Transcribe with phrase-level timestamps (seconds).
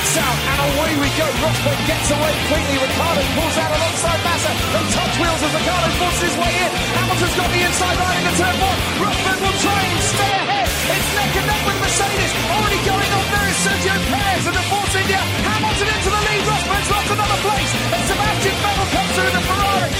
[0.00, 1.26] lights out, and away we go.
[1.44, 2.76] Rosberg gets away quickly.
[2.80, 4.52] Ricardo pulls out alongside Massa.
[4.72, 6.70] They touch wheels as Ricardo forces his way in.
[6.96, 8.78] Hamilton's got the inside line into turn one.
[9.04, 10.68] Rosberg will try and stay ahead.
[10.96, 12.32] It's neck and neck with Mercedes.
[12.48, 15.20] Already going on there is Sergio Perez and the Force India.
[15.20, 16.42] Hamilton into the lead.
[16.48, 17.72] Rosberg's lost another place.
[17.92, 19.92] And Sebastian Vettel comes through the Ferrari.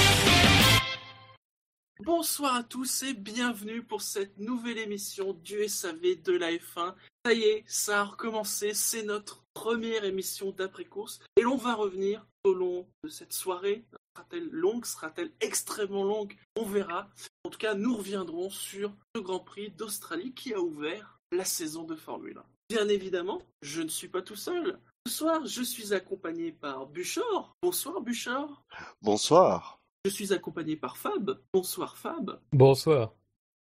[2.03, 6.95] Bonsoir à tous et bienvenue pour cette nouvelle émission du SAV de la F1.
[7.23, 12.25] Ça y est, ça a recommencé, c'est notre première émission d'après-course et l'on va revenir
[12.43, 13.85] au long de cette soirée.
[14.15, 16.35] Sera-t-elle longue, sera-t-elle extrêmement longue?
[16.57, 17.09] On verra.
[17.43, 21.83] En tout cas, nous reviendrons sur le Grand Prix d'Australie qui a ouvert la saison
[21.83, 22.43] de Formule 1.
[22.69, 24.79] Bien évidemment, je ne suis pas tout seul.
[25.07, 27.55] Ce soir, je suis accompagné par Buchor.
[27.61, 28.63] Bonsoir Buchor.
[29.01, 29.81] Bonsoir.
[30.05, 31.41] Je suis accompagné par Fab.
[31.53, 32.39] Bonsoir Fab.
[32.53, 33.13] Bonsoir.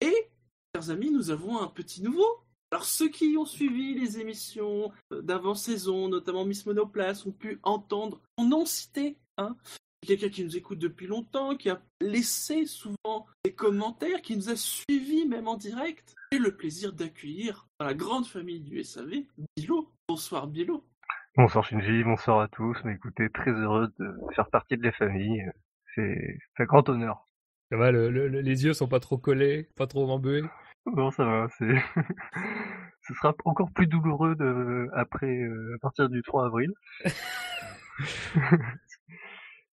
[0.02, 0.30] Et,
[0.76, 2.44] chers amis, nous avons un petit nouveau.
[2.72, 8.22] Alors, ceux qui ont suivi les émissions euh, d'avant-saison, notamment Miss Monoplace, ont pu entendre
[8.38, 9.18] son nom cité.
[9.38, 9.56] Hein
[10.06, 14.56] Quelqu'un qui nous écoute depuis longtemps, qui a laissé souvent des commentaires, qui nous a
[14.56, 16.14] suivis même en direct.
[16.32, 19.24] J'ai le plaisir d'accueillir dans la grande famille du SAV,
[19.58, 19.92] Bilo.
[20.08, 20.86] Bonsoir Bilo.
[21.36, 22.78] Bonsoir Shinji, bonsoir à tous.
[22.86, 25.44] Mais écoutez, très heureux de faire partie de la famille.
[25.96, 27.28] C'est un grand honneur.
[27.72, 30.44] Ça va, le, le, les yeux sont pas trop collés, pas trop embués
[30.96, 31.48] Non, ça va.
[31.58, 31.76] C'est,
[33.08, 34.88] ce sera encore plus douloureux de...
[34.94, 36.72] après, euh, à partir du 3 avril.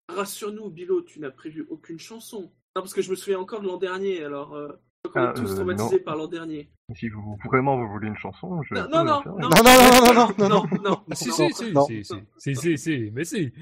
[0.08, 2.42] Rassure-nous, Bilo, tu n'as prévu aucune chanson.
[2.76, 4.68] Non, parce que je me souviens encore de l'an dernier, alors euh,
[5.14, 6.02] Ah, est tous euh, traumatisés non.
[6.04, 6.70] par l'an dernier.
[6.94, 9.32] Si vous vraiment vous voulez une chanson, je Non, peux non, la non, faire.
[9.32, 11.34] non, Non, non, non, non, non, non, non, non, Si, non.
[11.34, 11.84] si, si, non.
[11.86, 13.52] si, si, si, si, si, mais si.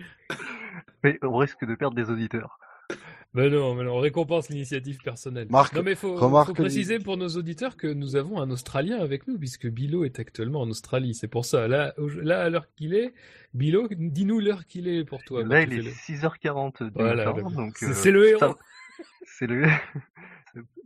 [1.04, 2.58] Mais on risque de perdre des auditeurs.
[3.32, 5.46] Mais non, mais non, on récompense l'initiative personnelle.
[5.50, 8.98] Marc, non, mais faut, remarque faut préciser pour nos auditeurs que nous avons un Australien
[8.98, 11.14] avec nous, puisque Bilo est actuellement en Australie.
[11.14, 11.68] C'est pour ça.
[11.68, 13.14] Là, là à l'heure qu'il est,
[13.54, 15.44] Bilo, dis-nous l'heure qu'il est pour toi.
[15.44, 18.28] Là, quand il tu est fais 6h40 du Voilà, matin, le- donc C'est euh, le
[18.30, 18.40] héros.
[18.40, 18.54] ça-
[19.38, 19.68] c'est le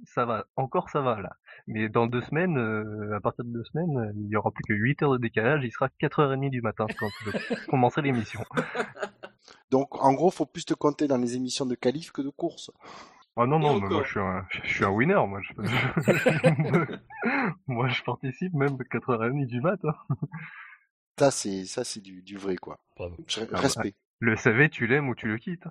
[0.05, 3.65] ça va encore ça va là mais dans deux semaines euh, à partir de deux
[3.65, 6.61] semaines euh, il y aura plus que 8 heures de décalage il sera 4h30 du
[6.61, 8.41] matin quand je commencerai l'émission
[9.71, 12.71] Donc, en gros, faut plus te compter dans les émissions de qualif que de course.
[13.37, 15.53] oh non non mais moi je suis un je suis un winner moi je
[17.67, 19.95] moi je participe même 4h30 du matin
[21.19, 22.79] Ça, c'est, ça, c'est du, du vrai, quoi.
[22.97, 23.17] Bravo.
[23.27, 23.59] Je- bah.
[23.59, 23.95] respect.
[24.21, 25.65] le SAV tu l'aimes ou tu le quittes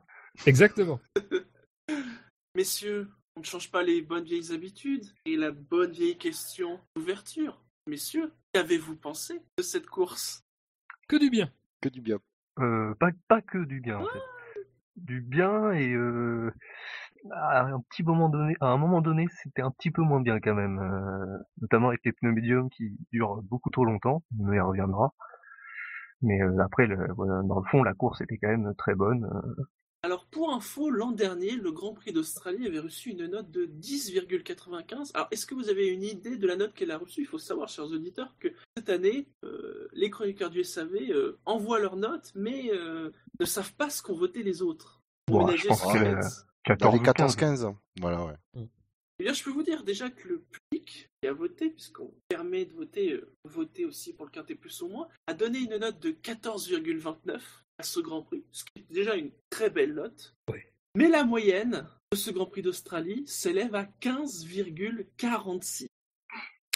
[0.45, 0.99] Exactement.
[2.55, 7.59] Messieurs, on ne change pas les bonnes vieilles habitudes et la bonne vieille question d'ouverture.
[7.87, 10.41] Messieurs, qu'avez-vous pensé de cette course?
[11.07, 11.51] Que du bien.
[11.81, 12.19] Que du bien.
[12.59, 14.19] Euh, pas pas que du bien en fait.
[14.95, 16.53] Du bien et euh,
[17.31, 20.39] à un petit moment donné à un moment donné c'était un petit peu moins bien
[20.39, 24.53] quand même euh, notamment avec les pneus médiums qui durent beaucoup trop longtemps mais on
[24.53, 25.13] y reviendra.
[26.21, 29.25] Mais euh, après le, voilà, dans le fond la course était quand même très bonne
[29.25, 29.63] euh,
[30.05, 35.11] Alors pour info, l'an dernier, le Grand Prix d'Australie avait reçu une note de 10,95.
[35.13, 37.21] Alors est-ce que vous avez une idée de la note qu'elle a reçue?
[37.21, 41.79] Il faut savoir, chers auditeurs, que cette année, euh, les chroniqueurs du SAV euh, envoient
[41.79, 44.99] leurs notes, mais euh, ne savent pas ce qu'ont voté les autres.
[45.25, 46.15] Pour Bon, ménager je pense ce que- fait.
[46.79, 47.35] Dans 14 les ou 15.
[47.37, 47.75] 14-15.
[48.01, 48.67] Voilà, ouais.
[49.19, 52.65] Eh bien, je peux vous dire déjà que le public qui a voté, puisqu'on permet
[52.65, 55.99] de voter, euh, voter aussi pour le quintet plus ou moins, a donné une note
[56.01, 60.35] de 14,29 à ce Grand Prix, ce qui est déjà une très belle note.
[60.51, 60.59] Oui.
[60.95, 65.87] Mais la moyenne de ce Grand Prix d'Australie s'élève à 15,46.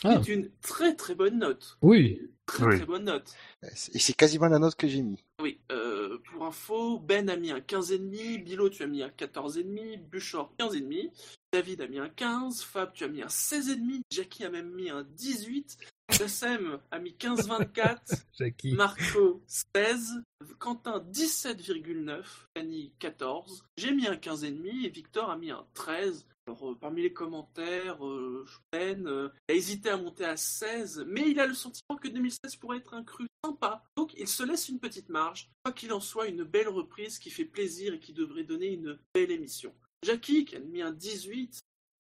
[0.04, 0.22] Ah.
[0.24, 1.78] C'est une très très bonne note.
[1.82, 2.22] Oui.
[2.46, 2.78] Très Oui.
[2.78, 3.34] très bonne note.
[3.64, 5.24] Et c'est quasiment la note que j'ai mis.
[5.42, 10.08] Oui, euh, pour info, Ben a mis un 15,5, Bilo tu as mis un 14,5,
[10.08, 11.12] Buchor 15,5,
[11.54, 14.90] David a mis un 15, Fab tu as mis un 16,5, Jackie a même mis
[14.90, 15.78] un 18,
[16.12, 18.74] Jassem a mis 15,24, Jackie.
[18.74, 20.24] Marco 16,
[20.60, 22.24] Quentin 17,9,
[22.56, 26.28] Fanny 14, j'ai mis un 15,5 et Victor a mis un 13.
[26.48, 31.40] Alors, euh, parmi les commentaires, euh, euh, a hésité à monter à 16, mais il
[31.40, 33.84] a le sentiment que 2016 pourrait être un cru sympa.
[33.98, 35.50] Donc il se laisse une petite marge.
[35.64, 38.98] Quoi qu'il en soit, une belle reprise qui fait plaisir et qui devrait donner une
[39.14, 39.74] belle émission.
[40.04, 41.60] Jackie, qui a mis un 18,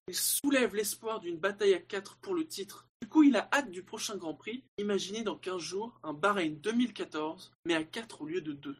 [0.09, 2.87] il soulève l'espoir d'une bataille à 4 pour le titre.
[3.01, 4.63] Du coup, il a hâte du prochain Grand Prix.
[4.77, 8.77] Imaginez dans 15 jours un Bahreïn 2014, mais à 4 au lieu de 2.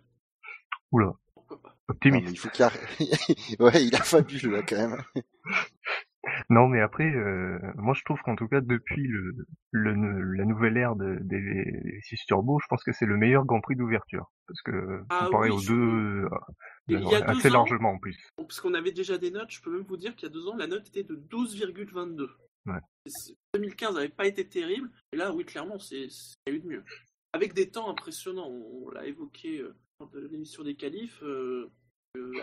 [0.91, 1.13] Oula.
[1.33, 1.77] Pourquoi pas?
[1.87, 2.99] Non, optimiste il faut qu'il arrête.
[3.59, 5.03] ouais, il a fabuleux, là, quand même.
[6.49, 10.77] Non, mais après, euh, moi je trouve qu'en tout cas depuis le, le la nouvelle
[10.77, 14.31] ère de- des 6 Turbo, je pense que c'est le meilleur Grand Prix d'ouverture.
[14.47, 16.29] Parce que Ah comparé oui, aux deux, euh,
[16.87, 18.17] Il y a deux assez ans- largement en plus.
[18.37, 20.47] Parce qu'on avait déjà des notes, je peux même vous dire qu'il y a deux
[20.47, 22.29] ans, la note était de 12,22.
[22.65, 22.79] Ouais.
[23.05, 26.57] C'est- 2015 n'avait pas été terrible, et là, oui, clairement, c'est c'est- il y a
[26.57, 26.83] eu de mieux.
[27.33, 28.47] avec des temps impressionnants.
[28.49, 31.21] On l'a évoqué euh, lors de l'émission des qualifs.
[31.23, 31.69] euh, euh,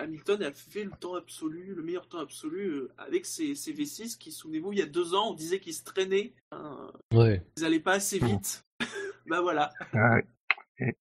[0.01, 4.19] Hamilton a fait le temps absolu, le meilleur temps absolu euh, avec ses, ses V6
[4.19, 7.43] qui, souvenez-vous, il y a deux ans, on disait qu'ils se traînaient, hein, Ouais.
[7.57, 8.65] ils n'allaient pas assez vite.
[9.27, 9.73] bah voilà.
[9.93, 10.25] Ah ouais.
[10.79, 10.97] Et-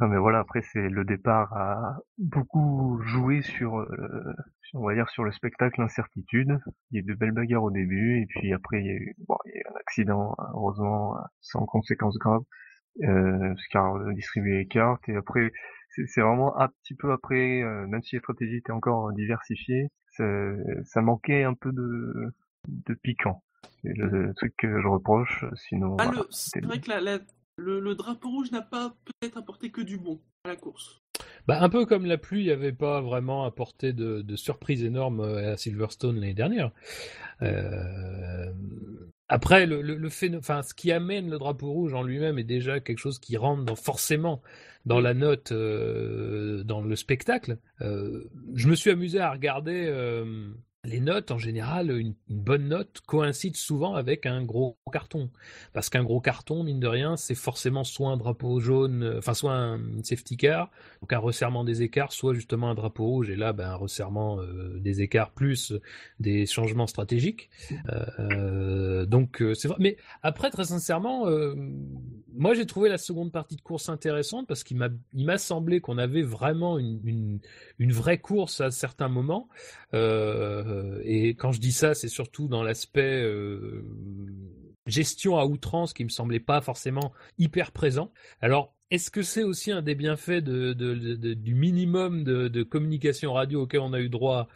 [0.00, 4.34] Non mais voilà, après c'est le départ a beaucoup joué sur, euh,
[4.74, 6.58] on va dire sur le spectacle incertitude.
[6.90, 8.94] Il y a eu de belles bagarres au début et puis après il y a
[8.94, 12.42] eu, bon, il y a eu un accident heureusement sans conséquences graves,
[13.02, 15.52] euh, parce qu'il a distribué les cartes et après
[15.94, 20.56] c'est vraiment un petit peu après, euh, même si les stratégies étaient encore diversifiées, c'est-
[20.84, 22.32] ça manquait un peu de,
[22.68, 23.42] de piquant.
[23.82, 25.96] C'est le truc que je reproche, sinon.
[25.98, 27.18] Ah, voilà, c'est vrai que la- la-
[27.56, 31.00] le, le drapeau rouge n'a pas peut-être apporté que du bon à la course.
[31.46, 35.56] Bah, un peu comme la pluie n'avait pas vraiment apporté de, surprise énorme euh, à
[35.56, 36.70] Silverstone l'année dernière.
[37.42, 38.52] Euh,
[39.28, 42.98] Après, le, le, enfin, ce qui amène le drapeau rouge en lui-même est déjà quelque
[42.98, 44.42] chose qui rentre dans, forcément
[44.86, 47.58] dans la note, euh, dans le spectacle.
[47.80, 49.90] Je me suis amusé à regarder
[50.84, 51.30] les notes.
[51.30, 55.30] En général, une, bonne note coïncide souvent avec un gros carton.
[55.72, 59.34] Parce qu'un gros carton, mine de rien, c'est forcément soit un drapeau jaune, euh, enfin
[59.34, 63.36] soit un safety car, donc un resserrement des écarts, soit justement un drapeau rouge, et
[63.36, 65.74] là, ben, un resserrement euh, des écarts plus
[66.18, 67.50] des changements stratégiques.
[68.18, 69.76] Euh, donc c'est vrai.
[69.80, 71.26] Mais après, très sincèrement,
[72.34, 75.80] moi j'ai trouvé la seconde partie de course intéressante parce qu'il m'a, il m'a semblé
[75.80, 77.40] qu'on avait vraiment une, une,
[77.78, 79.48] une vraie course à certains moments.
[79.94, 80.69] Euh,
[81.04, 83.84] et quand je dis ça, c'est surtout dans l'aspect euh,
[84.86, 88.12] gestion à outrance qui me semblait pas forcément hyper présent.
[88.40, 92.62] Alors, est-ce que c'est aussi un des bienfaits de, de, de, de- du minimum de,
[92.64, 94.48] communication radio auquel on a eu droit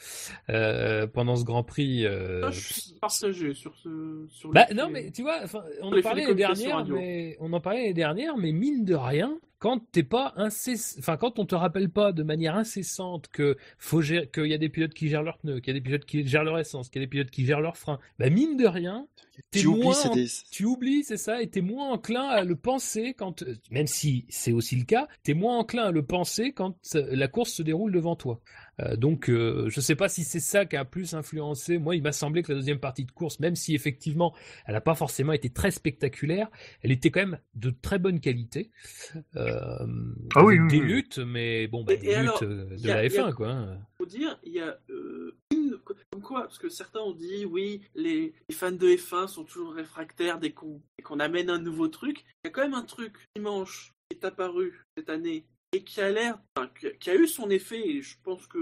[0.51, 4.27] euh, pendant ce Grand Prix euh, je suis partagé sur ce.
[4.31, 5.39] Sur bah non mais tu vois,
[5.83, 9.39] on en parlait les dernières, mais on en parlait les dernières, mais mine de rien,
[9.65, 10.95] quand t'es pas incess...
[10.99, 14.29] enfin quand on te rappelle pas de manière incessante que faut gérer...
[14.29, 16.27] qu'il y a des pilotes qui gèrent leurs pneus, qu'il y a des pilotes qui
[16.27, 18.67] gèrent leur essence, qu'il y a des pilotes qui gèrent leurs freins, bah mine de
[18.67, 19.09] rien,
[19.53, 20.27] Tu oublies, moins c'est en- des...
[20.51, 24.53] tu oublies, c'est ça, et t'es moins enclin à le penser quand, même si c'est
[24.53, 27.91] aussi le cas, t'es moins enclin à le penser quand euh, la course se déroule
[27.91, 28.43] devant toi.
[28.81, 31.79] Euh, donc, euh, je sais pas si c'est ça qui a plus influencé.
[31.79, 34.35] Moi, il m'a semblé que la deuxième partie de course, même si effectivement,
[34.67, 36.49] elle n'a pas forcément été très spectaculaire,
[36.83, 38.71] elle était quand même de très bonne qualité.
[39.37, 39.87] Euh,
[40.35, 40.87] Ah oui, des oui.
[40.87, 43.13] luttes, mais bon, bah, Et- des et luttes alors, de il y a- la il
[43.13, 43.51] y a- F1, quoi.
[43.51, 43.79] hein.
[43.99, 45.79] faut dire, il y a euh, une.
[46.11, 49.75] Comme quoi, parce que certains ont dit, oui, les, les fans de F1 sont toujours
[49.75, 52.25] réfractaires dès qu'on dès qu'on amène un nouveau truc.
[52.45, 55.45] Il y a quand même un truc dimanche qui est apparu cette année
[55.75, 56.39] et qui a l'air.
[56.57, 58.59] enfin, qui, a, eu son effet, et je pense que.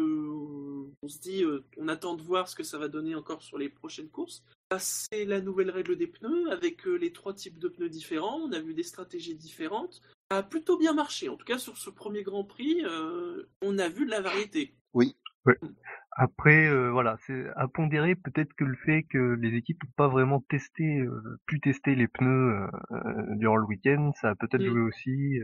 [1.03, 3.59] On se dit, euh, on attend de voir ce que ça va donner encore sur
[3.59, 4.43] les prochaines courses.
[4.71, 8.39] Bah, C'est la nouvelle règle des pneus avec euh, les trois types de pneus différents.
[8.39, 10.01] On a vu des stratégies différentes.
[10.31, 11.29] Ça a plutôt bien marché.
[11.29, 14.75] En tout cas, sur ce premier Grand Prix, euh, on a vu de la variété.
[16.15, 20.09] Après, euh, voilà, c'est à pondérer peut-être que le fait que les équipes n'ont pas
[20.09, 22.67] vraiment testé, euh, pu tester les pneus
[23.37, 24.67] durant le week-end, ça a peut-être Mm.
[24.67, 25.41] joué aussi.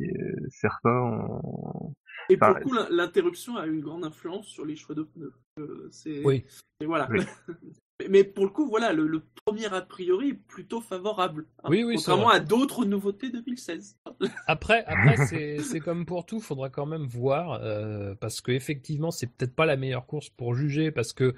[0.00, 1.94] Et, certains ont...
[2.30, 5.02] Et pour Enfin, le coup, l'in- l'interruption a une grande influence sur les choix de
[5.02, 5.32] pneus.
[5.58, 6.22] Euh, c'est...
[6.24, 6.44] Oui.
[6.80, 7.08] Et voilà.
[7.10, 7.20] Oui.
[8.10, 11.46] mais, pour le coup, voilà, le, le premier a priori est plutôt favorable.
[11.64, 13.96] hein, Oui, oui, contrairement à d'autres nouveautés 2016.
[14.46, 19.10] Après, après c'est c'est comme pour tout, faudra quand même voir euh, parce que effectivement,
[19.10, 21.34] c'est peut-être pas la meilleure course pour juger parce que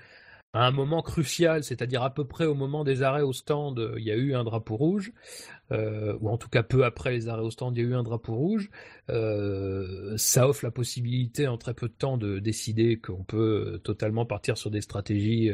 [0.52, 4.04] à un moment crucial, c'est-à-dire à peu près au moment des arrêts au stand, il
[4.04, 5.12] y a eu un drapeau rouge,
[5.70, 7.94] euh, ou en tout cas peu après les arrêts au stand, il y a eu
[7.94, 8.70] un drapeau rouge.
[9.10, 13.78] Euh, ça offre la possibilité en très peu de temps de décider qu'on peut euh,
[13.78, 15.50] totalement partir sur des stratégies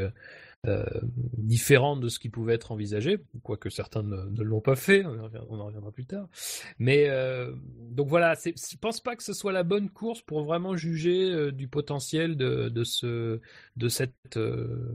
[0.66, 0.84] euh,
[1.38, 5.60] différentes de ce qui pouvait être envisagé, quoique certains ne, ne l'ont pas fait, on
[5.60, 6.28] en reviendra, plus tard.
[6.78, 7.52] Mais euh,
[7.90, 11.52] donc voilà, je pense pas que ce soit la bonne course pour vraiment juger euh,
[11.52, 13.40] du potentiel de, ce
[13.76, 14.94] de cette euh,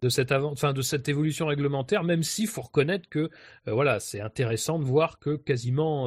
[0.00, 3.30] de cette enfin de cette évolution réglementaire, même s'il faut reconnaître que
[3.66, 6.04] euh, voilà, c'est intéressant de voir que quasiment,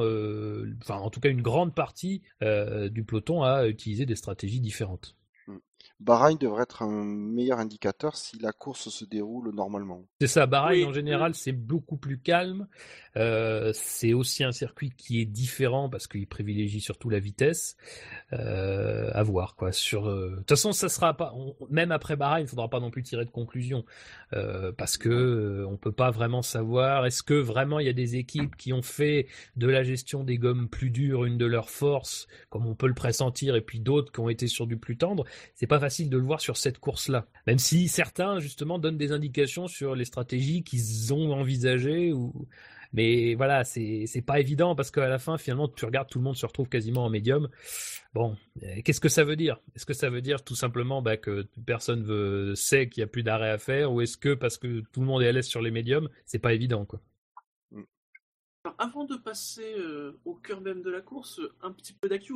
[0.82, 5.16] enfin en tout cas une grande partie du peloton a utilisé des stratégies différentes.
[6.04, 10.04] Bahreïn devrait être un meilleur indicateur si la course se déroule normalement.
[10.20, 12.66] C'est ça, Bahreïn Oui, en général c'est beaucoup plus calme.
[13.16, 17.76] Euh, c'est aussi un circuit qui est différent parce qu'il privilégie surtout la vitesse.
[18.32, 19.72] Euh, à voir quoi.
[19.72, 21.32] Sur, euh, de toute façon, ça sera pas.
[21.36, 23.84] on- même après Bahreïn, il faudra pas non plus tirer de conclusion
[24.32, 27.04] euh, parce que euh, on peut pas vraiment savoir.
[27.06, 30.38] Est-ce que vraiment il y a des équipes qui ont fait de la gestion des
[30.38, 34.10] gommes plus dures une de leurs forces, comme on peut le pressentir, et puis d'autres
[34.10, 35.24] qui ont été sur du plus tendre?
[35.54, 37.26] C'est pas facile de le voir sur cette course-là.
[37.46, 42.46] Même si certains justement donnent des indications sur les stratégies qu'ils ont envisagées ou
[42.92, 46.36] Mais voilà, c'est pas évident parce qu'à la fin, finalement, tu regardes, tout le monde
[46.36, 47.48] se retrouve quasiment en médium.
[48.14, 49.60] Bon, euh, qu'est-ce que ça veut dire?
[49.74, 53.06] Est-ce que ça veut dire tout simplement bah, que personne veut, sait qu'il y a
[53.06, 55.46] plus d'arrêt à faire, ou est-ce que parce que tout le monde est à l'aise
[55.46, 57.00] sur les médiums, c'est pas évident quoi
[58.78, 62.34] Avant de passer euh, au cœur même de la course, un petit peu d'actu,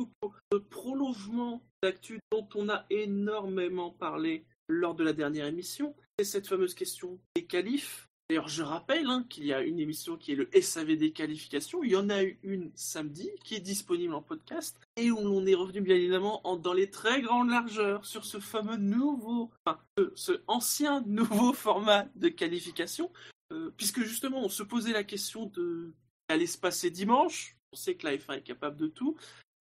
[0.51, 6.47] le prolongement d'actu dont on a énormément parlé lors de la dernière émission, c'est cette
[6.47, 8.07] fameuse question des qualifs.
[8.29, 11.81] D'ailleurs, je rappelle hein, qu'il y a une émission qui est le SAV des qualifications.
[11.81, 15.45] Il y en a eu une samedi qui est disponible en podcast et où l'on
[15.45, 19.79] est revenu bien évidemment en- dans les très grandes largeurs sur ce fameux nouveau, enfin,
[20.15, 23.13] ce, ancien nouveau format de qualification,
[23.53, 25.93] euh, puisque justement on se posait la question de
[26.27, 27.57] allait se passer dimanche.
[27.73, 29.17] On sait que la F1 est capable de tout.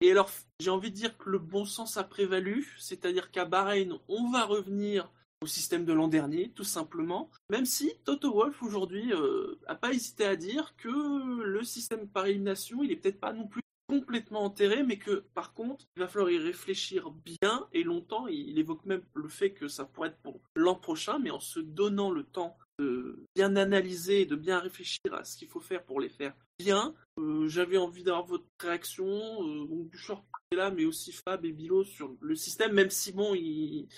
[0.02, 4.00] Et alors, j'ai envie de dire que le bon sens a prévalu, c'est-à-dire qu'à Bahreïn,
[4.08, 7.30] on va revenir au système de l'an dernier, tout simplement.
[7.50, 12.26] Même si Toto Wolff aujourd'hui euh, a pas hésité à dire que le système par
[12.26, 16.08] élimination, il est peut-être pas non plus complètement enterré, mais que par contre, il va
[16.08, 18.26] falloir y réfléchir bien et longtemps.
[18.28, 21.60] Il évoque même le fait que ça pourrait être pour l'an prochain, mais en se
[21.60, 25.84] donnant le temps de bien analyser et de bien réfléchir à ce qu'il faut faire
[25.84, 26.96] pour les faire bien.
[27.20, 31.52] Euh, J'avais envie d'avoir votre réaction, euh, donc Bouchard est là, mais aussi Fab et
[31.52, 33.90] Bilo sur le système, même si bon, il,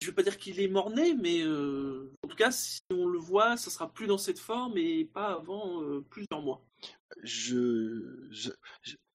[0.00, 3.18] je vais pas dire qu'il est mort-né, mais euh, en tout cas, si on le
[3.18, 6.62] voit, ça sera plus dans cette forme et pas avant euh, plusieurs mois.
[7.22, 8.20] je,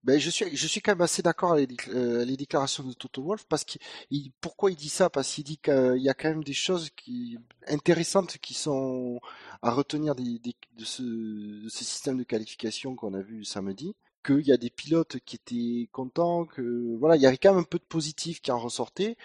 [0.03, 3.22] ben je suis, je suis quand même assez d'accord avec euh, les déclarations de Toto
[3.24, 3.79] Wolff parce qu'il,
[4.10, 5.10] il- pourquoi il dit ça?
[5.10, 9.20] Parce qu'il dit qu'il y a quand même des choses qui, intéressantes qui sont
[9.62, 13.96] à retenir des, des- de ce, de ce système de qualification qu'on a vu samedi.
[14.25, 17.62] Qu'il y a des pilotes qui étaient contents, que voilà, il y avait quand même
[17.62, 19.17] un peu de positif qui en ressortait.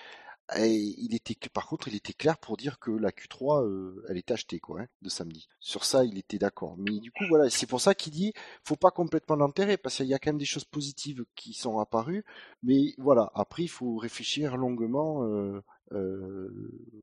[0.55, 4.35] Il était, par contre, il était clair pour dire que la Q3, euh, elle était
[4.35, 5.49] achetée, quoi, hein, de samedi.
[5.59, 6.77] Sur ça, il était d'accord.
[6.79, 10.07] Mais du coup, voilà, c'est pour ça qu'il dit, faut pas complètement l'enterrer, parce qu'il
[10.07, 12.25] y a quand même des choses positives qui sont apparues.
[12.63, 15.25] Mais voilà, après, il faut réfléchir longuement.
[15.25, 15.63] Euh,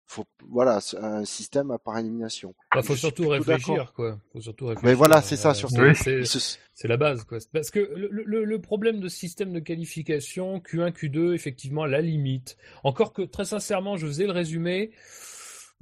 [0.05, 2.53] faut, voilà, un système à par élimination.
[2.73, 4.19] Bah, Je faut surtout réfléchir, quoi.
[4.33, 4.87] Faut surtout réfléchir.
[4.89, 5.75] Mais voilà, c'est ça, Euh, surtout.
[5.95, 7.37] c'est- la base, quoi.
[7.53, 12.01] Parce que le, le- le problème de ce système de qualification, Q1, Q2, effectivement, la
[12.01, 12.57] limite.
[12.83, 14.91] Encore que, très sincèrement, je faisais le résumé.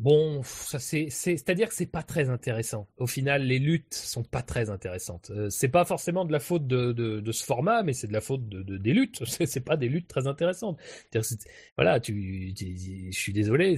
[0.01, 2.87] Bon, c'est, c'est, c'est-à-dire que c'est pas très intéressant.
[2.97, 5.29] Au final, les luttes sont pas très intéressantes.
[5.29, 8.13] Euh, c'est pas forcément de la faute de, de, de ce format, mais c'est de
[8.13, 9.23] la faute de, de- des luttes.
[9.45, 10.79] C'est, pas des luttes très intéressantes.
[11.77, 13.77] Voilà, tu, je suis désolé,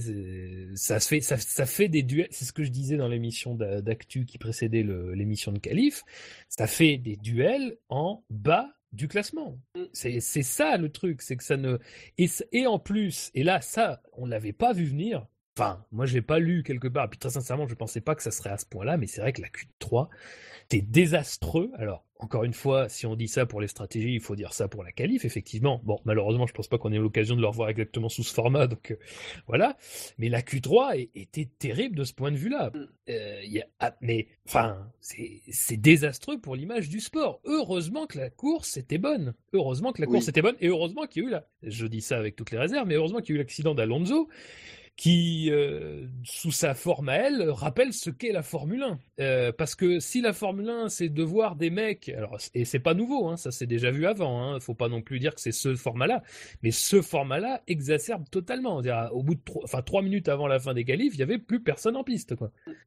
[0.74, 2.28] ça fait, ça, ça fait des duels.
[2.30, 4.82] C'est ce que je disais dans l'émission d'a- d'actu qui précédait
[5.14, 6.04] l'émission de Calif.
[6.48, 9.58] Ça fait des duels en bas du classement.
[9.92, 11.78] C'est ça le truc, c'est que ça ne
[12.18, 15.26] et, et en plus et là ça on l'avait pas vu venir.
[15.56, 17.08] Enfin, moi je l'ai pas lu quelque part.
[17.08, 19.32] Puis très sincèrement, je pensais pas que ça serait à ce point-là, mais c'est vrai
[19.32, 20.08] que la Q3
[20.68, 21.70] t'es désastreux.
[21.76, 24.66] Alors encore une fois, si on dit ça pour les stratégies, il faut dire ça
[24.66, 25.80] pour la qualif effectivement.
[25.84, 28.66] Bon, malheureusement, je pense pas qu'on ait l'occasion de le revoir exactement sous ce format,
[28.66, 28.96] donc euh,
[29.46, 29.76] voilà.
[30.18, 32.72] Mais la Q3 est- était terrible de ce point de vue-là.
[33.08, 37.40] Euh, il y a- ah, mais enfin, c'est désastreux pour l'image du sport.
[37.44, 39.34] Heureusement que la course était bonne.
[39.52, 40.14] Heureusement que la Oui.
[40.14, 41.46] course était bonne et heureusement qu'il y a eu la.
[41.62, 44.28] Je dis ça avec toutes les réserves, mais heureusement qu'il y a eu l'accident d'Alonso
[44.96, 48.98] qui, euh, sous sa forme à elle, rappelle ce qu'est la Formule 1.
[49.20, 52.78] Euh, parce que si la Formule 1, c'est de voir des mecs, alors et c'est
[52.78, 55.40] pas nouveau, hein, ça s'est déjà vu avant, hein, faut pas non plus dire que
[55.40, 56.22] c'est ce format-là,
[56.62, 58.82] mais ce format-là exacerbe totalement.
[59.12, 59.40] Au bout de
[59.84, 62.34] trois, minutes avant la fin des qualifs, il y avait plus personne en piste.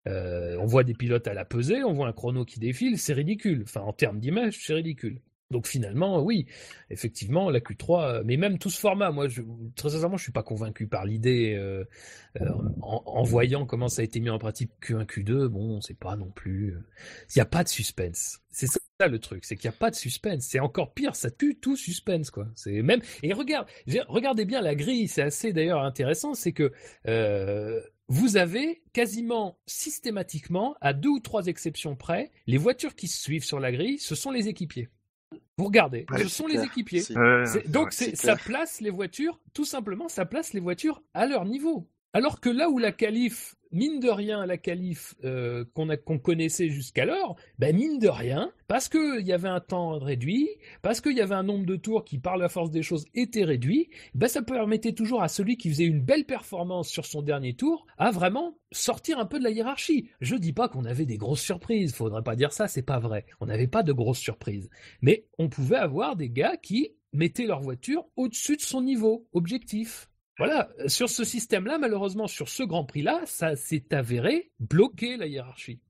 [0.08, 3.14] Euh, on voit des pilotes à la pesée, on voit un chrono qui défile, c'est
[3.14, 3.64] ridicule.
[3.64, 5.20] Enfin, en termes d'image, c'est ridicule.
[5.50, 6.46] Donc finalement, oui,
[6.90, 9.28] effectivement, la Q3, euh, mais même tout ce format, moi,
[9.76, 11.56] très sincèrement, je suis pas convaincu par l'idée.
[11.56, 11.86] euh,
[12.42, 12.50] euh,
[12.82, 16.30] en, voyant comment ça a été mis en pratique Q1, Q2, bon, c'est pas non
[16.30, 16.76] plus.
[17.30, 18.42] Il n'y a pas de suspense.
[18.52, 20.44] C'est ça le truc, c'est qu'il n'y a pas de suspense.
[20.44, 22.48] C'est encore pire, ça tue tout suspense, quoi.
[22.56, 23.02] C'est même.
[23.24, 23.68] Et regarde,
[24.08, 26.74] regardez bien la grille, c'est assez d'ailleurs intéressant, c'est que
[28.10, 33.44] vous avez quasiment systématiquement, à deux ou trois exceptions près, les voitures qui se suivent
[33.44, 34.90] sur la grille, ce sont les équipiers.
[35.58, 37.04] Vous regardez, Ouais, ce sont les équipiers.
[37.68, 38.40] Donc ça clair.
[38.44, 41.90] place les voitures, tout simplement, ça place les voitures à leur niveau.
[42.14, 47.36] Alors que là où la qualif, mine de rien, la qualif euh, qu'on connaissait jusqu'alors,
[47.60, 50.50] ben mine de rien, parce que il y avait un temps réduit,
[50.82, 53.44] parce qu'il y avait un nombre de tours qui, par la force des choses, était
[53.44, 57.54] réduit, ben ça permettait toujours à celui qui faisait une belle performance sur son dernier
[57.54, 60.10] tour à vraiment sortir un peu de la hiérarchie.
[60.22, 63.26] Je dis pas qu'on avait des grosses surprises, faudrait pas dire ça, c'est pas vrai.
[63.40, 64.70] On n'avait pas de grosses surprises,
[65.02, 70.10] mais on pouvait avoir des gars qui mettaient leur voiture au-dessus de son niveau objectif.
[70.38, 75.82] Voilà, sur ce système-là, malheureusement, sur ce Grand Prix-là, ça s'est avéré bloquer la hiérarchie.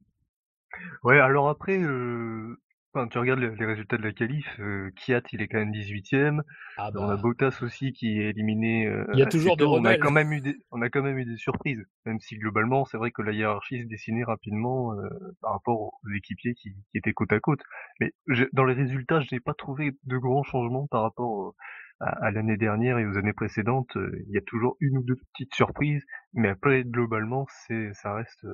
[1.04, 2.56] Ouais, alors après, euh,
[2.94, 6.42] enfin, tu regardes les, résultats de la qualif, euh, Kiat il est quand même 18ème.
[6.78, 8.86] Ah On a bah, Bottas aussi qui est éliminé.
[8.86, 10.00] euh, Il y a toujours des on a rebelles.
[10.00, 12.98] quand même eu des, on a quand même eu des surprises, même si globalement c'est
[12.98, 15.10] vrai que la hiérarchie se dessinait rapidement euh,
[15.42, 17.62] par rapport aux équipiers qui, qui étaient côte à côte.
[18.00, 21.54] Mais je- dans les résultats, je n'ai pas trouvé de grands changements par rapport
[22.00, 23.96] à, à l'année dernière et aux années précédentes.
[23.96, 28.14] Euh, Il y a toujours une ou deux petites surprises, mais après globalement c'est, ça
[28.14, 28.46] reste,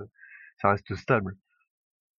[0.61, 1.35] ça reste stable.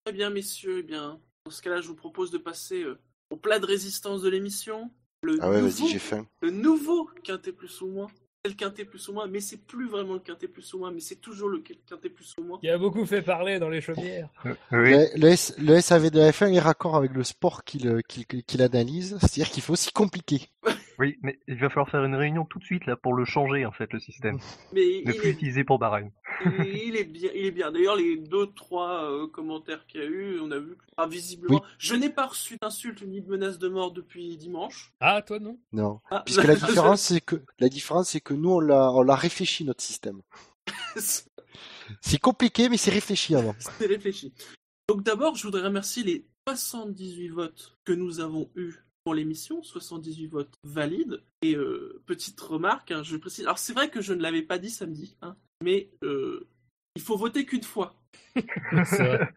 [0.05, 0.79] Très bien, messieurs.
[0.79, 2.99] Eh bien, dans ce cas-là, je vous propose de passer euh,
[3.31, 4.91] au plat de résistance de l'émission.
[5.23, 6.27] Le Ah ouais, nouveau, vas-y, j'ai faim.
[6.41, 8.07] le nouveau quintet plus ou moins.
[8.43, 10.91] C'est le quintet plus ou moins, mais c'est plus vraiment le quintet plus ou moins,
[10.91, 12.59] mais c'est toujours le quintet plus ou moins.
[12.59, 14.29] qui a beaucoup fait parler dans les chaumières.
[14.45, 14.51] Oui.
[14.69, 18.27] Le, le S- le SAV de la F1 est raccord avec le sport qu'il qu'il-
[18.27, 20.41] qu'il analyse, c'est-à-dire qu'il faut aussi compliquer.
[20.99, 23.65] Oui, mais il va falloir faire une réunion tout de suite là pour le changer
[23.65, 24.37] en fait le système.
[24.73, 26.11] Mais Ne il plus est, l'utiliser pour Bahreïn.
[26.45, 27.71] il, il est bien, il est bien.
[27.71, 31.07] D'ailleurs, les deux, trois euh, commentaires qu'il y a eu, on a vu que, ah,
[31.07, 34.93] visiblement, je n'ai pas reçu d'insultes ni de menaces de mort depuis dimanche.
[34.99, 35.57] Ah, toi non?
[35.73, 35.99] Non.
[36.09, 39.15] Ah, Puisque la différence, c'est que la différence, c'est que nous, on l'a, on l'a
[39.15, 40.21] réfléchi notre système.
[42.01, 43.55] C'est compliqué, mais c'est réfléchi avant.
[43.59, 44.33] C'est réfléchi.
[44.89, 48.75] Donc d'abord, je voudrais remercier les 78 votes que nous avons eus
[49.05, 51.21] pour l'émission, 78 votes valides.
[51.43, 53.45] Et euh, petite remarque, hein, je précise.
[53.45, 56.47] Alors c'est vrai que je ne l'avais pas dit samedi, hein, mais euh,
[56.95, 57.95] il faut voter qu'une fois.
[58.35, 59.33] C'est vrai.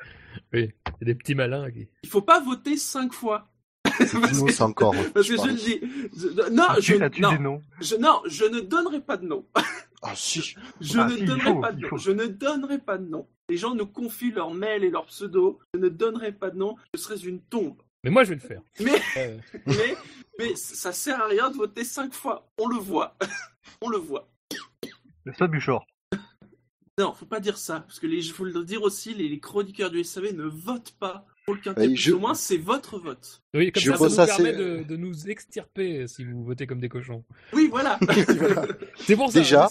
[0.54, 1.86] Oui, il y a des petits malins qui.
[2.02, 3.48] Il faut pas voter cinq fois.
[3.84, 4.94] Parce que- encore.
[5.12, 5.50] Parce que je parie.
[5.52, 5.80] le dis.
[6.16, 6.94] Je- non, je,
[7.40, 9.46] non, je, non, je ne donnerai pas de nom.
[10.00, 10.54] Ah, si.
[10.80, 11.88] Je Ah, ne si, donnerai faut, pas de nom.
[11.88, 11.96] faut.
[11.98, 13.26] Je ne donnerai pas de nom.
[13.48, 15.58] Les gens nous confient leur mail et leur pseudo.
[15.74, 16.76] Je ne donnerai pas de nom.
[16.94, 17.82] Je serais une tombe.
[18.04, 18.62] Mais moi, je vais le faire.
[18.80, 19.36] Mais- Euh,
[19.66, 19.96] Mais,
[20.38, 22.48] mais ça sert à rien de voter cinq fois.
[22.58, 23.16] On le voit.
[23.82, 24.28] On le voit.
[25.26, 25.86] N'est-ce pas Buchor
[26.98, 27.80] Non, faut pas dire ça.
[27.80, 31.26] Parce que les, faut le dire aussi, les, les chroniqueurs du SAV ne votent pas
[31.44, 31.88] pour le quintet.
[31.88, 33.42] Bah, je- Au moins, c'est votre vote.
[33.54, 36.44] oui, comme Je ça, ça nous ça, permet c'est- de, de nous extirper si vous
[36.44, 37.24] votez comme des cochons.
[37.52, 37.98] Oui, voilà.
[38.28, 38.66] Voilà.
[38.98, 39.38] C'est pour ça.
[39.40, 39.68] Déjà,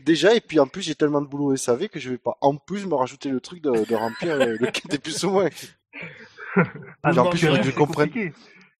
[0.00, 2.38] Déjà, et puis en plus, j'ai tellement de boulot au SAV que je vais pas
[2.40, 5.48] en plus me rajouter le truc de, de remplir le, le quintet plus ou moins.
[7.02, 8.10] Ah, en plus, il faudrait que je comprenne.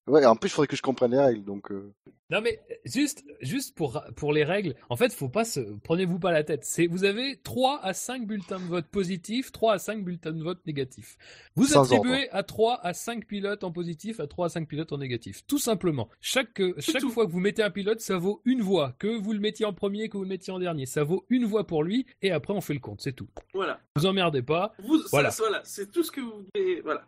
[0.06, 1.70] Ouais, en plus, il faudrait que je comprenne les règles, donc.
[1.70, 1.92] euh,
[2.30, 6.32] Non mais juste juste pour pour les règles, en fait, faut pas se prenez-vous pas
[6.32, 6.64] la tête.
[6.64, 10.42] C'est vous avez 3 à 5 bulletins de vote positifs, 3 à 5 bulletins de
[10.42, 11.18] vote négatifs.
[11.56, 14.92] Vous Sans attribuez à 3 à 5 pilotes en positif, à 3 à 5 pilotes
[14.94, 15.42] en négatif.
[15.46, 16.08] Tout simplement.
[16.22, 17.10] Chaque chaque tout.
[17.10, 18.94] fois que vous mettez un pilote, ça vaut une voix.
[18.98, 21.44] Que vous le mettiez en premier, que vous le mettiez en dernier, ça vaut une
[21.44, 23.28] voix pour lui et après on fait le compte, c'est tout.
[23.52, 23.78] voilà.
[23.94, 24.72] Vous emmerdez pas.
[24.82, 25.30] Vous, Voilà.
[25.30, 26.80] ça, voilà, c'est tout ce que vous devez.
[26.80, 27.04] Voilà.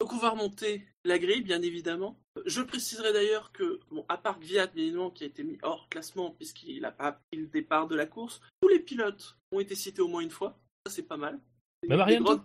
[0.00, 2.20] Donc on va remonter la grille, bien évidemment.
[2.46, 5.88] Je préciserai d'ailleurs que, bon, à part Gviat, bien évidemment, qui a été mis hors
[5.88, 9.74] classement puisqu'il n'a pas pris le départ de la course, tous les pilotes ont été
[9.74, 10.56] cités au moins une fois.
[10.86, 11.40] Ça, c'est pas mal.
[11.86, 12.40] Même Arianto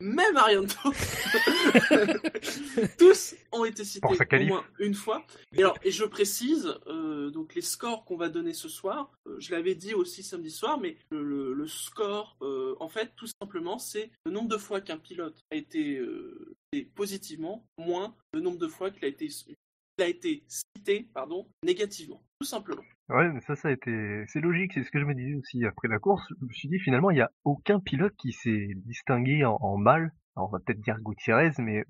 [0.00, 0.92] Même Arianto.
[2.98, 4.14] Tous ont été cités au
[4.48, 5.24] moins une fois.
[5.52, 9.36] Et alors, et je précise, euh, donc les scores qu'on va donner ce soir, euh,
[9.38, 13.28] je l'avais dit aussi samedi soir, mais le, le- le score, euh, en fait, tout
[13.40, 16.54] simplement, c'est le nombre de fois qu'un pilote a été euh,
[16.94, 19.54] positivement, moins le nombre de fois qu'il a été, qu'il
[20.00, 22.82] a été cité, pardon, négativement, tout simplement.
[23.10, 25.64] Ouais, mais ça, ça a été, c'est logique, c'est ce que je me disais aussi
[25.66, 26.24] après la course.
[26.40, 29.76] Je me suis dit, finalement, il n'y a aucun pilote qui s'est distingué en, en
[29.76, 30.12] mal.
[30.36, 31.84] Alors, on va peut-être dire Gutiérrez, mais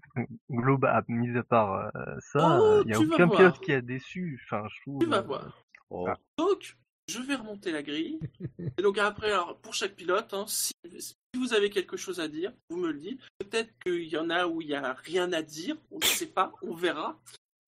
[0.51, 3.39] global, mis à part euh, ça, Oh, il n'y a tu vas aucun voir.
[3.39, 4.41] pilote qui a déçu.
[4.45, 4.99] Enfin, je trouve.
[5.01, 5.65] Tu vas euh, voir.
[5.91, 6.07] oh.
[6.09, 6.19] Ah.
[6.37, 6.77] Donc,
[7.09, 8.19] je vais remonter la grille.
[8.79, 12.29] Et donc après, alors, pour chaque pilote, hein, si, si vous avez quelque chose à
[12.29, 13.21] dire, vous me le dites.
[13.39, 16.27] Peut-être qu'il y en a où il n'y a rien à dire, on ne sait
[16.33, 17.21] pas, on verra.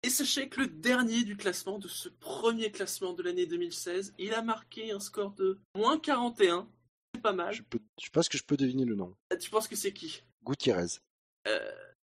[0.06, 4.34] Et sachez que le dernier du classement, de ce premier classement de l'année 2016, il
[4.34, 6.68] a marqué un score de moins 41.
[7.12, 7.52] C'est pas mal.
[7.52, 9.16] Je, peux, je pense que je peux deviner le nom.
[9.40, 10.22] Tu penses que c'est qui?
[10.44, 11.00] Gutiérrez.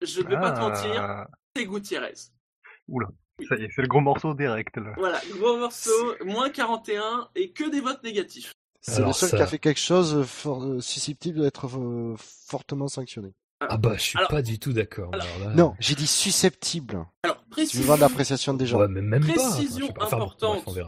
[0.02, 2.12] Je ne vais pas te mentir, ah, c'est Gutiérrez.
[2.88, 3.08] Oula,
[3.48, 4.92] ça y est, c'est le gros morceau direct, là.
[4.98, 8.52] Voilà, gros morceau, moins 41 et que des votes négatifs.
[8.82, 13.32] C'est le seul ça- qui a fait quelque chose euh, susceptible d'être euh, fortement sanctionné.
[13.70, 15.12] Ah bah je suis Alors- pas du tout d'accord.
[15.14, 17.04] alors- alors là- Non, j'ai dit susceptible.
[17.22, 18.80] Alors, Tu précision, l'appréciation des gens.
[18.80, 20.06] Ouais, mais même Précision pas.
[20.06, 20.64] Enfin, importante.
[20.64, 20.86] bref,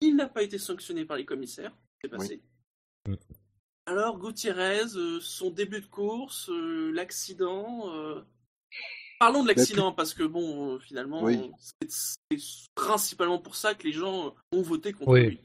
[0.00, 1.72] il n'a pas été sanctionné par les commissaires.
[2.02, 2.42] C'est passé.
[3.08, 3.14] Mm.
[3.86, 7.90] Alors, Gutiérrez, euh, son début de course, euh, l'accident.
[7.94, 8.20] euh,
[9.18, 11.50] Parlons de l'accident parce que, bon, euh, finalement, Oui.
[11.58, 11.90] c'est
[12.38, 15.26] c'est principalement pour ça que les gens ont voté contre Oui.
[15.26, 15.40] lui.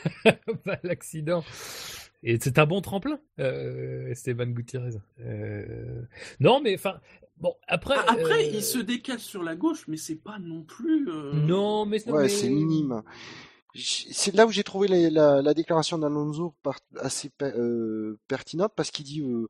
[0.66, 1.42] Bah, L'accident.
[2.28, 4.96] Et c'est un bon tremplin, euh, Esteban Gutiérrez.
[5.20, 6.02] Euh,
[6.40, 6.96] Non, mais enfin,
[7.36, 7.94] bon, après.
[7.96, 11.08] Ah, Après, euh, il se décale sur la gauche, mais c'est pas non plus.
[11.08, 12.04] euh, Non, mais.
[12.10, 13.00] Ouais, mais- c'est minime.
[13.76, 16.52] c'est là où j'ai trouvé la, la, la, déclaration d'Alonso
[16.98, 19.46] assez euh, pertinente parce qu'il dit, euh,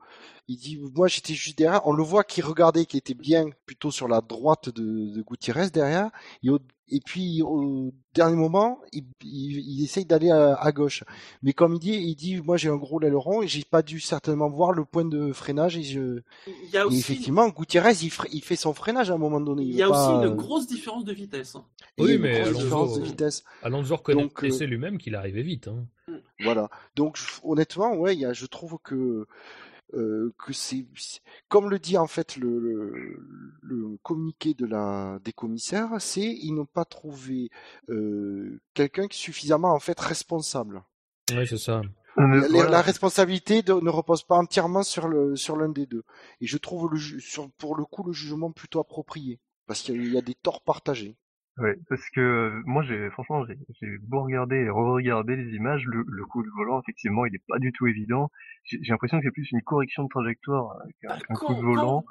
[0.47, 1.87] il dit, moi j'étais juste derrière.
[1.87, 5.71] On le voit qu'il regardait, qu'il était bien plutôt sur la droite de, de Gutiérrez
[5.71, 6.11] derrière.
[6.43, 6.51] Et,
[6.89, 11.03] et puis au dernier moment, il, il, essaye d'aller à, gauche.
[11.43, 13.99] Mais comme il dit, il dit, moi j'ai un gros aileron et j'ai pas dû
[14.01, 15.77] certainement voir le point de freinage.
[15.77, 16.21] Et, je...
[16.47, 16.99] il y a aussi...
[16.99, 19.65] effectivement, Gutiérrez, il, il, fait son freinage à un moment donné.
[19.65, 21.57] Il, y a aussi une grosse différence de vitesse.
[21.57, 21.65] Hein.
[21.99, 23.45] Oui, mais Alonso, de vitesse.
[23.63, 25.69] Alonso reconnaît euh, lui-même qu'il arrivait vite.
[25.69, 25.87] Hein.
[26.41, 26.71] Voilà.
[26.95, 29.27] Donc honnêtement, ouais, y a, je trouve que
[29.95, 30.85] euh, que c'est
[31.49, 33.19] comme le dit en fait le, le,
[33.63, 37.51] le, communiqué de la des commissaires, c'est ils n'ont pas trouvé
[37.89, 40.83] euh, quelqu'un qui suffisamment en fait responsable.
[41.33, 41.83] Oui, c'est ça.
[42.17, 46.03] La, responsabilité ne repose pas entièrement sur le sur l'un des deux.
[46.41, 50.17] Et je trouve le sur, pour le coup le jugement plutôt approprié parce qu'il y
[50.17, 51.17] a des torts partagés.
[51.59, 53.47] Oui, parce que moi, j'ai franchement,
[53.81, 57.43] j'ai beau regarder et re-regarder les images, le, le coup de volant, effectivement, il n'est
[57.49, 58.31] pas du tout évident.
[58.65, 62.05] J'ai l'impression que c'est plus une correction de trajectoire qu'un bah, coup de volant.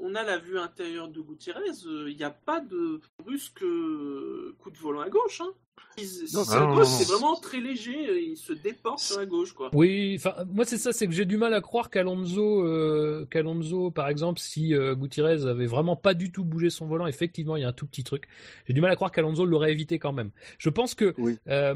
[0.00, 4.54] on a la vue intérieure de Gutiérrez, euh, il n'y a pas de brusque euh,
[4.60, 5.40] coup de volant à gauche.
[5.40, 5.50] Hein.
[5.96, 9.70] C'est vraiment très léger, euh, il se déporte sur la gauche, quoi.
[9.72, 10.18] Oui,
[10.52, 14.40] moi c'est ça, c'est que j'ai du mal à croire qu'Alonso, euh, qu'Alonso, par exemple,
[14.40, 17.68] si euh, Gutiérrez avait vraiment pas du tout bougé son volant, effectivement, il y a
[17.68, 18.24] un tout petit truc.
[18.66, 20.30] J'ai du mal à croire qu'Alonso l'aurait évité quand même.
[20.58, 21.14] Je pense que,
[21.48, 21.74] euh,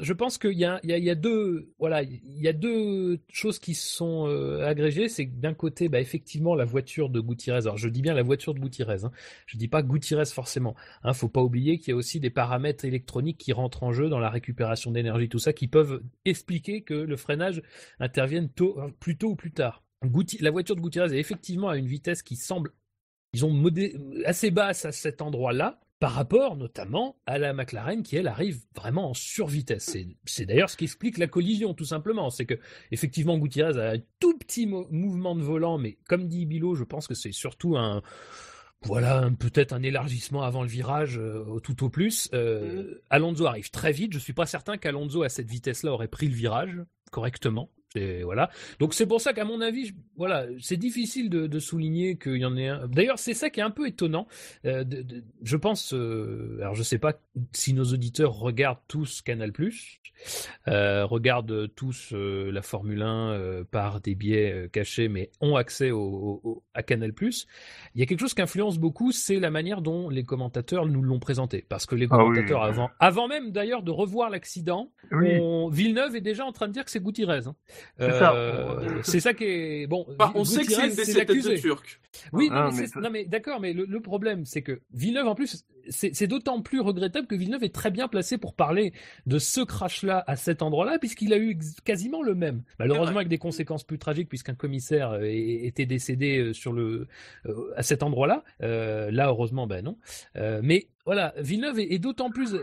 [0.00, 2.48] je pense qu'il y a, il y, a, il y a deux, voilà, il y
[2.48, 5.08] a deux choses qui sont euh, agrégées.
[5.08, 7.62] C'est que d'un côté, bah, effectivement, la voiture de Gutiérrez.
[7.62, 9.04] Alors, je dis bien la voiture de Gutiérrez.
[9.04, 9.10] Hein,
[9.46, 10.74] je dis pas Gutiérrez forcément.
[11.02, 14.08] Hein, faut pas oublier qu'il y a aussi des paramètres électroniques qui rentrent en jeu
[14.08, 17.62] dans la récupération d'énergie, tout ça, qui peuvent expliquer que le freinage
[18.00, 19.82] intervienne tôt, plus tôt ou plus tard.
[20.40, 22.72] la voiture de Gutiérrez est effectivement à une vitesse qui semble,
[24.24, 29.10] assez basse à cet endroit-là, par rapport notamment à la McLaren qui elle arrive vraiment
[29.10, 29.96] en survitesse.
[30.24, 32.30] C'est d'ailleurs ce qui explique la collision tout simplement.
[32.30, 32.58] C'est que
[32.92, 37.08] effectivement Gutiérrez a un tout petit mouvement de volant, mais comme dit Bilo, je pense
[37.08, 38.02] que c'est surtout un
[38.82, 42.28] voilà, peut-être un élargissement avant le virage, euh, au tout au plus.
[42.32, 42.98] Euh, mm.
[43.10, 44.12] Alonso arrive très vite.
[44.12, 46.76] Je suis pas certain qu'Alonso à cette vitesse-là aurait pris le virage
[47.10, 47.70] correctement.
[47.94, 48.50] Et voilà.
[48.80, 52.44] Donc c'est pour ça qu'à mon avis, voilà, c'est difficile de, de souligner qu'il y
[52.44, 52.86] en ait un.
[52.86, 54.26] D'ailleurs, c'est ça qui est un peu étonnant.
[54.66, 57.14] Euh, de, de, je pense, euh, alors je sais pas
[57.52, 59.52] si nos auditeurs regardent tous Canal+,
[60.66, 66.40] euh, regardent tous la Formule 1 euh, par des biais cachés, mais ont accès au,
[66.44, 67.12] au, à Canal+.
[67.20, 71.02] Il y a quelque chose qui influence beaucoup, c'est la manière dont les commentateurs nous
[71.02, 76.16] l'ont présenté, parce que les ah commentateurs avant, avant même d'ailleurs de revoir l'accident, Villeneuve
[76.16, 77.46] est déjà en train de dire que c'est Gutiérrez.
[77.46, 77.56] Hein.
[78.00, 79.34] Euh, c'est ça.
[79.34, 80.06] qui est bon.
[80.34, 82.00] on sait que c'est une décision de turc.
[82.32, 86.26] Oui, ah, mais, non, mais d'accord, mais le, problème, c'est que Villeneuve, en plus, c'est
[86.26, 88.92] d'autant plus regrettable que Villeneuve est très bien placé pour parler
[89.26, 92.62] de ce crash-là à cet endroit-là, puisqu'il a eu quasiment le même.
[92.78, 97.06] Malheureusement, avec des conséquences plus tragiques, puisqu'un commissaire euh, était décédé euh, sur le
[97.76, 98.44] à cet endroit-là.
[98.60, 99.98] là, heureusement, ben non.
[100.62, 102.54] mais voilà, Villeneuve est d'autant plus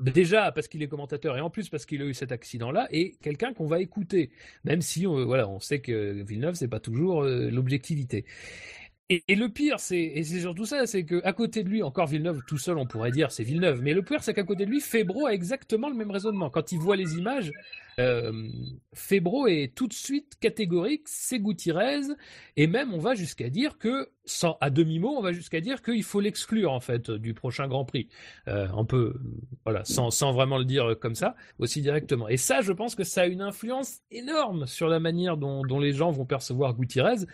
[0.00, 3.16] déjà parce qu'il est commentateur et en plus parce qu'il a eu cet accident-là et
[3.22, 4.30] quelqu'un qu'on va écouter,
[4.64, 8.24] même si on, voilà, on sait que Villeneuve c'est pas toujours euh, l'objectivité.
[9.10, 12.06] Et, le pire, c'est et c'est surtout ça, c'est que à côté de lui, encore
[12.08, 14.70] Villeneuve tout seul, on pourrait dire c'est Villeneuve, mais le pire, c'est qu'à côté de
[14.70, 16.50] lui, Febro a exactement le même raisonnement.
[16.50, 17.50] Quand il voit les images,
[17.98, 18.30] euh,
[19.48, 22.02] est tout de suite catégorique, c'est Gutiérrez,
[22.58, 25.80] et même on va jusqu'à dire que, sans à demi mot, on va jusqu'à dire
[25.80, 28.08] qu'il faut l'exclure en fait du prochain Grand Prix.
[28.46, 29.14] Euh, peut,
[29.64, 32.28] voilà, sans sans vraiment le dire comme ça, aussi directement.
[32.28, 35.80] Et ça, je pense que ça a une influence énorme sur la manière dont, dont
[35.80, 37.24] les gens vont percevoir Gutiérrez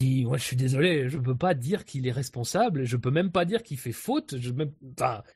[0.00, 3.62] je suis désolé, je peux pas dire qu'il est responsable, je peux même pas dire
[3.62, 4.36] qu'il fait faute.
[4.38, 4.72] Je même,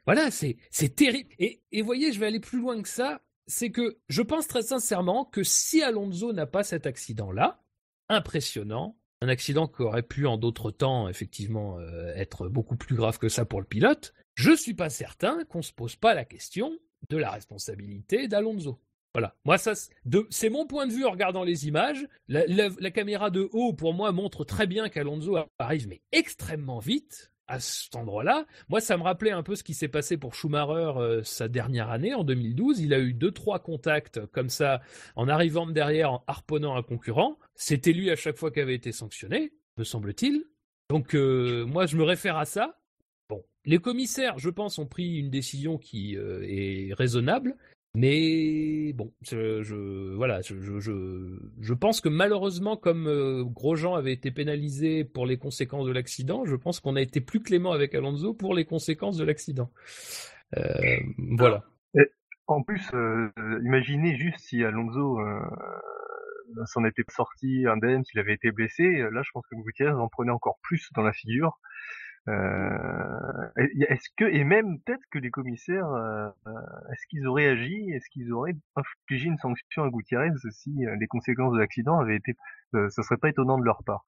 [0.04, 0.56] voilà, c'est
[0.94, 1.30] terrible.
[1.38, 3.22] Et voyez, je vais aller plus loin que ça.
[3.46, 7.62] C'est que je pense très sincèrement que si Alonso n'a pas cet accident-là,
[8.08, 13.18] impressionnant, un accident qui aurait pu en d'autres temps effectivement euh, être beaucoup plus grave
[13.18, 16.78] que ça pour le pilote, je suis pas certain qu'on se pose pas la question
[17.08, 18.80] de la responsabilité d'Alonso.
[19.14, 19.34] Voilà.
[19.44, 19.72] Moi, ça,
[20.30, 22.06] c'est mon point de vue en regardant les images.
[22.28, 27.58] La, caméra de haut, pour moi, montre très bien qu'Alonso arrive, mais extrêmement vite à
[27.58, 28.46] cet endroit-là.
[28.68, 31.90] Moi, ça me rappelait un peu ce qui s'est passé pour Schumacher euh, sa dernière
[31.90, 32.78] année, en 2012.
[32.80, 34.80] Il a eu deux, trois contacts comme ça,
[35.16, 37.38] en arrivant de derrière, en harponnant un concurrent.
[37.56, 40.44] C'était lui à chaque fois qui avait été sanctionné, me semble-t-il.
[40.90, 42.78] Donc, euh, moi, je me réfère à ça.
[43.28, 47.56] Bon, les commissaires, je pense, ont pris une décision qui euh, est raisonnable.
[47.94, 54.30] Mais bon, je, voilà, je, je, je, pense que malheureusement, comme euh, Grosjean avait été
[54.30, 58.32] pénalisé pour les conséquences de l'accident, je pense qu'on a été plus clément avec Alonso
[58.32, 59.70] pour les conséquences de l'accident.
[60.56, 60.72] Euh,
[61.36, 61.64] voilà.
[62.46, 63.28] En plus, euh,
[63.64, 65.18] imaginez juste si Alonso
[66.66, 68.84] s'en était sorti indemne, s'il avait été blessé.
[69.12, 71.58] Là, je pense que Gutiérrez en prenait encore plus dans la figure.
[72.28, 76.28] Euh, est-ce que et même peut-être que les commissaires, euh,
[76.92, 81.54] est-ce qu'ils auraient agi, est-ce qu'ils auraient infligé une sanction à Gutiérrez si les conséquences
[81.54, 82.34] de l'accident avaient été,
[82.72, 84.04] ça serait pas étonnant de leur part?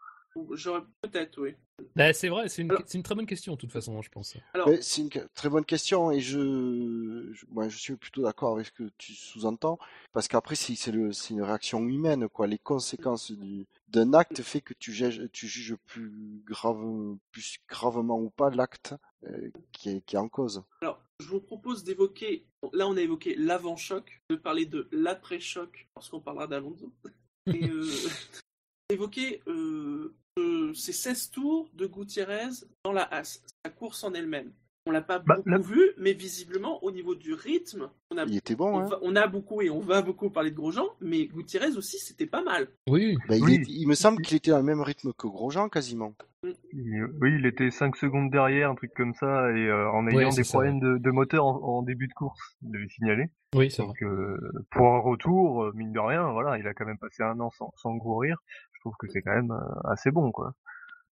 [0.53, 1.55] J'aurais peut-être, oui.
[1.95, 4.37] Bah, c'est vrai, c'est une, une, très bonne question, de toute façon, je pense.
[4.81, 8.73] C'est une très bonne question et je, je, moi, je suis plutôt d'accord avec ce
[8.73, 9.79] que tu sous-entends
[10.13, 12.47] parce qu'après, c'est une réaction humaine, quoi.
[12.47, 13.33] Les conséquences
[13.93, 18.95] d'un acte fait que tu juges, tu juges plus, grave, plus gravement ou pas l'acte
[19.25, 20.65] euh, qui, est, qui est en cause.
[20.81, 26.21] Alors, je vous propose d'évoquer, là, on a évoqué l'avant-choc, de parler de l'après-choc lorsqu'on
[26.21, 26.93] parlera d'Alonso.
[27.47, 27.91] Et euh,
[28.89, 30.15] évoquer euh,
[30.75, 34.53] ces 16 tours de Gutiérrez dans la Haas, sa course en elle-même.
[34.87, 38.37] On l'a pas bah, beaucoup vu, mais visiblement, au niveau du rythme, on a, il
[38.37, 38.75] était bon.
[38.75, 38.99] On, hein.
[39.03, 42.43] on, a beaucoup et on va beaucoup parler de Grosjean, mais Gutiérrez aussi, c'était pas
[42.43, 42.67] mal.
[42.89, 43.17] Oui.
[43.29, 43.63] Bah, il, oui.
[43.69, 46.15] il, me semble qu'il était à le même rythme que Grosjean, quasiment.
[46.43, 50.43] Oui, il était 5 secondes derrière, un truc comme ça, et euh, en ayant des
[50.43, 53.27] problèmes de, de, moteur en, en, début de course, il devait signaler.
[53.55, 54.37] Oui, c'est Donc, euh,
[54.73, 57.51] pour un retour, euh, mine de rien, voilà, il a quand même passé un an
[57.51, 58.39] sans, sans gros rire.
[58.73, 60.55] Je trouve que c'est quand même assez bon, quoi.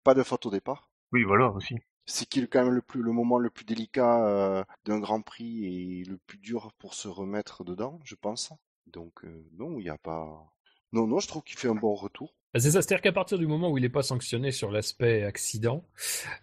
[0.05, 0.89] Pas de faute au départ.
[1.13, 1.75] Oui, voilà, aussi.
[2.07, 5.23] C'est qui est quand même le plus le moment le plus délicat euh, d'un Grand
[5.23, 5.65] Prix
[6.01, 8.53] et le plus dur pour se remettre dedans, je pense?
[8.87, 10.53] Donc euh, non, il n'y a pas.
[10.93, 12.33] Non, non, je trouve qu'il fait un bon retour.
[12.55, 15.25] Bah, c'est ça, c'est-à-dire qu'à partir du moment où il n'est pas sanctionné sur l'aspect
[15.25, 15.85] accident,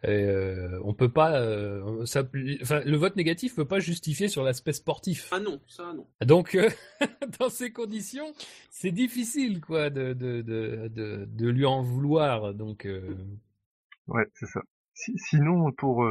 [0.06, 2.24] euh, on peut pas, euh, ça,
[2.62, 5.30] enfin, le vote négatif peut pas justifier sur l'aspect sportif.
[5.32, 6.06] Ah non, ça non.
[6.22, 6.70] Donc, euh,
[7.40, 8.32] dans ces conditions,
[8.70, 12.54] c'est difficile, quoi, de, de, de, de, de lui en vouloir.
[12.54, 13.16] Donc, euh,
[14.08, 14.62] ouais, c'est ça.
[14.94, 16.06] Si, sinon, pour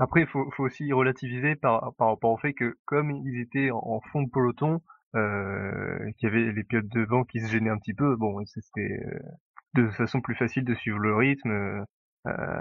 [0.00, 3.70] après, il faut, faut aussi relativiser par, par rapport au fait que comme ils étaient
[3.70, 4.80] en, fond de peloton,
[5.14, 8.16] euh, qu'il y avait les pilotes devant qui se gênaient un petit peu.
[8.16, 8.98] Bon, c'était
[9.74, 11.84] de façon plus facile de suivre le rythme.
[12.26, 12.60] Euh,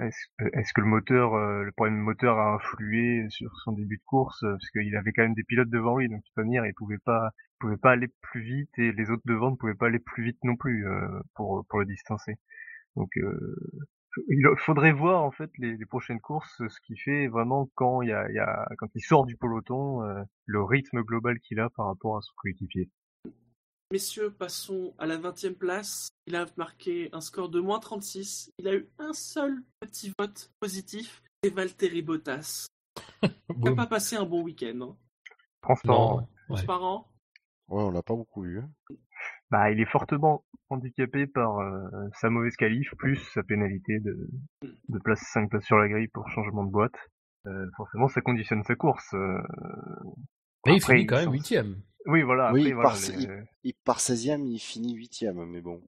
[0.00, 0.18] est-ce,
[0.54, 4.40] est que le moteur, euh, le problème moteur a influé sur son début de course?
[4.40, 7.76] Parce qu'il avait quand même des pilotes devant lui, donc il pouvait pas, il pouvait
[7.76, 10.56] pas aller plus vite et les autres devant ne pouvaient pas aller plus vite non
[10.56, 12.36] plus euh, pour pour le distancer.
[12.96, 13.56] Donc euh,
[14.28, 18.08] il faudrait voir en fait les, les, prochaines courses, ce qu'il fait vraiment quand il
[18.08, 21.60] y a, il y a quand il sort du peloton, euh, le rythme global qu'il
[21.60, 22.90] a par rapport à son coéquipier.
[23.90, 26.08] Messieurs, passons à la 20e place.
[26.26, 28.50] Il a marqué un score de moins 36.
[28.58, 32.66] Il a eu un seul petit vote positif, c'est Valtteri Bottas.
[33.22, 34.78] il n'a pas passé un bon week-end.
[34.82, 34.96] Hein.
[35.62, 36.28] Transparent.
[36.48, 37.10] Transparent.
[37.68, 38.60] Ouais, on l'a pas beaucoup eu.
[38.60, 38.70] Hein.
[39.50, 41.80] Bah, il est fortement handicapé par euh,
[42.20, 44.28] sa mauvaise qualif plus sa pénalité de,
[44.62, 46.96] de place 5 places sur la grille pour changement de boîte.
[47.46, 49.14] Euh, forcément, ça conditionne sa course.
[49.14, 49.38] Euh...
[50.66, 51.80] Mais il finit quand même huitième.
[52.06, 52.52] Oui, voilà.
[52.52, 53.22] Oui, après, il, voilà, part, les...
[53.24, 55.82] il, il part 16e, il finit 8e, mais bon.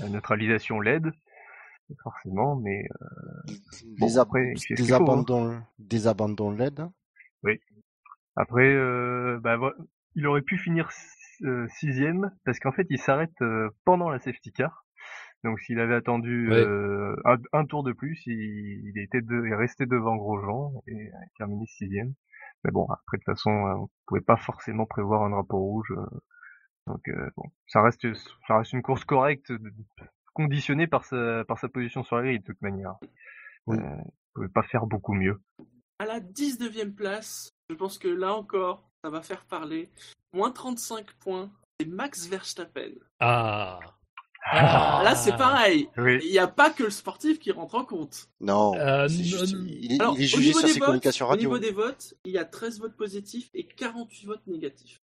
[0.00, 1.12] La neutralisation l'aide,
[2.02, 2.84] forcément, mais.
[3.02, 3.52] Euh...
[3.82, 5.66] Des, bon, après, il fait des, faut, abandons, hein.
[5.78, 6.86] des abandons l'aide.
[7.44, 7.60] Oui.
[8.36, 9.76] Après, euh, bah, voilà.
[10.16, 10.90] il aurait pu finir
[11.44, 14.84] euh, sixième parce qu'en fait il s'arrête euh, pendant la safety car.
[15.44, 16.56] Donc s'il avait attendu Ouais.
[16.56, 18.32] euh, un, un tour de plus, il,
[18.94, 22.14] il était de, il est resté devant Grosjean et a terminé sixième.
[22.64, 25.92] Mais bon, après de toute façon, on pouvait pas forcément prévoir un drapeau rouge.
[26.86, 28.06] donc euh, bon, ça reste,
[28.46, 29.52] ça reste une course correcte,
[30.32, 32.94] conditionnée par sa, par sa position sur la grille de toute manière.
[33.66, 33.76] Oui.
[33.78, 35.40] Euh, il pouvait pas faire beaucoup mieux.
[35.98, 39.90] À la 19e place, je pense que là encore, ça va faire parler.
[40.32, 42.92] Moins 35 points, c'est Max Verstappen.
[43.20, 43.78] Ah.
[44.50, 45.88] Ah, Là, c'est pareil.
[45.98, 46.20] Oui.
[46.24, 48.28] Il n'y a pas que le sportif qui rentre en compte.
[48.40, 50.86] Non, Euh, juste- il, est, Alors, il est au jugé niveau sur des ses votes,
[50.86, 51.48] communications Au radio.
[51.50, 55.00] niveau des votes, il y a 13 votes positifs et 48 votes négatifs.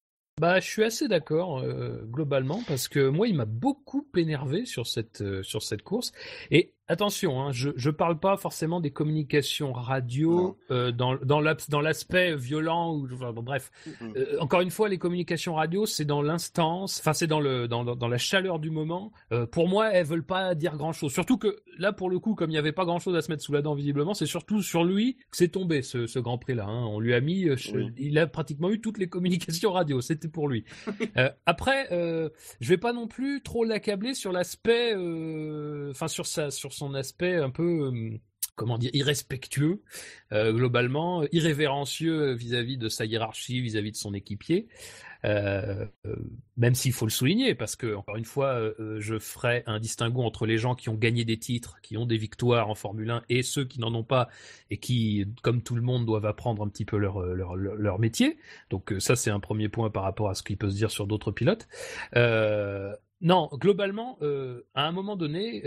[0.41, 4.89] Bah, je suis assez d'accord euh, globalement parce que moi, il m'a beaucoup énervé sur
[4.89, 6.11] cette euh, sur cette course.
[6.51, 12.95] Et attention, hein, je je parle pas forcément des communications radio euh, dans l'aspect violent
[12.95, 13.71] ou enfin, bon, bref.
[14.03, 17.85] Euh, encore une fois, les communications radio, c'est dans l'instance, enfin c'est dans le dans,
[17.85, 19.13] dans dans la chaleur du moment.
[19.33, 21.13] Euh, pour moi, elles veulent pas dire grand chose.
[21.13, 23.31] Surtout que là, pour le coup, comme il y avait pas grand chose à se
[23.31, 26.39] mettre sous la dent visiblement, c'est surtout sur lui que c'est tombé ce ce Grand
[26.39, 26.67] Prix là.
[26.67, 26.85] Hein.
[26.87, 27.91] On lui a mis, Oui.
[27.97, 30.01] il a pratiquement eu toutes les communications radio.
[30.01, 30.65] C'était pour lui.
[31.47, 31.89] Après,
[32.61, 34.95] je vais pas non plus trop l'accabler sur l'aspect,
[35.91, 38.19] enfin sur sa, sur son aspect un peu, euh,
[38.57, 39.83] comment dire, irrespectueux,
[40.33, 44.69] euh, globalement, irrévérencieux vis-à-vis de sa hiérarchie, vis-à-vis de son équipier.
[45.25, 45.87] Euh,
[46.59, 48.61] même s'il faut le souligner, parce que encore une fois,
[48.99, 52.19] je ferai un distinguo entre les gens qui ont gagné des titres, qui ont des
[52.19, 54.29] victoires en Formule 1, et ceux qui n'en ont pas
[54.69, 58.37] et qui, comme tout le monde, doivent apprendre un petit peu leur leur, leur métier.
[58.69, 61.07] Donc ça, c'est un premier point par rapport à ce qui peut se dire sur
[61.07, 61.67] d'autres pilotes.
[63.25, 64.19] Non, globalement,
[64.75, 65.65] à un moment donné,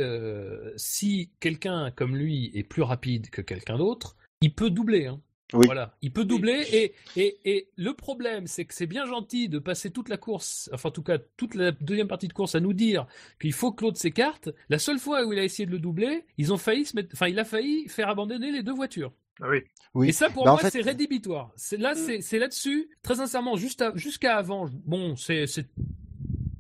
[0.78, 5.08] si quelqu'un comme lui est plus rapide que quelqu'un d'autre, il peut doubler.
[5.08, 5.20] Hein.
[5.54, 9.60] Voilà, il peut doubler et, et, et le problème c'est que c'est bien gentil de
[9.60, 12.60] passer toute la course, enfin en tout cas toute la deuxième partie de course à
[12.60, 13.08] nous dire
[13.40, 14.50] qu'il faut que l'autre s'écarte.
[14.68, 17.12] La seule fois où il a essayé de le doubler, ils ont failli se mettre,
[17.14, 19.14] enfin il a failli faire abandonner les deux voitures.
[19.40, 19.60] Ah oui.
[19.94, 20.10] oui.
[20.10, 21.54] Et ça pour moi c'est rédhibitoire.
[21.56, 22.22] C'est là mm.
[22.22, 25.46] c'est là-dessus très sincèrement juste jusqu'à avant bon c'est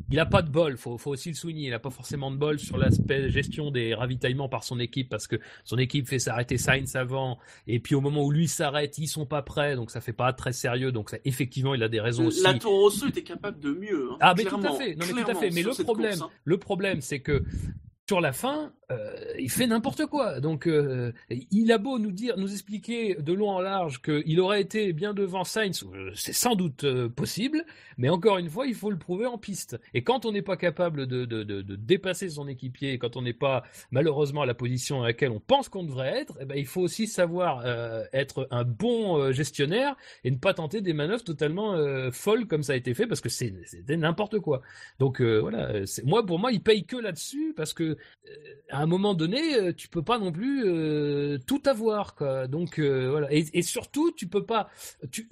[0.09, 1.67] il a pas de bol, faut, faut aussi le souligner.
[1.67, 5.27] Il a pas forcément de bol sur l'aspect gestion des ravitaillements par son équipe parce
[5.27, 9.07] que son équipe fait s'arrêter Sainz avant et puis au moment où lui s'arrête, ils
[9.07, 10.91] sont pas prêts, donc ça fait pas très sérieux.
[10.91, 12.43] Donc ça, effectivement, il a des raisons aussi.
[12.43, 14.11] La Toro Rosso était capable de mieux.
[14.13, 15.49] Hein, ah mais tout à fait, non mais tout à fait.
[15.51, 16.29] Mais le problème, hein.
[16.43, 17.43] le problème, c'est que
[18.07, 20.39] sur la fin, euh, il fait n'importe quoi.
[20.39, 24.61] Donc, euh, il a beau nous dire, nous expliquer de long en large qu'il aurait
[24.61, 27.65] été bien devant Sainz, euh, c'est sans doute possible,
[27.97, 29.77] mais encore une fois, il faut le prouver en piste.
[29.93, 33.33] Et quand on n'est pas capable de, de, de, dépasser son équipier, quand on n'est
[33.33, 36.65] pas malheureusement à la position à laquelle on pense qu'on devrait être, eh ben, il
[36.65, 37.65] faut aussi savoir
[38.13, 41.75] être un bon gestionnaire et ne pas tenter des manœuvres totalement
[42.11, 44.61] folles comme ça a été fait, parce que c'était n'importe quoi.
[44.99, 47.96] Donc voilà, moi pour moi, il paye que là-dessus parce que
[48.69, 52.15] à un moment donné, euh, tu peux pas non plus euh, tout avoir.
[52.49, 53.27] Donc euh.
[53.29, 54.69] Et, surtout, tu peux pas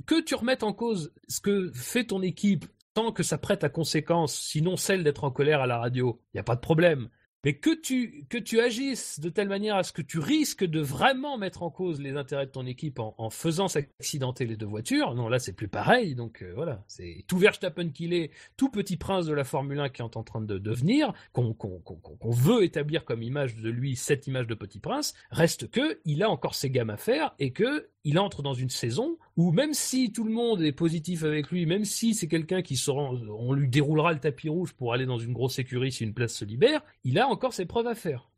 [0.06, 3.70] que tu remettes en cause ce que fait ton équipe tant que ça prête à
[3.70, 6.22] conséquence, sinon celle d'être en colère à la radio.
[6.34, 7.10] Il y a pas de problème.
[7.46, 10.82] Mais que tu, que tu agisses de telle manière à ce que tu risques de
[10.82, 15.14] vraiment mettre en cause les intérêts de ton équipe en, faisant s'accidenter les deux voitures,
[15.14, 16.16] non, là c'est plus pareil.
[16.16, 19.90] Donc euh, voilà, c'est tout Verstappen qu'il est, tout petit prince de la Formule 1
[19.90, 24.48] qui est en train de devenir, qu'on veut établir comme image de lui, cette image
[24.48, 28.20] de petit prince, reste que il a encore ses gammes à faire et que il
[28.20, 31.84] entre dans une saison où même si tout le monde est positif avec lui, même
[31.84, 35.34] si c'est quelqu'un qui sera, on lui déroulera le tapis rouge pour aller dans une
[35.34, 38.30] grosse écurie si une place se libère, il a encore ses preuves à faire.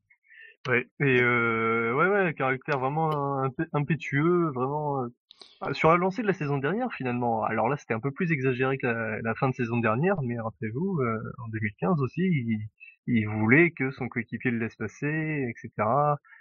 [0.67, 6.33] Ouais, et euh, ouais, ouais, caractère vraiment impétueux, vraiment euh, sur la lancée de la
[6.33, 7.43] saison dernière finalement.
[7.43, 10.99] Alors là, c'était un peu plus exagéré que la, fin de saison dernière, mais rappelez-vous,
[11.01, 12.59] euh, en 2015 aussi, il,
[13.07, 15.87] il voulait que son coéquipier le laisse passer, etc.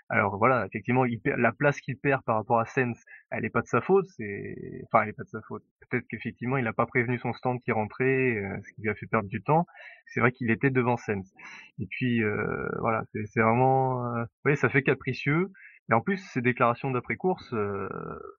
[0.09, 3.51] Alors voilà, effectivement, il perd, la place qu'il perd par rapport à Sens, elle n'est
[3.51, 5.63] pas de sa faute, c'est, enfin, elle est pas de sa faute.
[5.89, 8.95] Peut-être qu'effectivement, il n'a pas prévenu son stand qui rentrait, euh, ce qui lui a
[8.95, 9.67] fait perdre du temps.
[10.07, 11.33] C'est vrai qu'il était devant Sens.
[11.81, 15.51] Et puis euh, voilà, c'est vraiment, euh, vous voyez, ça fait capricieux.
[15.91, 17.89] Et en plus, ces déclarations d'après course, euh,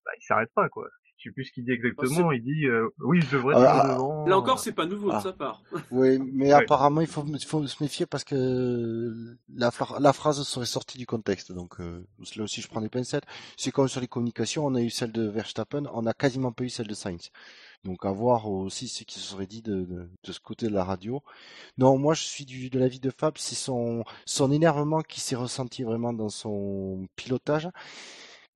[0.05, 2.31] bah, il s'arrête pas quoi je sais plus ce qu'il dit exactement.
[2.31, 3.55] il dit euh, oui, je devrais.
[3.57, 4.25] Ah, devant.
[4.27, 5.21] Là encore, c'est pas nouveau de ah.
[5.21, 5.61] sa part.
[5.91, 10.97] Oui, mais apparemment, il faut, faut, se méfier parce que la, la phrase serait sortie
[10.97, 11.51] du contexte.
[11.51, 13.25] Donc euh, là aussi, je prends des pincettes.
[13.57, 16.63] C'est comme sur les communications, on a eu celle de Verstappen, on a quasiment pas
[16.63, 17.31] eu celle de Sainz.
[17.83, 20.73] Donc à voir aussi ce qui se serait dit de, de, de, ce côté de
[20.73, 21.23] la radio.
[21.77, 25.35] Non, moi je suis du, de l'avis de Fab, c'est son, son énervement qui s'est
[25.35, 27.69] ressenti vraiment dans son pilotage.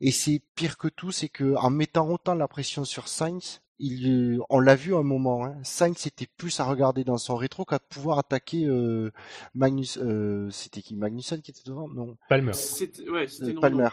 [0.02, 4.40] Et c'est pire que tout, c'est que en mettant autant la pression sur Sainz, il,
[4.50, 7.66] on l'a vu à un moment, hein, Sainz était plus à regarder dans son rétro
[7.66, 9.12] qu'à pouvoir attaquer euh,
[9.56, 9.98] Magnus.
[10.02, 11.88] Euh, c'était qui Magnussen qui était devant?
[11.88, 12.16] Non.
[12.30, 12.52] Palmer.
[12.52, 13.90] Ouais, c'était euh, Palmer.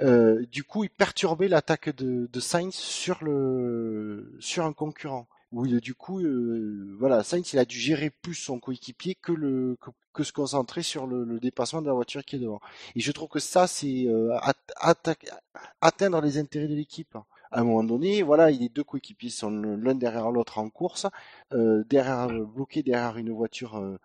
[0.00, 5.28] Euh, du coup, il perturbait l'attaque de, de Sainz sur le sur un concurrent.
[5.52, 9.76] Oui, du coup, euh, voilà, Sainz, il a dû gérer plus son coéquipier que le
[10.12, 12.60] que, se concentrer sur le, dépassement de la voiture qui est devant.
[12.94, 14.38] Et je trouve que ça, c'est euh,
[15.80, 17.16] atteindre les intérêts de l'équipe.
[17.50, 21.06] À un moment donné, voilà, les deux coéquipiers sont l'un derrière l'autre en course,
[21.52, 23.98] euh, derrière bloqué derrière une voiture euh,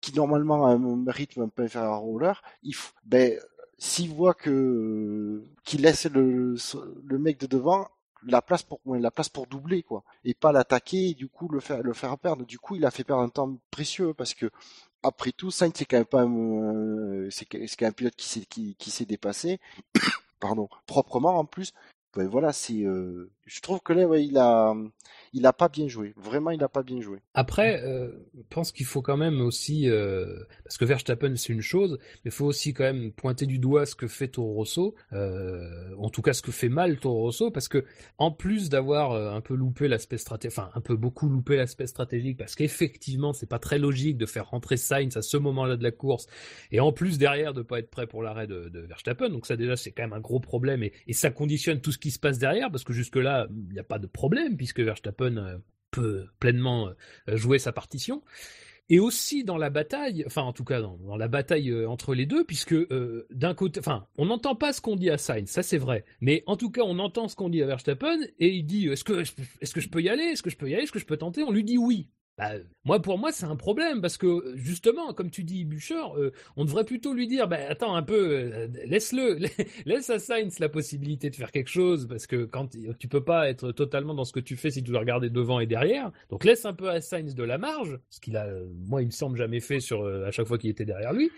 [0.00, 2.42] qui normalement a un rythme un peu inférieur au roller.
[2.64, 3.38] Il faut, ben,
[3.78, 6.56] s'il voit que qu'il laisse le,
[7.04, 7.88] le mec de devant
[8.26, 8.62] la place
[9.28, 12.44] pour doubler quoi et pas l'attaquer et du coup le faire le faire perdre.
[12.44, 14.50] Du coup il a fait perdre un temps précieux parce que
[15.02, 17.28] après tout Sainz c'est quand même pas euh,
[17.80, 19.60] un pilote qui s'est qui, qui s'est dépassé
[20.40, 21.72] pardon proprement en plus.
[22.14, 24.74] Ben voilà c'est euh, je trouve que là ouais, il a
[25.32, 26.12] il a pas bien joué.
[26.16, 27.18] Vraiment, il a pas bien joué.
[27.34, 31.62] Après, euh, je pense qu'il faut quand même aussi, euh, parce que Verstappen c'est une
[31.62, 34.94] chose, mais il faut aussi quand même pointer du doigt ce que fait Toro Rosso,
[35.12, 37.84] euh, en tout cas ce que fait mal Toro Rosso, parce que
[38.18, 42.36] en plus d'avoir un peu loupé l'aspect stratégique, enfin un peu beaucoup loupé l'aspect stratégique,
[42.36, 45.92] parce qu'effectivement c'est pas très logique de faire rentrer Sainz à ce moment-là de la
[45.92, 46.26] course,
[46.70, 49.76] et en plus derrière de pas être prêt pour l'arrêt de, Verstappen, donc ça déjà
[49.76, 52.38] c'est quand même un gros problème, et, et ça conditionne tout ce qui se passe
[52.38, 55.58] derrière, parce que jusque là il n'y a pas de problème puisque Verstappen euh,
[55.90, 56.90] peut pleinement
[57.28, 58.22] jouer sa partition.
[58.88, 62.26] Et aussi dans la bataille, enfin en tout cas dans, la bataille euh, entre les
[62.26, 65.62] deux, puisque euh, d'un côté, enfin on n'entend pas ce qu'on dit à Sainz, ça
[65.62, 68.64] c'est vrai, mais en tout cas on entend ce qu'on dit à Verstappen et il
[68.64, 69.22] dit est-ce que
[69.60, 71.06] est-ce que je peux y aller, est-ce que je peux y aller, est-ce que je
[71.06, 72.08] peux tenter, on lui dit oui.
[72.38, 72.52] Bah,
[72.84, 76.64] moi, pour moi, c'est un problème parce que justement, comme tu dis, Bûcher, euh, on
[76.64, 79.38] devrait plutôt lui dire, bah, attends un peu, euh, laisse-le,
[79.84, 83.50] laisse à Sainz la possibilité de faire quelque chose parce que quand tu peux pas
[83.50, 86.44] être totalement dans ce que tu fais si tu dois regarder devant et derrière, donc
[86.44, 88.48] laisse un peu à Sainz de la marge, ce qu'il a,
[88.88, 91.30] moi, il me semble jamais fait sur euh, à chaque fois qu'il était derrière lui.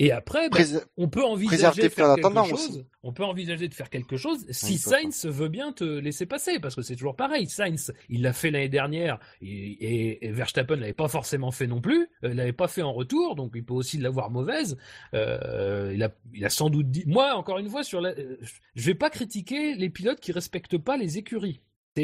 [0.00, 0.58] Et après, bah,
[0.96, 2.86] on peut envisager de faire quelque chose.
[3.02, 6.76] On peut envisager de faire quelque chose si Sainz veut bien te laisser passer, parce
[6.76, 7.48] que c'est toujours pareil.
[7.48, 12.08] Sainz, il l'a fait l'année dernière et, et, Verstappen l'avait pas forcément fait non plus.
[12.22, 14.76] Euh, il l'avait pas fait en retour, donc il peut aussi l'avoir mauvaise.
[15.14, 17.04] Euh, il a, il a sans doute dit.
[17.06, 18.36] Moi, encore une fois, sur la, euh,
[18.76, 21.60] je vais pas critiquer les pilotes qui respectent pas les écuries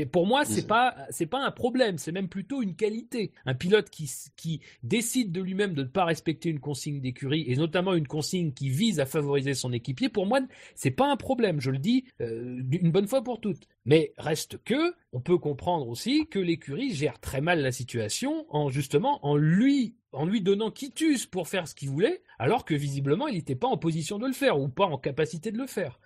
[0.06, 3.32] pour moi, c'est pas c'est pas un problème, c'est même plutôt une qualité.
[3.46, 7.56] Un pilote qui qui décide de lui-même de ne pas respecter une consigne d'écurie et
[7.56, 10.40] notamment une consigne qui vise à favoriser son équipier, pour moi,
[10.74, 11.60] c'est pas un problème.
[11.60, 13.68] Je le dis euh, une bonne fois pour toutes.
[13.84, 18.70] Mais reste que on peut comprendre aussi que l'écurie gère très mal la situation en
[18.70, 23.26] justement en lui en lui donnant quitus pour faire ce qu'il voulait, alors que visiblement
[23.26, 25.98] il n'était pas en position de le faire ou pas en capacité de le faire.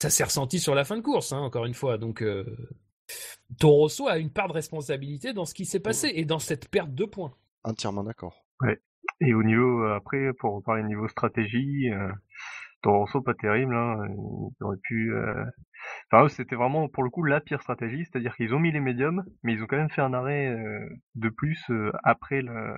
[0.00, 1.98] Ça s'est ressenti sur la fin de course, hein, encore une fois.
[1.98, 2.44] Donc, euh,
[3.58, 6.94] Torosso a une part de responsabilité dans ce qui s'est passé et dans cette perte
[6.94, 7.34] de points.
[7.62, 8.44] Entièrement d'accord.
[8.60, 8.80] Ouais.
[9.20, 12.10] Et au niveau, euh, après, pour parler niveau stratégie, euh,
[12.82, 15.14] Torosso pas terrible, hein, il aurait pu...
[15.14, 15.44] Euh...
[16.10, 19.24] Enfin, c'était vraiment, pour le coup, la pire stratégie, c'est-à-dire qu'ils ont mis les médiums,
[19.42, 22.76] mais ils ont quand même fait un arrêt euh, de plus euh, après la...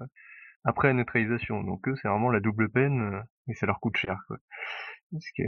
[0.65, 1.63] après la neutralisation.
[1.63, 4.37] Donc eux, c'est vraiment la double peine, et ça leur coûte cher, quoi.
[5.13, 5.43] Parce que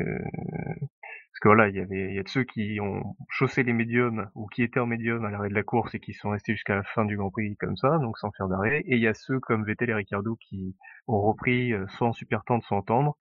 [1.38, 3.72] parce que voilà, il y avait, il y a de ceux qui ont chaussé les
[3.72, 6.54] médiums ou qui étaient en médium à l'arrêt de la course et qui sont restés
[6.54, 8.80] jusqu'à la fin du Grand Prix comme ça, donc sans faire d'arrêt.
[8.86, 10.74] Et il y a ceux comme Vettel et Ricciardo qui
[11.06, 13.16] ont repris euh, sans super tendre, sans tendre,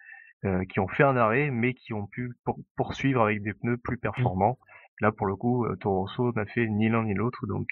[0.45, 2.33] euh, qui ont fait un arrêt, mais qui ont pu
[2.75, 4.57] poursuivre avec des pneus plus performants.
[4.99, 7.67] Là, pour le coup, euh, Toro Rosso n'a fait ni l'un ni l'autre, donc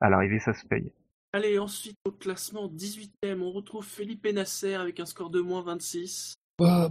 [0.00, 0.92] à l'arrivée, ça se paye.
[1.32, 6.34] Allez, ensuite au classement 18ème, on retrouve Felipe Nasser avec un score de moins 26.
[6.60, 6.90] Bah,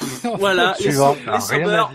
[0.38, 1.14] voilà, Suivant.
[1.14, 1.92] les, les sauveurs.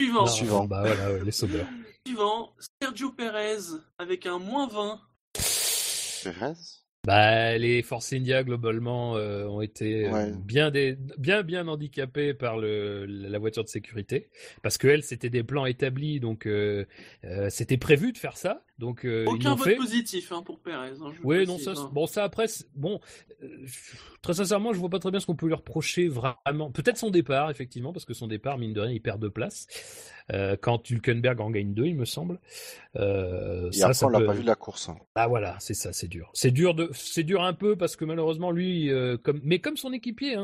[0.00, 0.26] Suivant.
[0.26, 0.66] Suivant.
[0.66, 1.66] Bah voilà, les sauveurs.
[2.06, 2.52] Suivant,
[2.82, 3.58] Sergio Perez
[3.98, 5.00] avec un moins 20.
[6.24, 6.52] Perez?
[7.06, 10.32] Bah, les Force India globalement euh, ont été euh, Ouais.
[10.44, 14.28] bien, des, bien bien handicapées par le, la voiture de sécurité
[14.60, 16.84] parce que elles c'était des plans établis donc euh,
[17.24, 19.76] euh, c'était prévu de faire ça donc euh, Aucun vote fait.
[19.76, 20.90] positif hein, pour Perez.
[21.00, 21.90] Hein, Oui, non, ça, hein.
[21.92, 23.00] bon, ça après, bon,
[23.42, 23.48] euh,
[24.22, 26.70] très sincèrement, je vois pas très bien ce qu'on peut lui reprocher vraiment.
[26.70, 29.66] Peut-être son départ, effectivement, parce que son départ, mine de rien, il perd deux places.
[30.32, 32.40] Euh, quand Hülkenberg en gagne deux, il me semble.
[32.96, 34.88] Euh, Et ça, après, ça on l'a peut- pas vu de la course.
[34.88, 34.96] hein.
[35.14, 36.30] ah voilà, c'est ça, c'est dur.
[36.34, 39.76] C'est dur de, c'est dur un peu parce que malheureusement lui, euh, comme, mais comme
[39.76, 40.36] son équipier,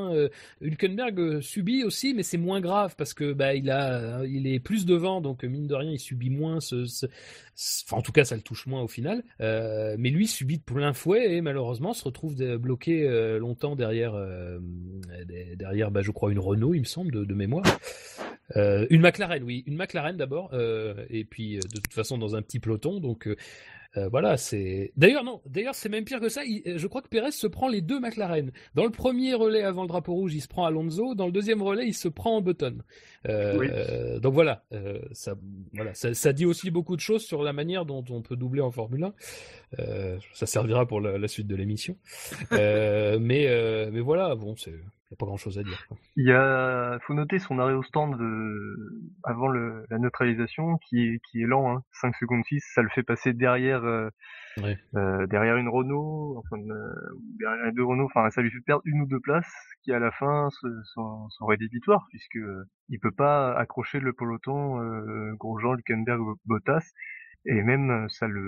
[0.60, 4.86] Hülkenberg subit aussi, mais c'est moins grave parce que bah il a, il est plus
[4.86, 7.06] devant, donc mine de rien, il subit moins ce, ce-
[7.54, 9.22] ce- enfin en tout cas ça le touche moins au final.
[9.40, 14.14] Euh, mais lui subit de plein fouet et malheureusement se retrouve bloqué euh, longtemps derrière,
[14.14, 14.58] euh,
[15.56, 17.64] derrière, bah je crois une Renault, il me semble de, de mémoire.
[18.54, 20.52] Une McLaren, oui, une McLaren d'abord,
[21.08, 23.26] et puis de toute façon dans un petit peloton, donc
[23.96, 24.92] euh, euh, voilà, c'est.
[24.96, 26.42] D'ailleurs non, d'ailleurs c'est même pire que ça.
[26.44, 28.50] il- Je crois que Pérez se prend les deux McLaren.
[28.74, 31.14] Dans le premier relais avant le drapeau rouge, il se prend Alonso.
[31.14, 32.78] Dans le deuxième relais, il se prend Button.
[33.28, 33.68] Euh, Oui.
[33.70, 35.34] euh, donc voilà, euh, ça,
[35.72, 38.60] voilà, ça, ça dit aussi beaucoup de choses sur la manière dont on peut doubler
[38.62, 39.14] en Formule 1.
[39.78, 41.96] Euh, ça servira pour la, la suite de l'émission.
[42.52, 45.86] Euh, mais euh, mais voilà, bon, c'est y a pas grand chose à dire.
[46.16, 51.00] Il y a, faut noter son arrêt au stand de- avant le, la neutralisation qui
[51.06, 53.82] est, qui est lent, hein, 5 secondes 6, ça le fait passer derrière,
[54.58, 54.78] Ouais.
[55.28, 56.62] derrière une Renault, enfin,
[57.38, 59.52] derrière deux Renault, enfin, ça lui fait perdre une ou deux places
[59.82, 60.48] qui à la fin
[60.94, 62.38] sont, sont rédhibitoires puisque
[62.88, 64.78] il peut pas accrocher le peloton,
[65.38, 66.90] Grosjean, Hülkenberg, Bottas,
[67.44, 68.46] et même euh, ça le,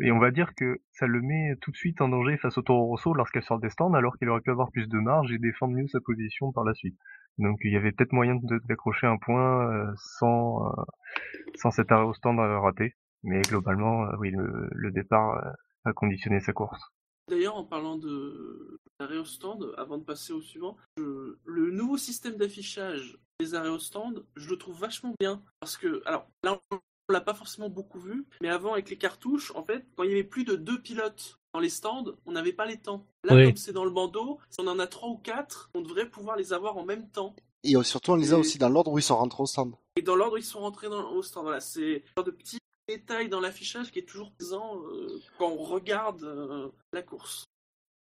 [0.00, 2.62] et on va dire que ça le met tout de suite en danger face au
[2.62, 5.38] Toro Rosso lorsqu'elle sort des stands alors qu'il aurait pu avoir plus de marge et
[5.38, 6.96] défendre mieux sa position par la suite.
[7.38, 8.36] Donc il y avait peut-être moyen
[8.68, 10.82] d'accrocher un point euh, sans euh,
[11.56, 12.94] sans cet arrêt au stand raté.
[13.24, 15.42] Mais globalement, oui, le, départ
[15.86, 16.78] a conditionné sa course.
[17.30, 22.36] D'ailleurs, en parlant de d'arrêt au stand, avant de passer au suivant, le nouveau système
[22.36, 25.42] d'affichage des arrêts au stand, je le trouve vachement bien.
[25.58, 26.60] Parce que, alors là,
[27.08, 30.10] on l'a pas forcément beaucoup vu, mais avant, avec les cartouches, en fait, quand il
[30.10, 33.06] y avait plus de deux pilotes dans les stands, on n'avait pas les temps.
[33.24, 33.46] Là, Oui.
[33.46, 36.36] comme c'est dans le bandeau, si on en a trois ou quatre, on devrait pouvoir
[36.36, 37.34] les avoir en même temps.
[37.62, 39.46] Et euh, surtout, on les a Et- aussi dans l'ordre où ils sont rentrés au
[39.46, 39.74] stand.
[39.96, 41.44] Et dans l'ordre, ils sont rentrés dans, au stand.
[41.44, 45.48] Voilà, c'est un genre de petit détail dans l'affichage qui est toujours présent euh, quand
[45.50, 47.44] on regarde euh, la course.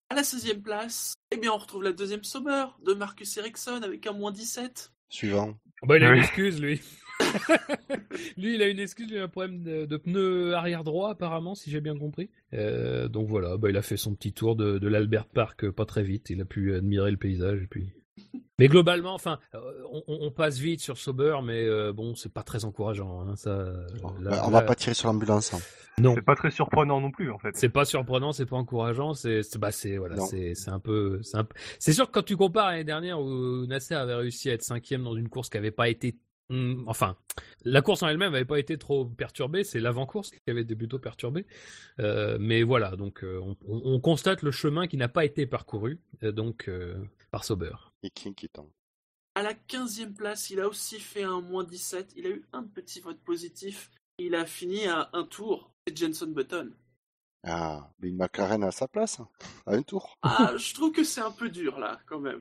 [0.09, 4.05] À la 16e place, eh bien, on retrouve la deuxième Sauber de Marcus Ericsson avec
[4.07, 4.91] un moins 17.
[5.09, 5.55] Suivant.
[5.83, 6.81] Bah, il a une excuse, lui.
[8.37, 11.55] lui, il a une excuse, il a un problème de, de pneu arrière droit, apparemment,
[11.55, 12.29] si j'ai bien compris.
[12.53, 15.71] Euh, donc voilà, bah, il a fait son petit tour de, de l'Albert Park euh,
[15.71, 16.29] pas très vite.
[16.29, 17.61] Il a pu admirer le paysage.
[17.63, 17.89] Et puis...
[18.59, 19.59] Mais globalement, enfin, euh,
[19.91, 23.21] on, on passe vite sur Sauber, mais euh, bon, c'est pas très encourageant.
[23.21, 23.51] Hein, ça,
[24.21, 25.53] là- on va là- pas tirer sur l'ambulance.
[25.53, 25.59] hein.
[25.99, 27.55] Non, C'est pas très surprenant non plus en fait.
[27.55, 30.25] c'est pas surprenant, c'est pas encourageant, c'est c'est- bah c'est voilà, Non.
[30.25, 32.83] c'est c'est un peu c'est un peu- c'est sûr que quand tu compares à l'année
[32.83, 36.15] dernière où Nasser avait réussi à être cinquième dans une course qui avait pas été
[36.49, 37.17] hum, enfin
[37.65, 40.99] la course en elle-même avait pas été trop perturbée, c'est l'avant-course qui avait été plutôt
[40.99, 41.45] perturbée.
[41.99, 45.45] Euh, mais voilà, donc euh, on, on- on constate le chemin qui n'a pas été
[45.47, 46.95] parcouru euh, donc euh,
[47.31, 47.73] par Sauber.
[48.03, 48.69] Et qui est inquiétant.
[49.35, 52.13] À la 15e place, il a aussi fait un moins 17.
[52.15, 53.89] Il a eu un petit vote positif.
[54.19, 55.71] Il a fini à un tour.
[55.87, 56.71] C'est Jenson Button.
[57.45, 59.27] Ah, mais une McLaren à sa place, hein,
[59.65, 60.17] à un tour.
[60.21, 62.39] Ah, je trouve que c'est un peu dur là, quand même.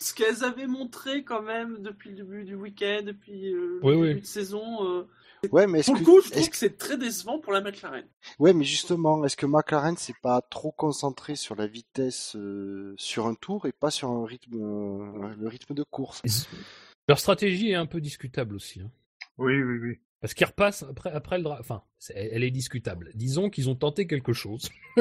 [0.00, 4.00] Ce qu'elles avaient montré quand même depuis le début du week-end, depuis euh, Oui, le
[4.00, 4.08] oui.
[4.08, 4.84] début de saison.
[4.86, 5.08] euh,
[5.50, 7.60] Ouais, mais est-ce Pour le que, coup, je trouve que c'est très décevant pour la
[7.60, 8.06] McLaren.
[8.38, 13.26] Ouais, mais justement, est-ce que McLaren s'est pas trop concentré sur la vitesse euh, sur
[13.26, 16.22] un tour et pas sur un rythme, euh, le rythme de course?
[17.08, 18.80] Leur stratégie est un peu discutable aussi.
[18.80, 18.90] hein.
[19.36, 19.98] Oui, oui, oui.
[20.20, 21.82] Parce qu'ils repassent après, après le dra- Enfin,
[22.14, 23.10] elle est discutable.
[23.14, 24.70] Disons qu'ils ont tenté quelque chose.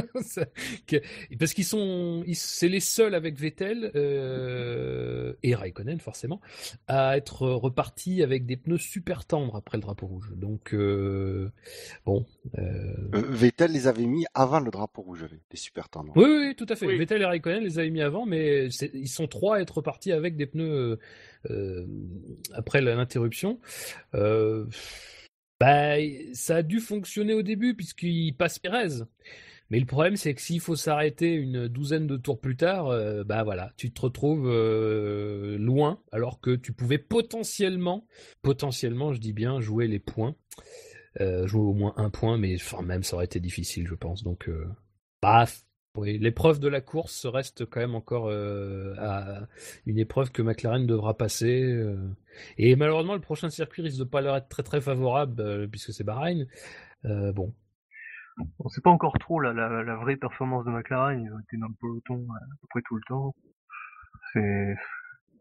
[1.40, 2.24] Parce qu'ils sont.
[2.34, 6.42] C'est les seuls avec Vettel euh, et Raikkonen, forcément,
[6.88, 10.32] à être repartis avec des pneus super tendres après le drapeau rouge.
[10.36, 11.52] Donc, euh,
[12.06, 12.26] bon.
[12.58, 16.14] euh, Vettel les avait mis avant le drapeau rouge, des super tendres.
[16.16, 16.86] Oui, oui, oui, tout à fait.
[16.86, 16.98] Oui.
[16.98, 20.36] Vettel et Raikkonen les avaient mis avant, mais ils sont trois à être repartis avec
[20.36, 21.00] des pneus
[22.54, 23.60] après l'interruption.
[24.16, 24.66] Euh,
[25.64, 25.96] bah,
[26.34, 29.06] ça a dû fonctionner au début puisqu'il passe Pérez.
[29.70, 33.24] Mais le problème, c'est que s'il faut s'arrêter une douzaine de tours plus tard, euh,
[33.24, 38.06] bah voilà, tu te retrouves euh, loin, alors que tu pouvais potentiellement,
[38.42, 40.36] potentiellement, je dis bien, jouer les points,
[41.22, 44.22] euh, jouer au moins un point, mais enfin même ça aurait été difficile, je pense.
[44.22, 44.50] Donc,
[45.22, 45.46] bah,
[45.96, 48.96] oui, l'épreuve de la course reste quand même encore euh,
[49.86, 51.62] une épreuve que McLaren devra passer.
[51.72, 51.98] euh.
[52.58, 55.94] Et malheureusement, le prochain circuit risque de pas leur être très très favorable euh, puisque
[55.94, 56.48] c'est Bahreïn.
[57.06, 57.54] Euh, bon,
[58.58, 61.20] On sait pas encore trop la, la, vraie performance de McLaren.
[61.32, 63.36] Ont été dans le peloton à peu près tout le temps.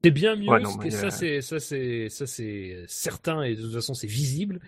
[0.05, 0.49] C'est bien mieux.
[0.49, 3.63] Ouais, non, ce mais, que- ça euh, c'est ça c'est ça c'est certain et de
[3.63, 4.61] toute façon c'est visible.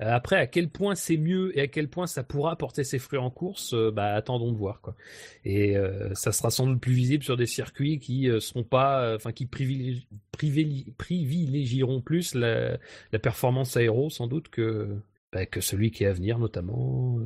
[0.00, 2.98] Euh, après, à quel point c'est mieux et à quel point ça pourra porter ses
[2.98, 4.96] fruits en course, euh, bah attendons de voir quoi.
[5.44, 9.32] Et euh, ça sera sans doute plus visible sur des circuits qui seront pas, enfin
[9.32, 12.78] qui privilégieront plus la,
[13.12, 14.88] la performance aéro sans doute que
[15.32, 17.18] bah, que celui qui est à venir notamment.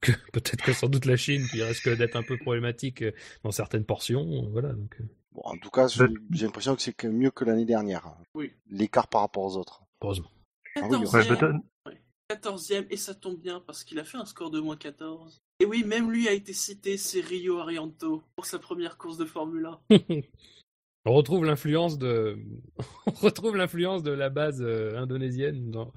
[0.00, 3.04] que peut-être que sans doute la Chine qui risque d'être un peu problématique
[3.44, 4.48] dans certaines portions.
[4.50, 4.96] Voilà donc.
[5.34, 8.14] Bon, en tout cas, j'ai l'impression que c'est mieux que l'année dernière.
[8.34, 8.52] Oui.
[8.68, 9.82] L'écart par rapport aux autres.
[10.02, 10.30] heureusement.
[10.76, 11.60] Ah oui, 14e, ouais, Button.
[12.30, 15.42] 14e, et ça tombe bien parce qu'il a fait un score de moins 14.
[15.60, 19.24] Et oui, même lui a été cité, c'est Rio Arianto, pour sa première course de
[19.24, 19.96] Formule 1.
[21.04, 22.38] On retrouve l'influence de,
[23.06, 25.92] on retrouve l'influence de la base euh, indonésienne, dans...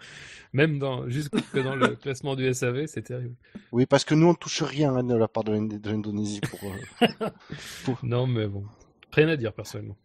[0.52, 3.36] même dans jusque dans le classement du SAV, c'est terrible.
[3.72, 6.60] Oui, parce que nous, on touche rien hein, de la part de l'Indonésie pour.
[6.64, 7.30] euh,
[8.02, 8.64] Non, mais bon,
[9.16, 9.98] rien à dire personnellement.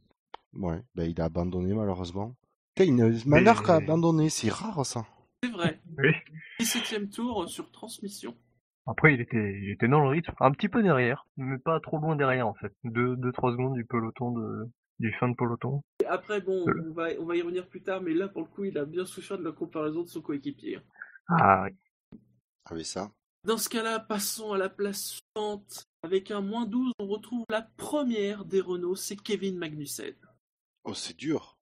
[0.54, 2.34] Ouais, ben, il a abandonné malheureusement.
[2.78, 5.06] Une Manark a abandonné, c'est rare ça.
[5.42, 5.80] C'est vrai.
[5.98, 6.12] oui.
[6.60, 8.34] 17e tour sur transmission.
[8.86, 11.98] Après, il était, il était dans le rythme, un petit peu derrière, mais pas trop
[11.98, 12.72] loin derrière en fait.
[12.84, 14.66] Deux, deux, trois secondes du peloton de,
[14.98, 15.82] du fin de peloton.
[16.02, 16.88] Et après, bon, Euh.
[16.88, 18.84] on va, on va y revenir plus tard, mais là, pour le coup, il a
[18.86, 20.80] bien souffert de la comparaison de son coéquipier.
[21.28, 22.18] Ah oui.
[22.70, 23.10] Avec ça.
[23.46, 25.84] Dans ce cas-là, passons à la place suivante.
[26.02, 30.14] Avec un moins 12, on retrouve la première des Renault, c'est Kevin Magnussen.
[30.84, 31.58] Oh, c'est dur.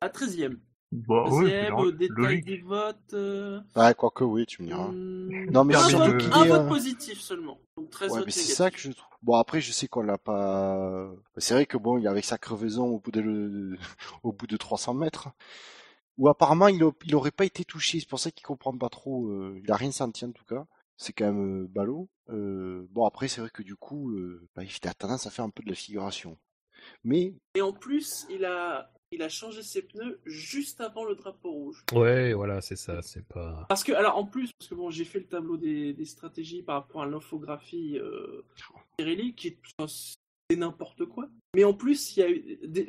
[0.00, 0.58] À 13e.
[0.92, 2.44] Bah oui, c'est 13e, lo- au détail logique.
[2.44, 3.14] des votes.
[3.14, 4.92] euh, Ouais, quoique oui, tu me diras.
[4.92, 7.58] hmm, Non, mais un, surtout vote, un est, vote euh, positif seulement.
[7.76, 9.08] Donc 13 Ouais, votes mais c'est ça que je trouve.
[9.22, 11.10] Bon, après, je sais qu'on l'a pas.
[11.38, 13.76] C'est vrai que bon, il avec sa crevaison au bout de,
[14.22, 15.30] au bout de 300 mètres.
[16.18, 17.98] Ou apparemment, il, a- il aurait pas été touché.
[17.98, 19.26] C'est pour ça qu'il comprend pas trop.
[19.30, 20.64] euh, Il a rien senti en tout cas.
[20.96, 22.08] C'est quand même ballot.
[22.30, 25.44] Euh, bon, après, c'est vrai que du coup, euh, bah, il a tendance à faire
[25.44, 26.38] un peu de la figuration.
[27.02, 31.50] Mais Et en plus, il a, il a changé ses pneus juste avant le drapeau
[31.50, 31.84] rouge.
[31.92, 33.64] Ouais, voilà, c'est ça, c'est pas.
[33.68, 36.62] Parce que, alors en plus, parce que bon, j'ai fait le tableau des, des stratégies
[36.62, 38.44] par rapport à l'infographie euh,
[38.96, 39.58] Pirelli, qui est
[40.50, 41.28] c'est n'importe quoi.
[41.54, 42.18] Mais en plus,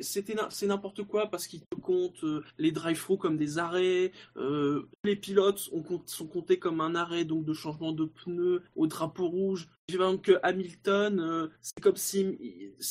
[0.00, 4.12] c'est n'importe quoi parce qu'ils te comptent euh, les drive-through comme des arrêts.
[4.36, 5.70] euh, les pilotes
[6.06, 9.68] sont comptés comme un arrêt donc de changement de pneus au drapeau rouge.
[9.88, 12.34] J'ai que Hamilton, euh, c'est comme si vous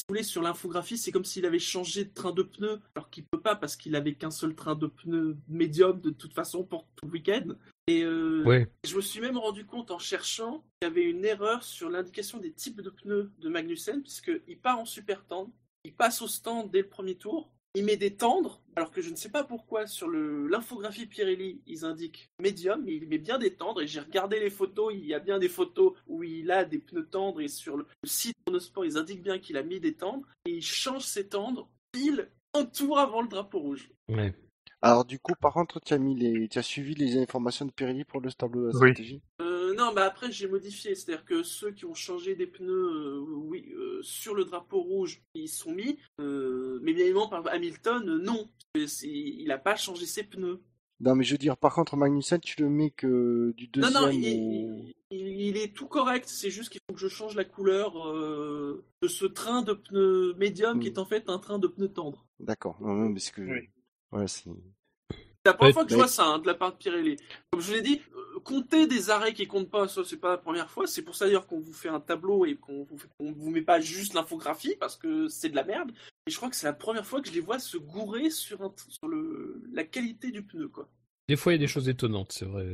[0.07, 3.41] voulez, sur l'infographie, c'est comme s'il avait changé de train de pneus, alors qu'il peut
[3.41, 7.05] pas parce qu'il avait qu'un seul train de pneus médium de toute façon pour tout
[7.05, 7.55] le week-end.
[7.88, 8.68] Et euh, Ouais.
[8.86, 12.40] je me suis même rendu compte en cherchant qu'il y avait une erreur sur l'indication
[12.40, 15.52] des types de pneus de Magnussen, puisqu'il part en super tendre,
[15.84, 19.10] il passe au stand dès le premier tour, il met des tendres, alors que je
[19.10, 23.54] ne sais pas pourquoi sur l'infographie Pirelli, ils indiquent médium, mais il met bien des
[23.54, 26.66] tendres, et j'ai regardé les photos, il y a bien des photos où il a
[26.66, 29.94] des pneus tendres, et sur le, site Monosport, ils indiquent bien qu'il a mis des
[29.94, 33.92] tendres, et il change ses tendres pile un tour avant le drapeau rouge.
[34.08, 34.34] Ouais.
[34.86, 37.72] Alors du coup, par contre, tu as mis les, tu as suivi les informations de
[37.72, 38.92] Pirelli pour le tableau de la Oui.
[38.92, 39.22] stratégie?
[39.42, 43.20] Euh, non, bah après j'ai modifié, c'est-à-dire que ceux qui ont changé des pneus, euh,
[43.20, 48.08] oui, euh, sur le drapeau rouge, ils sont mis, euh, mais bien évidemment par Hamilton,
[48.08, 50.62] euh, non, il n'a pas changé ses pneus.
[51.00, 54.02] Non, mais je veux dire, par contre, Magnussen, tu le mets que du Non, deuxième
[54.04, 54.12] non, au...
[54.12, 58.08] il, il- il est tout correct, c'est juste qu'il faut que je change la couleur
[58.08, 60.94] euh, de ce train de pneus médium qui Mm.
[60.94, 62.26] est en fait un train de pneus tendres.
[62.40, 62.78] D'accord.
[62.82, 63.42] Non, non, parce que...
[63.42, 63.70] Oui.
[64.12, 64.50] Ouais, c'est...
[65.46, 67.18] C'est la première fois que je vois ça hein, de la part de Pirelli.
[67.52, 70.32] Comme je vous l'ai dit, euh, compter des arrêts qui comptent pas, ça c'est pas
[70.32, 70.88] la première fois.
[70.88, 73.62] C'est pour ça d'ailleurs qu'on vous fait un tableau et qu'on vous, fait- vous met
[73.62, 75.91] pas juste l'infographie parce que c'est de la merde.
[76.26, 78.64] Et je crois que c'est la première fois que je les vois se gourer sur,
[78.64, 80.89] un, sur le, la qualité du pneu quoi.
[81.30, 82.66] Des fois, il y a des choses étonnantes, c'est vrai.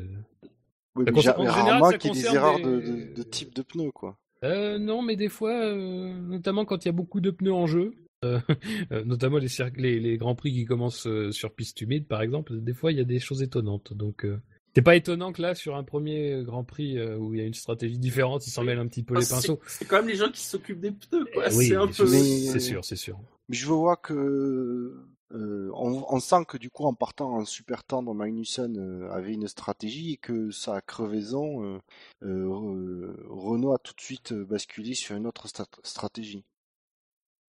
[0.96, 2.64] Oui, Ça mais concerne- j'a- en général, rarement ça qu'il y ait des erreurs des-
[2.64, 4.18] de, de, de type de pneus, quoi.
[4.44, 7.68] Euh, non, mais des fois, euh, notamment quand il y a beaucoup de pneus en
[7.68, 7.94] jeu,
[9.06, 12.60] notamment les, cir- les, les grands prix qui commencent euh, sur piste humide, par exemple,
[12.62, 13.94] des fois il y a des choses étonnantes.
[13.94, 14.40] Donc, euh,
[14.76, 17.46] c'est pas étonnant que là, sur un premier Grand Prix euh, où il y a
[17.46, 19.60] une stratégie différente, ils s'en mêlent un petit peu Enfin, les pinceaux.
[19.68, 21.46] C'est quand même les gens qui s'occupent des pneus quoi.
[21.50, 22.08] Eh oui, c'est un peu.
[22.08, 23.20] C'est sûr, c'est sûr.
[23.50, 24.96] Mais je vois que
[25.34, 29.34] euh, on, on sent que du coup en partant en super tendre, Magnussen euh, avait
[29.34, 31.80] une stratégie et que sa crevaison, euh,
[32.24, 36.44] euh, Re- Renault a tout de suite euh, basculé sur une autre stat- stratégie.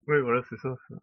[0.10, 0.76] Oui, voilà, c'est ça.
[0.89, 0.95] ça.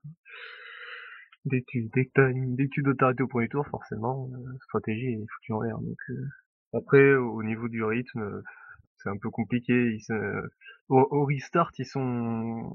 [1.47, 3.67] Dès que tu, dès que t'as une, dès que tu dois t'arrêter au premier tour,
[3.69, 5.79] forcément, euh, stratégie est foutue en l'air.
[5.79, 6.27] Donc, euh,
[6.75, 8.43] après, au niveau du rythme,
[8.99, 9.73] c'est un peu compliqué.
[9.73, 10.03] Ils,
[10.89, 12.73] au, au restart, ils sont,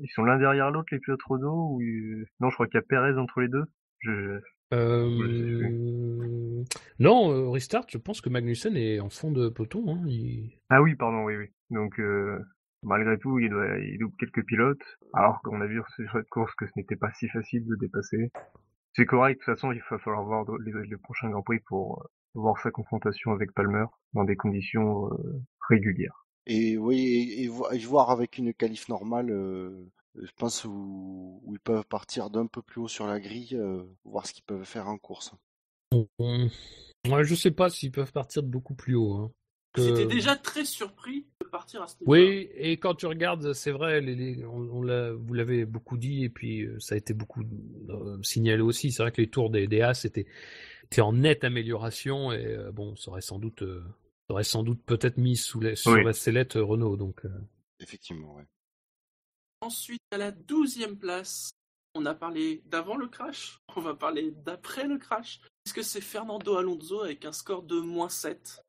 [0.00, 2.82] ils sont l'un derrière l'autre, les pilotes Renault, ou, euh, non, je crois qu'il y
[2.82, 3.64] a Perez entre les deux.
[4.00, 4.40] Je,
[4.72, 6.64] Euh...
[6.98, 9.84] Non, euh, restart, je pense que Magnussen est en fond de peloton.
[9.88, 10.04] Hein.
[10.06, 10.58] Il...
[10.70, 11.46] Ah oui, pardon, oui, oui.
[11.70, 12.38] Donc, euh,
[12.82, 16.54] malgré tout, il, doit, il loupe quelques pilotes, alors qu'on a vu sur cette course
[16.54, 18.30] que ce n'était pas si facile de dépasser.
[18.94, 22.00] C'est correct, de toute façon, il va falloir voir les, les prochains Grands Prix pour
[22.00, 26.26] euh, voir sa confrontation avec Palmer dans des conditions euh, régulières.
[26.46, 31.42] Et oui, et, et vo- et voir avec une qualif normale, euh, je pense où,
[31.44, 34.44] où ils peuvent partir d'un peu plus haut sur la grille, euh, voir ce qu'ils
[34.44, 35.34] peuvent faire en course.
[36.18, 39.14] Ouais, je sais pas s'ils peuvent partir de beaucoup plus haut.
[39.14, 39.30] Hein.
[39.76, 42.12] J'étais déjà très surpris partir à ce niveau.
[42.12, 45.96] Oui, et quand tu regardes, c'est vrai, les, les- on, on l'a- vous l'avez beaucoup
[45.98, 47.42] dit, et puis euh, ça a été beaucoup
[47.88, 48.92] euh, signalé aussi.
[48.92, 50.26] C'est vrai que les tours des, des As étaient,
[50.84, 53.82] étaient en nette amélioration, et euh, bon, ça aurait sans doute, euh,
[54.28, 56.04] ça aurait sans doute peut-être mis sous la, sur Oui.
[56.04, 56.96] la sellette Renault.
[56.96, 57.30] Donc, euh,
[57.80, 58.44] Effectivement, ouais.
[59.60, 61.50] Ensuite, à la douzième place,
[61.94, 66.56] on a parlé d'avant le crash, on va parler d'après le crash, puisque c'est Fernando
[66.56, 68.62] Alonso avec un score de moins 7.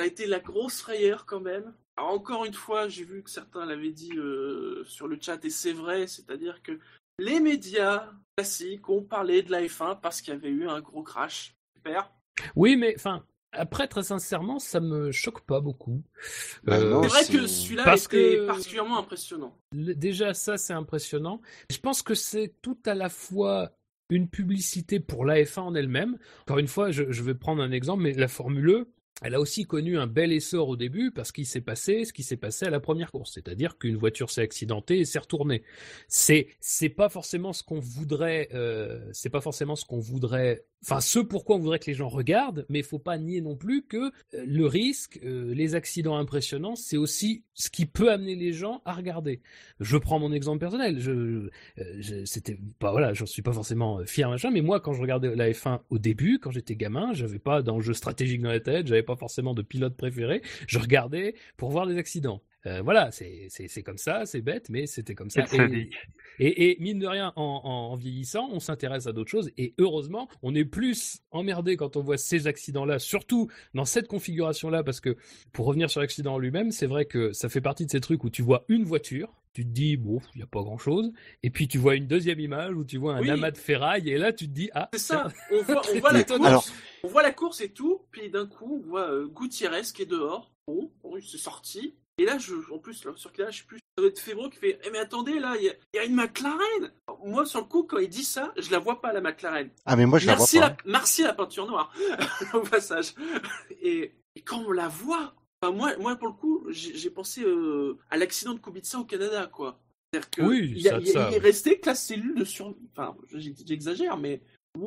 [0.00, 1.74] Ça a été la grosse frayeur quand même.
[1.96, 5.50] Alors, encore une fois, j'ai vu que certains l'avaient dit euh, sur le chat, et
[5.50, 6.78] c'est vrai, c'est-à-dire que
[7.18, 11.02] les médias classiques ont parlé de la F1 parce qu'il y avait eu un gros
[11.02, 11.54] crash.
[11.76, 12.10] Super.
[12.56, 16.02] Oui, mais enfin, après, très sincèrement, ça me choque pas beaucoup.
[16.64, 19.54] Bah non, C'est vrai que celui-là était que- particulièrement impressionnant.
[19.72, 21.42] Déjà, ça, c'est impressionnant.
[21.70, 23.72] Je pense que c'est tout à la fois
[24.08, 26.16] une publicité pour la F1 en elle-même.
[26.42, 28.88] Encore une fois, je, je vais prendre un exemple, mais la Formule E,
[29.20, 32.22] elle a aussi connu un bel essor au début parce qu'il s'est passé ce qui
[32.22, 35.62] s'est passé à la première course, c'est-à-dire qu'une voiture s'est accidentée et s'est retournée.
[36.08, 41.00] C'est c'est pas forcément ce qu'on voudrait, euh, c'est pas forcément ce qu'on voudrait, enfin
[41.00, 43.82] ce pourquoi on voudrait que les gens regardent, mais il faut pas nier non plus
[43.86, 44.10] que euh,
[44.46, 48.92] le risque, euh, les accidents impressionnants, c'est aussi ce qui peut amener les gens à
[48.94, 49.42] regarder.
[49.80, 50.98] Je prends mon exemple personnel.
[51.00, 51.50] Je, euh,
[51.98, 55.00] je- c'était pas voilà, j'en suis pas forcément euh, fier machin, mais moi quand je
[55.02, 58.86] regardais la F1 au début, quand j'étais gamin, j'avais pas d'enjeu stratégique dans la tête,
[58.86, 60.42] j'avais pas forcément de pilote préféré.
[60.66, 62.42] Je regardais pour voir des accidents.
[62.66, 65.44] Euh, voilà, c'est c'est c'est comme ça, c'est bête, mais c'était comme ça.
[65.44, 65.96] Et, sadique.
[66.38, 69.50] et, et mine de rien, en, en, en vieillissant, on s'intéresse à d'autres choses.
[69.56, 74.82] Et heureusement, on est plus emmerdé quand on voit ces accidents-là, surtout dans cette configuration-là,
[74.84, 75.16] parce que
[75.52, 78.24] pour revenir sur l'accident en lui-même, c'est vrai que ça fait partie de ces trucs
[78.24, 81.10] où tu vois une voiture, tu te dis, bon, il n'y a pas grand chose.
[81.42, 83.30] Et puis tu vois une deuxième image où tu vois un Oui.
[83.30, 86.12] amas de ferraille, et là tu te dis, ah, C'est ça, on voit, on voit
[86.12, 86.66] la course, Alors-
[87.04, 90.06] on voit la course et tout, puis d'un coup on voit euh, Gutiérrez qui est
[90.06, 93.58] dehors, bon, bon il s'est sorti, et là, je, en plus, là, sur là, je
[93.58, 95.74] sais plus, ça doit être Fébro qui fait, eh mais attendez, là, il y, a-
[95.94, 96.92] il y a une McLaren
[97.24, 99.70] Moi, sur le coup, quand il dit ça, je la vois pas, la McLaren.
[99.86, 100.82] Ah, mais moi, je merci, la vois pas.
[100.84, 101.92] la, merci la peinture noire,
[102.54, 103.14] au passage.
[103.82, 108.16] Et, et quand on la voit, moi, moi, pour le coup, j'ai pensé euh, à
[108.16, 109.78] l'accident de Kubica au Canada, quoi.
[110.12, 111.86] C'est-à-dire que Oui, il, y a- ça- il y a- ça- il est resté que
[111.86, 112.74] la cellule de sur...
[112.92, 114.40] Enfin, j'exagère, mais...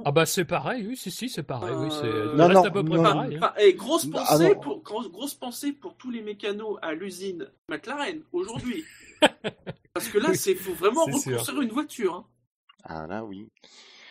[0.05, 2.63] Ah bah c'est pareil, oui, si, si, c'est pareil, oui, c'est Euh, il Non, non,
[2.65, 3.37] à peu près non, pareil.
[3.41, 3.53] hein.
[3.59, 4.61] Et grosse Ah, pensée, non.
[4.61, 8.85] pour, grosse, grosse pensée pour tous les mécanos à l'usine McLaren aujourd'hui.
[9.93, 11.37] Parce que là, Oui, c'est faut vraiment sûr.
[11.37, 12.13] reconstruire une voiture.
[12.15, 12.27] hein.
[12.83, 13.49] Ah, là, oui.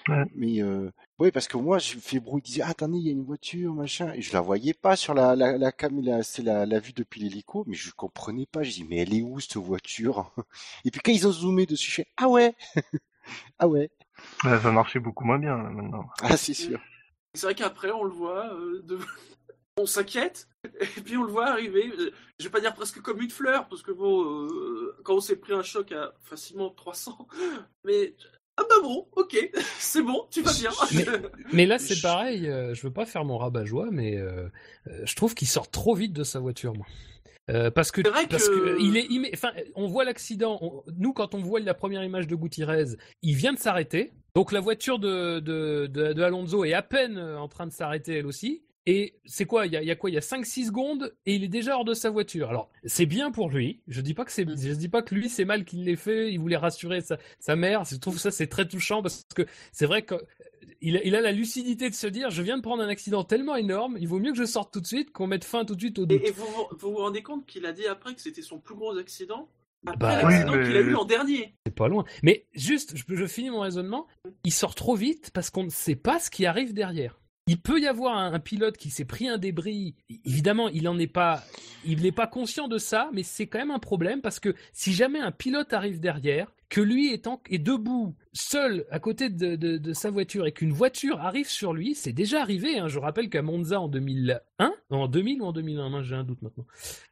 [0.09, 0.25] Ouais.
[0.35, 3.09] Mais, euh, oui, parce que moi, je fais bruit, il disait, ah, attendez, il y
[3.11, 4.13] a une voiture, machin.
[4.15, 6.93] Et je la voyais pas sur la, la, la cam, la- c'est la, la vue
[6.95, 8.63] depuis l'hélico, mais je comprenais pas.
[8.63, 10.35] Je dis, mais elle est où, cette voiture?
[10.85, 12.55] Et puis quand ils ont zoomé dessus, je fais, ah ouais!
[13.59, 13.91] ah ouais!
[14.45, 16.07] Ouais, ça marchait beaucoup moins bien là, maintenant.
[16.23, 16.81] Ah, c'est sûr.
[17.35, 18.99] C'est vrai qu'après, on le voit, euh, de-
[19.79, 20.49] on s'inquiète,
[20.81, 23.69] et puis on le voit arriver, euh, je vais pas dire presque comme une fleur,
[23.69, 27.27] parce que bon, euh, quand on s'est pris un choc à facilement 300,
[27.85, 28.15] mais
[28.59, 29.35] ah bah bon, ok,
[29.79, 30.71] c'est bon, tu vas bien.
[30.95, 31.07] Mais-
[31.55, 34.49] Mais là, c'est pareil, euh, je veux pas faire mon rabat-joie, mais euh,
[34.89, 36.87] euh, je trouve qu'il sort trop vite de sa voiture, moi.
[37.51, 40.85] Euh, parce que, C'est vrai parce que- que il est immé- enfin, on voit l'accident.
[40.97, 42.85] Nous, quand on voit la première image de Gutiérrez,
[43.23, 44.13] il vient de s'arrêter.
[44.35, 47.73] Donc la voiture de, de, de, de Alonso est à peine euh, en train de
[47.73, 48.63] s'arrêter elle aussi.
[48.87, 51.15] Et c'est quoi il y, a, il y a quoi Il y a 5-6 secondes
[51.25, 52.49] et il est déjà hors de sa voiture.
[52.51, 53.81] Alors c'est bien pour lui.
[53.87, 56.33] Je dis pas que c'est, je dis pas que lui c'est mal qu'il l'ait fait.
[56.33, 57.85] Il voulait rassurer sa, sa mère.
[57.85, 60.17] Je trouve ça c'est très touchant parce que c'est vrai que
[60.81, 63.23] il a, il a la lucidité de se dire je viens de prendre un accident
[63.23, 65.77] tellement énorme, il vaut mieux que je sorte tout de suite qu'on mette fin tout
[65.77, 66.21] de suite au doute.
[66.21, 68.97] Et, et vous, vous rendez compte qu'il a dit après que c'était son plus gros
[68.99, 69.49] accident
[69.87, 71.55] Après Bah, l'accident oui, mais- qu'il a eu l'an dernier?
[71.67, 72.05] C'est pas loin.
[72.25, 74.09] Mais juste, je, je finis mon raisonnement.
[74.43, 77.21] Il sort trop vite parce qu'on ne sait pas ce qui arrive derrière.
[77.49, 79.97] Il peut y avoir un, pilote qui s'est pris un débris.
[80.25, 81.43] Évidemment, il est pas,
[81.85, 84.93] il n'est pas conscient de ça, mais c'est quand même un problème parce que si
[84.93, 90.11] jamais un pilote arrive derrière, que lui est, en- debout, seul à côté de, sa
[90.11, 92.79] voiture et qu'une voiture arrive sur lui, c'est déjà arrivé.
[92.79, 92.89] hein.
[92.89, 96.41] Je rappelle qu'à Monza en 2001, en 2000 ou en 2001, moi, j'ai un doute
[96.41, 96.65] maintenant.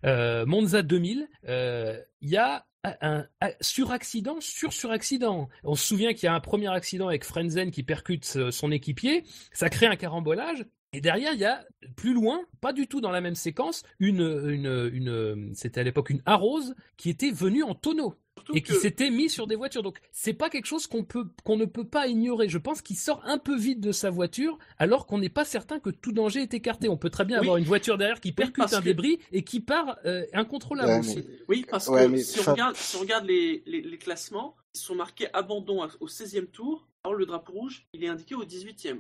[0.07, 2.65] Euh, Monza 2000, euh, il y a
[3.03, 5.51] un, un suraccident sur suraccident.
[5.63, 8.73] On se souvient qu'il y a un premier accident avec Frenzen qui percute euh, son
[8.73, 10.65] équipier, ça crée un carambolage.
[10.95, 11.63] Et derrière, il y a
[11.97, 16.75] plus loin, pas du tout dans la même séquence, une, c'était à l'époque une arrose
[16.97, 18.17] qui était venue en tonneau
[18.55, 19.83] et qui que- s'était mis sur des voitures.
[19.83, 22.49] Donc c'est pas quelque chose qu'on peut qu'on ne peut pas ignorer.
[22.49, 25.79] Je pense qu'il sort un peu vite de sa voiture alors qu'on n'est pas certain
[25.81, 26.89] que tout danger est écarté.
[26.89, 27.43] On peut très bien Oui.
[27.43, 30.99] avoir une voiture derrière qui percute un que- débris et qui part euh, incontrôlable Ouais,
[31.01, 31.25] aussi.
[31.49, 34.57] Oui, parce Ouais, que mais si, on regarde, si on regarde les, les, les classements,
[34.75, 36.87] ils sont marqués abandon au 16e tour.
[37.05, 38.99] Alors le drapeau rouge, il est indiqué au 18e.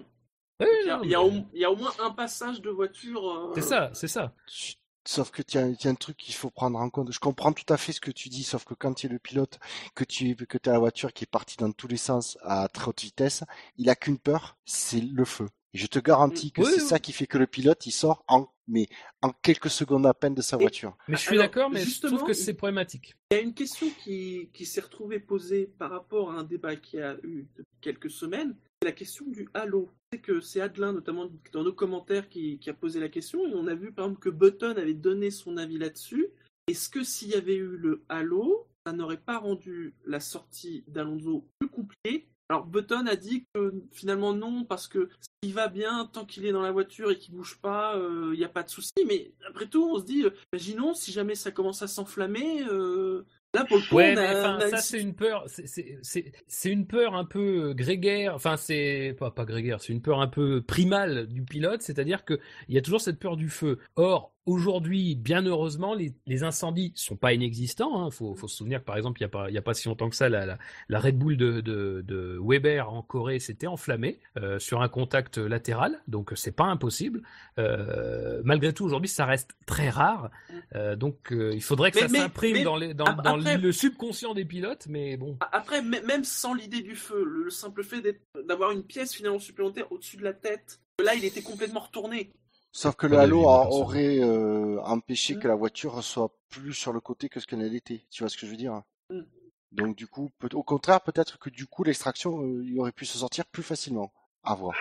[0.61, 1.93] Oui, Il y a, non, il y a mais- au, il y a au moins
[2.03, 3.29] un passage de voiture.
[3.31, 4.35] euh, C'est ça, c'est ça.
[5.11, 7.13] Sauf que tu as, un truc qu'il faut prendre en compte.
[7.13, 9.19] Je comprends tout à fait ce que tu dis, sauf que quand tu es le
[9.19, 9.59] pilote,
[9.97, 12.87] que tu que as la voiture qui est partie dans tous les sens à très
[12.87, 13.43] haute vitesse,
[13.77, 15.49] il a qu'une peur, c'est le feu.
[15.75, 16.87] Et je te garantis que Oui, c'est oui.
[16.87, 18.89] ça qui fait que le pilote, il sort en, mais
[19.21, 20.97] en quelques secondes à peine de sa voiture.
[21.09, 23.17] Mais je suis d'accord, mais je justement, trouve que il- c'est problématique.
[23.33, 26.77] Il y a une question qui, qui s'est retrouvée posée par rapport à un débat
[26.77, 28.55] qui a eu depuis quelques semaines.
[28.83, 29.91] La question du halo.
[30.11, 33.47] C'est que c'est Adelin, notamment dans nos commentaires, qui, a posé la question.
[33.47, 36.29] Et on a vu par exemple que Button avait donné son avis là-dessus.
[36.67, 41.47] Est-ce que s'il y avait eu le halo, ça n'aurait pas rendu la sortie d'Alonso
[41.59, 42.27] plus compliquée?
[42.49, 45.11] Alors Button a dit que finalement non, parce que
[45.45, 47.97] s'il va bien, tant qu'il est dans la voiture et qu'il bouge pas,
[48.33, 48.93] il n'y a pas de souci.
[49.07, 53.25] Mais après tout, on se dit, euh, imaginons si jamais ça commence à s'enflammer, euh,
[53.55, 55.45] là pour le coup, Ouais, on a- mais enfin, on a ça c'est une peur,
[55.49, 58.35] c'est- une peur un peu grégaire.
[58.35, 62.39] Enfin, c'est pas pas grégaire, c'est une peur un peu primale du pilote, c'est-à-dire que
[62.69, 63.79] il y a toujours cette peur du feu.
[63.97, 68.07] Or, aujourd'hui, bien heureusement, les, les incendies sont pas inexistants.
[68.09, 69.25] Il faut, faut se souvenir que par exemple, il
[69.55, 72.03] y a pas a si longtemps que ça, la, la, la Red Bull de, de,
[72.07, 77.23] de Weber en Corée s'était enflammée euh, sur un contact latéral, donc c'est pas impossible.
[77.59, 80.31] Euh, malgré tout, aujourd'hui, ça reste très rare.
[80.75, 83.73] Euh, donc, il faudrait que Mais- ça s'imprime dans, les, dans, ap- dans après- le
[83.73, 85.37] subconscient des pilotes, mais bon.
[85.53, 88.03] Après, même sans l'idée du feu, le, le simple fait
[88.47, 92.33] d'avoir une pièce finalement supplémentaire au-dessus de la tête, là il était complètement retourné.
[92.73, 95.39] Sauf que le halo a- aurait euh, empêché Mm.
[95.41, 98.05] que la voiture soit plus sur le côté que ce qu'elle était.
[98.11, 98.83] Tu vois ce que je veux dire?
[99.11, 99.21] Mm.
[99.73, 103.07] Donc du coup, peut- au contraire, peut-être que du coup, l'extraction, euh, il aurait pu
[103.07, 104.13] se sortir plus facilement.
[104.43, 104.75] À voir.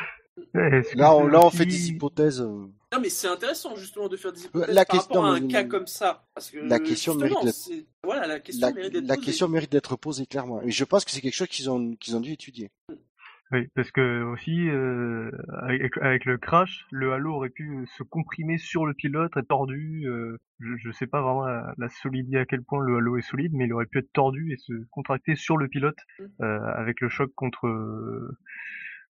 [0.96, 2.40] Là, on, là, on fait des hypothèses.
[2.40, 2.46] euh,
[2.94, 5.40] Non, mais c'est intéressant justement de faire des hypothèses La par question- rapport à un
[5.42, 6.24] mais- cas comme ça.
[6.34, 9.26] Parce que La question mérite d'être- c'est- Voilà, la question La, mérite d'être la posée.
[9.26, 10.62] question mérite d'être posée clairement.
[10.62, 12.72] Et je pense que c'est quelque chose qu'ils ont, qu'ils ont dû étudier.
[13.52, 15.32] Oui, parce que aussi euh,
[15.64, 20.04] avec, avec le crash, le halo aurait pu se comprimer sur le pilote, être tordu.
[20.06, 23.22] euh, je, je sais pas vraiment la, la solidité à quel point le halo est
[23.22, 25.98] solide, mais il aurait pu être tordu et se contracter sur le pilote
[26.42, 28.38] euh, avec le choc contre euh,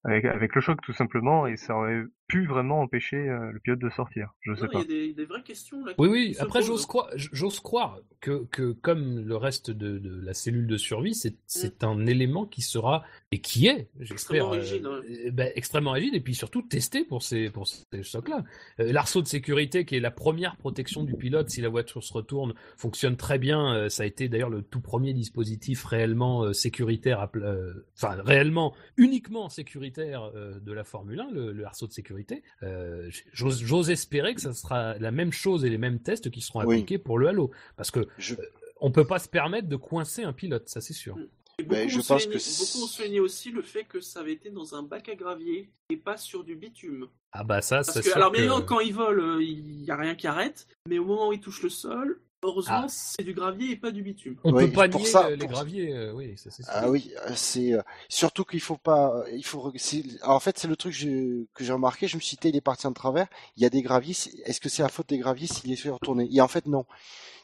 [0.05, 3.79] avec, avec le choc tout simplement, et ça aurait pu vraiment empêcher euh, le pilote
[3.79, 4.29] de sortir.
[4.41, 4.79] Je sais Non, pas.
[4.87, 5.93] Il y a des, des vraies questions là.
[5.97, 6.35] Oui, oui.
[6.39, 6.67] Après, posent.
[6.67, 11.15] j'ose croire, j'ose croire que, que comme le reste de, de la cellule de survie,
[11.15, 15.27] c'est, c'est un élément qui sera et qui est, j'espère, Extrêmement rigide, euh, ouais.
[15.27, 18.43] euh, ben, extrêmement rigide et puis surtout testé pour ces pour ces chocs-là.
[18.79, 22.13] Euh, l'arceau de sécurité, qui est la première protection du pilote si la voiture se
[22.13, 23.73] retourne, fonctionne très bien.
[23.75, 28.75] Euh, ça a été d'ailleurs le tout premier dispositif réellement euh, sécuritaire, euh, enfin réellement
[28.97, 32.18] uniquement sécuritaire euh, de la Formule 1, le, le arceau de sécurité.
[32.63, 36.41] Euh, j'ose, j'ose espérer que ça sera la même chose et les mêmes tests qui
[36.41, 36.75] seront Oui.
[36.75, 38.35] appliqués pour le Halo, parce que Je,
[38.81, 41.15] on peut pas se permettre de coincer un pilote, ça c'est sûr.
[41.15, 44.31] Beaucoup, Ben, je pense que c'est- beaucoup ont souligné aussi le fait que ça avait
[44.31, 47.07] été dans un bac à gravier et pas sur du bitume.
[47.33, 49.43] Ah bah ça, Parce c'est que, sûr alors, que- bien évidemment, quand il vole, euh,
[49.43, 52.81] il y a rien qui arrête, mais au moment où il touche le sol, heureusement,
[52.83, 52.87] Ah.
[52.87, 54.37] c'est du gravier et pas du bitume.
[54.43, 56.63] on Oui, peut pas pour nier ça- euh, les pour- graviers, euh, oui, ça c'est
[56.63, 56.71] sûr.
[56.73, 59.71] ah oui, euh, c'est euh, surtout qu'il faut pas, il faut.
[59.75, 62.07] c'est- En fait, c'est le truc que j'ai- que j'ai remarqué.
[62.07, 63.27] Je me suis dit, il est parti en travers.
[63.57, 64.13] Il y a des graviers.
[64.13, 66.27] c'est- Est-ce que c'est la faute des graviers s'il est fait retourner?
[66.31, 66.85] Et en fait, non.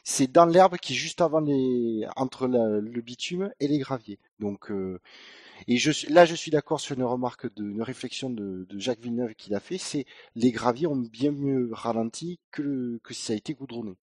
[0.08, 4.20] C'est dans l'herbe qui est juste avant les, entre la- le bitume et les graviers.
[4.38, 5.00] Donc, euh,
[5.66, 8.78] et je suis là, je suis d'accord sur une remarque de, une réflexion de, de
[8.78, 9.78] Jacques Villeneuve qu'il a fait.
[9.78, 13.94] C'est les graviers ont bien mieux ralenti que le, que si ça a été goudronné.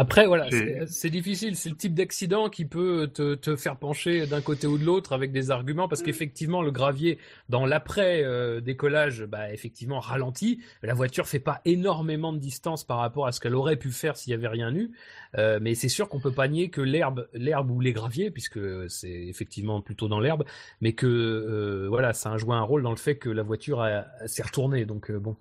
[0.00, 0.48] Après, voilà,
[0.86, 1.56] c'est difficile.
[1.56, 5.12] C'est le type d'accident qui peut te, te faire pencher d'un côté ou de l'autre
[5.12, 6.04] avec des arguments, parce Mm.
[6.06, 7.18] qu'effectivement, le gravier,
[7.50, 10.60] dans l'après-décollage, bah, effectivement, ralentit.
[10.82, 14.16] La voiture fait pas énormément de distance par rapport à ce qu'elle aurait pu faire
[14.16, 14.90] s'il y avait rien eu.
[15.36, 18.58] Euh, mais c'est sûr qu'on peut pas nier que l'herbe, l'herbe ou les graviers, puisque
[18.88, 20.44] c'est effectivement plutôt dans l'herbe,
[20.80, 23.86] mais que euh, voilà, ça a joué un rôle dans le fait que la voiture
[24.24, 24.86] s'est retournée.
[24.86, 25.36] Donc euh, bon.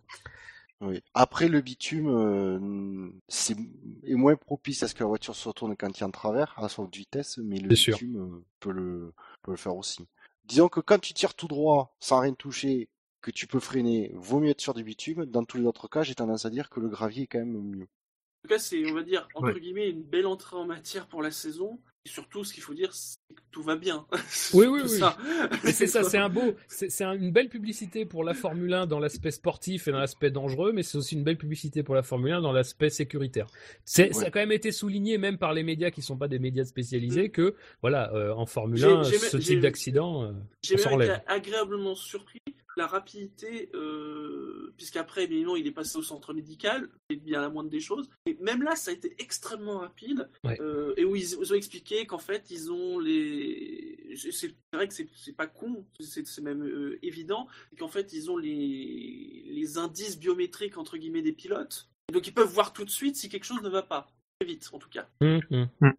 [0.81, 1.01] Oui.
[1.13, 3.55] Après, le bitume euh, c'est
[4.05, 6.57] est moins propice à ce que la voiture se retourne quand il est en travers,
[6.57, 10.07] à son vitesse, mais le bitume euh, peut le peut le faire aussi.
[10.45, 12.89] Disons que quand tu tires tout droit, sans rien toucher,
[13.21, 15.25] que tu peux freiner, vaut mieux être sur du bitume.
[15.25, 17.61] Dans tous les autres cas, j'ai tendance à dire que le gravier est quand même
[17.61, 17.87] mieux.
[18.39, 19.59] En tout cas, c'est, on va dire, entre Ouais.
[19.59, 21.77] guillemets, une belle entrée en matière pour la saison.
[22.05, 24.05] Et surtout, ce qu'il faut dire, c'est que tout va bien.
[24.53, 24.89] Oui, oui, oui.
[25.73, 28.87] c'est ça, c'est un beau, c'est c'est un- une belle publicité pour la Formule 1
[28.87, 32.01] dans l'aspect sportif et dans l'aspect dangereux, mais c'est aussi une belle publicité pour la
[32.01, 33.47] Formule 1 dans l'aspect sécuritaire.
[33.83, 36.63] Ça a quand même été souligné, même par les médias qui sont pas des médias
[36.63, 40.31] spécialisés, que voilà, euh, en Formule J'ai- 1, j'ai- ce type d'accident, euh,
[40.63, 42.39] J'ai été agréablement surpris
[42.79, 47.49] la rapidité, euh, puisqu'après, bien évidemment, il est passé au centre médical, c'est bien la
[47.49, 48.09] moindre des choses.
[48.25, 50.59] Et même là, ça a été extrêmement rapide, Ouais.
[50.61, 54.15] euh, et où ils, ils ont expliqué qu'en fait, ils ont les.
[54.31, 59.43] C'est vrai que c'est pas con, c'est même euh, évident, qu'en fait, ils ont les,
[59.45, 61.89] les indices biométriques, entre guillemets, des pilotes.
[62.09, 64.07] Et donc, ils peuvent voir tout de suite si quelque chose ne va pas.
[64.39, 65.05] Très vite, en tout cas.
[65.19, 65.41] Hum.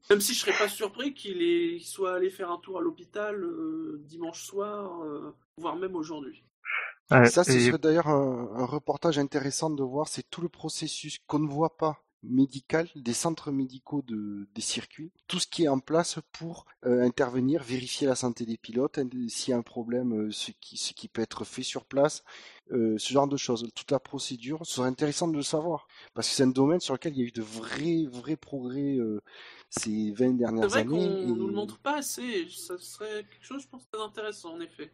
[0.09, 4.01] Même si je serais pas surpris qu'il soit allé faire un tour à l'hôpital euh,
[4.07, 6.43] dimanche soir, euh, voire même aujourd'hui.
[7.11, 10.49] Ouais, Ça, ce et- serait d'ailleurs un, un reportage intéressant de voir, c'est tout le
[10.49, 15.65] processus qu'on ne voit pas médical des centres médicaux de, des circuits, tout ce qui
[15.65, 19.63] est en place pour euh, intervenir, vérifier la santé des pilotes, s'il y a un
[19.63, 22.23] problème, euh, ce, qui, ce qui peut être fait sur place,
[22.73, 23.67] euh, ce genre de choses.
[23.75, 26.93] Toute la procédure, ce serait intéressant de le savoir, parce que c'est un domaine sur
[26.95, 29.23] lequel il y a eu de vrais, vrais progrès euh,
[29.71, 31.23] ces 20 C'est dernières vrai qu'on années.
[31.23, 32.49] et- nous le montre pas assez.
[32.51, 34.91] Ça serait quelque chose, je pense, très intéressant en effet.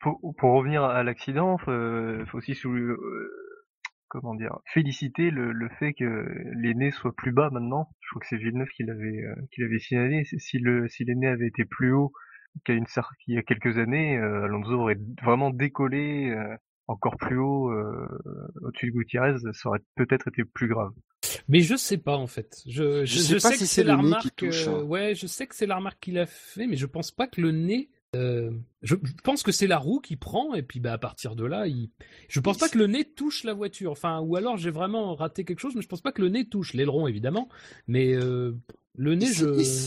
[0.00, 2.96] Pour, pour revenir à l'accident, il faut aussi euh,
[4.08, 6.26] comment dire, féliciter le, le fait que
[6.56, 7.88] les nez soient plus bas maintenant.
[8.00, 10.24] Je crois que c'est Villeneuve qui l'avait euh, qui l'avait signalé.
[10.24, 12.12] Si le si les nez avaient été plus hauts
[12.64, 16.56] qu'il y a une qu'il y a quelques années, euh, Alonso aurait vraiment décollé euh,
[16.88, 18.06] encore plus haut euh,
[18.62, 20.92] au-dessus de Gutiérrez, ça aurait peut-être été plus grave.
[21.48, 22.62] Mais je sais pas en fait.
[22.66, 24.34] Je, Je sais pas que si c'est c'est la remarque.
[24.36, 24.82] touche, euh, hein.
[24.84, 27.40] ouais, je sais que c'est la remarque qu'il a fait, mais je pense pas que
[27.40, 27.90] le nez.
[28.14, 28.50] Euh,
[28.82, 31.44] je, je pense que c'est la roue qui prend et puis bah à partir de
[31.44, 31.90] là, il.
[32.28, 33.90] Je pense pas que le nez touche la voiture.
[33.90, 36.48] Enfin, ou alors j'ai vraiment raté quelque chose, mais je pense pas que le nez
[36.48, 37.48] touche l'aileron évidemment,
[37.88, 38.54] mais euh,
[38.94, 39.34] le nez, Et c'est-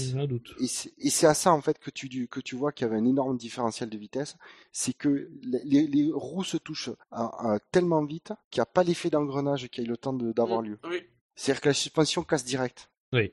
[0.09, 0.53] je j'ai un doute.
[0.59, 3.05] Et c'est à ça en fait que tu que tu vois qu'il y avait un
[3.05, 4.35] énorme différentiel de vitesse,
[4.71, 8.67] c'est que les, les- les roues se touchent à- à tellement vite qu'il n'y a
[8.67, 10.79] pas l'effet d'engrenage qui a eu le temps d'avoir Mm, lieu.
[10.83, 11.01] Oui.
[11.35, 12.91] C'est-à-dire que la suspension casse direct.
[13.13, 13.31] Oui.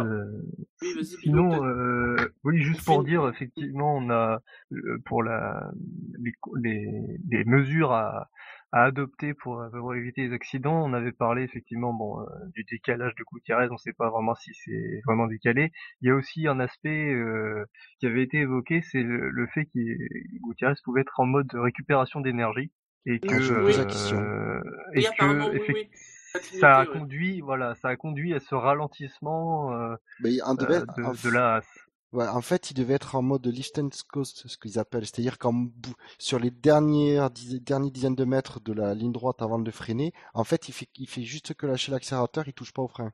[0.00, 0.42] Alors, Euh,
[0.82, 4.40] Oui, Sinon, euh, oui, juste pour dire, effectivement, on a
[4.72, 5.70] euh, pour la
[6.18, 6.32] les,
[6.62, 8.28] les, les mesures à,
[8.72, 10.84] à adopter pour, pour éviter les accidents.
[10.84, 12.24] On avait parlé effectivement bon euh,
[12.54, 13.68] du décalage de Gutiérrez.
[13.70, 15.72] On ne sait pas vraiment si c'est vraiment décalé.
[16.02, 17.64] Il y a aussi un aspect euh,
[18.00, 19.80] qui avait été évoqué, c'est le, le fait que
[20.46, 22.70] Gutiérrez pouvait être en mode récupération d'énergie
[23.06, 24.18] et que euh, question.
[24.94, 26.15] et Oui, apparemment, que oui, effectivement, oui.
[26.42, 26.92] Ça a ouais.
[26.92, 31.60] conduit voilà ça a conduit à ce ralentissement euh, Mais en, devait- euh, de, la
[32.12, 35.04] ouais, en fait, il devait être en mode lift and coast, ce qu'ils appellent.
[35.06, 35.66] C'est-à-dire qu'en
[36.18, 40.12] sur les dernières, dix- dernières dizaines de mètres de la ligne droite avant de freiner,
[40.34, 43.12] en fait, il fait, il fait juste que lâcher l'accélérateur, il touche pas au frein.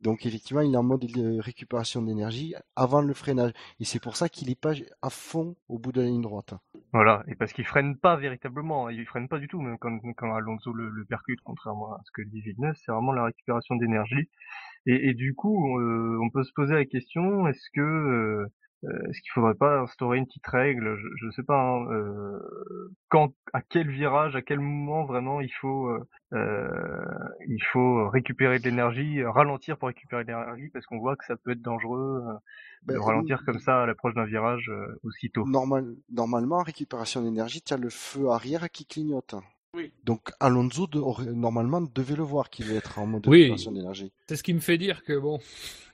[0.00, 3.52] Donc effectivement, il est en mode de récupération d'énergie avant le freinage.
[3.80, 6.54] Et c'est pour ça qu'il est pas à fond au bout de la ligne droite.
[6.92, 10.34] Voilà, et parce qu'il freine pas véritablement, il freine pas du tout, même quand, quand
[10.34, 14.28] Alonso le, percute, contrairement à ce que dit Villeneuve, c'est vraiment la récupération d'énergie.
[14.86, 18.48] Et, du coup, euh, on peut se poser la question, est-ce que
[18.84, 22.38] euh, est-ce qu'il faudrait pas instaurer une petite règle, je, je sais pas, hein, euh,
[23.08, 26.04] quand, à quel virage, à quel moment vraiment il faut euh,
[26.34, 27.04] euh,
[27.48, 31.36] il faut récupérer de l'énergie, ralentir pour récupérer de l'énergie, parce qu'on voit que ça
[31.36, 32.32] peut être dangereux euh,
[32.86, 35.44] de Ben, ralentir comme ça à l'approche d'un virage euh, aussitôt.
[35.46, 39.34] Normal, normalement, en récupération d'énergie, tu as le feu arrière qui clignote.
[39.74, 39.92] Oui.
[40.04, 43.38] Donc Alonso, de- normalement, devait le voir qu'il devait être en mode Oui.
[43.42, 44.12] récupération d'énergie.
[44.28, 45.38] C'est ce qui me fait dire que bon,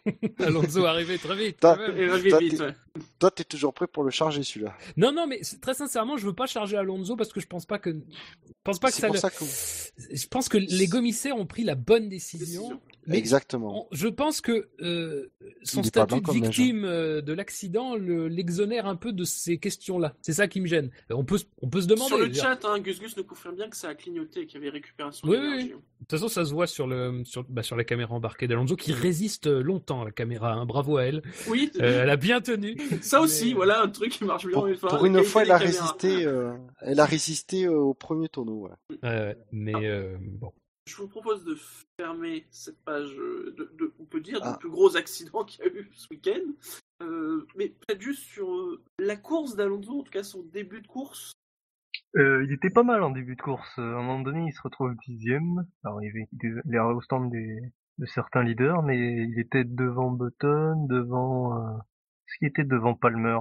[0.39, 1.57] Alonso arrivait très vite.
[1.57, 1.79] Et Toi,
[2.19, 2.75] vite, t'es- ouais.
[3.19, 4.77] Toi, t'es toujours prêt pour le charger, celui-là.
[4.97, 7.79] Non, non, mais très sincèrement, je veux pas charger Alonso parce que je pense pas
[7.79, 9.07] que, je pense pas que C'est ça.
[9.09, 9.45] pour le- ça que...
[10.17, 12.81] Je pense que les commissaires ont pris la bonne décision.
[13.07, 13.83] Mais Exactement.
[13.83, 15.31] on- je pense que euh,
[15.63, 20.15] son statut de neige, victime euh, de l'accident le- l'exonère un peu de ces questions-là.
[20.23, 20.91] C'est ça qui me gêne.
[21.11, 22.09] Euh, On peut, se- on peut se demander.
[22.09, 24.63] Sur le chat, hein, Gus Gus nous confirme bien que ça a clignoté, qu'il y
[24.63, 25.69] avait récupération Oui, d'énergie.
[25.69, 28.75] De toute façon, ça se voit sur, le, sur, bah, sur la caméra embarquée d'Alonso
[28.77, 30.55] qui résiste longtemps la caméra.
[30.55, 30.67] hein.
[30.67, 31.23] Bravo à elle.
[31.49, 32.77] Oui, Euh, elle a bien tenu.
[33.03, 34.55] ça aussi, mais- voilà un truc qui marche bien.
[34.55, 36.27] Pour, enfin, pour une fois, des elle a résisté.
[36.27, 38.29] euh, elle a résisté euh, au premier.
[38.37, 38.71] Ouais.
[39.03, 40.53] Ouais, ouais, mais euh, bon.
[40.87, 41.57] Je vous propose de
[42.01, 44.53] fermer cette page, euh, de, de- on peut dire, Ah.
[44.53, 46.43] du plus gros accident qu'il y a eu ce week-end.
[47.03, 50.87] Euh, mais peut-être juste sur euh, la course d'Alonso, en tout cas son début de
[50.87, 51.33] course.
[52.17, 53.69] Euh, il était pas mal en début de course.
[53.79, 55.67] Euh, À un moment donné, il se retrouve dixième.
[55.85, 57.59] Alors, il avait des, les au stand des,
[57.99, 61.57] de certains leaders, mais il était devant Button, devant...
[61.59, 61.77] Euh,
[62.27, 63.39] Est-ce qu'il était devant Palmer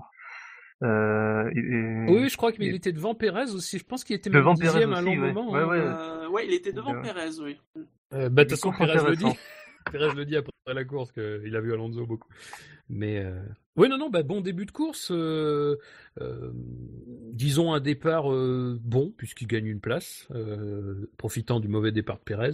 [0.84, 3.78] euh, et- Oui, je crois qu'il et- était devant Perez aussi.
[3.80, 5.34] Je pense qu'il était même Devant Perez dixième à un long ouais.
[5.34, 5.52] moment.
[5.52, 5.68] Ouais, hein.
[5.70, 5.80] ouais.
[5.80, 7.60] Euh, ouais, il était devant Perez, oui.
[8.14, 9.26] Euh, bah, de toute façon, Perez le dit.
[9.92, 12.30] Perez le dit après la course qu'il a vu Alonso beaucoup.
[12.90, 13.42] Mais euh...
[13.76, 15.10] oui, non, non, bah, bon début de course.
[15.12, 15.78] euh,
[16.22, 16.52] euh,
[17.32, 22.24] disons un départ euh, bon puisqu'il gagne une place, euh, profitant du mauvais départ de
[22.24, 22.52] Perez.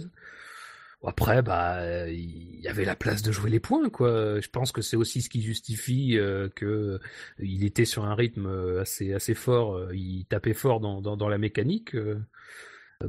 [1.02, 4.38] Après, bah, euh, il y avait la place de jouer les points, quoi.
[4.40, 7.00] Je pense que c'est aussi ce qui justifie euh, que
[7.38, 9.76] il était sur un rythme euh, assez assez fort.
[9.76, 11.94] euh, Il tapait fort dans dans, la mécanique.
[11.94, 12.20] euh,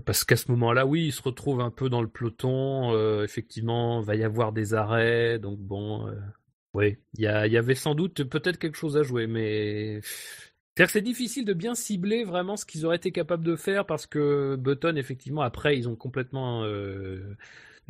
[0.05, 2.93] parce qu'à ce moment-là, oui, il se retrouve un peu dans le peloton.
[2.93, 5.39] euh, effectivement, va y avoir des arrêts.
[5.39, 6.13] Donc bon, euh,
[6.73, 9.99] oui, il y, avait sans doute peut-être quelque chose à jouer, mais
[10.75, 14.07] que c'est difficile de bien cibler vraiment ce qu'ils auraient été capables de faire parce
[14.07, 17.37] que Button, effectivement, après, ils ont complètement, euh,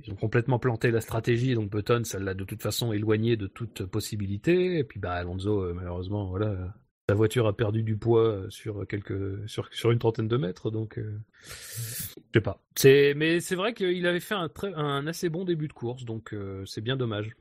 [0.05, 1.53] ils ont complètement planté la stratégie.
[1.55, 4.77] Donc Button, ça l'a de toute façon éloigné de toute possibilité.
[4.79, 6.73] Et puis bah Alonso, euh, malheureusement, voilà.
[7.09, 10.97] Sa voiture a perdu du poids sur quelques sur, sur une trentaine de mètres, donc
[10.97, 12.61] euh, je sais pas.
[12.75, 16.05] C'est mais c'est vrai qu'il avait fait un très un assez bon début de course,
[16.05, 17.35] donc euh, c'est bien dommage.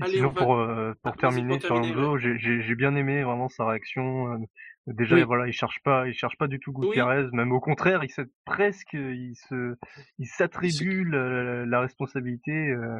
[0.00, 3.22] Allez, sinon, va- pour, euh, pour Ah, vas-y, terminer pour sur Alonso, j'ai bien aimé
[3.24, 4.46] vraiment sa réaction.
[4.88, 5.22] Euh, déjà, Oui.
[5.24, 8.26] voilà, il cherche pas, il cherche pas du tout Gutiérrez, même au contraire, il s'est
[8.44, 9.76] presque, il se,
[10.18, 12.98] il s'attribue la, la responsabilité euh,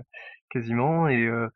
[0.51, 1.49] quasiment et euh,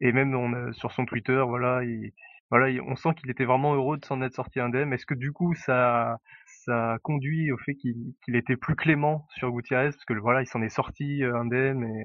[0.00, 2.12] et même on a- sur son Twitter, voilà, il,
[2.50, 4.92] voilà, il- on sent qu'il était vraiment heureux de s'en être sorti indemne.
[4.92, 6.18] Est-ce que du coup ça
[6.64, 9.90] ça a conduit au fait qu'il qu'il était plus clément sur Gutiérrez?
[9.90, 12.04] Parce que voilà, il s'en est sorti euh, indemne et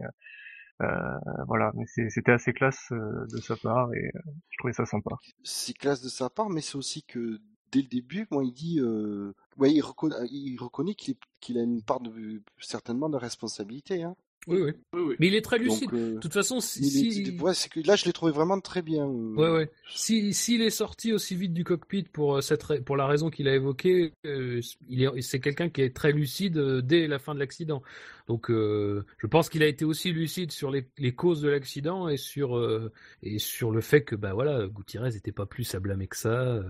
[0.84, 1.18] euh,
[1.48, 4.20] voilà, mais c'est- c'était assez classe euh, de sa part et euh,
[4.50, 5.12] je trouvais ça sympa.
[5.44, 7.40] C'est classe de sa part, mais c'est aussi que
[7.74, 11.58] dès le début, moi, il dit, euh, ouais, il, reconnaît, il reconnaît qu'il est- qu'il
[11.58, 12.12] a une part de
[12.60, 14.04] certainement de responsabilité.
[14.04, 14.16] Hein.
[14.46, 14.72] Oui, oui.
[14.94, 15.16] Oui, oui.
[15.20, 15.90] Mais il est très lucide.
[15.90, 18.12] Donc, euh, de toute façon, si, il est- si- ouais, c'est que là, je l'ai
[18.12, 19.08] trouvé vraiment très bien.
[19.08, 19.36] euh.
[19.36, 19.72] Ouais, ouais.
[19.96, 23.48] Si, s'il est sorti aussi vite du cockpit pour, euh, cette, pour la raison qu'il
[23.48, 24.60] a évoquée, euh,
[24.90, 27.82] il est, c'est quelqu'un qui est très lucide euh, dès la fin de l'accident.
[28.28, 32.10] Donc, euh, je pense qu'il a été aussi lucide sur les, les causes de l'accident
[32.10, 35.80] et sur, euh, et sur le fait que, bah voilà, Gutiérrez n'était pas plus à
[35.80, 36.62] blâmer que ça.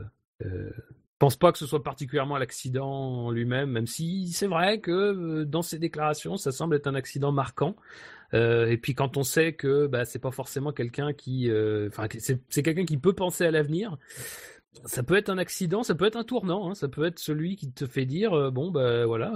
[0.42, 0.72] Euh,
[1.24, 5.46] pense pas que ce soit particulièrement l'accident en lui-même, même si c'est vrai que euh,
[5.46, 7.78] dans ses déclarations, ça semble être un accident marquant.
[8.34, 12.08] Euh, et puis quand on sait que bah, c'est pas forcément quelqu'un qui, euh, enfin,
[12.20, 13.98] c'est quelqu'un qui peut penser à l'avenir.
[14.84, 17.56] Ça peut être un accident, ça peut être un tournant, hein, ça peut être celui
[17.56, 19.32] qui te fait dire bon bah voilà,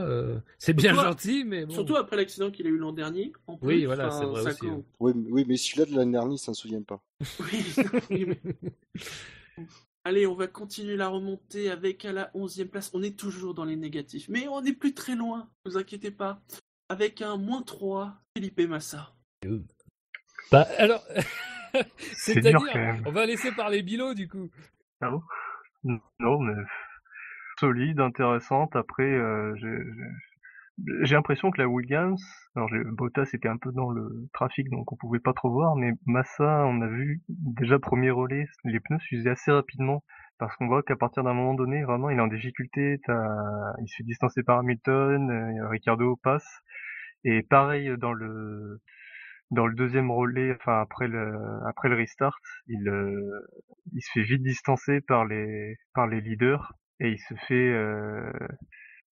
[0.58, 1.74] c'est bien gentil, mais bon.
[1.74, 3.32] Surtout après l'accident qu'il a eu l'an dernier.
[3.46, 4.68] En plus, oui, voilà, c'est vrai aussi.
[5.00, 7.02] Oui, oui, mais celui-là de l'année dernière, il s'en souvient pas.
[8.10, 8.40] oui, mais...
[10.08, 12.92] Allez, on va continuer la remontée avec à la 11e place.
[12.94, 16.12] On est toujours dans les négatifs, mais on n'est plus très loin, ne vous inquiétez
[16.12, 16.40] pas.
[16.88, 19.14] Avec un moins 3, Felipe Massa.
[20.50, 21.04] Bah, alors,
[22.14, 24.50] c'est-à-dire, on va laisser parler Bilo du coup.
[25.02, 25.22] Ah bon?
[25.84, 26.56] Non, mais
[27.60, 28.78] solide, intéressante.
[28.78, 29.56] Après, euh,
[31.04, 32.22] j'ai l'impression que la Williams,
[32.56, 35.94] alors Bottas était un peu dans le trafic donc on pouvait pas trop voir, mais
[36.06, 40.04] Massa, on a vu déjà premier relais, les pneus s'usaient assez rapidement
[40.40, 43.00] parce qu'on voit qu'à partir d'un moment donné, vraiment, il est en difficulté.
[43.08, 46.62] Il se fait distancer par Hamilton, euh, Ricardo passe,
[47.24, 48.80] et pareil dans le
[49.52, 51.34] dans le deuxième relais, enfin après le
[51.68, 53.40] après le restart, il euh,
[53.94, 58.32] il se fait vite distancer par les par les leaders et il se fait euh,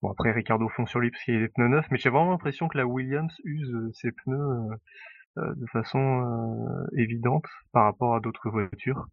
[0.06, 2.30] Bon après Ricardo fond sur lui parce qu'il a des pneus neufs, mais j'ai vraiment
[2.30, 4.76] l'impression que la Williams use euh, ses pneus euh,
[5.40, 9.08] euh, de façon évidente par rapport à d'autres voitures.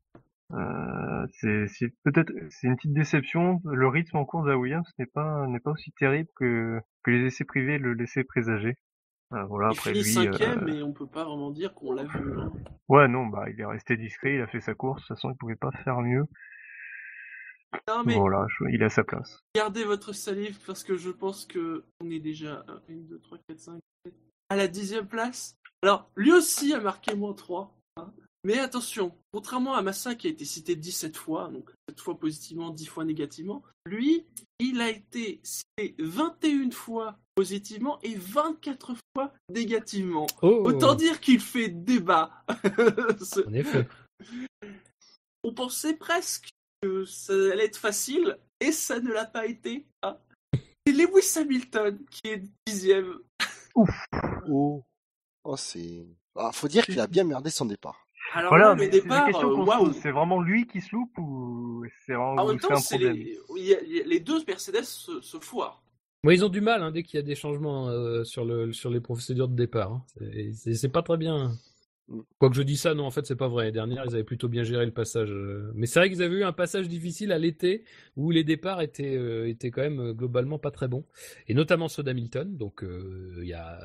[1.30, 3.62] c'est peut-être c'est une petite déception.
[3.64, 7.10] Le rythme en course de la Williams n'est pas n'est pas aussi terrible que que
[7.10, 8.76] les essais privés le laissaient présager.
[9.30, 12.38] voilà, il après lui, cinquième, mais on peut pas vraiment dire qu'on l'a vu.
[12.38, 12.52] Hein.
[12.90, 15.00] Ouais, non, bah il est resté discret, il a fait sa course.
[15.00, 16.26] De toute façon, il pouvait pas faire mieux.
[17.88, 19.40] Non, mais voilà, il a sa place.
[19.54, 23.38] Gardez votre salive parce que je pense que on est déjà à 1, 2, 3,
[23.48, 24.14] 4, 5, 7,
[24.50, 25.56] à la dixième place.
[25.82, 27.74] Alors, lui aussi a marqué moins 3.
[27.96, 28.12] Hein.
[28.44, 32.70] Mais attention, contrairement à Massa qui a été cité 17 fois, donc 7 fois positivement,
[32.70, 34.26] 10 fois négativement, lui,
[34.58, 40.26] il a été cité 21 fois positivement et 24 fois négativement.
[40.42, 40.62] Oh.
[40.66, 42.44] Autant dire qu'il fait débat.
[43.46, 43.88] en effet.
[45.44, 46.50] On pensait presque
[46.82, 49.86] que ça allait être facile, et ça ne l'a pas été.
[50.02, 50.18] Hein.
[50.86, 53.18] C'est Lewis Hamilton qui est dixième.
[53.74, 53.90] Ouf.
[54.48, 54.84] Oh,
[55.44, 56.06] oh c'est.
[56.36, 58.06] Ah, faut dire qu'il a bien merdé son départ.
[58.34, 62.48] Alors voilà, mais départ, euh, c'est vraiment lui qui se loupe ou c'est vraiment en
[62.48, 63.38] même temps, un les...
[64.06, 64.20] les...
[64.20, 65.82] deux Mercedes se, foirent.
[66.24, 68.72] Moi, ils ont du mal hein, dès qu'il y a des changements euh, sur, le,
[68.72, 69.92] sur les procédures de départ.
[69.92, 70.04] Hein.
[70.54, 71.52] C'est pas très bien.
[72.38, 73.72] Quoi que je dis ça, non, en fait, c'est pas vrai.
[73.72, 75.30] Dernière, ils avaient plutôt bien géré le passage.
[75.30, 75.70] Euh.
[75.74, 77.84] Mais c'est vrai qu'ils avaient eu un passage difficile à l'été
[78.16, 81.04] où les départs étaient, euh, quand même euh, globalement pas très bons.
[81.48, 82.56] Et notamment ceux d'Hamilton.
[82.56, 83.78] Donc, il y, a,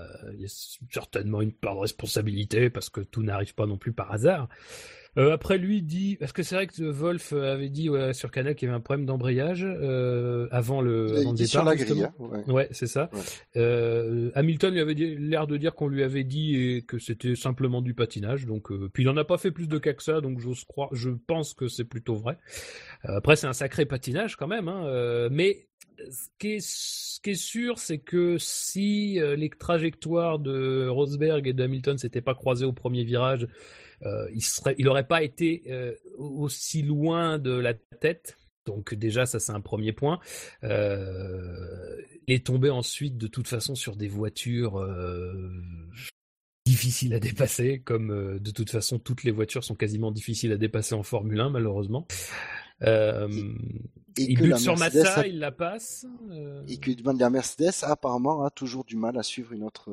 [0.89, 4.49] certainement une part de responsabilité parce que tout n'arrive pas non plus par hasard.
[5.18, 8.53] Euh, après lui dit parce que c'est vrai que Wolf avait dit ouais, sur Canal
[8.53, 11.47] qu'il y avait un problème d'embrayage euh, avant le, avant le départ.
[11.49, 12.13] Sur la grille, hein,
[12.47, 13.09] ouais, c'est ça.
[13.55, 17.82] Euh, Hamilton lui avait l'air de dire qu'on lui avait dit et que c'était simplement
[17.82, 18.45] du patinage.
[18.45, 20.63] Donc euh, puis il en a pas fait plus de cas que ça, donc j'ose
[20.65, 22.38] croire, je pense que c'est plutôt vrai.
[23.05, 25.68] Euh, après c'est un sacré patinage quand même, hein, mais
[26.11, 31.53] ce qui est, ce qui est sûr, c'est que si les trajectoires de Rosberg et
[31.53, 33.47] d'Hamilton s'étaient pas croisées au premier virage,
[34.05, 38.37] euh, il serait, il aurait pas été euh, aussi loin de la tête.
[38.65, 40.19] Donc déjà, ça c'est un premier point.
[40.63, 45.49] Euh, il est tombé ensuite de toute façon sur des voitures euh,
[46.65, 50.95] difficiles à dépasser, comme de toute façon toutes les voitures sont quasiment difficiles à dépasser
[50.95, 52.05] en Formule 1 malheureusement.
[52.84, 53.28] Euh,
[54.17, 56.05] et il bute sur Massa, il la passe.
[56.32, 56.63] Euh...
[56.67, 59.89] Et que la Mercedes apparemment a toujours du mal à suivre une autre.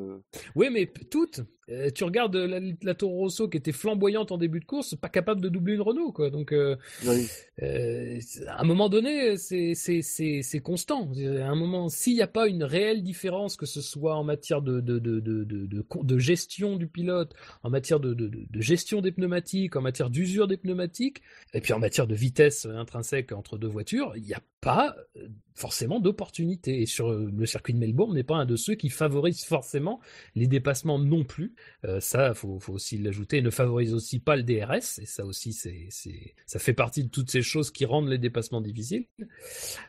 [0.55, 1.43] Oui, mais toutes.
[1.71, 5.09] Euh, tu regardes la, la, Toro Rosso qui était flamboyante en début de course, pas
[5.09, 6.29] capable de doubler une Renault, quoi.
[6.29, 6.77] Donc, euh,
[7.07, 7.27] oui.
[7.63, 8.19] euh,
[8.49, 11.11] à un moment donné, c'est c'est c'est c'est constant.
[11.41, 14.61] À un moment, s'il n'y a pas une réelle différence, que ce soit en matière
[14.61, 18.61] de de de de de, de, de gestion du pilote, en matière de, de de
[18.61, 21.23] gestion des pneumatiques, en matière d'usure des pneumatiques,
[21.55, 25.29] et puis en matière de vitesse intrinsèque entre deux voitures, il n'y a pas euh,
[25.55, 26.83] forcément d'opportunité.
[26.83, 30.01] Et sur euh, le circuit de Melbourne, n'est pas un de ceux qui favorise forcément
[30.35, 31.55] les dépassements non plus.
[31.85, 33.41] Euh, ça, faut, faut aussi l'ajouter.
[33.41, 34.99] Ne favorise aussi pas le DRS.
[35.01, 38.19] Et ça aussi, c'est, c'est, ça fait partie de toutes ces choses qui rendent les
[38.19, 39.07] dépassements difficiles.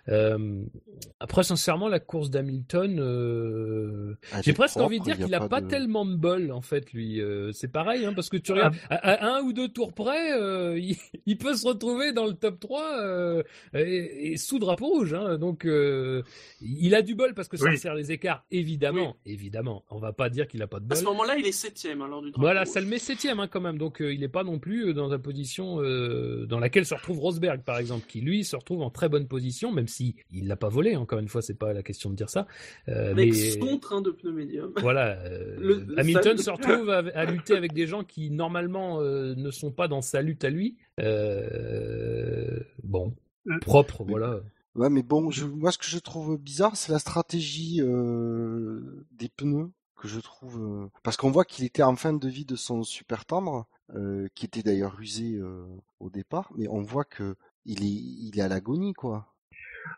[0.09, 0.63] Euh,
[1.19, 5.61] après, sincèrement, la course d'Hamilton, euh, ah, j'ai presque envie de dire qu'il n'a pas,
[5.61, 7.21] tellement de bol, en fait, lui.
[7.53, 8.95] C'est pareil, hein, parce que tu regardes, ah.
[8.95, 10.29] à, un ou deux tours près,
[10.79, 13.43] il, il, peut se retrouver dans le top 3.
[13.73, 16.23] Et, sous drapeau rouge, hein, donc euh,
[16.59, 17.71] il a du bol parce que ça Oui.
[17.71, 19.85] resserre les écarts, évidemment, évidemment.
[19.89, 20.97] On va pas dire qu'il a pas de À bol.
[20.97, 22.69] ce moment-là, il est septième hein, lors du drapeau Voilà, rouge.
[22.69, 25.07] ça le met septième hein, quand même, donc euh, il n'est pas non plus dans
[25.07, 28.89] la position euh, dans laquelle se retrouve Rosberg par exemple, qui lui se retrouve en
[28.89, 30.95] très bonne position, même si il l'a pas volé.
[30.95, 32.47] Encore une fois, c'est pas la question de dire ça.
[32.89, 34.73] Euh, Avec mais son train de pneus médium.
[34.81, 39.35] voilà, euh, Le- Hamilton se retrouve à, à lutter avec des gens qui normalement euh,
[39.35, 40.75] ne sont pas dans sa lutte à lui.
[40.99, 43.13] Euh, bon,
[43.47, 44.39] Euh, propre, voilà.
[44.75, 49.29] Ouais, mais bon, je, moi, ce que je trouve bizarre, c'est la stratégie euh, des
[49.29, 50.61] pneus que je trouve.
[50.61, 54.27] euh, Parce qu'on voit qu'il était en fin de vie de son super tendre, euh,
[54.35, 55.39] qui était d'ailleurs usé
[55.99, 57.35] au départ, mais on voit que
[57.65, 59.33] il est, il est à l'agonie, quoi.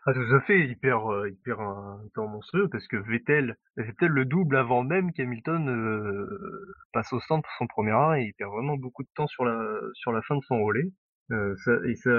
[0.06, 3.84] Ah, tout à fait, il perd, il perd un temps monstrueux parce que Vettel, c'est
[3.96, 8.26] peut-être le double avant même qu'Hamilton euh, passe au stand pour son premier arrêt et
[8.26, 9.56] il perd vraiment beaucoup de temps sur la,
[9.94, 10.90] sur la fin de son relais.
[11.30, 12.10] Euh, ça, et ça,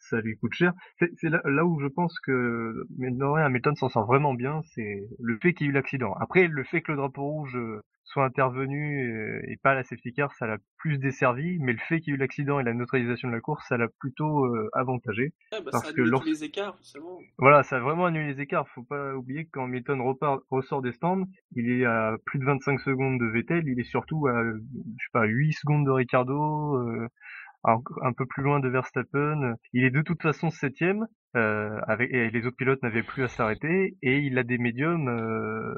[0.00, 0.72] ça lui coûte cher.
[0.98, 5.38] C'est là, là où je pense que rien, Hamilton s'en sort vraiment bien, c'est le
[5.40, 6.12] fait qu'il y ait eu l'accident.
[6.20, 10.12] Après, le fait que le drapeau rouge euh, soit intervenu et, et pas la safety
[10.12, 12.74] car, ça l'a plus desservi, mais le fait qu'il y ait eu l'accident et la
[12.74, 15.32] neutralisation de la course, ça l'a plutôt euh, avantagé.
[15.52, 16.76] Ouais, bah, parce ça que annule lors- les écarts.
[17.38, 18.68] Voilà, ça a vraiment annulé les écarts.
[18.68, 21.24] Faut pas oublier que quand Hamilton repart, ressort des stands,
[21.56, 24.58] il est à plus de 25 secondes de Vettel, il est surtout à, je
[25.04, 27.08] sais pas, 8 secondes de Ricardo, euh,
[27.64, 29.54] un, peu plus loin de Verstappen.
[29.72, 33.28] Il est de toute façon septième, euh, avec, et les autres pilotes n'avaient plus à
[33.28, 35.74] s'arrêter, et il a des médiums euh,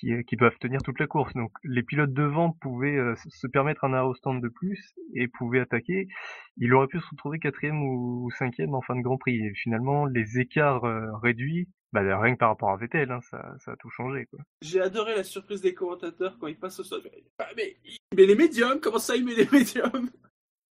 [0.00, 1.32] qui, qui doivent tenir toute la course.
[1.34, 5.60] Donc les pilotes devant pouvaient euh, se permettre un au stand de plus et pouvaient
[5.60, 6.08] attaquer.
[6.56, 9.36] Il aurait pu se retrouver quatrième ou cinquième en fin de Grand Prix.
[9.36, 13.54] Et finalement, les écarts euh, réduits, bah, rien que par rapport à Vettel, hein, ça,
[13.64, 14.26] ça a tout changé.
[14.62, 17.02] J'ai adoré la surprise des commentateurs quand ils passent au sol.
[17.38, 17.76] Ah, mais
[18.12, 20.10] les médiums, comment ça il met les médiums?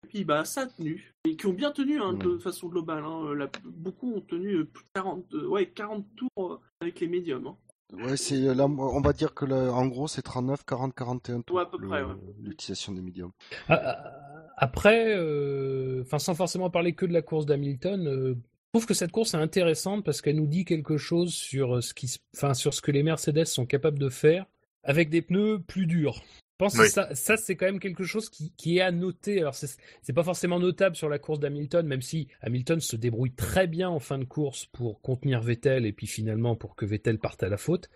[0.08, 1.14] Puis bah ça a tenu.
[1.24, 3.04] Et qui ont bien tenu hein, de façon globale.
[3.04, 3.34] Hein.
[3.34, 7.06] La- beaucoup ont tenu euh, plus de 40, euh, ouais, 40 tours euh, avec les
[7.08, 7.46] médiums.
[7.46, 7.56] Hein.
[7.92, 11.56] Ouais, c'est là, on va dire que là, en gros, c'est 39, 40, 41 tours.
[11.56, 12.12] Ouais, à peu le- près, ouais.
[12.42, 13.30] L'utilisation des médiums.
[13.68, 18.78] Ah, ah, Après, euh, enfin sans forcément parler que de la course d'Hamilton, euh, je
[18.78, 22.08] trouve que cette course est intéressante parce qu'elle nous dit quelque chose sur ce qui,
[22.52, 24.44] sur ce que les Mercedes sont capables de faire
[24.82, 26.20] avec des pneus plus durs.
[26.60, 26.86] Je pense Oui.
[26.86, 29.38] que ça, ça c'est quand même quelque chose qui, qui est à noter.
[29.38, 33.68] Alors c'est pas forcément notable sur la course d'Hamilton, même si Hamilton se débrouille très
[33.68, 37.44] bien en fin de course pour contenir Vettel et puis finalement pour que Vettel parte
[37.44, 37.90] à la faute.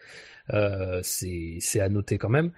[0.50, 2.52] Euh, c'est à noter quand même.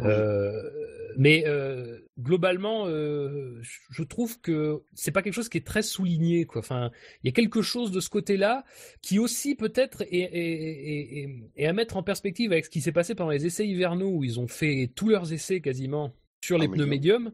[0.00, 0.06] Oui.
[0.08, 0.70] Euh,
[1.16, 3.60] mais euh, globalement, euh,
[3.90, 6.44] je- trouve que c'est pas quelque chose qui est très souligné.
[6.46, 6.60] Quoi.
[6.60, 6.90] Enfin,
[7.22, 8.64] il y a quelque chose de ce côté-là
[9.02, 12.80] qui aussi peut-être est, est- est- est- est à mettre en perspective avec ce qui
[12.80, 16.12] s'est passé pendant les essais hivernaux où ils ont fait tous leurs essais quasiment
[16.44, 17.32] sur les En pneus médiums,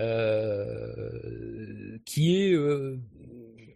[0.00, 2.98] euh, qui est, euh,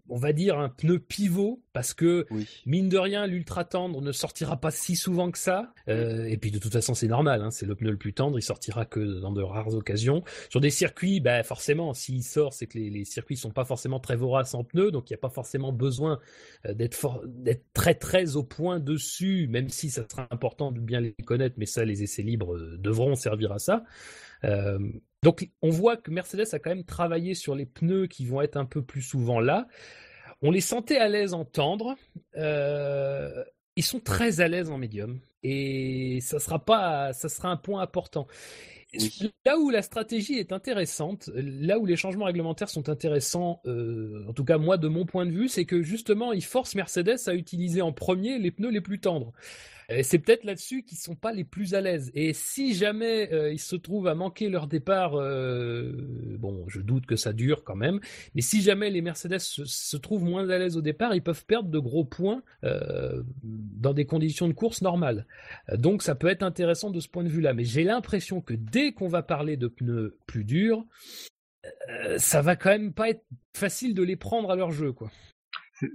[0.08, 2.46] on va dire, un pneu pivot parce que Oui.
[2.66, 5.72] Mine de rien, l'ultra tendre ne sortira pas si souvent que ça.
[5.88, 7.40] Euh, et puis de toute façon, c'est normal.
[7.42, 8.38] Hein, c'est le pneu le plus tendre.
[8.38, 10.22] Il sortira que dans de rares occasions.
[10.50, 13.98] Sur des circuits, bah forcément, s'il sort, c'est que les, les circuits sont pas forcément
[13.98, 16.20] très voraces en pneus, donc il n'y a pas forcément besoin
[16.68, 17.08] d'être
[17.72, 21.56] très très au point dessus, même si ça sera important de bien les connaître.
[21.58, 23.84] Mais ça, les essais libres devront servir à ça.
[24.44, 24.78] Euh,
[25.22, 28.56] donc on voit que Mercedes a quand même travaillé sur les pneus qui vont être
[28.56, 29.66] un peu plus souvent là.
[30.42, 31.96] On les sentait à l'aise en tendre.
[32.36, 33.44] Euh,
[33.76, 35.20] ils sont très à l'aise en médium.
[35.42, 38.26] Et ça sera pas, ça sera un point important.
[38.98, 39.32] Oui.
[39.44, 44.32] Là où la stratégie est intéressante, là où les changements réglementaires sont intéressants, euh, en
[44.32, 47.34] tout cas moi de mon point de vue, c'est que justement ils forcent Mercedes à
[47.34, 49.32] utiliser en premier les pneus les plus tendres.
[49.88, 52.10] Et c'est peut-être là-dessus qu'ils sont pas les plus à l'aise.
[52.14, 55.92] Et si jamais euh, ils se trouvent à manquer leur départ, euh,
[56.38, 58.00] bon, je doute que ça dure quand même.
[58.34, 61.68] Mais si jamais les Mercedes se, trouvent moins à l'aise au départ, ils peuvent perdre
[61.68, 65.26] de gros points euh, dans des conditions de course normales.
[65.70, 67.54] Euh, Donc ça peut être intéressant de ce point de vue-là.
[67.54, 70.84] Mais j'ai l'impression que dès qu'on va parler de pneus plus durs,
[71.90, 73.24] euh, ça va quand même pas être
[73.56, 75.10] facile de les prendre à leur jeu, quoi.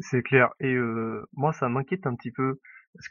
[0.01, 0.49] C'est- clair.
[0.59, 2.59] Et euh, moi, ça m'inquiète un petit peu.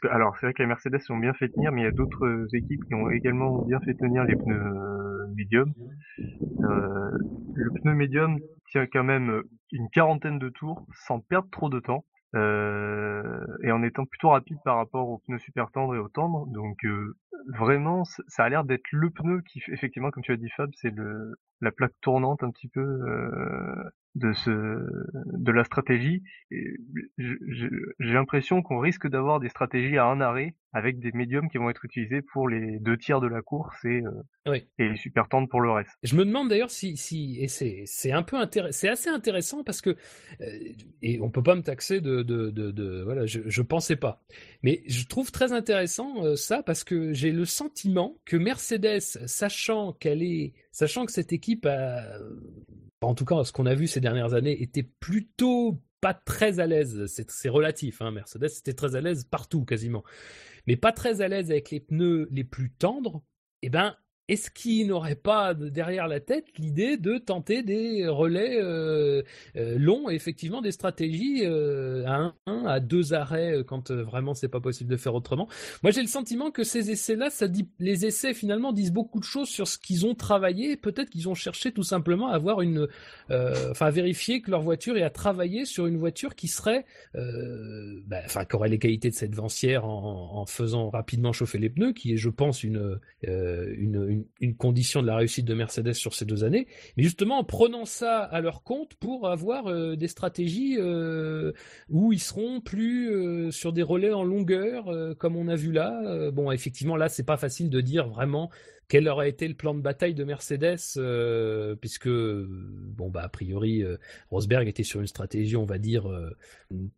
[0.09, 2.25] Alors, c'est vrai que les Mercedes ont bien fait tenir, mais il y a d'autres
[2.25, 5.73] euh, équipes qui ont également bien fait tenir les pneus euh, médiums.
[6.19, 7.11] Euh,
[7.55, 8.37] le pneu médium
[8.71, 9.41] tient quand même
[9.71, 12.05] une quarantaine de tours sans perdre trop de temps.
[12.35, 16.45] Euh, et en étant plutôt rapide par rapport aux pneus super tendres et aux tendres.
[16.47, 17.17] Donc euh,
[17.57, 20.91] vraiment, ça a l'air d'être le pneu qui, effectivement, comme tu as dit Fab, c'est
[20.91, 26.23] le la plaque tournante un petit peu euh, de ce de la stratégie.
[27.17, 31.69] J'ai l'impression qu'on risque d'avoir des stratégies à un arrêt avec des médiums qui vont
[31.69, 34.11] être utilisés pour les deux tiers de la course et, euh,
[34.51, 34.67] Oui.
[34.77, 35.89] et les super tendres pour le reste.
[36.03, 38.37] Je me demande d'ailleurs si, si et c'est c'est un peu
[38.71, 39.91] c'est assez intéressant parce que
[40.41, 40.59] euh,
[41.01, 44.21] et on peut pas me taxer de de, de, de- voilà, je je pensais pas,
[44.61, 49.93] mais je trouve très intéressant euh, ça parce que j'ai le sentiment que Mercedes, sachant
[49.93, 52.03] qu'elle est, sachant que cette équipe a,
[53.01, 56.67] en tout cas ce qu'on a vu ces dernières années, était plutôt pas très à
[56.67, 57.05] l'aise.
[57.07, 58.11] C'est c'est relatif, hein.
[58.11, 60.03] Mercedes était très à l'aise partout quasiment,
[60.69, 63.23] mais pas très à l'aise avec les pneus les plus tendres.
[63.63, 63.95] Eh ben
[64.29, 69.23] est-ce qu'il n'aurait pas de- derrière la tête l'idée de tenter des relais euh,
[69.55, 74.47] euh, longs effectivement des stratégies euh, à un, à deux arrêts euh, quand vraiment c'est
[74.47, 75.47] pas possible de faire autrement
[75.83, 79.25] Moi j'ai le sentiment que ces essais-là, ça dit, les essais finalement disent beaucoup de
[79.25, 80.77] choses sur ce qu'ils ont travaillé.
[80.77, 82.87] Peut-être qu'ils ont cherché tout simplement à avoir une,
[83.29, 88.45] enfin vérifier que leur voiture et à travailler sur une voiture qui serait, bah, enfin
[88.45, 92.17] qui aurait les qualités de cette vancière en, faisant rapidement chauffer les pneus, qui est
[92.17, 96.43] je pense une euh, une, une, condition de la réussite de Mercedes sur ces deux
[96.43, 96.67] années,
[96.97, 101.51] mais justement en prenant ça à leur compte pour avoir euh, des stratégies euh,
[101.89, 106.31] où ils seront plus euh, sur des relais en longueur, comme on a vu là.
[106.31, 108.49] Bon, effectivement, là, c'est pas facile de dire vraiment
[108.89, 113.83] quel aurait été le plan de bataille de Mercedes, euh, puisque bon bah a priori
[113.83, 113.97] euh,
[114.31, 116.35] Rosberg était sur une stratégie, on va dire euh,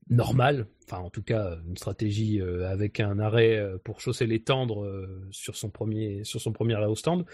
[0.09, 5.57] normale, enfin en tout cas une stratégie avec un arrêt pour chausser les tendres sur
[5.57, 7.25] son premier sur son premier au stand.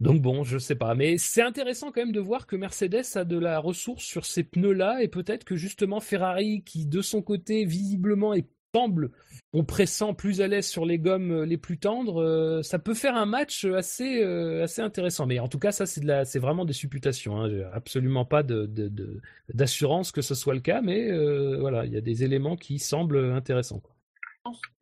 [0.00, 3.24] Donc bon, je sais pas, mais c'est intéressant quand même de voir que Mercedes a
[3.24, 7.64] de la ressource sur ces pneus-là et peut-être que justement Ferrari, qui de son côté
[7.64, 9.10] visiblement est semble
[9.54, 12.92] on pressent plus à l'aise sur les gommes euh, les plus tendres, euh, ça peut
[12.94, 15.26] faire un match assez euh, assez intéressant.
[15.26, 17.40] Mais en tout cas, ça c'est de la, c'est vraiment des supputations.
[17.40, 17.48] Hein.
[17.48, 19.20] J'ai absolument pas de, de, de-
[19.54, 22.78] d'assurance que ce soit le cas, mais euh, voilà, il y a des éléments qui
[22.78, 23.80] semblent intéressants.
[23.80, 23.94] quoi.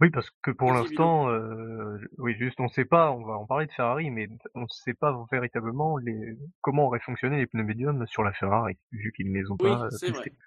[0.00, 3.66] Oui, parce que pour l'instant, euh, oui, juste on sait pas, on va en parler
[3.66, 8.06] de Ferrari, mais on ne sait pas véritablement les, comment auraient fonctionné les pneus médiums
[8.06, 10.24] sur la Ferrari, vu qu'ils ne les ont Oui, pas c'est vrai.
[10.24, 10.38] testés.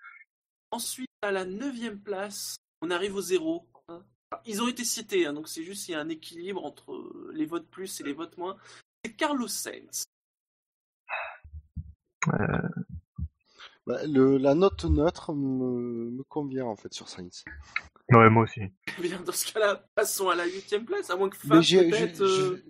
[0.72, 3.68] Ensuite, à la neuvième place, on arrive au zéro.
[3.88, 4.04] hein.
[4.46, 7.32] Ils ont été cités, hein, donc c'est juste il y a un équilibre entre euh,
[7.34, 8.58] les votes plus et les votes moins.
[9.04, 10.04] C'est Carlos Sainz.
[13.88, 17.44] Bah, le, la note neutre me, me convient en fait sur Sainz.
[18.12, 18.62] Ouais, moi aussi.
[18.98, 21.62] Eh Bien, dans ce cas-là, passons à la huitième place, à moins que Mais Fab
[21.64, 22.26] j'ai, peut-être.
[22.26, 22.64] je- euh,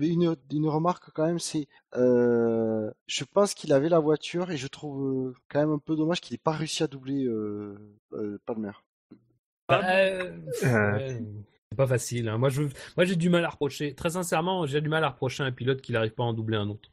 [0.00, 4.66] une, une remarque quand même, c'est, euh, je pense qu'il avait la voiture et je
[4.66, 7.76] trouve euh, quand même un peu dommage qu'il n'ait pas réussi à doubler euh,
[8.12, 8.72] euh, Palmer.
[9.70, 9.84] Fab.
[9.86, 10.30] Euh,
[10.64, 11.20] Euh,
[11.70, 12.28] c'est pas facile.
[12.28, 12.38] hein.
[12.38, 12.62] Moi, je,
[12.96, 13.94] moi, j'ai du mal à reprocher.
[13.94, 16.32] Très sincèrement, j'ai du mal à reprocher à un pilote qui n'arrive pas à en
[16.34, 16.90] doubler un autre.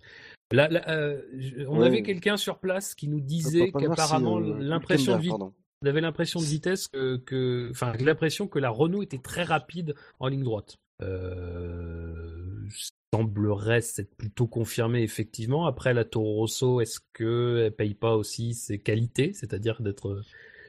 [0.52, 1.22] Là, là, euh,
[1.68, 1.88] on Ouais.
[1.88, 5.40] avait quelqu'un sur place qui nous disait qu'apparemment l'impression de vitesse.
[5.84, 9.96] On avait l'impression de vitesse que, que enfin, l'impression que la Renault était très rapide
[10.20, 10.76] en ligne droite.
[11.02, 12.68] Euh,
[13.14, 15.66] semblerait s'être plutôt confirmé effectivement.
[15.66, 20.22] Après la Toro Rosso, est-ce que elle paye pas aussi ses qualités, c'est-à-dire d'être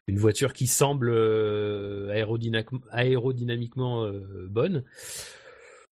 [0.08, 2.10] une voiture qui semble euh,
[2.90, 4.84] aérodynamiquement, euh, bonne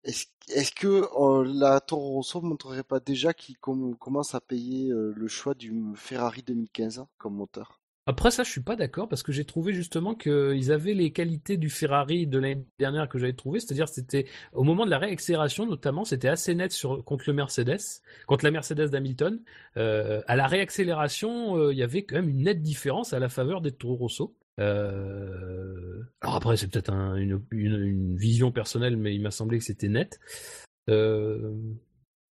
[0.04, 5.26] Est-ce, que euh, la Toro Rosso montrerait pas déjà qu'il com- commence à payer le
[5.26, 7.79] choix du Ferrari 2015 comme moteur?
[8.10, 11.56] Après ça, je suis pas d'accord parce que j'ai trouvé justement qu'ils avaient les qualités
[11.56, 15.64] du Ferrari de l'année dernière que j'avais trouvé, c'est-à-dire c'était au moment de la réaccélération
[15.64, 17.78] notamment, c'était assez net contre le Mercedes,
[18.26, 19.38] contre la Mercedes d'Hamilton.
[19.76, 23.28] Euh, à la réaccélération, euh, il y avait quand même une nette différence à la
[23.28, 24.36] faveur des Toro Rosso.
[24.58, 29.88] Euh, alors après, c'est peut-être un- une, vision personnelle, mais il m'a semblé que c'était
[29.88, 30.18] net.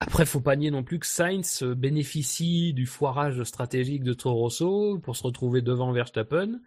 [0.00, 4.40] Après, faut pas nier non plus que Sainz euh, bénéficie du foirage stratégique de Toro
[4.40, 6.60] Rosso pour se retrouver devant Verstappen.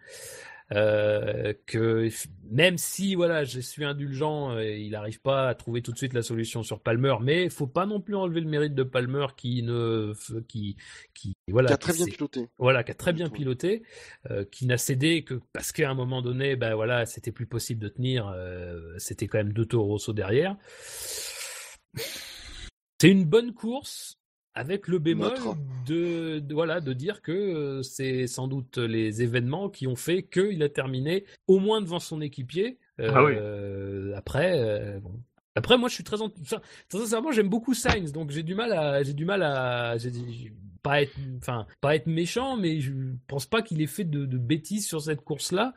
[0.72, 2.08] Euh, que
[2.50, 6.14] même si voilà, je suis indulgent, euh, il n'arrive pas à trouver tout de suite
[6.14, 9.62] la solution sur Palmer, mais faut pas non plus enlever le mérite de Palmer qui
[9.62, 10.14] ne
[10.48, 10.76] qui
[11.12, 12.48] qui voilà Qui a très bien piloté.
[12.56, 13.82] voilà, qui a très bien piloté,
[14.30, 17.82] euh, qui n'a cédé que parce qu'à un moment donné, ben voilà, c'était plus possible
[17.82, 18.28] de tenir.
[18.28, 20.56] euh, c'était quand même deux Toro Rosso derrière.
[23.00, 24.18] C'est une bonne course
[24.54, 25.32] avec le bémol
[25.86, 30.22] de, de- voilà de dire que euh, c'est sans doute les événements qui ont fait
[30.22, 32.78] qu'il a terminé au moins devant son équipier.
[33.00, 33.32] Ah oui.
[33.36, 35.20] Euh, Après, euh, bon.
[35.56, 38.54] Après, moi, je suis très, en- enfin, très sincèrement, j'aime beaucoup Sainz, donc j'ai du
[38.54, 40.52] mal à, j'ai du mal à, j'ai- j'ai-
[40.84, 42.92] pas être, enfin, pas être méchant, mais je
[43.26, 45.74] pense pas qu'il ait fait de, de bêtises sur cette course-là.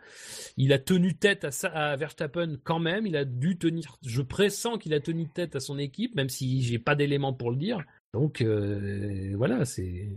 [0.58, 3.08] Il a tenu tête à, à Verstappen quand même.
[3.08, 3.98] Il a dû tenir.
[4.06, 7.52] Je pressens qu'il a tenu tête à son équipe, même si j'ai pas d'éléments pour
[7.52, 7.84] le dire.
[8.14, 10.10] Donc euh, voilà, c'est.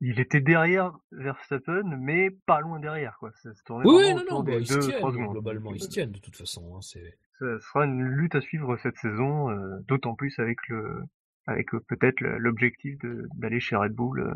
[0.00, 3.32] Il était derrière Verstappen, mais pas loin derrière, quoi.
[3.42, 5.00] Ça se tournait Oui, non, non, bah, ils se tiennent.
[5.32, 6.76] Globalement, ils se tiennent de toute façon.
[6.76, 7.16] hein, c'est.
[7.38, 11.02] ça sera une lutte à suivre cette saison, euh, d'autant plus avec le,
[11.48, 14.34] avec euh, peut-être l'objectif de- d'aller chez Red Bull euh,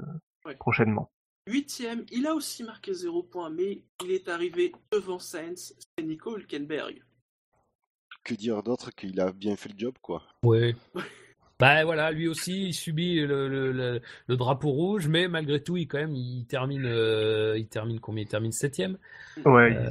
[0.48, 0.56] Ouais.
[0.56, 1.12] prochainement.
[1.48, 6.36] Huitième, il a aussi marqué 0 points, mais il est arrivé devant Sainz, c'est Nico
[6.36, 7.02] Hülkenberg.
[8.24, 10.22] Que dire d'autre qu'il a bien fait le job, quoi.
[10.44, 10.74] Ouais.
[11.62, 15.76] Bah voilà, lui aussi, il subit le, le, le, le drapeau rouge, mais malgré tout,
[15.76, 18.24] il quand même, il termine, euh, il termine combien?
[18.24, 18.98] Il termine septième?
[19.44, 19.86] Ouais, Euh,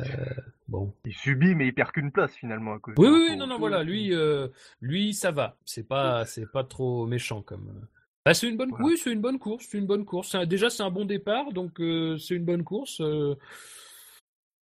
[0.67, 0.93] bon.
[1.05, 2.95] il, il subit, mais il perd qu'une place finalement à cause.
[2.97, 4.49] Oui, oui, non, non, voilà, lui, euh,
[4.81, 5.57] lui, ça va.
[5.65, 7.87] C'est pas, c'est pas trop méchant comme.
[8.25, 8.85] Bah, c'est une bonne, Voilà.
[8.85, 10.35] oui, c'est une bonne course, c'est une bonne course.
[10.35, 11.77] Un- Déjà, c'est un bon départ, donc
[12.19, 13.01] c'est une bonne course.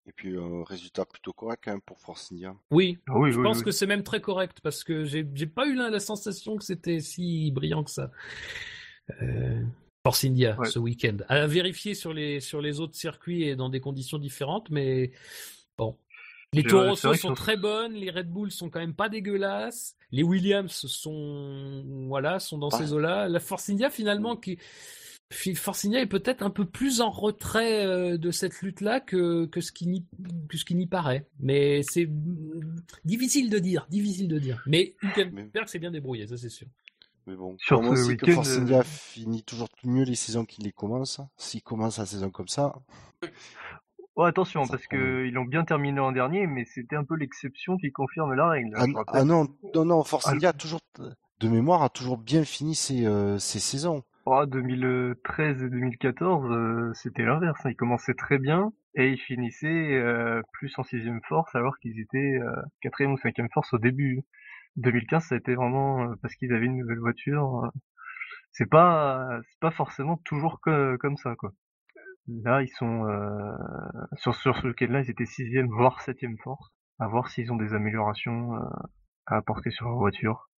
[0.06, 2.54] Et puis, euh, résultat plutôt correct quand même pour Force India.
[2.72, 3.64] Oui, Ah oui, je oui, pense oui.
[3.64, 6.98] que c'est même très correct parce que j'ai, pas eu la, la sensation que c'était
[7.00, 8.10] si brillant que ça.
[9.22, 9.62] Euh,
[10.04, 10.68] Force India Ouais.
[10.68, 11.18] ce week-end.
[11.28, 15.12] À vérifier sur les sur les autres circuits et dans des conditions différentes, mais
[15.78, 15.96] bon.
[16.54, 20.22] Les Toro sont sur- très bonnes, les Red Bull sont quand même pas dégueulasses, les
[20.22, 23.28] Williams sont voilà sont dans Pas- ces eaux-là.
[23.28, 24.58] La Force India finalement qui
[25.84, 29.72] India est peut-être un peu plus en retrait euh, de cette lutte-là que, que ce
[29.72, 30.04] qui n'y
[30.48, 31.26] que ce qui n'y paraît.
[31.40, 34.62] Mais c'est mm, difficile de dire, difficile de dire.
[34.66, 36.66] Mais Hülkenberg s'est bien débrouillé, ça c'est sûr.
[37.26, 40.64] Mais bon, Sur moi ce aussi que Force euh, finit toujours mieux les saisons qu'il
[40.64, 41.20] les commence.
[41.36, 42.74] S'il commence la saison comme ça,
[44.14, 47.04] Oh, attention, Ça parce prend- que ils l'ont bien terminé l'an dernier, mais c'était un
[47.04, 48.70] peu l'exception qui confirme la règle.
[48.76, 49.14] ah, je rappelle.
[49.20, 50.80] ah non, non, non, Ah, India a toujours,
[51.40, 54.02] de mémoire, a toujours bien fini ses, euh, ses saisons.
[54.24, 57.64] Oh, 2013 et 2014, euh, c'était l'inverse.
[57.66, 57.70] hein.
[57.70, 62.38] Ils commençaient très bien et ils finissaient euh, plus en sixième force alors qu'ils étaient
[62.40, 64.22] euh, quatrième ou cinquième force au début.
[64.76, 67.64] 2015, ça a été vraiment euh, parce qu'ils avaient une nouvelle voiture.
[67.64, 67.68] euh,
[68.52, 71.52] c'est pas, c'est pas forcément toujours que- comme ça, quoi.
[72.28, 73.52] Là, ils sont euh,
[74.16, 76.72] sur sur ce week-end-là, ils étaient sixième voire septième force.
[77.00, 78.60] À voir s'ils ont des améliorations euh,
[79.26, 80.50] à apporter sur leur voiture.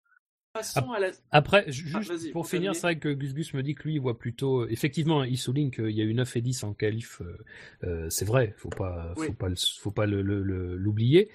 [0.54, 1.08] Passons à la.
[1.32, 4.00] Après, Ah, juste pour finir, c'est vrai que Gus Gus me dit que lui, il
[4.00, 4.68] voit plutôt.
[4.68, 7.20] Effectivement, il souligne qu'il y a eu 9 et 10 en qualif.
[7.22, 7.36] euh,
[7.82, 9.32] euh, c'est vrai, faut pas, faut Oui.
[9.36, 11.28] pas, le- faut pas le- le- le- l'oublier.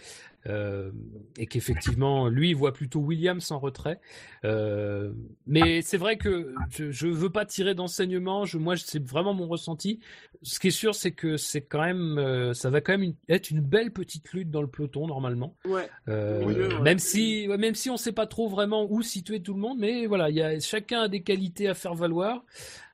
[0.48, 0.92] Euh,
[1.38, 4.00] et qu'effectivement, lui, il voit plutôt Williams en retrait.
[4.46, 5.12] Euh,
[5.46, 8.46] mais c'est vrai que je, je veux pas tirer d'enseignement.
[8.46, 10.00] Je, moi, c'est vraiment mon ressenti.
[10.42, 13.16] Ce qui est sûr, c'est que c'est quand même, euh, ça va quand même une-
[13.28, 15.56] être une belle petite lutte dans le peloton normalement.
[15.66, 15.90] Ouais.
[16.08, 16.80] Oui, ouais.
[16.82, 19.78] même si, ouais, même si on sait pas trop vraiment où situer tout le monde,
[19.80, 22.44] mais voilà, il y a chacun a des qualités à faire valoir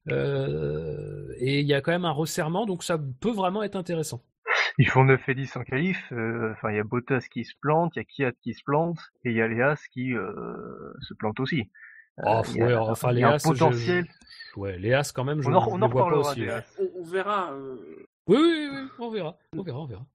[0.09, 4.21] et il y a quand même un resserrement, donc ça peut vraiment être intéressant.
[4.77, 6.11] Ils font 9 et 10 en qualif.
[6.11, 8.63] euh, Enfin, il y a Bottas qui se plante, il y a Kiat qui se
[8.63, 11.61] plante, et il y a Léas qui euh, se plante aussi.
[12.19, 14.07] Euh, Oh, il y a, ouais, enfin, il y a un Léas, je- potentiel.
[14.55, 16.45] Ouais, Léas quand même, je, On en, on le en vois pas reparlera aussi.
[16.79, 17.51] On, on verra.
[17.53, 17.75] euh,
[18.27, 20.05] Oui, oui, oui, on verra, on verra, on verra, on verra.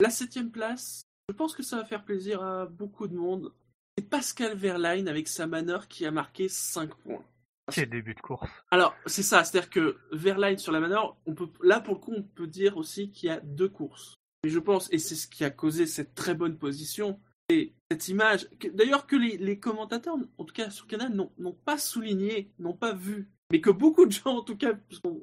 [0.00, 3.52] La septième place, je pense que ça va faire plaisir à beaucoup de monde.
[3.98, 7.24] C'est Pascal Verlaine avec sa manœuvre qui a marqué 5 points.
[7.72, 8.48] Quel début de course.
[8.70, 12.14] Alors, c'est ça, c'est-à-dire que Verlaine sur la manœuvre, on peut, là pour le coup,
[12.16, 14.14] on peut dire aussi qu'il y a deux courses.
[14.44, 17.20] Mais je pense, et c'est ce qui a causé cette très bonne position,
[17.50, 21.32] et cette image, que- d'ailleurs que les, les commentateurs, en tout cas sur Canal, n'ont
[21.38, 24.72] n'ont pas souligné, n'ont pas vu, mais que beaucoup de gens, en tout cas,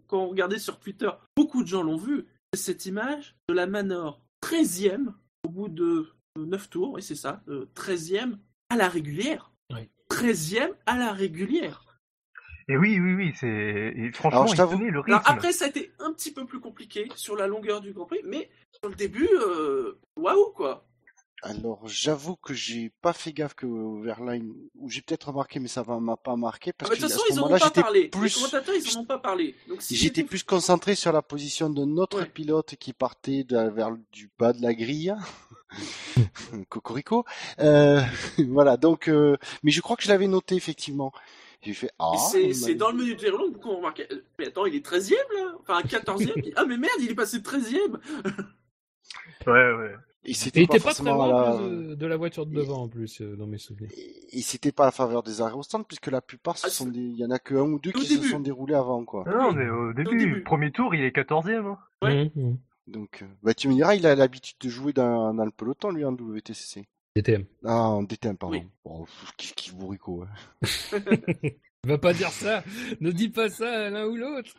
[0.07, 3.67] quand on regardait sur Twitter, beaucoup de gens l'ont vu, c'est cette image de la
[3.67, 5.13] manœuvre 13e,
[5.45, 6.07] au bout de
[6.37, 8.37] 9 tours, oui c'est ça, euh, 13e
[8.69, 9.51] à la régulière.
[9.71, 9.89] Oui.
[10.09, 11.84] 13e à la régulière.
[12.67, 15.11] Et oui, oui, oui, c'est franchement, Alors, je il le rythme.
[15.13, 18.05] Alors après, ça a été un petit peu plus compliqué sur la longueur du Grand
[18.05, 20.83] Prix, mais sur le début, euh, waouh quoi.
[21.43, 23.67] Alors, j'avoue que j'ai pas fait gaffe que
[24.03, 27.05] Verline, ou j'ai peut-être remarqué, mais ça m'a pas marqué, Ah parce bah, que de
[27.07, 28.01] toute à façon, ce ils moment-là, pas j'étais parlé.
[28.03, 29.55] Les plus, commentateurs, ils en ont pas parlé.
[29.77, 32.25] Si j'étais plus concentré sur la position de notre Ouais.
[32.25, 35.13] pilote qui partait de- vers le- du bas de la grille.
[36.69, 37.25] Cocorico.
[37.59, 38.01] Euh,
[38.49, 41.11] voilà, donc, euh, mais je crois que je l'avais noté, effectivement.
[41.65, 42.11] J'ai fait, ah.
[42.31, 44.07] C'est- dans le menu de Verlon qu'on remarquait.
[44.11, 45.53] euh, Mais attends, il est 13ème là?
[45.61, 47.97] Enfin, 14ème Ah, mais merde, il est passé 13ème
[49.47, 49.95] Ouais, ouais.
[50.27, 51.35] Et Et c'était il pas était pas très loin la...
[51.53, 53.91] en plus, de, de la voiture de devant en plus, euh, dans mes souvenirs.
[54.31, 56.87] Et c'était pas à faveur des arrêts au stand, puisque la plupart, ce Ah, sont
[56.87, 58.23] des, il y en a que un ou deux Au qui début.
[58.25, 59.23] se sont déroulés avant, quoi.
[59.27, 60.43] Non, mais au début, début.
[60.43, 61.67] premier tour, il est 14ème.
[61.67, 61.77] Hein.
[62.01, 62.31] Ouais.
[62.35, 62.57] Mmh, mmh.
[62.87, 65.91] Donc, euh, bah, tu me diras, il a l'habitude de jouer dans, dans le peloton,
[65.91, 66.87] lui, en WTCC.
[67.15, 67.45] DTM.
[67.63, 68.57] Ah, en DTM, pardon.
[68.57, 68.63] Oui.
[68.83, 70.59] Bon, pff, kiff, kiff bourrico, hein.
[71.85, 72.63] Va pas dire ça,
[72.99, 74.51] ne dis pas ça à l'un ou l'autre.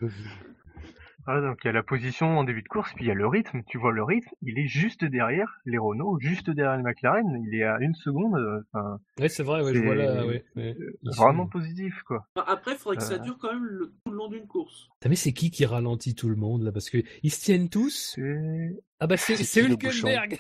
[1.27, 3.15] Ah, donc il y a la position en début de course, puis il y a
[3.15, 3.63] le rythme.
[3.67, 7.27] Tu vois le rythme, il est juste derrière les Renault, juste derrière les McLaren.
[7.47, 8.37] Il est à une seconde.
[8.37, 10.45] euh, Enfin, Ouais, c'est vrai, ouais, je vois là, ouais.
[10.55, 10.77] ouais.
[11.03, 12.27] Ils sont- vraiment positif, quoi.
[12.37, 13.19] Enfin, Après, il faudrait que ça Euh.
[13.19, 14.89] dure quand même le- tout le long d'une course.
[15.01, 16.71] Putain, mais c'est qui qui ralentit tout le monde là?
[16.71, 18.13] Parce que ils se tiennent tous.
[18.15, 20.39] C'est Ah bah c'est C'est c'est qui le Hülkenberg.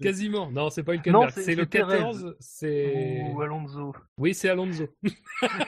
[0.00, 0.50] Quasiment.
[0.50, 1.30] Non, c'est pas Hülkenberg.
[1.30, 1.98] c'est- C'est le c'est Perez.
[1.98, 2.36] 14.
[2.40, 3.22] C'est.
[3.32, 3.94] Ou Alonso.
[4.18, 4.84] Oui, c'est Alonso.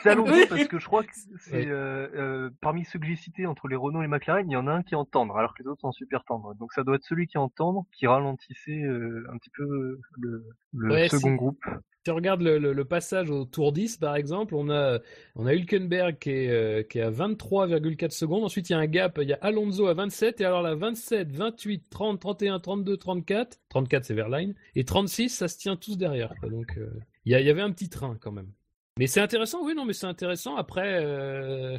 [0.02, 0.44] C'est Alonso Oui.
[0.48, 1.10] parce que je crois que
[1.40, 1.66] c'est Ouais.
[1.68, 4.56] euh, euh, parmi ceux que j'ai cités entre les Renault et les McLaren, il y
[4.56, 6.54] en a un qui est en tendre, alors que les autres sont super tendres.
[6.56, 9.98] Donc ça doit être celui qui est en tendre qui ralentissait euh, un petit peu
[10.18, 10.44] le,
[10.74, 11.62] le Ouais, second groupe.
[12.08, 14.98] Si on regarde le, le- passage au tour 10, par exemple, on a,
[15.36, 18.44] on a Hülkenberg qui est, euh, qui est à 23,4 secondes.
[18.44, 19.18] Ensuite, il y a un gap.
[19.20, 20.40] Il y a Alonso à 27.
[20.40, 23.60] Et alors là, 27, 28, 30, 31, 32, 34.
[23.68, 24.54] 34, c'est Verline.
[24.74, 26.32] Et 36, ça se tient tous derrière.
[26.50, 26.88] Donc, euh,
[27.26, 28.52] il y, avait un petit train quand même.
[28.98, 30.56] Mais c'est intéressant, oui, non, mais c'est intéressant.
[30.56, 31.76] Après, euh,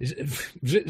[0.00, 0.16] je,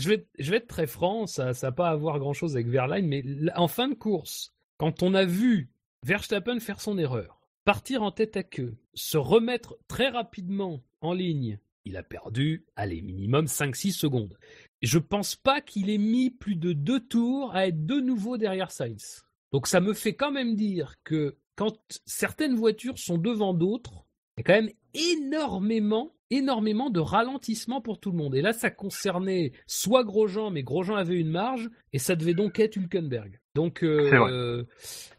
[0.08, 3.22] vais, je vais être très franc, ça n'a pas à voir grand-chose avec Verline, mais
[3.54, 5.68] en fin de course, quand on a vu
[6.04, 7.36] Verstappen faire son erreur,
[7.66, 13.02] partir en tête à queue, se remettre très rapidement en ligne, il a perdu, allez,
[13.02, 14.38] minimum 5-6 secondes.
[14.82, 18.70] Je pense pas qu'il ait mis plus de deux tours à être de nouveau derrière
[18.70, 19.24] Sainz.
[19.50, 21.76] Donc ça me fait quand même dire que quand
[22.06, 24.06] certaines voitures sont devant d'autres,
[24.36, 28.34] il y a quand même énormément, énormément de ralentissement pour tout le monde.
[28.34, 32.58] Et là, ça concernait soit Grosjean, mais Grosjean avait une marge, et ça devait donc
[32.58, 33.38] être Hülkenberg.
[33.54, 34.64] Donc, euh,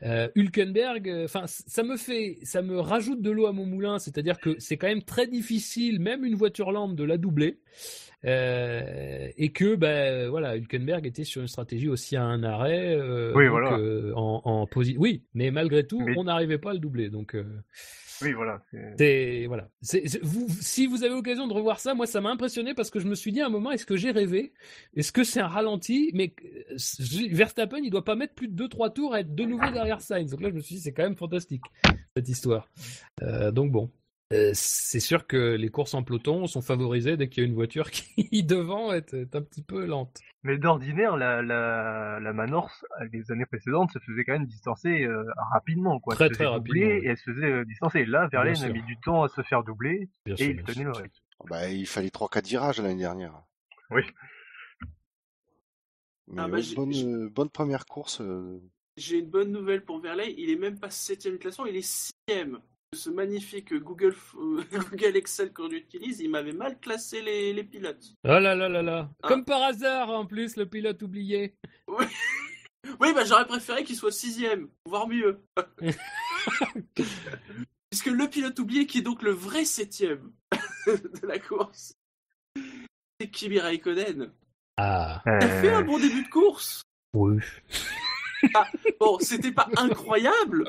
[0.04, 3.98] euh, Hülkenberg, euh, enfin, ça me fait, ça me rajoute de l'eau à mon moulin,
[3.98, 7.60] c'est-à-dire que c'est quand même très difficile, même une voiture lente, de la doubler.
[8.24, 12.96] Et que ben voilà Hülkenberg était sur une stratégie aussi à un arrêt
[13.36, 13.78] Oui, donc, voilà.
[14.18, 17.38] en, en posi- oui mais malgré tout Mais- on n'arrivait pas à le doubler donc
[18.22, 18.62] Oui, voilà.
[19.48, 19.70] voilà.
[19.82, 23.16] Si vous avez l'occasion de revoir ça, moi ça m'a impressionné parce que je me
[23.16, 24.54] suis dit à un moment est-ce que j'ai rêvé?
[24.96, 26.12] Est-ce que c'est un ralenti?
[26.14, 26.76] Mais euh,
[27.32, 30.32] Verstappen il doit pas mettre plus de 2-3 tours à être de nouveau derrière Sainz.
[30.32, 31.64] Donc là je me suis dit c'est quand même fantastique
[32.16, 32.70] cette histoire.
[33.22, 33.92] Euh, donc bon.
[34.34, 37.56] Euh, c'est sûr que les courses en peloton sont favorisées dès qu'il y a une
[37.56, 40.20] voiture qui devant est, est un petit peu lente.
[40.44, 42.70] Mais d'ordinaire, la, la, la Manor,
[43.14, 45.24] les années précédentes, se faisait quand même distancer euh,
[45.54, 46.00] rapidement.
[46.02, 46.16] Quoi.
[46.16, 46.82] Très, Elle se faisait très rapidement.
[46.90, 48.06] Et elle se faisait euh, distancer.
[48.06, 50.84] Là, Verlaine a mis du temps à se faire doubler Bien et sûr, il tenait
[50.84, 51.22] le rythme.
[51.50, 53.42] Bah, il fallait 3-4 virages l'année dernière.
[53.92, 54.02] Oui.
[56.28, 58.20] Mais Ah, bah, ouais, bonne, euh, première course.
[58.20, 58.60] euh,
[58.98, 61.82] J'ai une bonne nouvelle pour Verlaine, il est même pas septième classement, il est
[62.28, 62.60] sixième.
[62.96, 68.14] Ce magnifique Google, euh, Google Excel qu'on utilise, il m'avait mal classé les, les pilotes.
[68.24, 69.10] Oh là là là là.
[69.24, 69.28] Ah.
[69.28, 71.56] Comme par hasard en plus le pilote oublié.
[71.90, 72.06] Oui,
[73.14, 75.44] bah j'aurais préféré qu'il soit sixième, voire mieux.
[77.92, 80.32] Puisque le pilote oublié, qui est donc le vrai septième
[80.88, 81.94] de la course,
[83.20, 84.32] c'est Kimi Raikkonen.
[84.78, 86.84] Ah Il a fait un Euh, bon début de course.
[87.14, 87.42] oui.
[89.00, 90.68] Bon, c'était pas incroyable,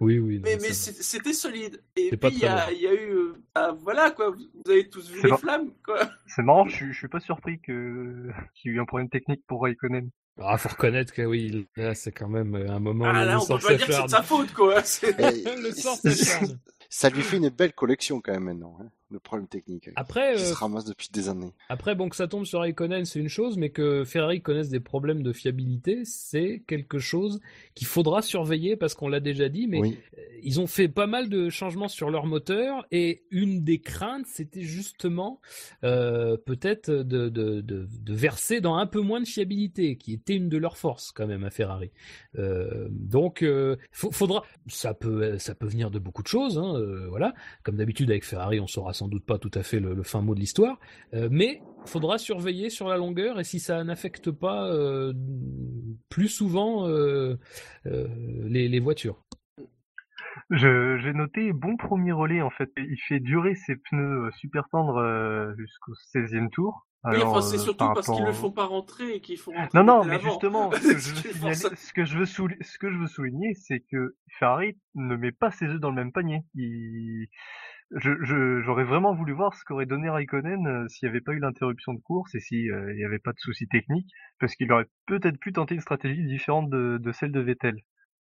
[0.00, 0.36] Oui oui.
[0.36, 1.82] non, mais, mais c'était solide.
[1.96, 3.10] Et puis il y, a- très il y a eu.
[3.12, 6.08] euh, ah, voilà quoi, vous avez tous vu C'est les flammes quoi.
[6.26, 9.08] C'est marrant, je suis, je suis pas surpris que qu'il y ait eu un problème
[9.08, 10.10] technique pour Raikkonen.
[10.40, 13.38] Ah, faut reconnaître que oui, là, c'est quand même euh, un moment Ah où là,
[13.40, 14.82] on peut pas dire que c'est de sa faute quoi.
[14.84, 16.58] C'est- Le s'acharne.
[16.88, 19.88] ça lui fait une belle collection quand même maintenant, hein, le problème technique.
[19.96, 21.52] Après, qui euh, se ramasse depuis des années.
[21.68, 24.80] après, bon, que ça tombe sur Raikkonen, c'est une chose, mais que Ferrari connaisse des
[24.80, 27.40] problèmes de fiabilité, c'est quelque chose
[27.74, 29.98] qu'il faudra surveiller parce qu'on l'a déjà dit, mais Oui.
[30.18, 34.26] euh, ils ont fait pas mal de changements sur leur moteur et une des craintes,
[34.26, 35.40] c'était justement
[35.84, 40.34] euh, peut-être de, de, de, de verser dans un peu moins de fiabilité, qui était
[40.36, 41.90] une de leurs forces quand même à Ferrari.
[42.38, 47.06] Euh, donc, euh, faudra, ça peut, ça peut venir de beaucoup de choses, hein, euh,
[47.08, 47.34] voilà.
[47.62, 50.20] Comme d'habitude avec Ferrari, on saura sans doute pas tout à fait le, le fin
[50.22, 50.78] mot de l'histoire,
[51.14, 55.12] euh, mais faudra surveiller sur la longueur et si ça n'affecte pas euh,
[56.08, 57.36] plus souvent euh,
[57.86, 58.08] euh,
[58.44, 59.22] les, les voitures.
[60.50, 62.70] J'ai noté bon premier relais en fait.
[62.76, 66.86] Il fait durer ses pneus super tendres jusqu'au 16e tour.
[67.04, 69.38] Oui, Alors, enfin, c'est surtout par parce qu'ils rapport le font pas rentrer et qu'ils
[69.38, 71.76] font rentrer Non, non, mais justement, ce que je veux C'est signaler, pour ça.
[71.76, 75.30] ce que je veux, souli- ce que je veux souligner, c'est que Ferrari ne met
[75.30, 76.42] pas ses œufs dans le même panier.
[76.56, 77.28] Il...
[77.90, 81.32] Je, je, j'aurais vraiment voulu voir ce qu'aurait donné Raikkonen euh, s'il n'y avait pas
[81.32, 84.88] eu l'interruption de course et s'il n'y avait pas de soucis techniques, parce qu'il aurait
[85.06, 87.76] peut-être pu tenter une stratégie différente de celle de Vettel.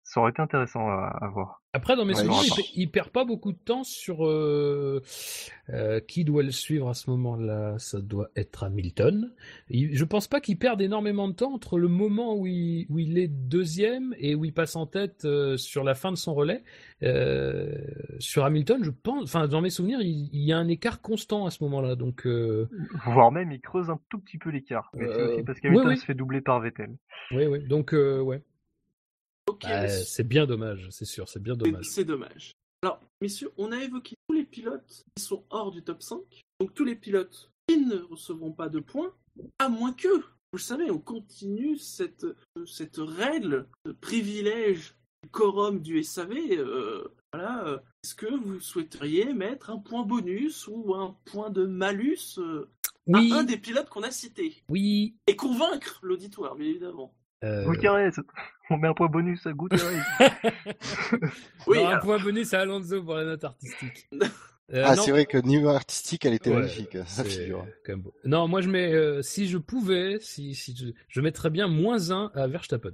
[0.09, 1.63] Ça aurait été intéressant à, à voir.
[1.73, 2.41] Après, dans mes Ouais, souvenirs,
[2.75, 5.03] il, il perd pas beaucoup de temps sur euh,
[5.71, 7.75] euh, qui doit le suivre à ce moment-là.
[7.79, 9.33] Ça doit être Hamilton.
[9.69, 13.01] Il, je pense pas qu'il perde énormément de temps entre le moment où il, où
[13.01, 16.35] il est deuxième et où il passe en tête euh, sur la fin de son
[16.35, 16.63] relais.
[17.03, 17.75] Euh,
[18.21, 21.47] sur Hamilton, je pense, enfin dans mes souvenirs, il, il y a un écart constant
[21.47, 21.97] à ce moment-là.
[21.97, 22.69] Donc euh,
[23.07, 24.93] Voire même, il creuse un tout petit peu l'écart.
[24.97, 25.97] Euh, parce qu'Hamilton oui.
[25.99, 26.97] se fait doubler par Vettel.
[27.33, 27.67] oui, oui.
[27.67, 28.41] Donc euh, ouais,
[29.63, 31.87] Bah, c'est bien dommage, c'est sûr, c'est bien dommage.
[31.87, 32.57] c'est dommage.
[32.83, 36.19] Alors, messieurs, on a évoqué tous les pilotes qui sont hors du top 5.
[36.61, 39.13] Donc tous les pilotes qui ne recevront pas de points,
[39.59, 42.27] à moins que, vous le savez, on continue cette,
[42.67, 49.33] cette règle, ce privilège du décorum du SAV, euh, voilà, euh, est-ce que vous souhaiteriez
[49.33, 52.71] mettre un point bonus ou un point de malus euh,
[53.07, 54.63] Oui, à un des pilotes qu'on a cités?
[54.69, 55.17] Oui.
[55.27, 57.15] Et convaincre l'auditoire, bien évidemment.
[57.45, 58.11] Euh, Gutiérrez,
[58.71, 59.97] on met un point bonus à Gutiérrez.
[61.67, 64.09] Oui, non, un alors, point bonus à Alonso pour la note artistique.
[64.75, 67.65] Euh, Ah, non, c'est vrai que niveau artistique, elle était Ouais, magnifique, ça c'est figure.
[67.85, 68.13] quand même beau.
[68.25, 72.11] Non, moi je mets, euh, si je pouvais, si, si je, je mettrais bien moins
[72.11, 72.91] 1 à Verstappen.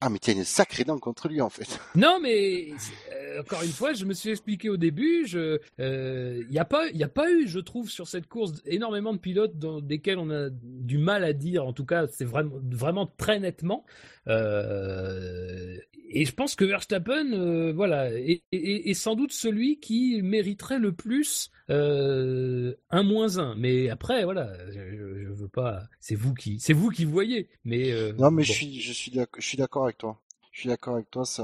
[0.00, 1.80] Ah, mais tiens, une sacrée dent contre lui, en fait.
[1.94, 2.68] Non, mais
[3.12, 5.26] euh, encore une fois, je me suis expliqué au début.
[5.28, 9.18] Il n'y a pas, il a pas eu, je trouve, sur cette course énormément de
[9.18, 11.66] pilotes dans desquels on a du mal à dire.
[11.66, 13.84] En tout cas, c'est vraiment, vraiment très nettement.
[14.28, 15.78] Euh,
[16.08, 20.78] et je pense que Verstappen, euh, voilà, est, est- est sans doute celui qui mériterait
[20.78, 23.54] le plus euh, un moins un.
[23.56, 25.84] Mais après, voilà, je, je veux pas.
[26.00, 27.48] C'est vous qui, c'est vous qui voyez.
[27.64, 28.52] Mais euh, Non, mais bon.
[28.52, 30.20] je suis, je suis d'accord, je suis d'accord avec toi.
[30.52, 31.42] Je suis d'accord avec toi, ça,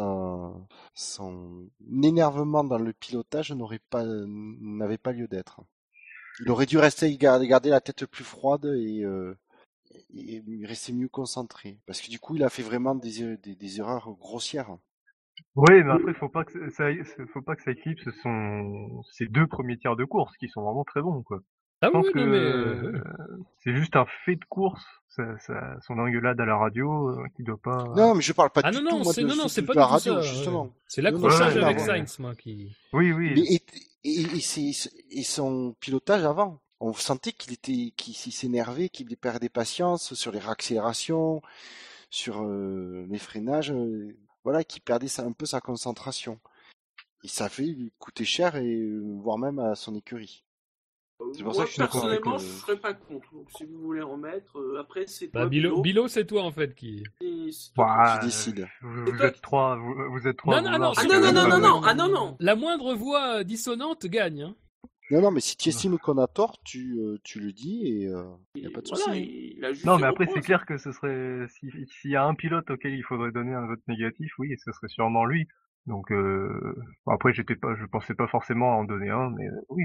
[0.95, 1.69] son
[2.03, 5.61] énervement dans le pilotage n'aurait pas, n'avait pas lieu d'être.
[6.41, 9.05] Il aurait dû rester, garder, garder la tête plus froide et,
[10.17, 11.79] euh, et rester mieux concentré.
[11.87, 14.77] Parce que du coup, il a fait vraiment des, er- des, des erreurs grossières.
[15.57, 16.85] Oui, mais après, faut pas que ça,
[17.33, 20.85] faut pas que ça éclipse son, ses deux premiers tiers de course qui sont vraiment
[20.85, 21.41] très bons, quoi.
[21.85, 23.03] Ah Je pense oui, que mais, euh,
[23.65, 27.43] c'est juste un fait de course, ça, ça- son engueulade à la radio, euh, qui
[27.43, 27.85] doit pas.
[27.97, 29.45] Non, mais je parle pas Ah du non, tout, non, moi, c'est de, non, non,
[29.45, 30.19] de- c'est de pas la du tout radio, ça.
[30.21, 30.27] ouais.
[30.27, 30.71] justement.
[30.87, 32.77] C'est l'accrochage non, avec non, Sainz, moi, qui.
[32.93, 33.33] Oui, oui.
[33.35, 33.63] Mais et,
[34.05, 39.49] et, et, c'est- et son pilotage avant, on sentait qu'il était, qu'il s'énervait, qu'il perdait
[39.49, 41.41] patience sur les réaccélérations,
[42.11, 46.41] sur euh, les freinages, euh, voilà, qu'il perdait sa- un peu sa concentration.
[47.25, 50.45] Et ça fait lui coûter cher et euh, voire même à son écurie.
[51.35, 53.33] C'est pour ça moi, que je suis d'accord avec, personnellement, euh, je serais pas contre.
[53.33, 55.83] Donc, si vous voulez en mettre, euh, après, c'est Bah, toi, Bilo, Bilo.
[55.83, 57.05] Bilo, c'est toi en fait qui.
[57.77, 58.67] Bah, qui décide.
[58.83, 60.61] Vous, êtes trois, vous, vous êtes trois.
[60.61, 62.37] Non, non, non, Ah non, non, non, non, non, ah non, non.
[62.41, 64.43] La moindre voix dissonante gagne.
[64.43, 64.57] Hein.
[65.11, 68.07] Non, non, mais si tu estimes qu'on a tort, tu, euh, tu le dis et
[68.09, 68.25] euh,
[68.55, 69.57] y a pas de Voilà, souci.
[69.59, 72.71] il Non, mais après, c'est clair que ce serait, si- s'il y a un pilote
[72.71, 75.47] auquel il faudrait donner un vote négatif, oui, ce serait sûrement lui.
[75.87, 76.75] Donc, euh,
[77.05, 79.83] bon, après, j'étais pas, je pensais pas forcément à en donner un, mais euh, oui.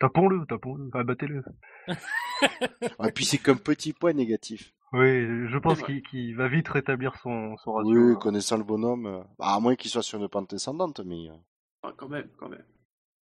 [0.00, 1.42] Tapons-le, tapons-le, abattez-le.
[3.06, 4.74] Et puis c'est qu'un petit point négatif.
[4.92, 7.90] Oui, je pense qu'il va vite rétablir son, son ratio.
[7.92, 8.18] Oui, hein.
[8.20, 11.28] connaissant le bonhomme, euh, bah, à moins qu'il soit sur une pente descendante, mais.
[11.82, 12.64] Ah, quand même, quand même.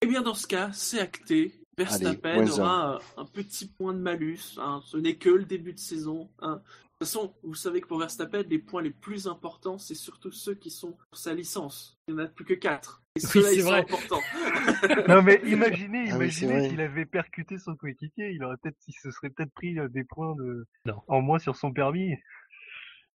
[0.02, 1.53] Eh bien, dans ce cas, c'est acté.
[1.78, 4.57] Verstappen aura un, un petit point de malus.
[4.57, 4.82] hein.
[4.86, 6.30] Ce n'est que le début de saison.
[6.40, 6.56] hein.
[6.99, 10.32] De toute façon, vous savez que pour Verstappen, les points les plus importants, c'est surtout
[10.32, 11.98] ceux qui sont pour sa licence.
[12.07, 13.02] Il n'y en a plus que 4.
[13.15, 13.80] Et Oui, ceux-là, c'est ils sont vrai.
[13.80, 14.22] importants.
[15.07, 18.94] Non, mais imaginez, Ah oui, imaginez s'il avait percuté son coéquipier, il aurait peut-être, il
[18.94, 20.65] se serait peut-être pris euh, des points de,
[21.07, 22.14] en moins sur son permis.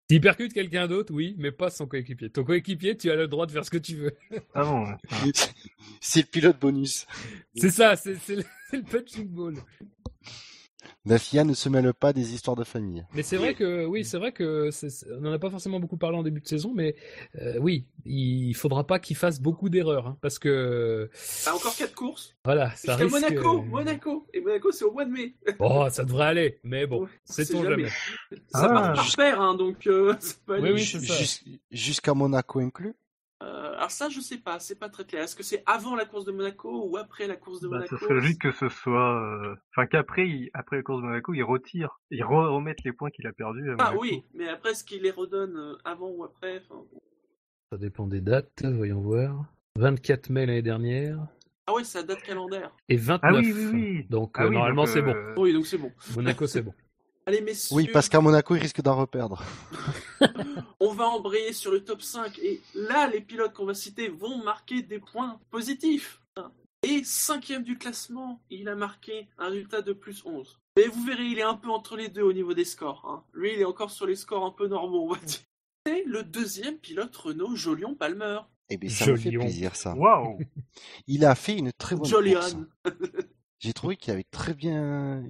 [0.09, 2.29] S'il percute quelqu'un d'autre, oui, mais pas son coéquipier.
[2.29, 4.15] Ton coéquipier, tu as le droit de faire ce que tu veux.
[4.53, 5.31] Ah bon, ouais.
[6.01, 7.07] c'est le pilote bonus.
[7.55, 9.55] C'est ça, c'est le, c'est le punching ball.
[11.05, 13.05] La FIA ne se mêle pas des histoires de famille.
[13.13, 14.69] Mais c'est vrai que, oui, c'est vrai que
[15.17, 16.95] on n'en a pas forcément beaucoup parlé en début de saison, mais
[17.41, 21.09] euh, oui, il faudra pas qu'il fasse beaucoup d'erreurs, hein, parce que
[21.45, 22.35] Ah, encore 4 courses?
[22.45, 23.11] voilà, ça Jusqu'à risque.
[23.13, 23.61] Monaco.
[23.63, 24.27] Monaco.
[24.33, 25.35] Et Monaco, c'est au mois de mai.
[25.59, 27.89] Oh, ça devrait aller, mais bon, c'est jamais.
[27.89, 30.71] Ça Ah, part par paire, hein, donc euh, ça peut aller.
[30.73, 32.93] Oui, oui, Jusqu'à Monaco inclus?
[33.43, 35.23] Euh, alors ça, je sais pas, c'est pas très clair.
[35.23, 37.97] Est-ce que c'est avant la course de Monaco ou après la course de Bah, Monaco
[37.97, 41.33] ça serait logique que ce soit, euh, enfin qu'après, il- après la course de Monaco,
[41.33, 43.69] il retire, il re remette les points qu'il a perdus.
[43.69, 44.01] à Ah Monaco.
[44.01, 46.83] oui, mais après, est-ce qu'il les redonne euh, avant ou après enfin.
[47.71, 49.45] Ça dépend des dates, voyons voir.
[49.77, 51.17] 24 mai l'année dernière
[51.67, 52.71] Ah ouais, c'est la date calendaire.
[52.87, 53.19] et 29.
[53.23, 54.05] Ah oui, oui, oui.
[54.09, 55.15] Donc Ah euh, oui, normalement c'est bon.
[55.37, 55.91] Oui, donc c'est bon.
[56.15, 56.73] Monaco c'est bon.
[57.25, 59.41] Allez, messieurs, Oui, parce qu'à Monaco, il risque d'en reperdre.
[60.79, 64.43] on va embrayer sur le top 5 et là, les pilotes qu'on va citer vont
[64.43, 66.19] marquer des points positifs.
[66.85, 70.59] Et cinquième du classement, il a marqué un résultat de plus 11.
[70.75, 73.05] Mais vous verrez, il est un peu entre les deux au niveau des scores.
[73.07, 73.23] hein.
[73.33, 75.39] Lui, il est encore sur les scores un peu normaux, on va dire.
[75.85, 78.39] C'est le deuxième pilote Renault, Jolion Palmer.
[78.69, 79.93] Eh bien, ça me fait plaisir, ça.
[79.95, 80.39] Waouh.
[81.07, 82.11] Il a fait une très bonne course.
[82.11, 82.67] Jolion.
[83.59, 85.23] J'ai trouvé qu'il avait très bien,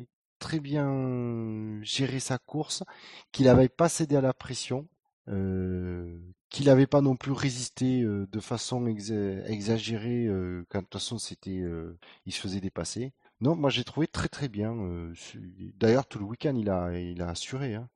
[0.44, 2.84] très bien géré sa course,
[3.32, 4.88] qu'il n'avait pas cédé à la pression,
[5.30, 6.18] euh,
[6.50, 10.94] qu'il n'avait pas non plus résisté euh, de façon exa- exagérée euh, quand de toute
[11.02, 11.64] façon c'était,
[12.26, 13.14] il se faisait dépasser.
[13.42, 14.74] Non, moi j'ai trouvé très très bien.
[15.80, 17.76] D'ailleurs tout le week-end il a, il a assuré.
[17.76, 17.90] Hein.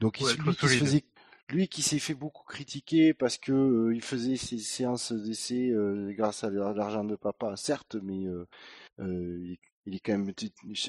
[0.00, 0.78] Donc Ouais, lui qui se solide.
[0.78, 1.04] faisait,
[1.50, 5.72] lui qui s'est fait beaucoup critiquer parce que il faisait ses séances d'essai
[6.16, 8.26] grâce à l'argent de papa, certes, mais
[9.86, 10.30] il est quand même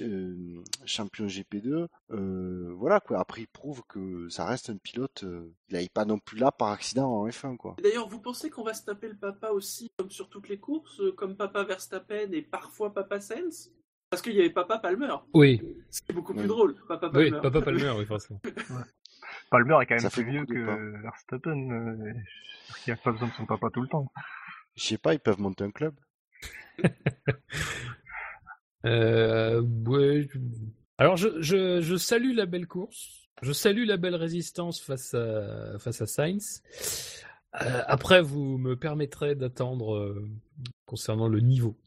[0.02, 1.88] euh, champion GP2.
[2.12, 3.20] Euh, voilà quoi.
[3.20, 5.24] Après, il prouve que ça reste un pilote.
[5.24, 7.76] Euh, il n'est pas non plus là par accident en F1 quoi.
[7.82, 11.00] D'ailleurs, vous pensez qu'on va se taper le papa aussi, comme sur toutes les courses,
[11.00, 13.70] euh, comme papa Verstappen et parfois papa Sens
[14.10, 15.16] Parce qu'il y avait papa Palmer.
[15.34, 15.62] Oui.
[15.90, 16.48] C'est beaucoup plus Oui.
[16.48, 17.32] drôle, papa Palmer.
[17.36, 18.42] Oui, Papa Palmer, oui, forcément.
[19.50, 21.72] Palmer est quand Ça même fait plus vieux que Verstappen.
[21.72, 22.14] euh,
[22.88, 24.12] il a pas besoin de son papa tout le temps.
[24.76, 25.96] Je sais pas, ils peuvent monter un club.
[28.86, 29.62] Euh,
[30.98, 33.28] Alors, je, je, je salue la belle course.
[33.41, 36.62] Je salue la belle résistance face à, face à Sainz.
[37.60, 40.26] Euh, après, vous me permettrez d'attendre euh,
[40.86, 41.78] concernant le niveau.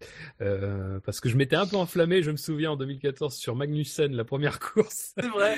[0.43, 4.15] Euh, parce que je m'étais un peu enflammé, je me souviens, en 2014 sur Magnussen,
[4.15, 5.15] la première course.
[5.19, 5.57] C'est vrai.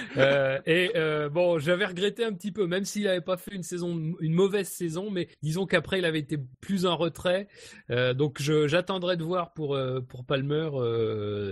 [0.67, 0.93] Et
[1.31, 4.69] bon, j'avais regretté un petit peu, même s'il n'avait pas fait une saison, une mauvaise
[4.69, 7.49] saison, mais disons qu'après il avait été plus en retrait.
[7.89, 9.79] Donc j'attendrai de voir pour
[10.09, 10.71] pour Palmer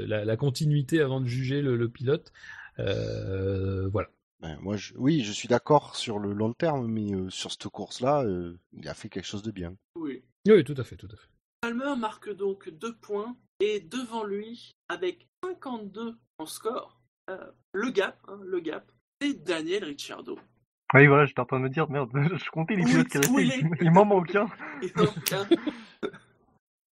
[0.07, 2.33] la, la continuité avant de juger le, le pilote.
[2.79, 4.09] Voilà.
[4.45, 4.93] Ben, moi, je...
[4.99, 8.87] oui, je suis d'accord sur le long terme, mais euh, sur cette course-là, euh, il
[8.91, 9.75] a fait quelque chose de bien.
[9.97, 10.23] Oui.
[10.47, 11.31] Oui, tout à fait, tout à fait.
[11.63, 17.01] Palmer marque donc deux points et devant lui, avec 52 en score,
[17.31, 17.39] euh,
[17.73, 18.93] le gap, hein, le gap,
[19.23, 20.39] c'est Daniel Ricciardo.
[20.93, 23.47] Oui, voilà, j'étais en train de me dire, merde, je comptais les pilotes qui restaient,
[23.47, 24.51] il il m'en manque un.
[24.95, 25.49] Donc, hein,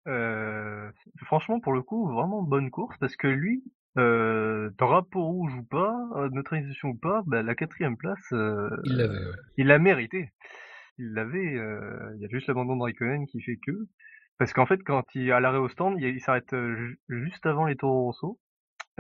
[0.09, 0.91] Euh,
[1.27, 3.63] franchement, pour le coup, vraiment bonne course parce que lui,
[3.99, 8.97] euh, drapeau rouge ou pas, euh, neutralisation ou pas, bah, la quatrième place, euh, Il
[8.97, 9.13] l'avait.
[9.19, 9.37] ouais.
[9.59, 10.31] il l'a mérité.
[10.99, 11.57] Il l'avait.
[11.57, 13.73] euh, Il y a juste l'abandon de Raikkonen qui fait que.
[14.39, 17.67] Parce qu'en fait, quand il à l'arrêt au stand, il, il s'arrête ju- juste avant
[17.67, 18.39] les Toro Rosso,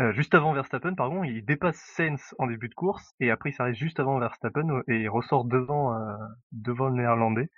[0.01, 1.24] euh, juste avant Verstappen, pardon.
[1.24, 5.01] Il dépasse Sainz en début de course et après il s'arrête juste avant Verstappen et
[5.02, 6.14] il ressort devant euh,
[6.52, 7.51] devant le Néerlandais.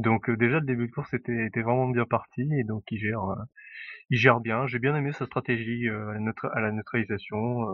[0.00, 3.22] Donc euh, déjà le début de course était, vraiment bien parti et donc il gère
[3.24, 3.42] euh,
[4.08, 4.66] il gère bien.
[4.66, 6.14] J'ai bien aimé sa stratégie euh,
[6.54, 7.66] à, la neutralisation.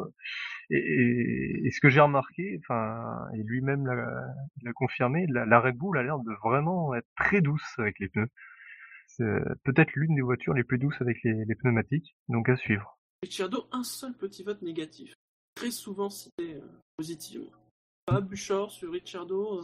[0.71, 6.19] et, ce que j'ai remarqué, enfin, et lui-même l'a confirmé, la, Red Bull a l'air
[6.19, 8.29] de vraiment être très douce avec les pneus.
[9.07, 9.25] C'est
[9.65, 12.99] peut-être l'une des voitures les plus douces avec les, pneumatiques, donc à suivre.
[13.23, 15.15] Ricciardo, un seul petit vote négatif.
[15.55, 16.61] Très souvent cité
[16.99, 17.53] positivement.
[18.05, 19.63] Pas Buchor sur Ricciardo.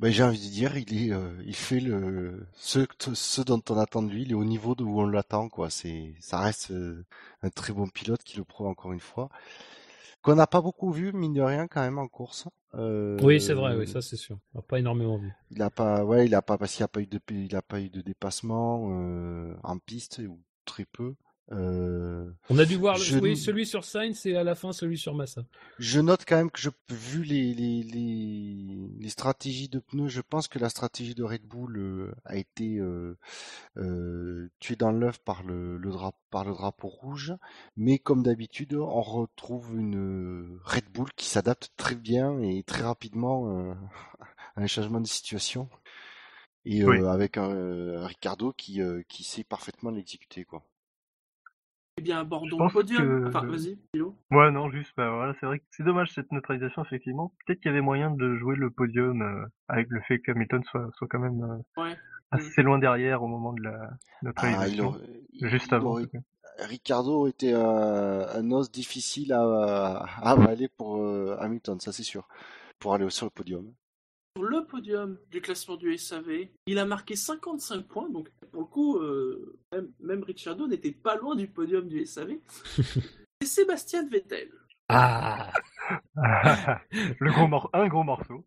[0.00, 2.80] Ben, j'ai envie de dire, il est, euh, il fait le ce,
[3.14, 5.70] ce dont on attend de lui, il est au niveau de où on l'attend, quoi.
[5.70, 7.04] C'est, ça reste euh,
[7.42, 9.28] un très bon pilote qui le prouve encore une fois.
[10.22, 12.48] Qu'on n'a pas beaucoup vu, mine de rien, quand même en course.
[12.74, 14.38] Euh, Oui, c'est vrai, oui, ça c'est sûr.
[14.54, 15.32] On n'a pas énormément vu.
[15.50, 17.62] Il a pas, ouais, il a pas parce qu'il a pas eu de, il a
[17.62, 21.14] pas eu de dépassement euh, en piste ou très peu.
[21.52, 24.72] Euh, On a dû voir le- Je- oui, celui sur Sainz et à la fin
[24.72, 25.42] celui sur Massa.
[25.78, 30.22] Je note quand même que je, vu les, les, les, les stratégies de pneus, je
[30.22, 33.18] pense que la stratégie de Red Bull euh, a été euh,
[33.76, 37.34] euh, tuée dans l'œuf par le, le, drap- par le drapeau rouge.
[37.76, 43.58] Mais comme d'habitude, on retrouve une Red Bull qui s'adapte très bien et très rapidement
[43.70, 43.74] euh,
[44.56, 45.68] à un changement de situation.
[46.64, 47.06] Et euh, Oui.
[47.06, 50.46] avec un, Ricardo qui, euh, qui sait parfaitement l'exécuter.
[50.46, 50.64] quoi.
[51.96, 53.02] Eh bien, abordons le podium.
[53.02, 54.16] que- Enfin, vas-y, Philo.
[54.30, 57.32] Ouais, non, juste, bah voilà, c'est vrai que c'est dommage cette neutralisation, effectivement.
[57.46, 60.88] Peut-être qu'il y avait moyen de jouer le podium euh, avec le fait qu'Hamilton soit,
[60.96, 61.42] soit quand même
[61.76, 61.96] euh, Ouais.
[62.32, 63.88] assez loin derrière au moment de la Ah,
[64.18, 64.98] il neutralisation.
[65.32, 65.86] il Juste avant.
[65.86, 66.18] en aurait tout cas.
[66.66, 72.26] Ricardo était un, un os difficile à, à avaler pour euh, Hamilton, ça c'est sûr,
[72.78, 73.72] pour aller sur le podium.
[74.36, 78.66] Sur le podium du classement du SAV, il a marqué 55 points, donc pour le
[78.66, 82.38] coup, euh, même, même Ricciardo n'était pas loin du podium du SAV.
[83.40, 84.50] C'est Sébastien Vettel.
[84.88, 85.52] Ah
[86.90, 88.44] le gros mor- un gros morceau.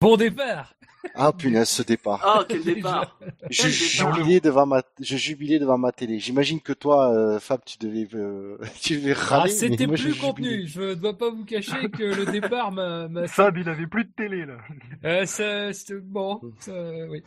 [0.00, 0.74] Bon départ
[1.14, 2.20] Ah punaise, ce départ.
[2.22, 3.18] Ah, quel départ
[3.50, 4.14] je, quel départ.
[4.16, 6.18] jubilais devant ma, je jubilais devant ma télé.
[6.18, 9.50] J'imagine que toi, euh, Fab, tu devais, euh, tu devais Ah, râler.
[9.52, 10.28] c'était mais moi, je plus jubilais.
[10.28, 10.66] contenu.
[10.66, 13.08] Je ne dois pas vous cacher que le départ m'a.
[13.08, 14.58] m'a- Fab, il avait plus de télé, là.
[15.04, 16.72] Euh, ça- c'est- bon, ça-
[17.08, 17.22] oui.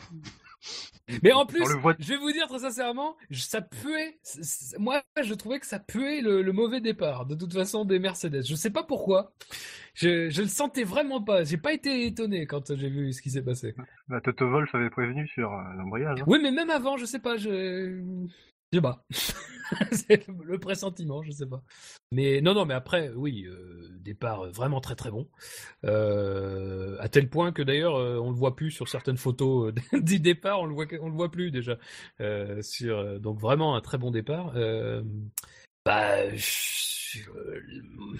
[1.23, 1.63] Mais en plus,
[1.99, 4.19] je vais vous dire très sincèrement, ça puait.
[4.77, 7.25] Moi, je trouvais que ça puait le, le mauvais départ.
[7.25, 8.43] De toute façon, des Mercedes.
[8.45, 9.33] Je sais pas pourquoi.
[9.95, 11.43] Je, je le sentais vraiment pas.
[11.43, 13.73] J'ai pas été étonné quand j'ai vu ce qui s'est passé.
[14.07, 16.19] Bah, Toto Wolff avait prévenu sur euh, l'embrayage.
[16.21, 16.25] hein.
[16.27, 17.37] Oui, mais même avant, je sais pas.
[17.37, 18.01] Je,
[18.71, 19.05] je sais pas.
[19.91, 21.61] C'est le pressentiment, je sais pas.
[22.11, 25.29] Mais non, non, mais après, oui, euh, départ vraiment très très bon.
[25.85, 29.99] Euh, à tel point que d'ailleurs, euh, on le voit plus sur certaines photos euh,
[30.01, 30.59] du départ.
[30.61, 31.77] On le voit, on le voit plus déjà.
[32.19, 34.53] Euh, sur, euh, donc vraiment un très bon départ.
[34.55, 35.03] Euh,
[35.85, 37.61] bah, je- euh,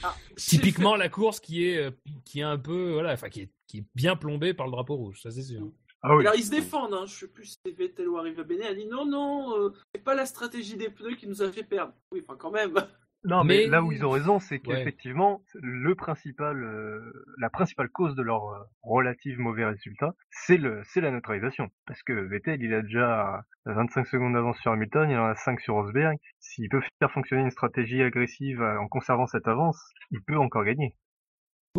[0.04, 1.92] Ah, typiquement la course qui est euh,
[2.26, 4.96] qui est un peu voilà, enfin qui est qui est bien plombée par le drapeau
[4.96, 5.68] rouge, ça c'est sûr.
[6.02, 6.24] Ah oui.
[6.26, 7.06] Alors ils se défendent, hein.
[7.06, 10.04] je sais plus si c'est Vettel ou Arriva Bene, elle dit non, non, euh, c'est
[10.04, 11.94] pas la stratégie des pneus qui nous a fait perdre.
[12.12, 12.74] Oui, enfin quand même.
[13.26, 14.78] Non, mais, Mais- là où ils ont raison, c'est Ouais.
[14.78, 17.02] qu'effectivement, le principal, euh,
[17.38, 21.68] la principale cause de leur euh, relative mauvais résultat, c'est le, c'est la neutralisation.
[21.86, 25.60] Parce que Vettel, il a déjà 25 secondes d'avance sur Hamilton, il en a 5
[25.60, 26.16] sur Rosberg.
[26.40, 29.78] S'il peut faire fonctionner une stratégie agressive euh, en conservant cette avance,
[30.12, 30.96] il peut encore gagner.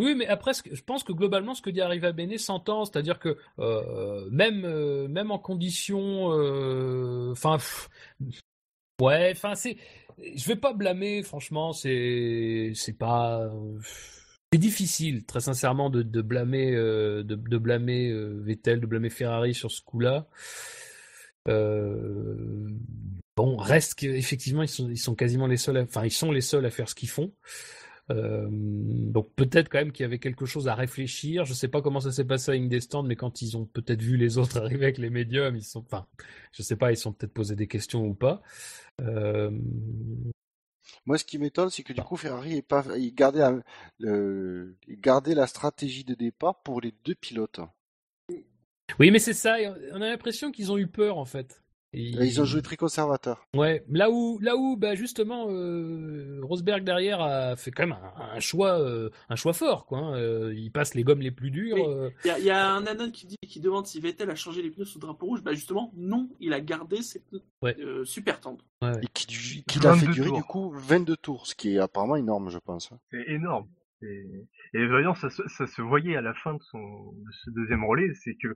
[0.01, 3.37] Oui, mais après, je pense que globalement, ce que dit Arriva Bene s'entend, c'est-à-dire que
[3.59, 7.57] euh, même euh, même en conditions, euh, enfin,
[8.99, 9.77] ouais, enfin, c'est,
[10.35, 13.47] je vais pas blâmer, franchement, c'est c'est pas,
[14.51, 18.11] c'est difficile, très sincèrement, de, blâmer de, de blâmer
[18.41, 20.27] Vettel, de blâmer Ferrari sur ce coup-là.
[23.37, 26.65] Bon, reste qu'effectivement, ils sont ils sont quasiment les seuls, enfin, ils sont les seuls
[26.65, 27.31] à faire ce qu'ils font.
[28.11, 31.45] Euh, donc peut-être quand même qu'il y avait quelque chose à réfléchir.
[31.45, 34.17] Je sais pas comment ça s'est passé à Indestan, mais quand ils ont peut-être vu
[34.17, 36.07] les autres arriver avec les médiums, ils sont, enfin,
[36.51, 38.41] je sais pas, ils sont peut-être posé des questions ou pas.
[39.01, 39.51] Euh,
[41.05, 43.61] Moi, ce qui m'étonne, c'est que du coup, Ferrari est pas, il gardait la,
[43.99, 47.61] le, il gardait la stratégie de départ pour les deux pilotes.
[48.99, 49.55] Oui, mais c'est ça.
[49.93, 51.61] On a l'impression qu'ils ont eu peur en fait.
[51.93, 53.45] Ils ont joué très conservateur.
[53.55, 58.35] Ouais, là où, là où, bah justement, euh, Rosberg derrière a fait quand même un,
[58.35, 59.97] un choix, euh, un choix fort, quoi.
[59.99, 60.15] hein.
[60.15, 61.75] Euh, il passe les gommes les plus dures.
[61.75, 61.83] Oui.
[61.85, 64.29] euh, Il y, a- il y a un anon qui dit, qui demande si Vettel
[64.29, 65.41] a changé les pneus sous drapeau rouge.
[65.43, 67.75] Bah justement, non, il a gardé ses pneus Ouais.
[67.79, 68.63] euh, super tendres.
[68.81, 69.01] ouais, ouais.
[69.03, 70.37] Et qui, l'a fait 22 durer tours.
[70.37, 72.89] du coup 22 tours, ce qui est apparemment énorme, je pense.
[73.11, 73.67] C'est énorme.
[74.03, 74.25] Et,
[74.73, 76.79] et vraiment, ça, se- ça se voyait à la fin de, son,
[77.13, 78.47] de ce deuxième relais, c'est que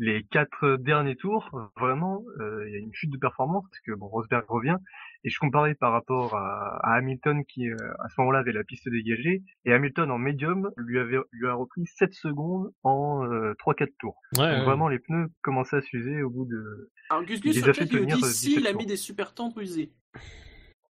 [0.00, 3.92] les quatre derniers tours, vraiment, euh, il y a une chute de performance, parce que
[3.92, 4.76] bon, Rosberg revient,
[5.22, 8.64] et je comparais par rapport à, à Hamilton qui, euh, à ce moment-là, avait la
[8.64, 13.52] piste dégagée, et Hamilton en médium lui, avait, lui a repris 7 secondes en euh,
[13.60, 14.16] 3-4 tours.
[14.36, 14.64] Ouais, Donc ouais.
[14.64, 16.90] vraiment, les pneus commençaient à s'user au bout de...
[17.10, 18.66] Alors Gus Il Gus les sur a le chat, fait il dit si 17 il
[18.66, 19.92] a mis des super tendres usés.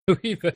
[0.23, 0.53] Oui, bah,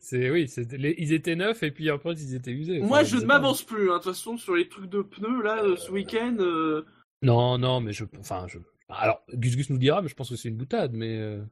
[0.00, 2.78] c'est, oui, c'est, les- ils étaient neufs et puis après ils étaient usés.
[2.80, 3.90] Moi, Enfin, je ne m'avance plus.
[3.90, 3.98] hein.
[3.98, 6.36] De toute façon, sur les trucs de pneus là, euh, ce week-end.
[6.40, 6.86] euh,
[7.22, 8.58] Non, non, mais je, enfin, je.
[8.88, 11.18] Alors, Gus Gus nous dira, mais je pense que c'est une boutade, mais.
[11.18, 11.42] euh,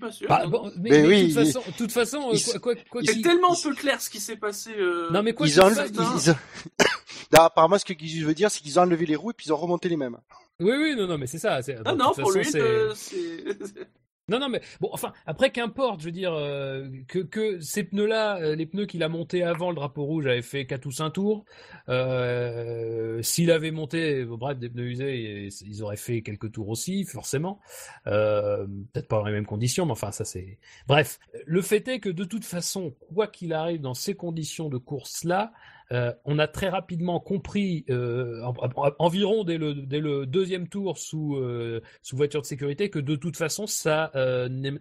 [0.00, 0.28] pas sûr.
[0.28, 2.74] bah, bon, mais, Mais mais oui, de toute façon, toute façon, euh, il- quoi, quoi,
[2.90, 4.72] quoi C'est tellement peu clair ce qui s'est passé.
[4.76, 5.72] euh, Non, mais quoi Ils hein.
[5.94, 6.34] ils ont-
[7.32, 9.46] Non, apparemment, ce que je veux dire, c'est qu'ils ont enlevé les roues et puis
[9.46, 10.18] ils ont remonté les mêmes.
[10.58, 11.62] Oui, oui, non, non, mais c'est ça.
[11.62, 13.44] c'est- Non, non, pour façon, lui, euh, c'est.
[14.30, 18.40] Non, non, mais bon, enfin, après, qu'importe, je veux dire, euh, que, que ces pneus-là,
[18.40, 21.10] euh, les pneus qu'il a montés avant le drapeau rouge avaient fait 4 ou 5
[21.10, 21.44] tours.
[21.88, 26.68] Euh, S'il avait monté, bon, bref, des pneus usés, ils ils auraient fait quelques tours
[26.68, 27.60] aussi, forcément.
[28.04, 30.58] Peut-être pas dans les mêmes conditions, mais enfin, ça c'est.
[30.86, 34.78] Bref, le fait est que de toute façon, quoi qu'il arrive dans ces conditions de
[34.78, 35.52] course-là,
[35.92, 41.36] euh, on a très rapidement compris, euh, en- en- environ dès le, deuxième tour sous,
[41.36, 44.12] euh, sous voiture de sécurité, que de toute façon, ça,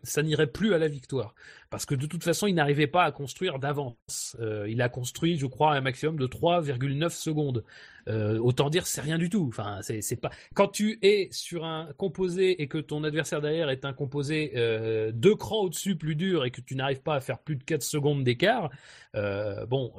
[0.03, 1.33] ça n'irait plus à la victoire.
[1.69, 4.35] Parce que de toute façon, il n'arrivait pas à construire d'avance.
[4.67, 7.63] Il a construit, je crois, un maximum de 3,9 secondes.
[8.09, 9.45] Euh, autant dire, c'est rien du tout.
[9.47, 10.31] Enfin, c'est pas.
[10.55, 15.11] Quand tu es sur un composé et que ton adversaire derrière est un composé euh,
[15.13, 17.83] deux crans au-dessus plus dur et que tu n'arrives pas à faire plus de 4
[17.83, 18.71] secondes d'écart,
[19.15, 19.93] euh, bon,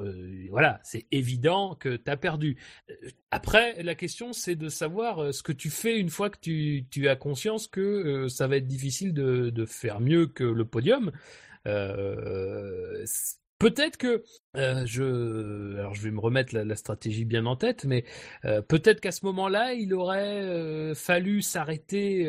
[0.50, 2.56] voilà, c'est évident que tu as perdu.
[3.30, 7.08] Après, la question, c'est de savoir ce que tu fais une fois que tu, tu
[7.08, 11.12] as conscience que ça va être difficile de, de faire mieux que le podium.
[13.60, 14.24] Peut-être que
[14.56, 18.06] euh, je, alors je vais me remettre la, stratégie bien en tête, mais
[18.46, 22.26] euh, peut-être qu'à ce moment-là, il aurait euh, fallu s'arrêter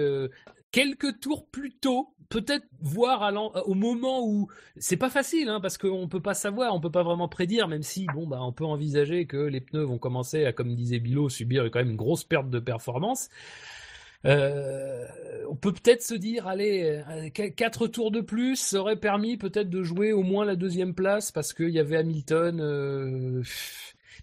[0.72, 3.32] quelques tours plus tôt, peut-être voir
[3.66, 7.04] au moment où c'est pas facile, hein, parce qu'on peut pas savoir, on peut pas
[7.04, 10.52] vraiment prédire, même si bon bah on peut envisager que les pneus vont commencer à,
[10.52, 13.30] comme disait Bilo, subir quand même une grosse perte de performance.
[14.26, 15.06] Euh,
[15.50, 19.38] on peut peut-être se dire, allez, euh, qu- quatre tours de plus ça aurait permis
[19.38, 22.60] peut-être de jouer au moins la deuxième place parce qu'il y avait Hamilton.
[22.62, 23.44] euh,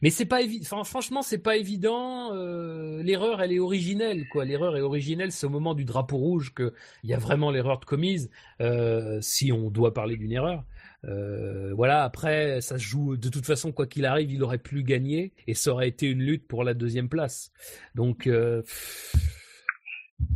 [0.03, 0.65] Mais c'est pas évident.
[0.71, 2.33] Enfin, franchement, c'est pas évident.
[2.35, 4.45] euh, L'erreur, elle est originelle, quoi.
[4.45, 5.33] L'erreur est originelle.
[5.33, 6.73] C'est au moment du drapeau rouge que
[7.03, 8.31] il y a vraiment l'erreur de commise.
[8.61, 10.65] euh, si on doit parler d'une erreur.
[11.05, 12.05] Euh, voilà.
[12.05, 13.17] Après, ça se joue.
[13.17, 16.21] De toute façon, quoi qu'il arrive, il aurait pu gagner et ça aurait été une
[16.23, 17.51] lutte pour la deuxième place.
[17.95, 18.27] Donc.
[18.29, 18.63] euh,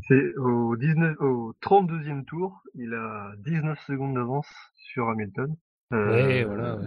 [0.09, 5.55] C'est au 19, au 32e tour, il a 19 secondes d'avance sur Hamilton.
[5.93, 6.87] Euh, Ouais, voilà, ouais.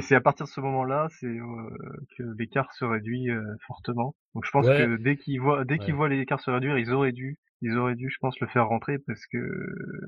[0.00, 1.70] C'est à partir de ce moment-là, c'est euh,
[2.18, 4.14] que l'écart se réduit euh, fortement.
[4.34, 4.76] Donc je pense Ouais.
[4.78, 7.94] que dès qu'ils voient, dès qu'ils voient l'écart se réduire, ils auraient dû, ils auraient
[7.94, 9.38] dû, je pense, le faire rentrer parce que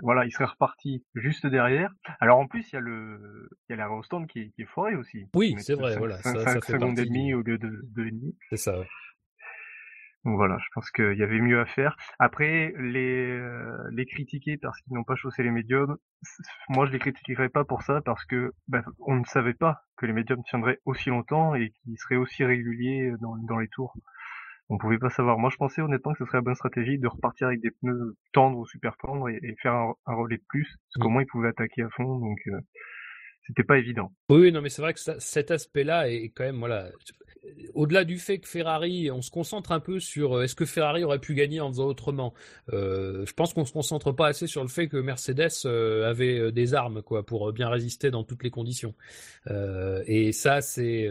[0.02, 1.90] voilà, il serait reparti juste derrière.
[2.20, 4.66] Alors en plus, il y a le, il y a stand qui, est- qui est
[4.66, 5.24] foiré aussi.
[5.34, 7.80] Oui, c'est vrai, voilà, cinq- ça- ça cinq fait secondes et demie au lieu de
[7.94, 8.36] deux et demi.
[8.50, 8.78] c'est ça.
[8.78, 8.86] ouais.
[10.24, 11.96] Donc voilà, je pense qu'il y avait mieux à faire.
[12.18, 15.96] Après, les, euh, les critiquer parce qu'ils n'ont pas chaussé les médiums,
[16.70, 20.06] moi je les critiquerais pas pour ça parce que bah, on ne savait pas que
[20.06, 23.94] les médiums tiendraient aussi longtemps et qu'ils seraient aussi réguliers dans, dans les tours.
[24.70, 25.38] On pouvait pas savoir.
[25.38, 28.16] Moi je pensais honnêtement que ce serait la bonne stratégie de repartir avec des pneus
[28.32, 31.48] tendres ou super tendres et, faire un, relais de plus, parce qu'au moins ils pouvaient
[31.48, 32.58] attaquer à fond, donc euh,
[33.46, 34.10] c'était pas évident.
[34.30, 36.88] Oui, non, mais c'est vrai que cet aspect-là est quand même, voilà,
[37.74, 41.04] au-delà du fait que Ferrari, on se concentre un peu sur euh, est-ce que Ferrari
[41.04, 42.34] aurait pu gagner en faisant autrement?
[42.72, 46.52] Euh, je pense qu'on se concentre pas assez sur le fait que Mercedes euh, avait
[46.52, 48.94] des armes quoi pour bien résister dans toutes les conditions.
[50.06, 51.08] et ça c'est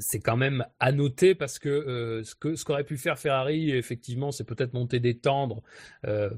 [0.00, 4.32] c'est quand même à noter parce que ce que ce qu'aurait pu faire Ferrari effectivement
[4.32, 5.62] c'est peut-être monter des tendres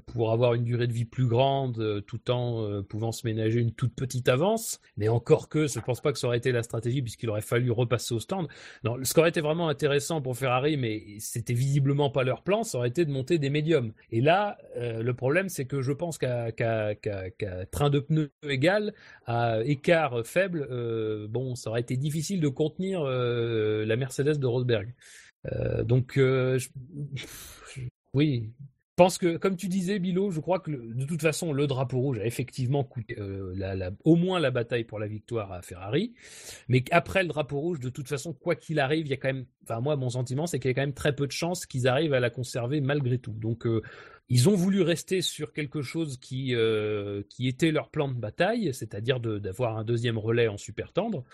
[0.06, 3.94] pour avoir une durée de vie plus grande tout en pouvant se ménager une toute
[3.94, 4.80] petite avance.
[4.96, 7.70] Mais encore que je pense pas que ça aurait été la stratégie puisqu'il aurait fallu
[7.70, 8.48] repasser au stand.
[8.84, 12.62] Non, ce qui aurait été vraiment intéressant pour Ferrari, mais c'était visiblement pas leur plan,
[12.62, 13.92] ça aurait été de monter des médiums.
[14.10, 16.52] Et là, euh, le problème, c'est que je pense qu'à
[17.70, 18.94] train de pneus égal,
[19.26, 24.46] à écart faible, euh, bon, ça aurait été difficile de contenir euh, la Mercedes de
[24.46, 24.94] Rosberg.
[25.84, 26.18] donc,
[28.14, 28.50] oui,
[28.98, 32.18] pense que, comme tu disais, Bilo, je crois que de toute façon, le drapeau rouge
[32.18, 36.14] a effectivement coûté euh, au moins la bataille pour la victoire à Ferrari.
[36.68, 39.28] Mais après le drapeau rouge, de toute façon, quoi qu'il arrive, il y a quand
[39.28, 41.64] même, enfin moi, mon sentiment, c'est qu'il y a quand même très peu de chances
[41.64, 43.34] qu'ils arrivent à la conserver malgré tout.
[43.34, 43.82] Donc euh,
[44.28, 48.74] ils ont voulu rester sur quelque chose qui, euh, qui était leur plan de bataille,
[48.74, 51.24] c'est-à-dire d'avoir un deuxième relais en super tendre.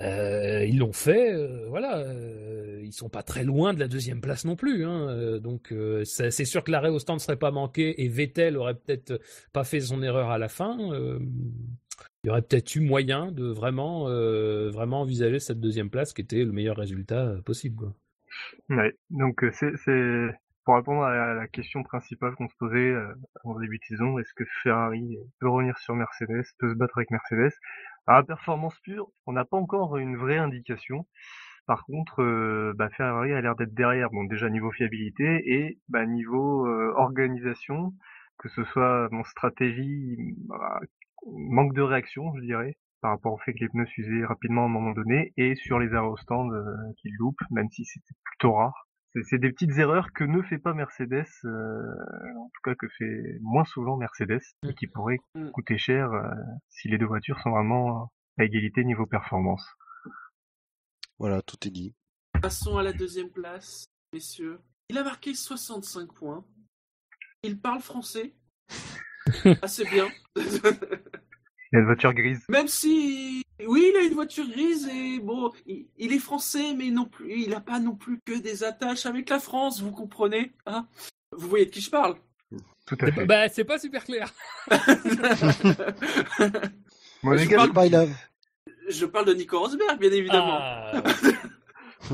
[0.00, 1.98] Euh, ils l'ont fait, euh, voilà.
[1.98, 6.44] Euh, ils sont pas très loin de la deuxième place non plus, hein, donc c'est
[6.44, 9.20] sûr que l'arrêt au stand ne serait pas manqué et Vettel aurait peut-être
[9.52, 10.78] pas fait son erreur à la fin.
[10.80, 14.04] il y aurait peut-être eu moyen de vraiment,
[14.70, 17.76] vraiment envisager cette deuxième place qui était le meilleur résultat possible.
[17.76, 18.90] Quoi.
[19.10, 19.74] Donc c'est
[20.64, 22.94] pour répondre à la question principale qu'on se posait
[23.44, 27.10] en début de saison, est-ce que Ferrari peut revenir sur Mercedes, peut se battre avec
[27.10, 27.52] Mercedes?
[28.08, 31.06] À performance pure, on n'a pas encore une vraie indication.
[31.66, 36.06] Par contre, euh, bah, Ferrari a l'air d'être derrière, bon déjà niveau fiabilité et bah,
[36.06, 37.92] niveau euh, organisation,
[38.38, 40.16] que ce soit mon stratégie,
[40.48, 40.80] bah,
[41.26, 44.64] manque de réaction, je dirais, par rapport au fait que les pneus s'usaient rapidement à
[44.64, 46.64] un moment donné, et sur les stand euh,
[46.96, 48.87] qu'ils loupent, même si c'était plutôt rare.
[49.24, 51.94] C'est des petites erreurs que ne fait pas Mercedes, euh,
[52.36, 55.50] en tout cas que fait moins souvent Mercedes, et qui pourraient mm.
[55.50, 56.30] coûter cher euh,
[56.68, 59.66] si les deux voitures sont vraiment à égalité niveau performance.
[61.18, 61.94] Voilà, tout est dit.
[62.40, 64.60] Passons à la deuxième place, messieurs.
[64.90, 66.44] Il a marqué 65 points.
[67.42, 68.34] Il parle français.
[69.62, 70.06] Assez bien.
[71.72, 72.44] Il a une voiture grise.
[72.48, 77.04] Même si, oui, il a une voiture grise et bon, il, est français, mais non
[77.04, 80.86] plus, il n'a pas non plus que des attaches avec la France, vous comprenez hein
[81.32, 82.16] Vous voyez de qui je parle
[82.86, 83.26] Tout à fait.
[83.26, 84.32] Bah, c'est pas super clair.
[87.22, 88.08] Moi, je, parle...
[88.88, 90.58] je parle de Nico Rosberg, bien évidemment.
[90.60, 91.02] Ah.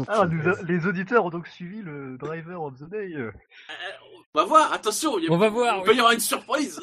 [0.08, 0.26] ah
[0.66, 3.12] les auditeurs ont donc suivi le Driver of the Day.
[3.14, 3.30] Euh,
[4.34, 6.80] on va voir, attention, il, on va voir, peut y avoir une surprise.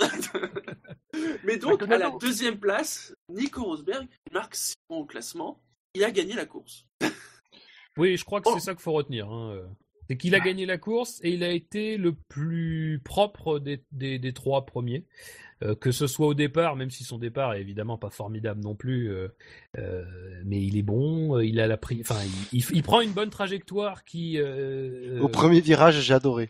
[1.43, 5.61] Mais donc, à la deuxième place, Nico Rosberg marque 6 points au classement.
[5.93, 6.85] Il a gagné la course.
[7.97, 8.59] oui, je crois que c'est oh.
[8.59, 9.29] ça qu'il faut retenir.
[9.29, 9.59] Hein.
[10.09, 14.33] C'est qu'il a gagné la course et il a été le plus propre des, des,
[14.33, 15.05] trois premiers.
[15.63, 18.75] Euh, que ce soit au départ, même si son départ est évidemment pas formidable non
[18.75, 19.27] plus, euh,
[19.77, 20.03] euh,
[20.43, 22.19] mais il est bon, il a la enfin,
[22.51, 24.39] il, il, prend une bonne trajectoire qui.
[25.21, 26.49] Au premier virage, j'ai adoré.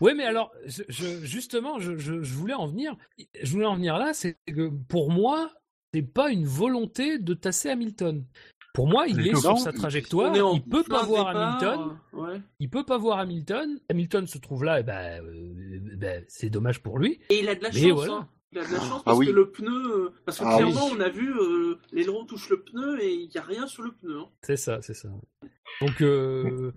[0.00, 2.96] Oui, mais alors, je, justement, je, je, voulais en venir.
[3.42, 5.50] Je voulais en venir là, c'est que pour moi,
[5.92, 8.24] c'est pas une volonté de tasser Hamilton.
[8.74, 10.34] Pour moi, il est sur sa trajectoire.
[10.54, 11.98] Il peut pas voir Hamilton.
[12.14, 13.80] Euh, il peut pas voir Hamilton.
[13.88, 14.80] Hamilton se trouve là.
[14.80, 17.18] Et ben, euh, ben c'est dommage pour lui.
[17.30, 18.08] Et il a de la chance.
[18.08, 18.28] Hein.
[18.52, 21.00] Il a de la chance ah parce que le pneu, parce que ah clairement on
[21.00, 24.20] a vu euh, l'aileron touche le pneu et il n'y a rien sur le pneu.
[24.20, 24.28] Hein.
[24.42, 25.10] C'est ça, c'est ça.
[25.82, 26.72] Donc euh,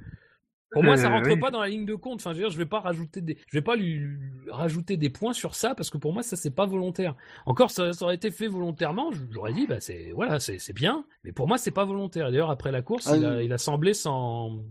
[0.72, 2.22] pour moi, ça euh, rentre pas dans la ligne de compte.
[2.22, 4.02] Enfin, je veux dire, je vais pas rajouter des, je vais pas lui,
[4.50, 7.16] rajouter des points sur ça parce que pour moi, ça c'est pas volontaire.
[7.46, 9.12] Encore, ça, aurait été fait volontairement.
[9.32, 11.06] J'aurais dit, bah c'est, voilà, c'est bien.
[11.24, 12.32] Mais pour moi, c'est pas volontaire.
[12.32, 14.64] D'ailleurs, après la course, ah il, a, il, a, semblé sans,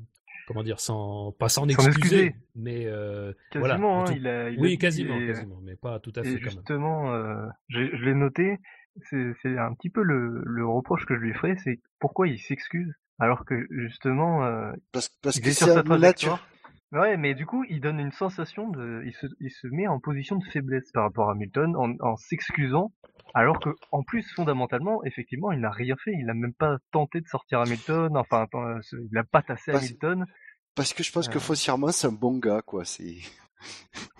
[0.48, 4.05] comment dire, sans, pas s'en excuser, mais euh, quasiment.
[4.05, 6.39] Voilà, hein, il a, il oui, quasiment, quasiment, mais pas tout à fait.
[6.39, 8.59] justement, euh, je, je l'ai noté.
[9.10, 12.93] C'est un petit peu le, le reproche que je lui ferai, c'est pourquoi il s'excuse
[13.20, 16.44] alors que justement, euh, parce, parce que c'est un nature.
[16.92, 20.01] Ouais, mais du coup, il donne une sensation de, il se, il se met en
[20.01, 22.90] position de faiblesse par rapport à Hamilton en, en s'excusant,
[23.32, 27.20] alors que en plus fondamentalement, effectivement, il n'a rien fait, il n'a même pas tenté
[27.20, 28.48] de sortir Hamilton, enfin,
[28.92, 30.26] il n'a pas tassé Hamilton.
[30.74, 31.40] Parce que je pense que Euh.
[31.40, 32.84] foncièrement, c'est un bon gars, quoi.
[32.84, 33.18] C'est.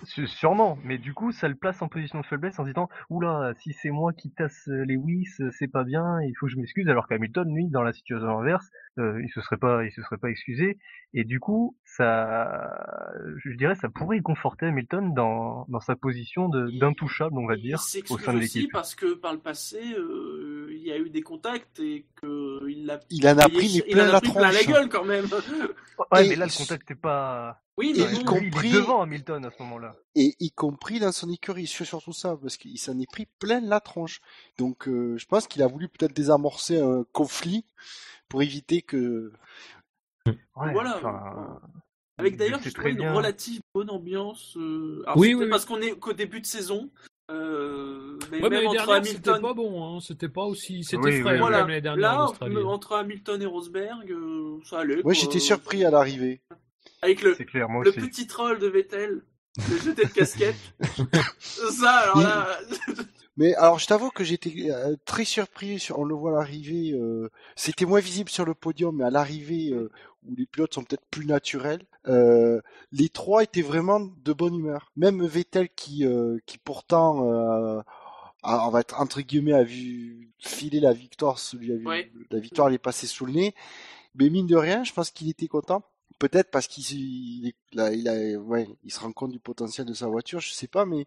[0.05, 3.53] Sûrement, mais du coup, ça le place en position de faiblesse en se disant Oula,
[3.59, 6.89] si c'est moi qui tasse Lewis, c'est pas bien, il faut que je m'excuse.
[6.89, 10.19] Alors qu'Hamilton, lui, dans la situation inverse, euh, il se serait pas, il se serait
[10.19, 10.79] pas excusé.
[11.15, 13.15] Et du coup, ça,
[13.45, 17.79] je dirais, ça pourrait conforter Hamilton dans, dans sa position de- d'intouchable, on va dire,
[18.11, 18.73] au sein de aussi l'équipe.
[18.73, 23.01] parce que par le passé, euh, il y a eu des contacts et qu'il a,
[23.11, 24.67] Il en a pris mais plein en a la pris plein la tronche.
[24.67, 25.27] gueule quand même.
[26.13, 27.61] Ouais, Et mais là, le contact est pas.
[27.77, 29.97] Oui, mais y Lui, il compris- est devant Hamilton à ce moment-là.
[30.15, 33.61] Et y compris dans son écurie, c'est surtout ça, parce qu'il s'en est pris plein
[33.61, 34.21] la tronche.
[34.59, 37.65] Donc, euh, je pense qu'il a voulu peut-être désamorcer un conflit
[38.29, 39.33] pour éviter que.
[40.27, 40.97] Ouais, Voilà.
[40.99, 41.61] enfin,
[42.19, 43.13] avec il d'ailleurs, je une bien.
[43.15, 44.55] relative bonne ambiance.
[44.59, 45.51] euh, Alors, Oui, oui, oui.
[45.51, 46.91] parce qu'on est qu'au début de saison.
[47.31, 50.01] euh, mais Ouais, mais même l'année entre dernière, c'était pas bon, hein.
[50.01, 50.85] C'était pas aussi.
[50.85, 52.25] C'était Oui, frais, oui, quand voilà, même, en là,
[52.67, 55.01] entre Hamilton et Rosberg, euh, ça allait.
[55.03, 55.13] Quoi.
[55.15, 56.41] j'étais surpris à l'arrivée.
[57.03, 58.01] Avec le, C'est clair, moi le aussi.
[58.01, 59.23] petit troll de Vettel,
[59.71, 60.57] le jeté de casquette.
[61.39, 62.59] ça, alors là,
[63.41, 65.79] Mais alors, je t'avoue que j'étais euh, très surpris.
[65.81, 66.93] Sur, on le voit à l'arrivée.
[66.93, 69.91] euh, C'était moins visible sur le podium, mais à l'arrivée, euh,
[70.29, 72.61] où les pilotes sont peut-être plus naturels, euh,
[72.93, 74.93] les trois étaient vraiment de bonne humeur.
[74.95, 76.05] Même Vettel, qui,
[76.47, 77.25] qui pourtant,
[78.43, 81.39] a- on va être entre guillemets, a vu filer la victoire.
[81.39, 82.11] Celui a vu, Ouais.
[82.31, 83.55] La victoire elle est passée sous le nez.
[84.17, 85.83] Mais mine de rien, je pense qu'il était content.
[86.19, 90.09] Peut-être parce qu'il il, il a, ouais, il se rend compte du potentiel de sa
[90.09, 91.07] voiture, je sais pas, mais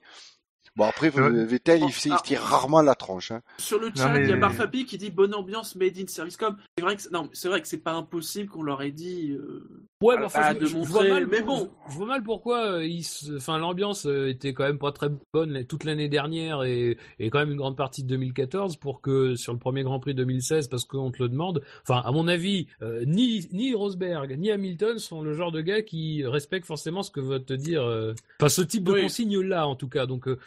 [0.76, 1.46] bon après Ouais.
[1.46, 2.22] Vettel, Bon, il, il ah.
[2.24, 3.32] tire rarement la tronche.
[3.32, 3.42] Hein.
[3.58, 6.56] sur le Non, chat, il y a Barfapi qui dit bonne ambiance made in Servicecom.
[6.78, 9.32] C'est vrai que c'est- non, c'est vrai que c'est pas impossible qu'on leur ait dit.
[9.32, 9.68] euh,
[10.02, 11.70] Ouais, mais enfin, je, vois mal, mais bon.
[11.88, 15.08] je, vois mal pourquoi euh, il se- enfin, l'ambiance euh, était quand même pas très
[15.34, 19.36] bonne toute l'année dernière et, et quand même une grande partie de 2014 pour que
[19.36, 22.68] sur le premier Grand Prix 2016, parce qu'on te le demande, enfin, à mon avis,
[22.82, 27.12] euh, ni, ni Rosberg ni Hamilton sont le genre de gars qui respectent forcément ce
[27.12, 29.02] que va te dire, euh, enfin, ce type de Oui.
[29.04, 30.06] consigne-là, en tout cas.
[30.06, 30.38] Donc, euh,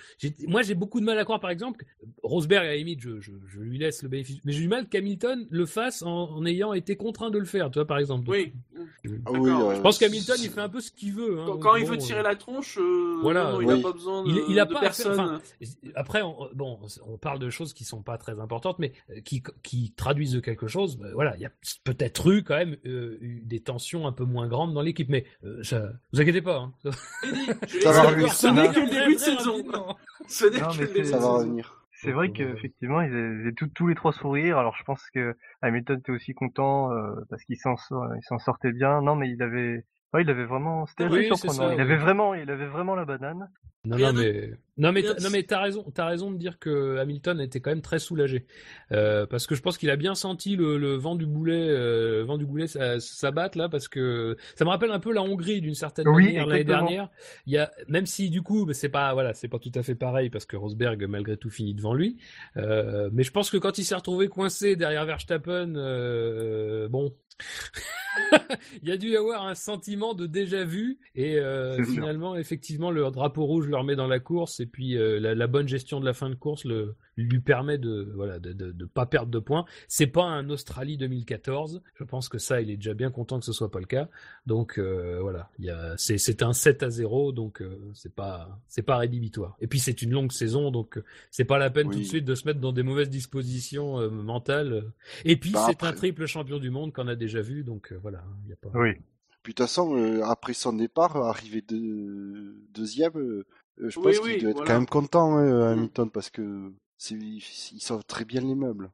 [0.49, 1.85] moi, j'ai beaucoup de mal à croire, par exemple, que
[2.23, 4.89] Rosberg, à la limite, je, je, je lui laisse le bénéfice, mais j'ai du mal
[4.89, 8.29] qu'Hamilton le fasse en, en ayant été contraint de le faire, tu vois, par exemple.
[8.31, 8.53] Oui.
[8.77, 11.39] Ah Je Je pense euh, qu'Hamilton, il fait un peu ce qu'il veut.
[11.41, 13.77] Hein, Quand, il veut tirer euh, la tronche, euh, voilà, non, il oui.
[13.77, 15.41] n'a pas besoin de, Il- il a de pas à faire- personne.
[15.95, 18.93] Après, on, bon, on parle de choses qui sont pas très importantes, mais
[19.25, 20.97] qui, qui traduisent de quelque chose.
[20.99, 21.53] Ben, voilà, il y a
[21.85, 25.25] peut-être eu quand même euh, eu des tensions un peu moins grandes dans l'équipe, mais
[25.45, 26.57] euh, ça, vous inquiétez pas.
[26.59, 26.73] Hein.
[27.83, 28.33] Ça va revenir.
[28.33, 29.65] Ce n'est que le début de saison.
[30.29, 31.35] Ce n'est que c'est- ça va saison.
[31.39, 31.83] revenir.
[31.93, 34.59] C'est vrai qu'effectivement, ils avaient tous, tous les trois sourire.
[34.59, 38.39] Alors je pense que Hamilton était aussi content euh, parce qu'il s'en sort- il s'en
[38.39, 39.01] sortait bien.
[39.03, 39.85] Non, mais il avait,
[40.15, 41.69] ouais, il avait vraiment, c'était assez Oui, surprenant.
[41.69, 43.49] ça, il avait vraiment, il avait vraiment la banane.
[43.85, 47.41] Non, non, mais non, mais non, mais t'as raison, t'as raison de dire que Hamilton
[47.41, 48.45] était quand même très soulagé,
[48.91, 52.19] Euh, parce que je pense qu'il a bien senti le, le vent du boulet, euh,
[52.19, 55.23] le vent du boulet ça- s'abattre là, parce que ça me rappelle un peu la
[55.23, 56.87] Hongrie d'une certaine Oui, manière l'année exactement.
[56.89, 57.11] dernière.
[57.47, 59.95] Il y a, même si du coup, c'est pas, voilà, c'est pas tout à fait
[59.95, 62.17] pareil parce que Rosberg malgré tout finit devant lui,
[62.57, 67.15] Euh, mais je pense que quand il s'est retrouvé coincé derrière Verstappen, euh, bon.
[68.83, 71.87] il y a dû y avoir un sentiment de déjà vu et euh, sûr.
[71.87, 75.47] finalement effectivement le drapeau rouge le remet dans la course et puis euh, la, la
[75.47, 78.85] bonne gestion de la fin de course le, lui permet de voilà de, de, de
[78.85, 79.65] pas perdre de points.
[79.89, 83.45] C'est pas un Australie 2014 je pense que ça il est déjà bien content que
[83.47, 84.09] ce soit pas le cas.
[84.47, 85.51] Donc euh, voilà.
[85.59, 88.97] Il y a c'est c'est un 7 à 0 donc euh, c'est pas c'est pas
[88.99, 89.57] rédhibitoire.
[89.61, 90.71] Et puis c'est une longue saison.
[90.71, 91.95] Donc euh, c'est pas la peine Oui.
[91.95, 94.85] tout de suite de se mettre dans des mauvaises dispositions euh, mentales.
[95.25, 97.65] Et puis Bah, c'est après- un triple champion du monde qu'on a déjà vu.
[97.65, 98.91] Donc euh, voilà il y a pas Oui.
[99.43, 102.57] Puis de toute façon, euh, après son départ, arrivé de...
[102.75, 103.13] deuxième,
[103.79, 104.67] je Oui, pense oui, qu'il doit être voilà.
[104.73, 105.79] quand même content, hein, Mm.
[105.79, 107.15] Hamilton, parce que c'est...
[107.17, 107.41] il
[107.81, 108.91] sauve très bien les meubles.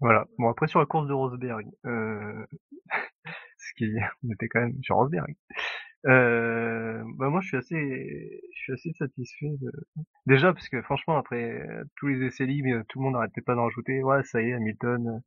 [0.00, 0.26] Voilà.
[0.38, 2.46] Bon après sur la course de Rosberg, euh...
[3.58, 3.86] ce qui,
[4.24, 5.34] on était quand même sur Rosberg.
[6.06, 7.02] Euh...
[7.16, 9.72] Bah moi je suis assez, je suis assez satisfait de...
[10.26, 13.54] déjà parce que franchement après euh, tous les essais libres, tout le monde n'arrêtait pas
[13.56, 14.02] d'en rajouter.
[14.02, 15.18] Ouais ça y est Hamilton, euh,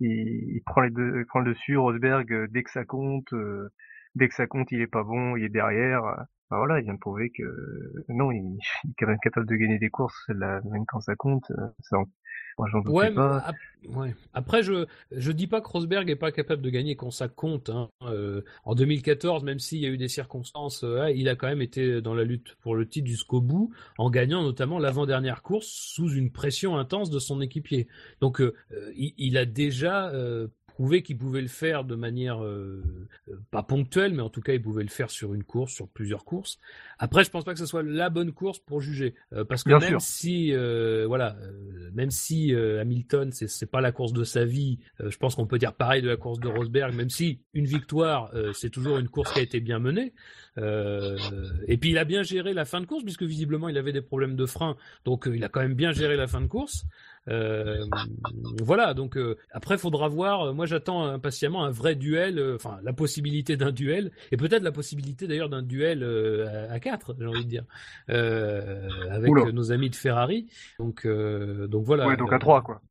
[0.00, 1.76] il, il prend les deux, il prend le dessus.
[1.76, 3.68] Rosberg euh, dès que ça compte, euh,
[4.14, 6.02] dès que ça compte il est pas bon, il est derrière.
[6.50, 7.42] Bah voilà, il vient de prouver que
[8.08, 8.42] non, il,
[8.84, 11.50] il est quand même capable de gagner des courses, là, même quand ça compte.
[11.52, 11.96] euh, Ça,
[12.58, 13.38] moi j'en Ouais, pas.
[13.38, 13.56] ap-
[13.96, 14.14] ouais.
[14.34, 17.70] Après, je je dis pas que Rosberg est pas capable de gagner quand ça compte.
[17.70, 17.88] Hein.
[18.02, 21.62] Euh, en 2014, même s'il y a eu des circonstances, euh, il a quand même
[21.62, 26.10] été dans la lutte pour le titre jusqu'au bout, en gagnant notamment l'avant-dernière course sous
[26.12, 27.88] une pression intense de son équipier.
[28.20, 32.42] Donc, euh, euh, il, il a déjà euh, prouvé qu'il pouvait le faire de manière
[32.44, 32.82] euh,
[33.28, 35.88] euh, pas ponctuelle, mais en tout cas il pouvait le faire sur une course, sur
[35.88, 36.58] plusieurs courses.
[36.98, 39.68] Après, je pense pas que ce soit la bonne course pour juger, euh, parce que
[39.68, 40.00] Bien même sûr.
[40.00, 41.36] si euh, voilà,
[41.92, 45.58] même si Hamilton c'est c'est pas la course de sa vie, je pense qu'on peut
[45.58, 49.32] dire pareil de la course de Rosberg, même si une victoire c'est toujours une course
[49.32, 50.12] qui a été bien menée.
[50.56, 54.02] Et puis il a bien géré la fin de course puisque visiblement il avait des
[54.02, 56.84] problèmes de frein, donc il a quand même bien géré la fin de course.
[57.28, 57.86] Euh,
[58.62, 60.42] voilà, donc euh, après faudra voir.
[60.48, 64.62] Euh, Moi j'attends impatiemment un vrai duel, euh, enfin la possibilité d'un duel et peut-être
[64.62, 67.64] la possibilité d'ailleurs d'un duel euh, à, à quatre, j'ai envie de dire,
[68.10, 69.52] euh, avec Oula.
[69.52, 70.50] nos amis de Ferrari.
[70.78, 72.06] Donc euh, donc voilà.
[72.06, 72.82] Ouais, donc à 3 quoi.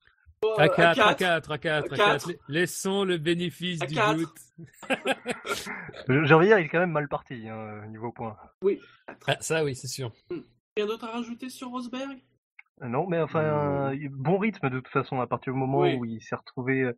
[0.57, 1.18] À à 4, à quatre.
[1.47, 2.27] 4, à 4, À à quatre.
[2.27, 2.39] 4.
[2.49, 4.18] Laissons le bénéfice À du quatre.
[4.18, 4.38] doute.
[6.26, 8.35] J'ai envie de dire, il est quand même mal parti, hein, niveau points.
[9.27, 10.11] Ah, ça oui, c'est sûr.
[10.76, 12.18] Rien d'autre à rajouter sur Rosberg?
[12.81, 15.95] Non, mais enfin, il- bon rythme de toute façon à partir du moment Oui.
[15.95, 16.93] où il s'est retrouvé, euh,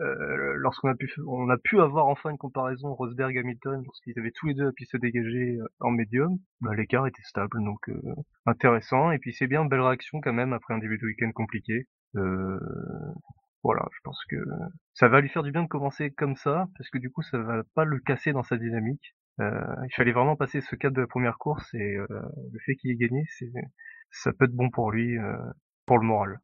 [0.00, 4.46] euh, lorsqu'on a pu, on a pu avoir enfin une comparaison Rosberg-Hamilton, lorsqu'ils avaient tous
[4.46, 8.00] les deux la piste dégagée euh, en médium, bah, l'écart était stable, donc euh,
[8.46, 9.10] intéressant.
[9.12, 11.86] Et puis c'est bien, belle réaction quand même après un début de week-end compliqué.
[12.16, 12.58] Euh,
[13.62, 14.36] voilà, je pense que
[14.94, 17.38] ça va lui faire du bien de commencer comme ça, parce que du coup ça
[17.38, 19.14] va pas le casser dans sa dynamique.
[19.40, 22.74] Euh, il fallait vraiment passer ce cap de la première course et euh, le fait
[22.76, 23.52] qu'il ait gagné, c'est
[24.10, 25.36] ça peut être bon pour lui, euh,
[25.86, 26.40] pour le moral.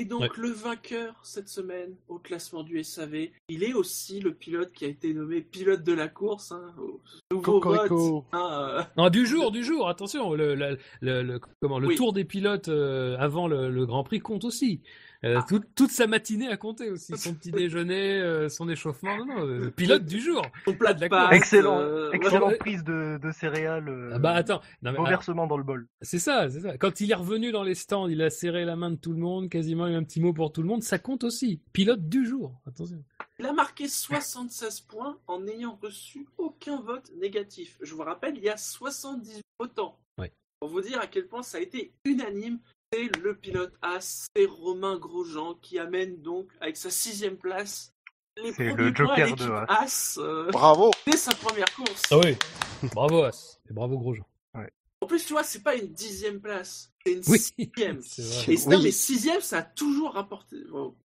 [0.00, 0.28] Et donc Ouais.
[0.38, 4.88] le vainqueur cette semaine au classement du SAV, il est aussi le pilote qui a
[4.88, 7.00] été nommé pilote de la course, hein, au
[7.30, 7.96] nouveau Cocorico.
[8.22, 8.24] vote.
[8.32, 11.94] hein, euh, Non, du jour, du jour, attention, le, le, le, le- comment, le Oui.
[11.94, 14.82] tour des pilotes euh, avant le, le Grand Prix compte aussi.
[15.24, 15.46] Euh, Ah.
[15.74, 19.70] toute, sa matinée a compté aussi, son petit déjeuner, euh, son échauffement, non, non, euh,
[19.70, 20.42] pilote du jour.
[20.66, 21.32] son plat de pâtes.
[21.32, 22.56] Excellent, euh, ouais.
[22.58, 25.88] prise de, de céréales, euh, Ah bah attends, non, mais, alors, renversement dans le bol.
[26.02, 26.76] c'est ça, c'est ça.
[26.76, 29.18] Quand il est revenu dans les stands, il a serré la main de tout le
[29.18, 31.60] monde, quasiment eu un petit mot pour tout le monde, ça compte aussi.
[31.72, 33.02] Pilote du jour, attention.
[33.38, 37.78] Il a marqué 76 points en n'ayant reçu aucun vote négatif.
[37.80, 39.98] Je vous rappelle, il y a 78 votants.
[40.18, 40.32] Ouais.
[40.60, 42.58] Pour vous dire à quel point ça a été unanime,
[43.02, 47.92] le pilote As, c'est Romain Grosjean qui amène donc avec sa sixième place
[48.42, 49.66] les C'est premiers le points à Joker l'équipe de Haas.
[49.68, 50.90] As euh, Bravo.
[51.06, 52.02] dès sa première course.
[52.10, 52.36] Ah oui,
[52.92, 54.24] bravo As, et bravo Grosjean.
[55.00, 58.00] En plus, tu vois, c'est pas une dixième place, c'est une Oui, sixième.
[58.00, 58.54] c'est vrai.
[58.54, 58.80] Et Oui.
[58.84, 60.56] mais sixième, ça a toujours rapporté,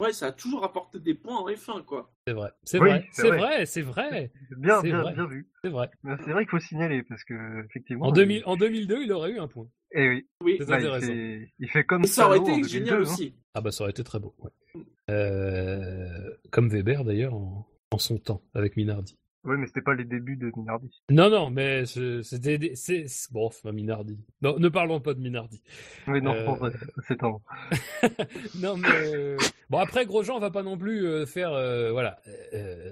[0.02, 2.12] ouais, ça a toujours rapporté des points en F1, quoi.
[2.28, 3.66] C'est vrai, c'est Oui, vrai, c'est vrai.
[3.66, 5.14] c'est vrai, Bien, bien, vrai.
[5.14, 5.50] bien vu.
[5.64, 5.90] c'est vrai.
[6.04, 8.08] Mais C'est vrai qu'il faut signaler parce que effectivement.
[8.08, 9.68] En, il- 2000, en 2002, il aurait eu un point.
[9.98, 10.56] Eh oui, Oui.
[10.60, 11.08] C'est bah, il, intéressant.
[11.08, 13.00] fait, il fait comme Et ça aurait été génial 2002, hein.
[13.02, 13.34] aussi.
[13.54, 14.36] Ah bah ça aurait été très beau.
[14.40, 14.52] Ouais.
[15.10, 19.18] Euh, comme Weber d'ailleurs en, en son temps avec Minardi.
[19.44, 20.90] Ouais, mais c'était pas les débuts de Minardi.
[21.12, 24.18] Non non mais c'était des- c'est bon c'est pas Minardi.
[24.42, 25.62] Non ne parlons pas de Minardi.
[26.08, 26.72] Oui, non, Euh, vrai,
[27.08, 27.38] c'est un.
[28.60, 29.38] non mais euh,
[29.70, 32.18] bon après Grosjean va pas non plus euh, faire euh, voilà.
[32.54, 32.92] euh,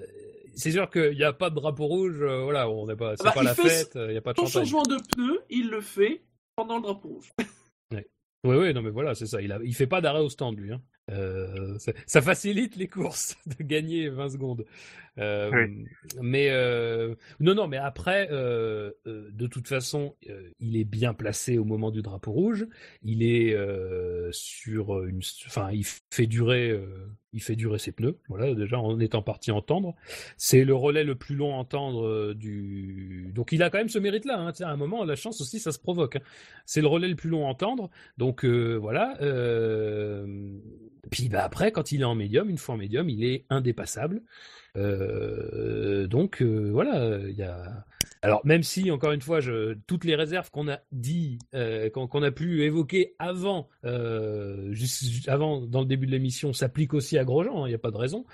[0.54, 2.22] c'est sûr qu'il n'y a pas de drapeau rouge.
[2.22, 3.96] euh, voilà on n'est pas c'est Bah, pas il la fait fête.
[3.96, 6.22] euh, Il n'y a pas de changement de pneu, il le fait
[6.56, 7.32] pendant le drapeau rouge.
[8.44, 9.40] Oui, oui, non, mais voilà, c'est ça.
[9.40, 10.70] Il, a, fait pas d'arrêt au stand, lui.
[10.70, 10.82] Hein.
[11.10, 14.66] Euh, ça, ça facilite les courses de gagner 20 secondes.
[15.18, 15.68] Euh.
[16.20, 20.16] Mais euh, non, non, mais après, euh, de toute façon,
[20.60, 22.66] il est bien placé au moment du drapeau rouge.
[23.02, 23.56] Il est
[24.32, 26.78] sur une, enfin, il fait durer,
[27.32, 28.18] il fait durer ses pneus.
[28.28, 29.94] Voilà, déjà en étant parti entendre.
[30.36, 33.30] C'est le relais le plus long à entendre du.
[33.34, 34.38] Donc il a quand même ce mérite-là.
[34.38, 34.52] Hein.
[34.60, 36.16] À un moment, la chance aussi, ça se provoque.
[36.16, 36.22] hein.
[36.66, 37.90] C'est le relais le plus long à entendre.
[38.18, 39.16] Donc voilà.
[41.10, 44.22] Puis bah après, quand il est en médium, une fois en médium, il est indépassable.
[44.76, 47.84] Euh, donc euh, voilà, il y a.
[48.22, 49.40] Alors même si encore une fois,
[49.86, 53.68] toutes les réserves qu'on a dit, euh, qu'on a pu évoquer avant,
[54.70, 57.64] juste, avant dans le début de l'émission, s'appliquent aussi à Grosjean.
[57.64, 58.24] hein, Il n'y a pas de raison.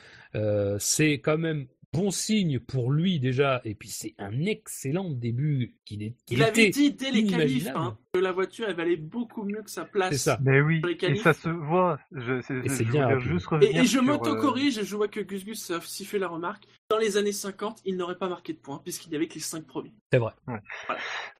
[0.78, 6.02] C'est quand même bon signe pour lui déjà, et puis c'est un excellent début qu'il
[6.02, 6.14] est.
[6.28, 9.62] Il avait était dit dès les qualifs hein, que la voiture elle valait beaucoup mieux
[9.62, 10.12] que sa place.
[10.12, 10.38] C'est ça.
[10.42, 11.98] Mais oui, et ça se voit.
[12.12, 13.30] Je, c'est, Et c'est je bien voulais rappelé.
[13.32, 15.80] juste Et, revenir et je sur, euh, m'auto-corrige et je vois que Gus Gus a
[15.80, 16.64] fait la remarque.
[16.90, 19.40] Dans les années 50, il n'aurait pas marqué de points puisqu'il n'y avait que les
[19.40, 19.92] 5 premiers.
[20.12, 20.32] C'est vrai.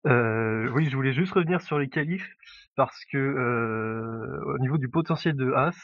[0.07, 2.29] Euh, oui, je voulais juste revenir sur les qualifs
[2.77, 5.77] parce que euh, au niveau du potentiel de Haas,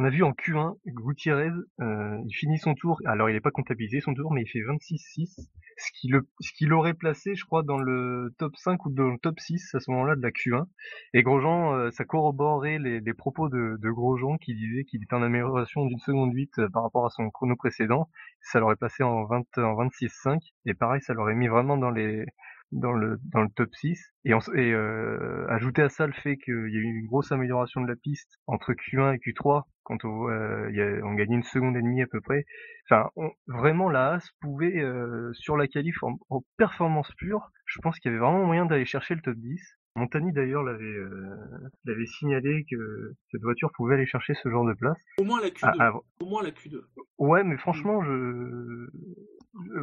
[0.00, 1.50] on a vu en Q1 Gutiérrez,
[1.80, 3.02] euh, il finit son tour.
[3.04, 5.46] Alors il n'est pas comptabilisé son tour, mais il fait 26-6,
[5.76, 9.74] ce qui l'aurait placé, je crois, dans le top 5 ou dans le top 6
[9.74, 10.64] à ce moment-là de la Q1.
[11.12, 15.84] Et Grosjean, euh, ça corroborait les, propos de, Grosjean qui disait qu'il était en amélioration
[15.84, 18.08] d'une seconde 8 euh, par rapport à son chrono précédent.
[18.40, 22.24] Ça l'aurait placé en 20, en 26-5 et pareil, ça l'aurait mis vraiment dans les
[22.72, 26.36] dans le dans le top 6 et, on, et euh, ajouter à ça le fait
[26.36, 30.04] qu'il y a eu une grosse amélioration de la piste entre Q1 et Q3 quand
[30.04, 32.44] on, euh, y a, on gagnait une seconde et demie à peu près.
[32.88, 37.80] Enfin, on, vraiment la As pouvait euh, sur la qualif en, en, performance pure, je
[37.80, 39.60] pense qu'il y avait vraiment moyen d'aller chercher le top 10.
[39.96, 41.36] Montani d'ailleurs l'avait euh,
[41.84, 44.98] l'avait signalé que cette voiture pouvait aller chercher ce genre de place.
[45.18, 45.74] Au moins la Q2.
[45.80, 46.80] Ah, Au moins la Q2.
[47.18, 48.86] Ouais, mais franchement, je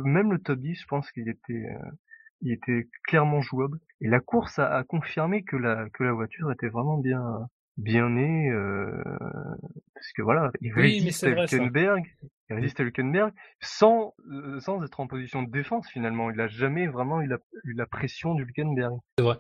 [0.05, 1.91] même le top 10, je pense qu'il était euh,
[2.41, 3.79] il était clairement jouable.
[4.01, 8.49] Et la course a, confirmé que la que la voiture était vraiment bien bien née
[8.49, 8.91] euh,
[9.93, 12.03] parce que voilà, il résiste à Hülkenberg,
[12.49, 16.31] il résiste à Hülkenberg sans euh, sans être en position de défense finalement.
[16.31, 18.99] Il a jamais vraiment eu la, eu la pression d'Hülkenberg.
[19.17, 19.37] C'est vrai.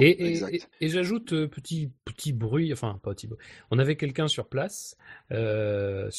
[0.00, 3.38] et, et, et, j'ajoute euh, petit petit bruit, enfin pas petit bruit.
[3.70, 4.96] On avait quelqu'un sur place
[5.32, 6.10] euh,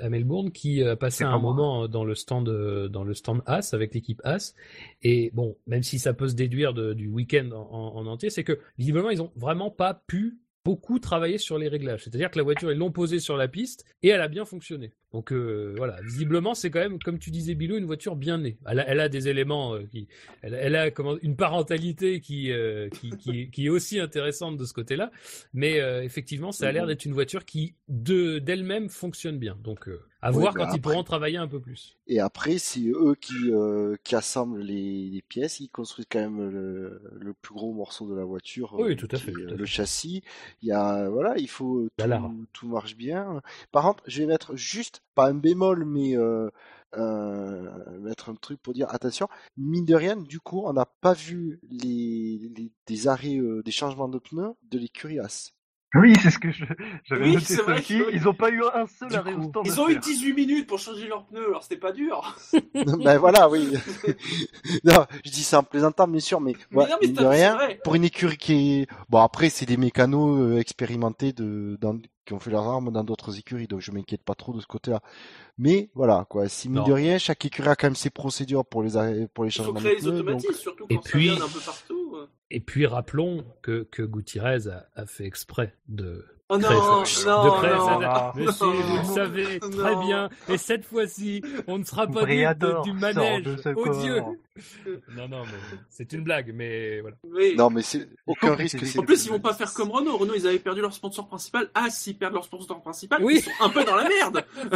[0.00, 2.48] à Melbourne qui a passé un moment dans le stand
[2.88, 4.54] dans le stand As avec l'équipe As.
[5.02, 8.44] Et bon, même si ça peut se déduire de, du week-end en, en entier, c'est
[8.44, 12.02] que visiblement ils ont vraiment pas pu beaucoup travaillé sur les réglages.
[12.02, 14.92] C'est-à-dire que la voiture, ils l'ont posée sur la piste et elle a bien fonctionné.
[15.12, 18.58] Donc euh, voilà, visiblement, c'est quand même, comme tu disais, Bilou, une voiture bien née.
[18.66, 20.08] Elle a, elle a des éléments euh, qui,
[20.42, 24.64] elle, elle, a comment, une parentalité qui, euh, qui, qui, qui, est aussi intéressante de
[24.64, 25.12] ce côté-là.
[25.54, 29.56] Mais effectivement, ça a l'air d'être une voiture qui de d'elle-même fonctionne bien.
[29.62, 29.88] Donc
[30.22, 30.76] euh, à voir bah quand après...
[30.76, 31.96] ils pourront travailler un peu plus.
[32.06, 33.50] Et après, c'est eux qui,
[34.04, 35.60] qui assemblent les, les, pièces.
[35.60, 38.74] Ils construisent quand même le, le, plus gros morceau de la voiture.
[38.78, 39.32] Oui, tout à fait.
[39.32, 39.66] Tout à le fait.
[39.66, 40.22] châssis.
[40.62, 43.42] Il y a voilà, il faut tout, tout marche bien.
[43.72, 46.50] Par contre, je vais mettre juste pas un bémol, mais euh,
[46.96, 51.14] euh, mettre un truc pour dire attention, mine de rien, du coup, on n'a pas
[51.14, 55.52] vu les, les, des arrêts, euh, des changements de pneus de l'écurie As.
[55.94, 56.64] Oui, c'est ce que je,
[57.04, 58.02] j'avais oui, noté Sophie.
[58.12, 59.66] Ils n'ont pas eu un seul arrêt au stand.
[59.66, 62.36] Ils ont eu 18 minutes pour changer leurs pneus, alors c'était pas dur.
[62.74, 63.72] ben voilà, oui.
[64.84, 67.24] non, je dis ça en plaisantant, bien sûr, mais, mais ouais, non, mais mine de
[67.24, 71.98] rien, pour une écurie qui est, bon après, c'est des mécanos euh, expérimentés de, dans,
[72.26, 74.66] qui ont fait leurs armes dans d'autres écuries, donc je m'inquiète pas trop de ce
[74.66, 75.00] côté-là.
[75.56, 78.82] Mais voilà, quoi, si mine de rien, chaque écurie a quand même ses procédures pour
[78.82, 80.22] les pour les changements de pneus.
[80.22, 80.42] Donc...
[80.52, 81.95] surtout quand et puis, un peu partout.
[82.50, 87.58] Et puis rappelons que que Gutiérrez a, a fait exprès de Oh non, non, de
[87.58, 90.30] créer non, non, Monsieur, vous le savez très bien.
[90.48, 92.46] Et cette fois-ci, on ne sera pas du,
[92.84, 93.48] du manège.
[93.74, 94.22] Oh Dieu
[95.16, 97.16] Non, non, mais c'est une blague, mais voilà.
[97.24, 97.54] Oui.
[97.56, 98.82] Non, mais c'est aucun risque.
[98.98, 100.16] En plus, ils vont pas faire comme Renault.
[100.16, 101.70] Renault, ils avaient perdu leur sponsor principal.
[101.74, 103.36] Ah, s'ils perdent leur sponsor principal, oui.
[103.36, 104.44] ils sont un peu dans la merde.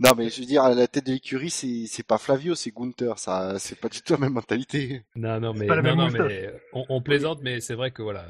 [0.00, 2.72] non, mais je veux dire, à la tête de l'écurie, c'est c'est pas Flavio, c'est
[2.74, 3.18] Gunther.
[3.18, 5.04] Ça, c'est pas du tout la même mentalité.
[5.16, 8.26] Non, non, mais, non, non, mais on, on plaisante, mais c'est vrai que voilà.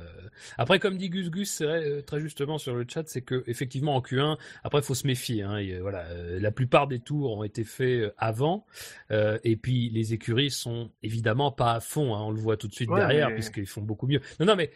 [0.59, 3.97] Après, comme dit Gus Gus, c'est vrai, très justement sur le chat, c'est que effectivement
[3.97, 5.43] en Q1, après il faut se méfier.
[5.43, 6.05] Hein, et, voilà,
[6.39, 8.65] la plupart des tours ont été faits avant,
[9.11, 12.15] euh, et puis les écuries sont évidemment pas à fond.
[12.15, 13.35] Hein, on le voit tout de suite ouais, derrière, mais...
[13.35, 14.21] puisqu'ils font beaucoup mieux.
[14.41, 14.71] Non, non, mais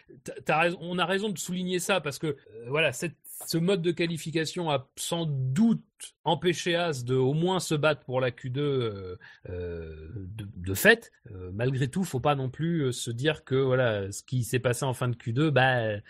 [0.49, 2.37] as raison, on a raison de souligner ça parce que euh,
[2.69, 5.83] voilà, cette, ce mode de qualification a sans doute
[6.25, 9.17] empêché As de au moins se battre pour la Q2 euh,
[9.49, 11.13] euh, de, de, fait.
[11.31, 14.85] Euh, malgré tout, faut pas non plus se dire que voilà, ce qui s'est passé
[14.85, 16.01] en fin de Q2, bah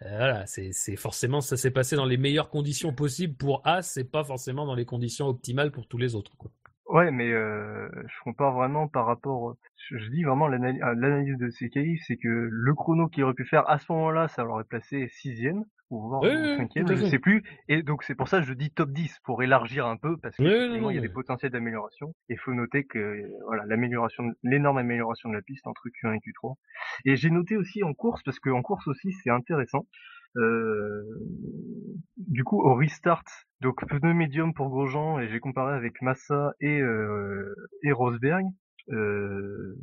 [0.00, 4.24] voilà, c'est forcément ça s'est passé dans les meilleures conditions possibles pour As, c'est pas
[4.24, 6.36] forcément dans les conditions optimales pour tous les autres.
[6.36, 6.50] Quoi.
[6.92, 9.56] Ouais, mais euh, je compare vraiment par rapport.
[9.88, 13.46] Je, je dis vraiment l'analyse de ces qualifs, c'est que le chrono qu'il aurait pu
[13.46, 17.42] faire à ce moment-là, ça l'aurait placé sixième ou voire oui, cinquième, je sais plus.
[17.68, 20.36] Et donc c'est pour ça que je dis top 10 pour élargir un peu parce
[20.38, 20.46] oui,
[20.90, 22.14] il y a des potentiels d'amélioration.
[22.28, 26.56] Et faut noter que voilà l'amélioration, l'énorme amélioration de la piste entre Q1 et Q3.
[27.06, 29.86] Et j'ai noté aussi en course parce qu'en course aussi c'est intéressant.
[30.36, 31.02] Euh,
[32.16, 33.24] du coup, au restart,
[33.60, 38.46] donc pneu médium pour Grosjean, et j'ai comparé avec Massa et, euh, et Rosberg.
[38.90, 39.76] Euh,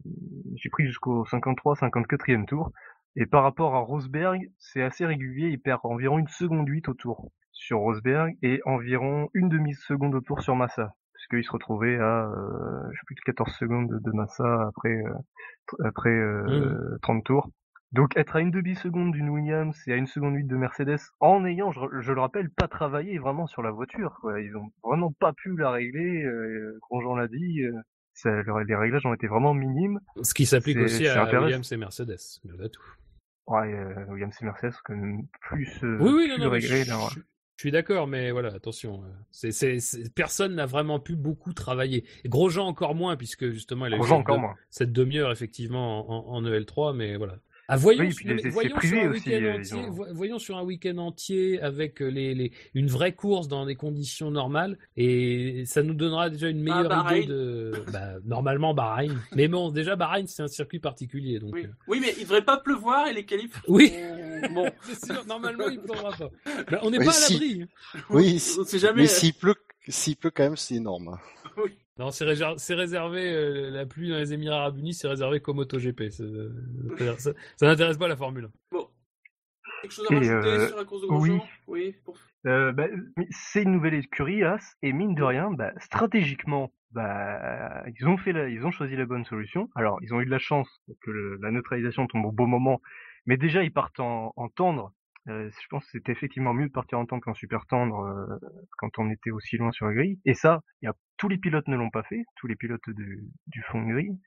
[0.55, 2.71] j'ai pris jusqu'au 53-54e tour.
[3.15, 6.93] Et par rapport à Rosberg, c'est assez régulier, il perd environ une seconde 8 au
[6.93, 10.93] tour sur Rosberg et environ une demi-seconde au tour sur Massa.
[11.13, 14.67] Parce qu'il se retrouvait à, euh, je sais plus de 14 secondes de, de Massa
[14.67, 16.99] après, euh, après euh, mmh.
[17.01, 17.49] 30 tours.
[17.91, 21.43] Donc être à une demi-seconde d'une Williams et à une seconde huit de Mercedes, en
[21.45, 24.17] ayant, je, je, le rappelle, pas travaillé vraiment sur la voiture.
[24.21, 24.41] Quoi.
[24.41, 26.23] Ils ont vraiment pas pu la régler.
[26.23, 27.73] Euh, Grosjean l'a dit, euh,
[28.13, 28.29] ça,
[28.67, 29.99] les réglages ont été vraiment minimes.
[30.21, 32.83] Ce qui s'applique aussi à Williams et Mercedes, de tout.
[33.47, 36.83] Ouais, euh, Williams et Mercedes quand même plus, euh, oui, oui, plus non, non, réglés.
[36.83, 37.21] Je, je, je,
[37.57, 39.01] suis d'accord, mais voilà, attention.
[40.13, 42.05] personne n'a vraiment pu beaucoup travailler.
[42.23, 46.35] Et Grosjean encore moins, puisque justement il a Grosjean eu cette, de, demi-heure effectivement en,
[46.35, 47.39] en, en EL3, mais voilà.
[47.71, 50.57] Ah, voyons, Oui, puis les voyons sur un week-end euh, entier, ont- vo- voyons sur
[50.57, 55.63] un week-end entier avec euh, les, les, une vraie course dans des conditions normales et
[55.67, 57.17] ça nous donnera déjà une meilleure Bahreïn.
[57.23, 59.15] idée de bah, normalement Bahreïn.
[59.35, 61.53] Mais bon, déjà Bahreïn c'est un circuit particulier donc.
[61.53, 61.65] Oui.
[61.65, 63.61] euh, oui, mais il devrait pas pleuvoir et les qualifs.
[63.67, 63.89] Oui.
[63.89, 66.29] sont- Bon, C'est sûr, normalement il pleuvra pas.
[66.71, 67.33] Bah, on n'est pas à si.
[67.33, 67.65] l'abri.
[68.09, 69.01] Oui, on sait jamais.
[69.01, 69.53] mais s'il pleut,
[69.87, 71.17] s'il pleut quand même, c'est énorme.
[71.97, 75.41] Non, c'est réser- c'est réservé euh, la pluie dans les Émirats Arabes Unis, c'est réservé
[75.41, 76.09] qu'au MotoGP.
[76.09, 78.49] C'est-à-dire, Ça, ça n'intéresse pas la Formule 1.
[78.71, 78.87] Bon.
[79.81, 81.29] Quelque chose à rajouter euh, sur la course de oui.
[81.29, 81.95] Grosjean Oui.
[82.05, 82.87] pour- Euh, bah,
[83.31, 88.31] c'est une nouvelle écurie, As, et mine de rien, bah, stratégiquement, bah, ils ont fait
[88.31, 89.69] la, ils ont choisi la bonne solution.
[89.75, 90.69] Alors, ils ont eu de la chance
[91.01, 92.81] que le- la neutralisation tombe au bon moment,
[93.25, 94.93] mais déjà ils partent en, en tendre.
[95.27, 98.37] Euh, je pense que c'était effectivement mieux de partir en tendre qu'en super tendre euh,
[98.77, 100.17] quand on était aussi loin sur la grille.
[100.25, 102.89] Et ça, il y a, tous les pilotes ne l'ont pas fait, tous les pilotes
[102.89, 104.17] du, du fond de grille.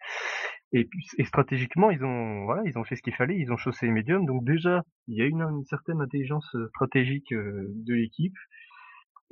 [0.73, 3.57] Et, puis- et stratégiquement, ils ont, voilà, ils ont fait ce qu'il fallait, ils ont
[3.57, 4.25] chaussé les médiums.
[4.27, 8.37] Donc déjà, il y a une, une certaine intelligence euh, stratégique euh, de l'équipe.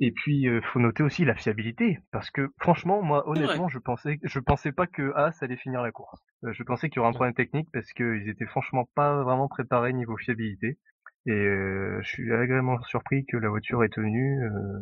[0.03, 4.19] Et puis, euh, faut noter aussi la fiabilité, parce que franchement, moi, honnêtement, je pensais,
[4.23, 6.19] je pensais pas que As allait finir la course.
[6.43, 9.47] Euh, je pensais qu'il y aurait un problème technique parce qu'ils étaient franchement pas vraiment
[9.47, 10.79] préparés niveau fiabilité.
[11.27, 14.79] Et euh, je suis agréablement surpris que la voiture est tenue euh,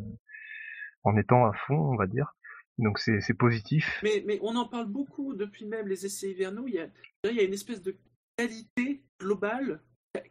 [1.03, 2.33] en étant à fond, on va dire.
[2.79, 3.99] Donc c'est positif.
[4.03, 6.65] Mais, mais on en parle beaucoup depuis même les essais hivernaux.
[6.67, 6.87] Il y a,
[7.29, 7.95] il y a une espèce de
[8.37, 9.81] qualité globale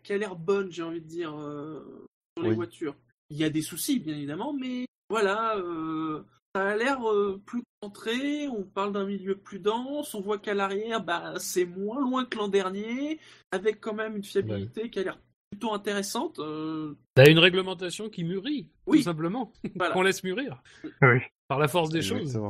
[0.02, 2.06] qui a- l'air bonne, j'ai envie de dire, euh,
[2.36, 2.56] sur les Oui.
[2.56, 2.96] voitures.
[3.30, 6.22] Il y a des soucis, bien évidemment, mais voilà, euh,
[6.54, 8.48] ça a l'air euh, plus centré.
[8.48, 10.14] On parle d'un milieu plus dense.
[10.14, 13.20] On voit qu'à l'arrière, bah, c'est moins loin que l'an dernier,
[13.52, 15.20] avec quand même une fiabilité qui a l'air
[15.50, 16.38] plutôt intéressante.
[16.38, 18.98] euh, T'as une réglementation qui mûrit, Oui.
[18.98, 19.92] tout simplement, Voilà.
[19.94, 20.62] qu'on laisse mûrir
[21.02, 21.20] Oui.
[21.48, 22.40] Par la force des choses.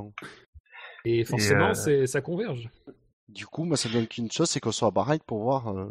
[1.04, 2.68] Et forcément, euh, c'est ça converge.
[3.28, 5.68] Du coup, moi, ça me donne qu'une chose, c'est qu'on soit à Bahreïn pour voir,
[5.68, 5.86] euh,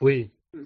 [0.00, 0.30] Oui,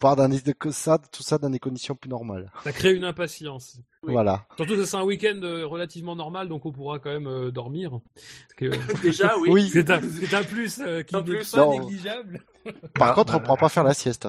[0.00, 2.50] dans des, que ça, tout ça dans des conditions plus normales.
[2.64, 3.78] ça crée une impatience.
[4.02, 4.12] Oui.
[4.12, 4.46] Voilà.
[4.56, 8.00] Surtout que c'est un week-end euh, relativement normal, donc on pourra quand même euh, dormir.
[8.14, 9.50] Parce que déjà, oui.
[9.50, 9.70] Oui.
[9.70, 11.78] c'est un, c'est un plus euh, qui n'est pas Non.
[11.78, 12.42] négligeable.
[12.94, 14.28] Par Ah, contre, on bah, pourra pas faire la sieste.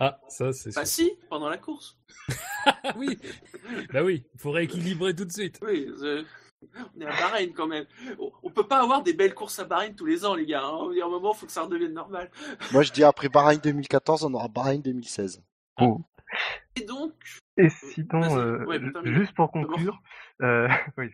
[0.00, 0.80] Ah, ça c'est sûr.
[0.80, 1.98] Bah si, pendant la course.
[2.96, 3.18] Oui,
[3.92, 5.60] bah oui, il faut rééquilibrer tout de suite.
[5.62, 5.86] Oui,
[6.96, 7.86] on est à Bahreïn quand même.
[8.18, 10.62] On- peut pas avoir des belles courses à Bahreïn tous les ans, les gars.
[10.64, 10.88] hein.
[10.92, 12.30] Il y a un moment, il faut que ça redevienne normal.
[12.72, 15.42] Moi, je dis après Bahreïn 2014, on aura Bahreïn 2016.
[16.76, 17.12] Et donc,
[17.56, 19.12] Et sinon, euh, Ouais, ju- termine.
[19.14, 20.02] juste pour conclure,
[20.42, 20.66] euh,
[20.98, 21.08] oui.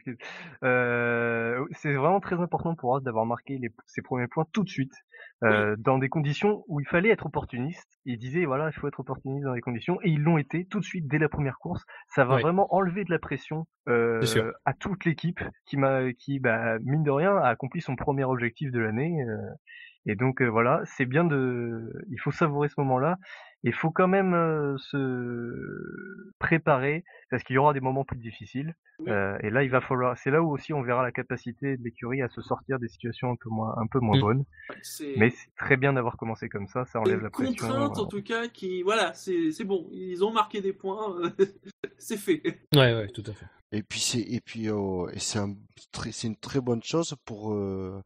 [0.64, 4.68] Euh, c'est vraiment très important pour As d'avoir marqué les, ses premiers points tout de
[4.70, 4.94] suite,
[5.44, 7.86] euh, dans des conditions où il fallait être opportuniste.
[8.06, 10.80] Il disait voilà, il faut être opportuniste dans les conditions, et ils l'ont été tout
[10.80, 11.84] de suite dès la première course.
[12.08, 12.42] Ça va Oui.
[12.42, 17.10] vraiment enlever de la pression euh, à toute l'équipe qui m'a, qui bah, mine de
[17.10, 19.22] rien a accompli son premier objectif de l'année.
[20.10, 23.16] Et donc euh, voilà, c'est bien de, il faut savourer ce moment-là.
[23.62, 28.74] Il faut quand même euh, se préparer parce qu'il y aura des moments plus difficiles.
[28.98, 29.10] Oui.
[29.10, 30.16] Euh, et là, il va falloir.
[30.16, 33.30] C'est là où aussi on verra la capacité de l'écurie à se sortir des situations
[33.30, 34.20] un peu moins, un peu moins Mm.
[34.20, 34.44] bonnes.
[35.16, 36.84] Mais c'est très bien d'avoir commencé comme ça.
[36.86, 37.52] Ça enlève une la pression.
[37.68, 39.88] contrainte en tout cas qui, voilà, c'est c'est bon.
[39.92, 41.20] Ils ont marqué des points,
[41.98, 42.42] c'est fait.
[42.74, 43.46] Ouais, ouais, tout à fait.
[43.72, 45.54] Et puis c'est et puis et c'est un
[46.24, 48.02] une très bonne chose pour euh,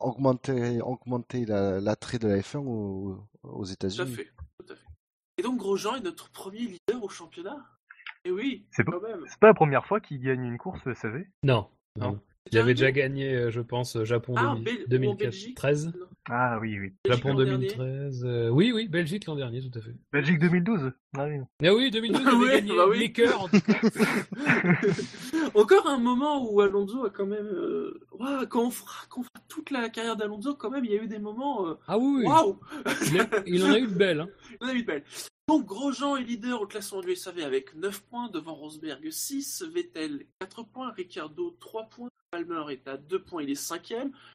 [0.00, 4.12] augmenter augmenter la- l'attrait de la F1 aux, aux Tout à États-Unis.
[4.14, 4.28] fait,
[4.58, 4.84] tout à fait.
[5.38, 7.56] Et donc Grosjean est notre premier leader au championnat?
[8.24, 9.24] Et oui, C'est quand même.
[9.28, 11.26] C'est pas la première fois qu'il gagne une course, vous savez.
[11.42, 11.68] Non.
[11.96, 12.12] Non.
[12.12, 12.20] non.
[12.50, 15.56] Il avait déjà gagné, euh, je pense, Japon Ah, 2000 Bel- ou en Belgique?
[15.56, 15.92] 2013.
[16.30, 16.92] Ah oui, oui.
[17.04, 18.24] Belgique Japon l'an dernier 2013.
[18.26, 19.94] euh, Oui, oui, Belgique l'an dernier, tout à fait.
[20.12, 20.92] Belgique 2012.
[21.16, 21.38] Ah oui.
[21.64, 22.98] Ah oui, 2012, il avait Oui, gagné bah oui.
[22.98, 23.80] les cœurs, en tout cas.
[25.54, 27.46] Encore un moment où Alonso a quand même.
[27.46, 28.00] euh,
[28.50, 31.02] quand, on fera, quand on fera toute la carrière d'Alonso, quand même, il y a
[31.02, 31.66] eu des moments.
[31.68, 32.24] euh, Ah oui, oui.
[32.26, 32.58] Waouh
[33.10, 34.20] Il, a- il en a eu de belles.
[34.20, 34.28] Hein.
[34.60, 35.04] On a eu de belles.
[35.48, 40.26] Donc Grosjean est leader au classement du SAV avec 9 points, devant Rosberg 6, Vettel
[40.40, 43.94] 4 points, Ricardo 3 points, Palmer est à 2 points, il est 5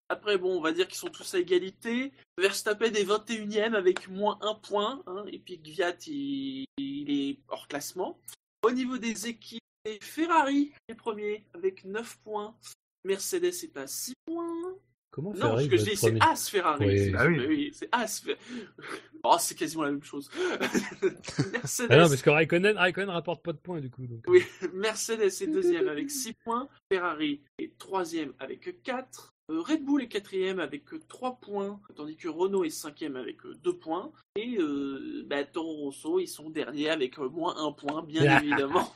[0.09, 2.11] Après, bon, on va dire qu'ils sont tous à égalité.
[2.37, 7.67] Verstappen est 21 e avec moins 1 point, hein, et puis Gviat, il, est hors
[7.67, 8.19] classement.
[8.63, 9.61] Au niveau des équipes,
[10.01, 12.55] Ferrari est premier avec 9 points.
[13.03, 14.75] Mercedes est à 6 points.
[15.13, 16.85] Comment Non, Ferrari ce que je dis, c'est As Ferrari.
[16.87, 16.97] Oui.
[16.97, 17.47] C'est- Ah oui.
[17.47, 18.25] mais c'est As.
[19.25, 20.29] Oh, c'est quasiment la même chose.
[21.53, 24.05] Mercedes, Ah non, parce que Raikkonen, Raikkonen rapporte pas de points, du coup.
[24.05, 24.21] Donc.
[24.27, 26.67] oui, Mercedes est deuxième avec 6 points.
[26.91, 29.33] Ferrari est troisième avec 4.
[29.51, 33.77] Euh, Red Bull est quatrième avec 3 points, tandis que Renault est cinquième avec 2
[33.77, 34.11] points.
[34.35, 38.91] Et euh, bah, Toro Rosso, ils sont derniers avec euh, moins 1 point, bien évidemment.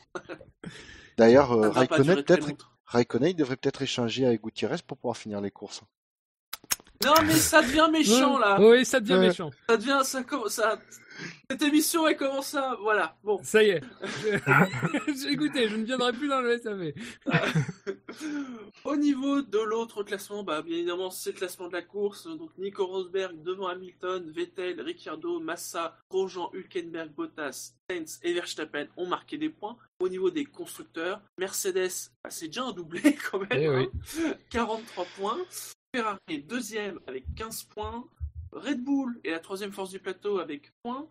[1.17, 2.73] D'ailleurs, euh, Raikkonen peut-être.
[2.85, 5.83] Raikkonen il devrait peut-être échanger avec Gutiérrez pour pouvoir finir les courses.
[7.05, 8.57] Non, mais ça devient méchant là.
[8.59, 9.51] Oui, ça devient méchant.
[9.69, 10.79] Ça devient, ça, ça.
[11.49, 13.15] Cette émission, elle commence à, voilà.
[13.23, 13.39] Bon.
[13.43, 13.81] Ça y est.
[14.21, 16.93] Je- Écoutez, je ne viendrai plus dans le SAV.
[18.85, 22.27] Au niveau de l'autre classement, bah, bien évidemment, c'est le classement de la course.
[22.27, 29.07] Donc, Nico Rosberg devant Hamilton, Vettel, Ricciardo, Massa, Grosjean, Hülkenberg, Bottas, Sainz et Verstappen ont
[29.07, 29.77] marqué des points.
[29.99, 33.01] Au niveau des constructeurs, Mercedes, bah, c'est déjà un doublé
[33.31, 33.47] quand même.
[33.53, 33.89] Eh oui.
[34.25, 34.33] hein.
[34.51, 35.37] 43 points.
[35.93, 38.05] Ferrari est deuxième avec 15 points.
[38.51, 41.07] Red Bull est la troisième force du plateau avec points.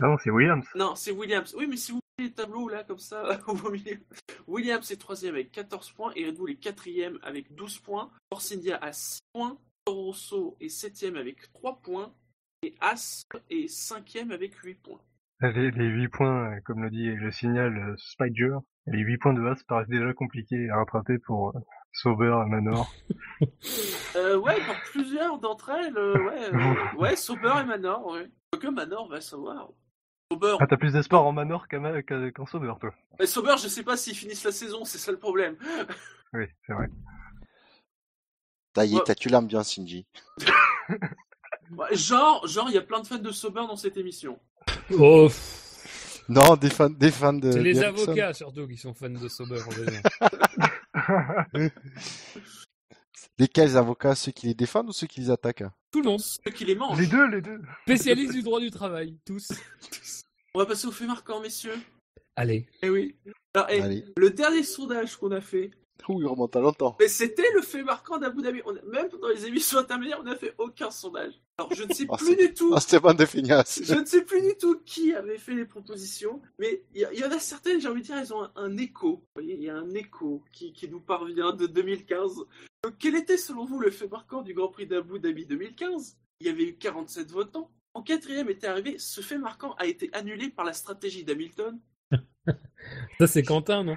[0.00, 0.66] Non, c'est Williams.
[0.74, 1.54] Non, c'est Williams.
[1.58, 3.98] Oui, mais si vous voulez les tableaux là, comme ça, au milieu.
[4.46, 8.10] Williams est troisième avec 14 points et Red Bull est quatrième avec 12 points.
[8.32, 9.58] Force India a 6 points.
[9.84, 12.12] Toro Rosso est septième avec 3 points.
[12.62, 15.00] Et As est cinquième avec 8 points.
[15.40, 19.32] Les, les 8 points, euh, comme le dit le signal euh, Spider, les 8 points
[19.32, 21.54] de Haas paraissent déjà compliqués à rattraper pour
[21.92, 22.92] Sauber et Manor.
[24.16, 28.28] Euh, ouais, pour plusieurs d'entre elles, euh, ouais, euh, ouais, Sauber et Manor, ouais.
[28.60, 29.70] Que Manor va savoir.
[30.30, 32.90] Sauber, Ah, t'as plus d'espoir en Manor qu'en Sauber, toi.
[33.18, 35.56] mais Sauber, je sais pas s'ils finissent la saison, c'est ça le problème.
[36.34, 36.86] Oui, c'est vrai.
[38.76, 39.00] Ça y Ouais.
[39.00, 40.06] est, t'as tué l'ambiance, Shinji.
[41.76, 44.38] Ouais, genre, genre, il y a plein de fans de Sauber dans cette émission.
[44.98, 45.28] Oh,
[46.28, 47.50] Non, des fans, des fans de.
[47.50, 49.60] c'est les avocats surtout qui sont fans de Sauber.
[53.38, 56.20] Lesquels avocats Ceux qui les défendent ou ceux qui les attaquent Tout le monde.
[56.20, 56.98] Ceux qui les mangent.
[57.00, 57.60] les deux, les deux.
[57.82, 59.48] Spécialistes du droit du travail, tous.
[60.54, 61.78] On va passer au fait marquant, messieurs.
[62.36, 62.66] Allez.
[62.82, 63.16] Eh oui.
[63.54, 64.04] Alors, eh, Allez.
[64.16, 65.70] le dernier sondage qu'on a fait,
[66.08, 66.96] Ouh, il remonte à longtemps.
[66.98, 68.62] mais c'était le fait marquant d'Abu Dhabi.
[68.64, 71.34] On a- même dans les émissions intermédiaires, on n'a fait aucun sondage.
[71.58, 72.72] Alors, je ne sais Ah, plus du tout.
[72.74, 73.80] Ah, c'était bande de feignasses.
[73.82, 77.30] Je ne sais plus du tout qui avait fait les propositions, mais il y, en
[77.30, 79.16] a certaines, j'ai envie de dire, elles ont un, un écho.
[79.16, 82.36] Vous voyez, il y a un écho qui, qui nous parvient de 2015.
[82.82, 86.46] Donc, quel était selon vous le fait marquant du Grand Prix d'Abu Dhabi 2015 Il
[86.46, 87.70] y avait eu 47 votants.
[87.92, 91.78] En quatrième était arrivé, ce fait marquant a été annulé par la stratégie d'Hamilton.
[93.18, 93.96] Ça, c'est Quentin, non?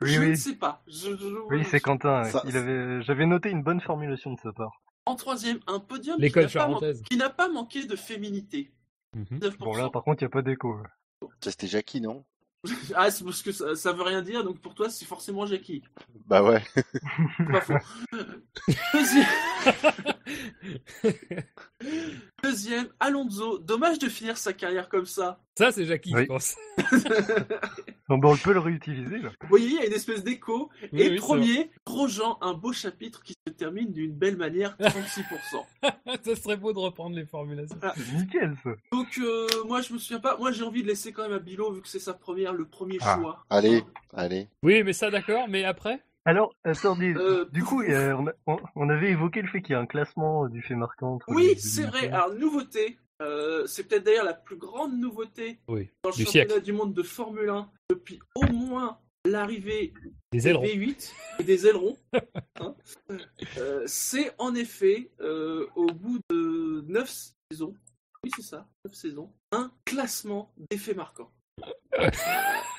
[0.00, 0.82] Oui, je ne sais pas.
[0.86, 2.24] Je- je- Oui, c'est Quentin.
[2.24, 4.80] Ça- Il avait, j'avais noté une bonne formulation de sa part.
[5.06, 8.70] En troisième, un podium qui L'école n'a man- qui n'a pas manqué de féminité.
[9.14, 9.38] Mhm.
[9.40, 9.56] 9%.
[9.58, 10.76] Bon, là, par contre, il n'y a pas d'écho.
[11.42, 12.24] Ça, c'était Jackie, non?
[12.94, 15.82] Ah, c'est parce que ça, ça veut rien dire, donc pour toi, c'est forcément Jackie.
[16.26, 16.62] Bah ouais.
[17.50, 17.74] Pas faux.
[22.42, 22.88] Deuxième...
[23.00, 23.58] Alonso.
[23.58, 25.40] Dommage de finir sa carrière comme ça.
[25.56, 26.22] Ça, c'est Jackie, Oui.
[26.22, 26.56] je pense.
[28.08, 29.30] On peut le réutiliser, là.
[29.42, 30.70] Vous voyez, il y a une espèce d'écho.
[30.92, 35.24] Oui, Et oui, premier, Grosjean, un beau chapitre qui se termine d'une belle manière, 36%.
[36.24, 37.76] ça serait beau de reprendre les formulations.
[37.96, 38.70] C'est nickel, ça.
[38.92, 40.36] Donc, euh, moi, je me souviens pas.
[40.38, 42.64] Moi, j'ai envie de laisser quand même à Bilo, vu que c'est sa première, le
[42.66, 43.44] premier Ah, choix.
[43.50, 43.82] Allez,
[44.14, 44.48] allez.
[44.62, 45.48] Oui, mais ça, d'accord.
[45.48, 46.00] Mais après?
[46.28, 49.72] Alors, attendez, Euh, du coup, euh, on, a- on- on avait évoqué le fait qu'il
[49.72, 51.14] y a un classement euh, du fait marquant.
[51.14, 52.10] entre Oui, c'est vrai.
[52.10, 52.98] Alors, nouveauté.
[53.22, 55.88] euh, c'est peut-être d'ailleurs la plus grande nouveauté Oui.
[56.04, 56.62] dans le Du championnat siècle.
[56.64, 59.94] du monde de Formule 1 depuis au moins l'arrivée
[60.30, 60.64] Des des ailerons.
[60.66, 61.96] V8 et des ailerons.
[62.60, 62.74] hein.
[63.56, 67.08] Euh, c'est en effet, euh, au bout de 9
[67.50, 67.74] saisons,
[68.22, 71.30] oui c'est ça, 9 saisons, un classement d'effets marquants.
[71.98, 72.08] Euh,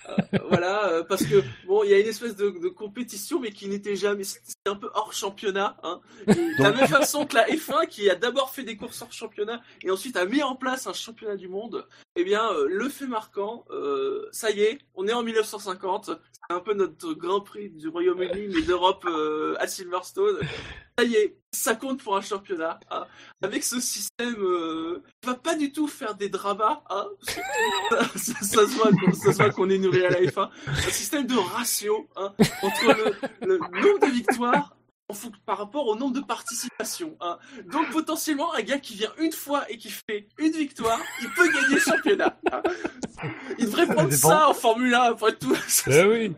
[0.10, 3.52] euh, voilà, euh, parce que bon, il y a une espèce de, de compétition, mais
[3.52, 5.78] qui n'était jamais, c'était un peu hors championnat.
[5.84, 6.00] Hein.
[6.28, 9.62] De la même façon que la F1, qui a d'abord fait des courses hors championnat
[9.84, 13.08] et ensuite a mis en place un championnat du monde, eh bien, euh, le fait
[13.08, 16.06] marquant, euh, ça y est, on est en 1950,
[16.50, 19.06] c'est un peu notre Grand Prix du Royaume-Uni, mais d'Europe
[19.60, 20.40] à Silverstone.
[20.98, 22.80] Ça y est, ça compte pour un championnat.
[22.92, 23.06] hein.
[23.42, 26.84] Avec ce système, euh, qui va pas du tout faire des dramas.
[26.90, 27.42] Hein, ça,
[28.18, 30.50] ça- ça se voit qu'on- ça se voit qu'on est nourri à la F1.
[30.90, 33.16] Un système de ratio hein, entre le,
[33.48, 34.76] le nombre de victoires
[35.08, 35.14] en
[35.46, 37.16] par rapport au nombre de participations.
[37.22, 37.40] hein.
[37.72, 41.48] Donc potentiellement, un gars qui vient une fois et qui fait une victoire, il peut
[41.52, 42.40] gagner le championnat.
[42.52, 42.62] hein.
[43.58, 44.30] Il devrait prendre dépend.
[44.30, 45.56] ça en Formule 1 après tout.
[45.88, 46.36] Eh oui.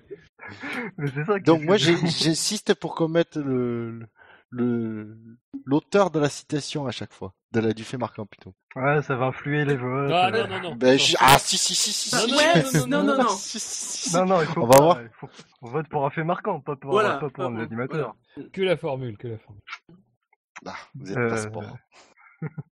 [0.97, 1.37] Mais c'est ça.
[1.37, 4.05] qui Donc moi j'insiste pour qu'on mette le
[4.51, 5.17] le
[5.65, 8.53] l'auteur de la citation à chaque fois, de la du fait marquant plutôt.
[8.75, 10.11] Ouais, ça va influer les votes.
[10.13, 10.75] Ah non, non, non.
[10.75, 12.33] Ben, je- Ah si si si si Ah, si.
[12.33, 13.29] ouais, non, non, non, non.
[13.37, 14.15] Si, si, si.
[14.15, 15.01] Non, non, il faut On pas, va voir.
[15.01, 15.29] il faut-
[15.61, 17.17] on vote pour un fait marquant, pas pour, Voilà.
[17.17, 18.15] pas pour un animateur.
[18.53, 19.61] Que la formule, que la formule.
[20.65, 21.77] Ah, vous êtes Euh, pas sport.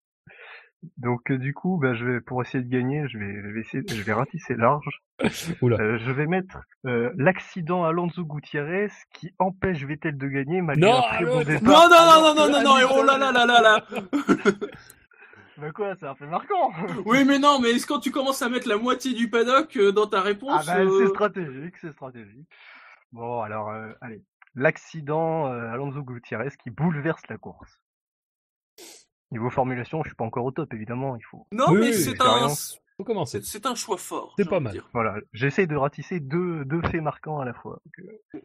[0.98, 3.61] Donc euh, du coup, bah, je vais pour essayer de gagner, je vais, je vais
[3.61, 5.03] essayer, je vais ratisser large.
[5.62, 5.81] Oula.
[5.81, 10.98] Euh, je vais mettre euh, l'accident Alonso Gutiérrez qui empêche Vettel de gagner malgré Non,
[10.98, 11.62] un très bon départ.
[11.62, 13.85] Non, non, non, non, non, non, non, et oh là là là là là
[15.59, 16.70] Bah quoi, c'est un fait marquant.
[17.07, 19.90] Oui, mais non, mais est-ce quand tu commences à mettre la moitié du paddock euh,
[19.90, 22.48] dans ta Ah réponse bah euh, c'est stratégique, c'est stratégique.
[23.12, 23.73] Bon alors,
[24.03, 24.23] allez,
[24.55, 27.78] l'accident Alonso Gutiérrez qui bouleverse la course.
[29.32, 31.16] Niveau formulation, je suis pas encore au top, évidemment.
[31.16, 31.47] Il faut.
[31.53, 32.55] Non, Oui, mais c'est un, rien.
[32.97, 33.40] Faut commencer.
[33.43, 34.35] c'est c'est un choix fort.
[34.39, 34.73] C'est pas mal.
[34.73, 34.89] dire.
[34.94, 37.81] Voilà, j'essaie de ratisser deux, deux faits marquants à la fois.
[37.85, 38.40] Donc, euh,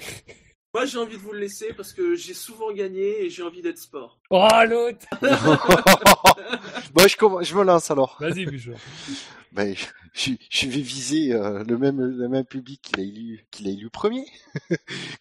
[0.74, 3.62] Moi, j'ai envie de vous le laisser parce que j'ai souvent gagné et j'ai envie
[3.62, 4.18] d'être sport.
[4.30, 5.06] Oh l'autre
[6.92, 8.16] Bon, je, commence- je me lance alors.
[8.20, 8.74] Vas-y, Bouchard.
[9.52, 9.74] Ben,
[10.12, 13.70] je, je vais viser euh, le même le même public qu'il a élu qu'il a
[13.70, 14.26] élu premier.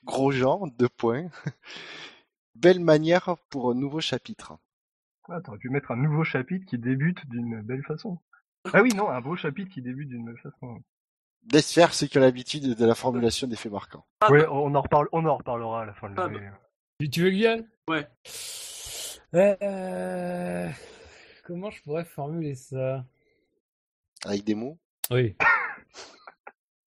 [0.04, 1.28] Grosjean, deux points.
[2.56, 4.58] Belle manière pour un nouveau chapitre.
[5.30, 8.20] Ah, T'aurais pu mettre un nouveau chapitre qui débute d'une belle façon.
[8.74, 10.82] Ah oui, non, un beau chapitre qui débute d'une belle façon.
[11.52, 14.06] Laisse faire ceux qui ont l'habitude de la formulation des faits marquants.
[14.22, 16.50] Ah ouais, bah, on en, reparle, on en reparlera à la fin de Ah l'année.
[17.00, 18.08] Tu, tu veux aille Ouais.
[19.34, 20.70] Euh,
[21.44, 23.06] Comment je pourrais formuler ça?
[24.26, 24.78] Avec des mots?
[25.12, 25.36] Oui.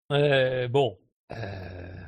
[0.10, 0.98] Euh, bon.
[1.34, 2.06] Euh...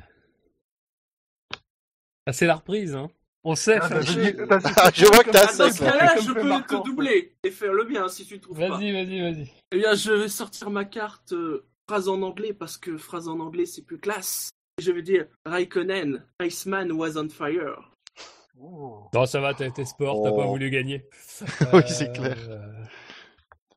[2.24, 3.10] Ah, c'est la reprise, hein.
[3.42, 4.00] On sait Ah, bah,
[4.76, 5.92] Ah, je vois que t'as ah, dans ça, ce là.
[5.92, 6.80] cas-là, je peux marquant.
[6.80, 8.68] te doubler et faire le bien si tu ne trouves pas.
[8.68, 9.50] Vas-y, vas-y, vas-y.
[9.72, 13.40] Eh bien, je vais sortir ma carte euh, phrase en anglais parce que phrase en
[13.40, 14.50] anglais c'est plus classe.
[14.78, 17.90] Et Je vais dire Raikkonen, Iceman was on fire.
[18.62, 19.04] Oh.
[19.14, 20.36] Non, ça va, t'as été sport, t'as Oh.
[20.36, 21.06] pas voulu gagner.
[21.72, 22.36] Oui, c'est clair.
[22.50, 22.58] Euh,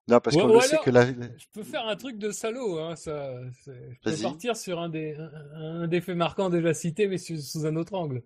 [0.10, 1.06] Non, parce Ou- qu'on sait que la...
[1.06, 3.31] Je peux faire un truc de salaud, hein, ça.
[3.65, 3.72] Je
[4.03, 4.22] peux Vas-y.
[4.23, 5.15] partir sur un des,
[5.56, 8.23] un, des faits marquants déjà cités, mais sous, sous un autre angle.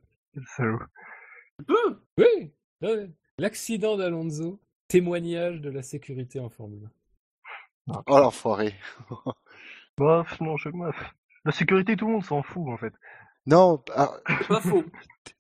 [0.56, 0.80] Salaud.
[1.60, 2.52] Tu peux Oui.
[2.82, 3.10] ouais.
[3.40, 6.90] L'accident d'Alonso, témoignage de la sécurité en Formule
[7.90, 8.02] 1.
[8.08, 8.76] Oh l'enfoiré.
[9.98, 10.96] Bof, non, je meuf.
[11.46, 12.94] La sécurité, tout le monde s'en fout, en fait.
[13.46, 14.12] Non, ah,
[14.50, 14.84] pas faux.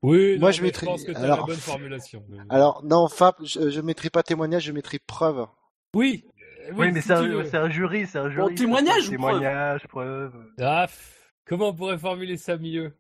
[0.01, 2.23] Oui, Moi, non, je mettrais- pense que t'as alors- la bonne formulation.
[2.29, 5.45] mais- alors non, Fab, je, je mettrai pas témoignage, je mettrai preuve.
[5.93, 6.25] Oui.
[6.67, 7.43] euh, Oui, mais si c'est un, veux.
[7.43, 8.49] c'est un jury, c'est un jury.
[8.49, 10.33] Bon, témoignage ou Témoignage, preuve?
[10.59, 12.95] Ah, pff, comment on pourrait formuler ça mieux?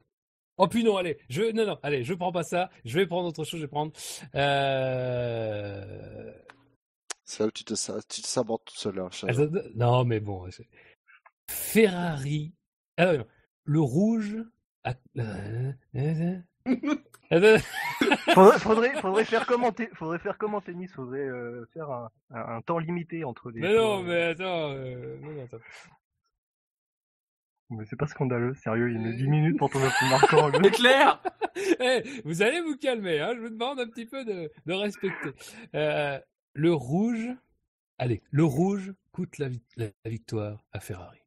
[0.57, 3.27] Oh puis non, allez, je non non, allez, je prends pas ça, je vais prendre
[3.27, 3.91] autre chose, je vais prendre
[4.35, 6.31] euh...
[7.25, 8.99] C'est là où tu te, tu te sabordes tout seul.
[8.99, 10.47] Hein, attends, non mais bon,
[11.49, 12.53] Ferrari.
[12.97, 13.25] Ah non,
[13.65, 14.37] le rouge.
[14.83, 16.37] a- euh, euh,
[17.29, 17.63] Attends,
[18.33, 21.89] Faudrait, faudrait, faudrait faire comme en té- faudrait faire comme en tennis, faudrait euh, faire
[21.91, 23.59] un, un, un temps limité entre les.
[23.61, 25.57] mais non, mais attends, euh, non, non, attends.
[27.69, 30.49] Mais c'est pas scandaleux, sérieux, il y a 10 minutes pour ton plus marquant.
[30.63, 31.21] C'est clair
[31.81, 35.31] Eh, vous allez vous calmer, hein, je vous demande un petit peu de, de respecter.
[35.75, 36.19] Euh,
[36.53, 37.27] le rouge,
[37.97, 41.19] allez, le rouge coûte la, vi- la victoire à Ferrari.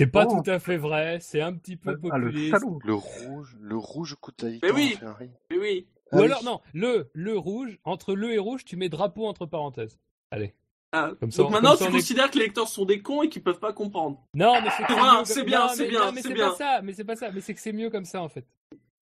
[0.00, 0.42] C'est pas Oh.
[0.42, 2.50] tout à fait vrai, c'est un petit peu Ah, le populiste.
[2.58, 2.78] salaud.
[2.84, 4.74] Le rouge, le rouge coûte la victoire.
[4.74, 4.92] oui.
[4.96, 5.30] à Ferrari.
[5.50, 5.86] Mais oui.
[6.12, 6.24] Ah Ou oui.
[6.26, 9.98] alors, non, le, le rouge, entre le et rouge, tu mets drapeau entre parenthèses.
[10.30, 10.54] Allez.
[10.92, 12.84] Ah, Comme ça, donc on- maintenant, comme ça, tu est- considères que les lecteurs sont
[12.86, 14.24] des cons et qu'ils peuvent pas comprendre.
[14.34, 16.48] Non, mais c'est bien, mieux c'est comme- bien, non, c'est bien, bien.
[16.50, 18.46] pas ça, mais c'est pas ça, mais c'est que c'est mieux comme ça, en fait.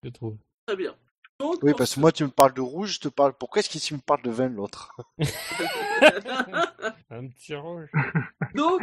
[0.03, 0.35] Je trouve.
[0.65, 0.95] Très bien.
[1.39, 3.31] Donc, Oui, parce que moi, tu me parles de rouge, je te parle.
[3.33, 4.95] Pourquoi est-ce que tu me parles de vin, l'autre?
[7.09, 7.89] Un petit rouge.
[8.55, 8.81] Donc,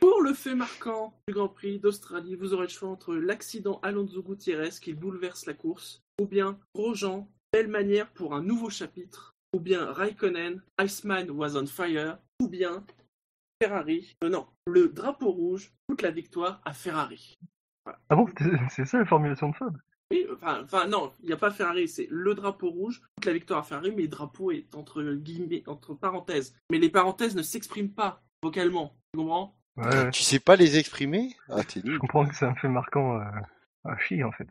[0.00, 4.22] pour le fait marquant du Grand Prix d'Australie, vous aurez le choix entre l'accident Alonso
[4.22, 9.60] Gutiérrez qui bouleverse la course, ou bien Grosjean, belle manière pour un nouveau chapitre, ou
[9.60, 12.84] bien Raikkonen, Iceman was on fire, ou bien
[13.62, 14.16] Ferrari.
[14.24, 17.34] Euh, non, le drapeau rouge coûte la victoire à Ferrari.
[17.86, 18.26] Ah bon,
[18.68, 19.76] c'est- ça la formulation de Fab?
[20.10, 23.32] Oui, enfin, enfin non, il n'y a pas Ferrari, c'est le drapeau rouge, toute la
[23.32, 26.54] victoire à Ferrari, mais le drapeau est entre guillemets, entre parenthèses.
[26.70, 29.56] Mais les parenthèses ne s'expriment pas vocalement, tu comprends?
[29.76, 30.10] Ouais, ouais.
[30.10, 31.34] Tu sais pas les exprimer?
[31.48, 33.24] Ah, t'es Je comprends que c'est un fait marquant euh,
[33.84, 34.48] à chier, en fait.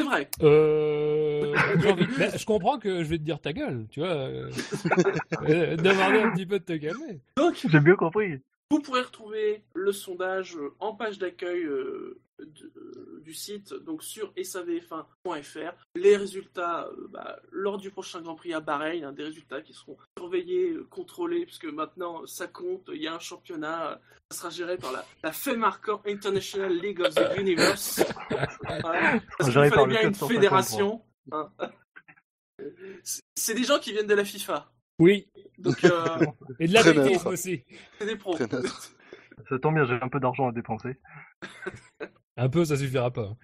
[0.00, 0.28] C'est vrai.
[0.42, 4.08] Euh, j'ai envie- Ben, je comprends que je vais te dire ta gueule, tu vois.
[4.08, 4.50] Euh,
[5.48, 7.20] euh, demander un petit peu de te calmer.
[7.36, 8.40] Donc, J'ai bien compris.
[8.70, 14.32] vous pourrez retrouver le sondage en page d'accueil euh, de- euh, du site, donc sur
[14.34, 15.72] savf1.fr.
[15.94, 19.72] Les résultats euh, bah, lors du prochain Grand Prix à Bahreïn, hein, des résultats qui
[19.74, 23.96] seront surveillés, euh, contrôlés, puisque maintenant ça compte, il y a un championnat, euh,
[24.30, 25.32] ça sera géré par la, la
[26.06, 28.02] International League of the Universe.
[28.82, 29.20] Voilà.
[29.38, 31.02] Parce qu'il fallait bien une 450, fédération.
[31.32, 31.50] hein.
[33.02, 33.22] C'est-
[33.54, 34.70] des gens qui viennent de la FIFA.
[34.98, 35.28] Oui,
[35.58, 36.26] Donc, euh,
[36.58, 37.64] et de l'athlétisme aussi.
[37.98, 38.36] c'est des pros.
[39.48, 40.96] Ça tombe bien, j'ai un peu d'argent à dépenser.
[42.40, 43.36] Un peu, ça suffira pas.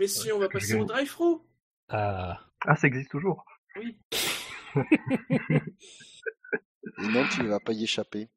[0.00, 0.86] Mais si on va je passer au gagne.
[0.86, 1.42] drive-through.
[1.90, 2.40] Ah.
[2.66, 3.44] Ah, ça existe toujours.
[3.76, 3.98] Oui.
[4.76, 4.80] Et
[6.98, 8.30] non, tu ne vas pas y échapper.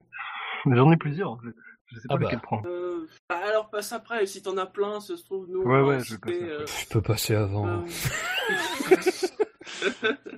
[0.69, 1.31] J'en ai plusieurs.
[1.31, 1.53] en fait.
[1.85, 2.25] Je sais pas Ah bah.
[2.25, 2.67] lequel prendre.
[2.67, 5.99] Euh, bah alors passe après, si t'en as plein, ça se trouve, nous, Ouais, ouais,
[5.99, 7.67] je vais citer, passer euh, Je peux passer avant.
[7.67, 7.85] euh,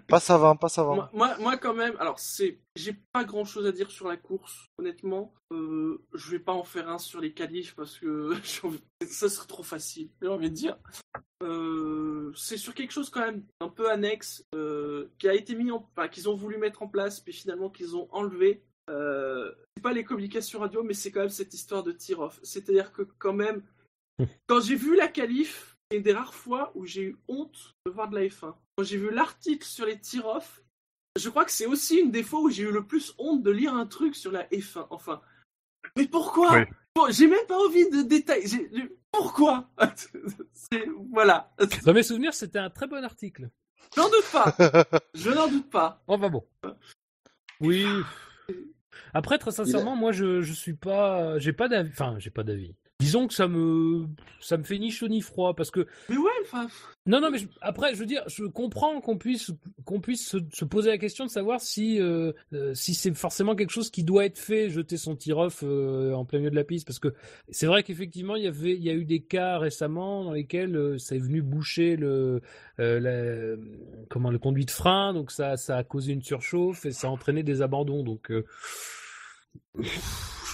[0.07, 0.95] Passe avant, passe avant.
[0.95, 4.17] Moi, moi, moi, quand même, alors c'est, j'ai pas grand chose à dire sur la
[4.17, 5.33] course, honnêtement.
[5.51, 8.33] Euh, je vais pas en faire un sur les qualifs parce que
[9.07, 10.77] ça serait trop facile, j'ai envie de dire.
[11.41, 15.71] Euh, c'est sur quelque chose quand même un peu annexe euh, qui a été mis
[15.71, 18.63] en, enfin, qu'ils ont voulu mettre en place, puis finalement qu'ils ont enlevé.
[18.89, 22.39] Euh, c'est pas les communications radio, mais c'est quand même cette histoire de tir-off.
[22.43, 23.63] C'est-à-dire que quand même,
[24.47, 28.09] quand j'ai vu la qualif, une des rares fois où j'ai eu honte de voir
[28.09, 28.53] de la F1.
[28.77, 30.61] Quand j'ai vu l'article sur les tir-off,
[31.17, 33.51] je crois que c'est aussi une des fois où j'ai eu le plus honte de
[33.51, 34.87] lire un truc sur la F1.
[34.91, 35.21] Enfin,
[35.97, 36.59] mais pourquoi?
[36.59, 36.65] Oui.
[36.95, 38.45] Bon, J'ai même pas envie de détails.
[39.11, 39.69] Pourquoi?
[40.53, 41.51] C'est- Voilà.
[41.85, 43.49] Dans mes souvenirs, c'était un très bon article.
[43.95, 44.55] J'en doute pas.
[45.15, 46.03] Je n'en doute pas.
[46.07, 46.45] Enfin bon.
[47.61, 47.85] Oui.
[49.13, 51.89] Après, très sincèrement, moi, je, je suis pas, j'ai pas d'avis.
[51.91, 52.75] Enfin, j'ai pas d'avis.
[53.01, 54.07] Disons que ça me,
[54.41, 56.67] ça me fait ni chaud ni froid parce que Mais ouais, enfin.
[57.05, 59.51] non, non, mais je- après, je veux dire, je comprends qu'on puisse,
[59.85, 63.55] qu'on puisse se, se poser la question de savoir si, euh, euh, si c'est forcément
[63.55, 66.65] quelque chose qui doit être fait, jeter son tir-off euh, en plein milieu de la
[66.65, 67.13] piste, parce que
[67.49, 70.75] c'est vrai qu'effectivement, il y avait, il y a eu des cas récemment dans lesquels
[70.75, 72.41] euh, ça est venu boucher le,
[72.81, 73.55] euh, la-
[74.09, 77.11] comment, le conduit de frein, donc ça, ça a causé une surchauffe et ça a
[77.11, 78.29] entraîné des abandons, donc.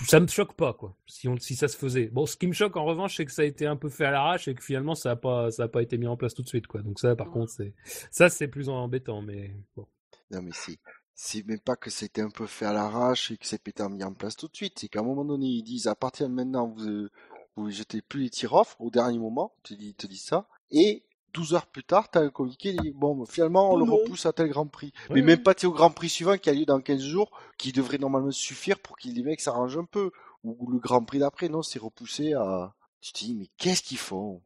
[0.05, 2.53] Ça me choque pas quoi si on si ça se faisait bon ce qui me
[2.53, 4.63] choque en revanche c'est que ça a été un peu fait à l'arrache et que
[4.63, 6.81] finalement ça a pas ça a pas été mis en place tout de suite quoi
[6.81, 7.73] donc ça par contre c'est
[8.11, 9.87] ça c'est plus embêtant mais bon
[10.31, 10.79] Non, mais c'est,
[11.13, 14.03] c'est même pas que c'était un peu fait à l'arrache et que c'est pété mis
[14.03, 14.79] en place tout de suite.
[14.79, 17.07] C'est qu'à un moment donné, ils disent, à partir de maintenant, vous,
[17.55, 19.55] vous jetez plus les tirs off au dernier moment.
[19.63, 20.47] Disent, ils te disent ça.
[20.71, 21.05] Et
[21.35, 24.47] 12 heures plus tard, t'as un communiqué, dit, bon, finalement, on le repousse à tel
[24.47, 24.93] Grand Prix.
[25.11, 27.97] Mais même pas, au Grand Prix suivant qui a lieu dans 15 jours, qui devrait
[27.97, 30.11] normalement suffire pour que les mecs s'arrangent un peu.
[30.43, 33.97] Ou le Grand Prix d'après, non, c'est repoussé à, tu te dis, mais qu'est-ce qu'ils
[33.97, 34.41] font?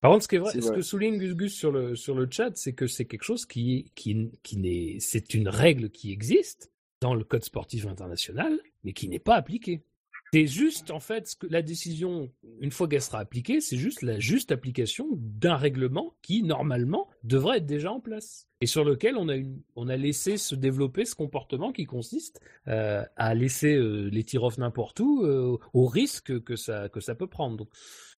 [0.00, 0.76] par contre ce qui est vrai ce vrai.
[0.76, 3.92] que souligne Gus Gus sur le sur le chat c'est que c'est quelque chose qui
[3.94, 6.72] qui qui n'est c'est une règle qui existe
[7.02, 9.84] dans le code sportif international mais qui n'est pas appliquée
[10.32, 14.02] c'est juste en fait ce que la décision une fois qu'elle sera appliquée c'est juste
[14.02, 19.16] la juste application d'un règlement qui normalement devrait être déjà en place et sur lequel
[19.16, 23.74] on a une, on a laissé se développer ce comportement qui consiste euh, à laisser
[23.74, 27.68] euh, les tirs-off n'importe où euh, au risque que ça que ça peut prendre donc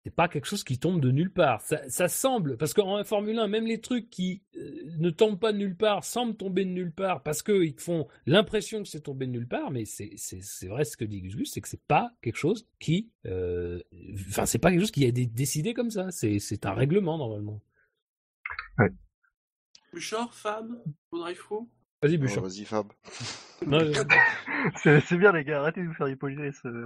[0.05, 1.61] c'est pas quelque chose qui tombe de nulle part.
[1.61, 4.43] Ça, semble, parce qu'en Formule 1, même les trucs qui
[4.99, 8.83] ne tombent pas de nulle part semblent tomber de nulle part parce qu'ils font l'impression
[8.83, 10.17] que c'est tombé de nulle part, mais c'est,
[10.67, 14.59] vrai ce que dit Gus Gus, c'est que c'est pas quelque chose qui, enfin, c'est
[14.59, 16.09] pas quelque chose qui a été décidé comme ça.
[16.11, 17.61] C'est un règlement normalement.
[19.93, 20.67] Bouchard, Fab,
[21.37, 21.69] Fou.
[22.03, 22.43] Vas-y, Oh, Bouchard.
[22.43, 22.93] vas-y, Fab.
[23.67, 26.65] non, euh, C'est bien les gars, arrêtez de vous faire des politesses.
[26.65, 26.85] euh.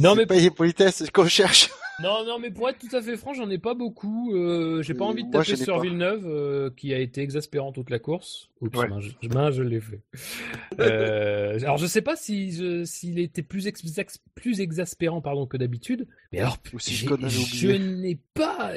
[0.00, 1.70] non, mais pas les politesses, c'est ce qu'on cherche.
[2.00, 4.32] Non, non, mais pour être tout à fait franc, j'en ai pas beaucoup.
[4.34, 5.80] Euh, j'ai pas Euh, envie de taper sur.
[5.80, 8.50] Villeneuve, euh, qui a été exaspérant toute la course.
[8.60, 8.88] Oups, Ouais.
[9.52, 10.00] je, l'ai fait.
[10.80, 15.56] Euh, alors, je sais pas si s'il était plus, ex- ex- plus exaspérant pardon, que
[15.56, 18.72] d'habitude, mais alors, si je n'ai pas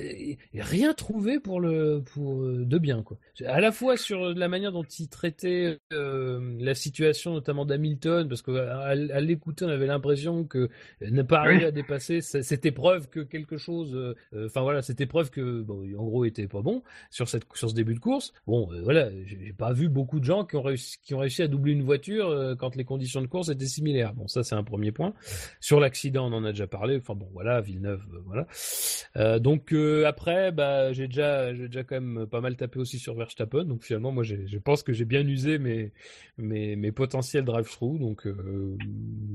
[0.55, 3.17] rien trouvé pour le pour de bien quoi.
[3.45, 8.51] À la fois sur la manière dont il traitait la situation, notamment d'Hamilton, parce que
[8.51, 10.69] à, à l'écouter, on avait l'impression que
[11.01, 11.65] ne pas arriver Oui.
[11.65, 15.83] à dépasser cette épreuve que quelque chose, euh, euh, enfin voilà, cette épreuve que bon,
[15.97, 18.33] en gros était pas bon sur cette sur ce début de course.
[18.47, 21.43] Bon, euh, voilà, j'ai pas vu beaucoup de gens qui ont réussi qui ont réussi
[21.43, 24.13] à doubler une voiture quand les conditions de course étaient similaires.
[24.13, 25.13] Bon, ça c'est un premier point.
[25.59, 26.97] Sur l'accident, on en a déjà parlé.
[26.97, 29.39] Enfin bon, voilà, Villeneuve, voilà.
[29.39, 29.73] Donc
[30.05, 33.65] après, bah j'ai déjà j'ai déjà quand même pas mal tapé aussi sur Verstappen.
[33.65, 35.91] Donc finalement, moi je pense que j'ai bien usé mes
[36.37, 37.99] mes mes potentiels drive-through.
[37.99, 38.27] Donc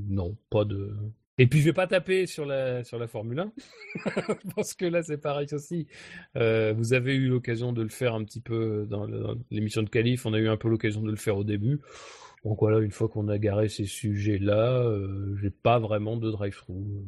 [0.08, 0.94] non, pas de
[1.38, 3.52] et puis je vais pas taper sur la sur la Formule 1
[4.56, 5.86] parce que là c'est pareil aussi.
[6.36, 9.06] Euh, vous avez eu l'occasion de le faire un petit peu dans
[9.50, 10.26] l'émission de qualif.
[10.26, 11.80] On a eu un peu l'occasion de le faire au début.
[12.44, 17.04] Donc voilà, une fois qu'on a garé ces sujets-là, euh, j'ai pas vraiment de drive-through.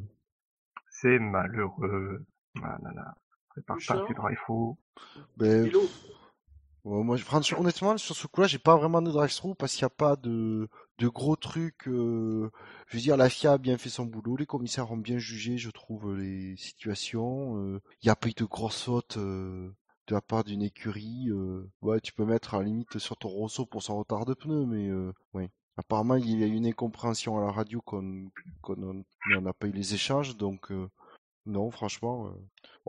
[0.90, 2.24] C'est malheureux.
[2.62, 3.14] Ah là là.
[3.50, 4.38] Prépare pas tes drive
[5.36, 5.82] Ben, Hello.
[6.88, 9.86] Ouais, moi, je- honnêtement, sur ce coup-là, j'ai pas vraiment de drive-through parce qu'il n'y
[9.86, 10.68] a pas de,
[10.98, 11.86] de gros trucs.
[11.88, 12.50] euh,
[12.88, 15.58] je veux dire, la FIA a bien fait son boulot, les commissaires ont bien jugé,
[15.58, 17.58] je trouve, les situations.
[17.58, 19.70] euh, Il n'y a pas eu de grosses fautes euh,
[20.08, 21.26] de la part d'une écurie.
[21.30, 21.70] euh.
[21.82, 24.64] ouais, tu peux mettre à la limite sur ton Rosso pour son retard de pneus,
[24.66, 25.50] mais euh, ouais.
[25.76, 28.30] Apparemment, il y a eu une incompréhension à la radio qu'on
[29.30, 30.88] on n'a pas eu les échanges, donc euh,
[31.48, 32.28] non, franchement.
[32.28, 32.30] euh,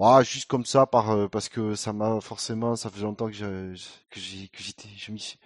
[0.01, 3.33] ah, juste comme ça, par, euh, parce que ça m'a forcément, ça fait longtemps que
[3.33, 3.45] j'ai,
[4.09, 5.37] que j'ai, que j'étais, je m'y,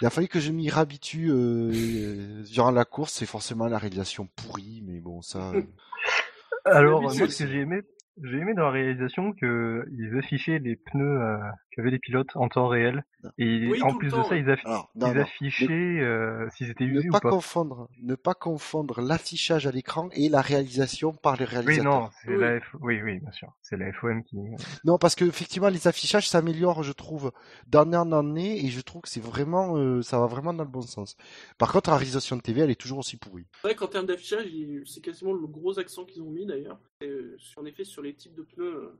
[0.00, 3.12] il a fallu que je m'y réhabitue euh, euh, durant la course.
[3.12, 5.52] C'est forcément la réalisation pourrie, mais bon, ça.
[5.52, 5.62] euh,
[6.64, 7.82] Alors, moi, ce que j'ai aimé,
[8.22, 11.38] j'ai aimé dans la réalisation que ils affichaient les pneus euh,
[11.70, 13.04] qu'avaient les pilotes en temps réel.
[13.38, 15.22] Et Oui, en plus de temps, ça, ils, affi- Alors, non, ils non.
[15.22, 17.30] affichaient euh, s'ils étaient Ne usés ou pas pas.
[17.30, 21.84] confondre, ne pas confondre l'affichage à l'écran et la réalisation par le Oui, réalisateur.
[21.84, 22.38] non, c'est Oui.
[22.40, 22.74] la F...
[22.80, 24.38] oui, oui, bien sûr, c'est la FOM qui.
[24.84, 27.32] Non, parce que effectivement, les affichages s'améliorent, je trouve,
[27.68, 30.70] d'année en année, et je trouve que c'est vraiment, euh, ça va vraiment dans le
[30.70, 31.16] bon sens.
[31.58, 33.46] Par contre, la réalisation de TV, elle est toujours aussi pourrie.
[33.62, 34.46] C'est vrai qu'en termes d'affichage,
[34.86, 36.78] c'est quasiment le gros accent qu'ils ont mis d'ailleurs.
[37.04, 38.64] Euh, en effet, sur les types de pneus.
[38.74, 38.98] euh.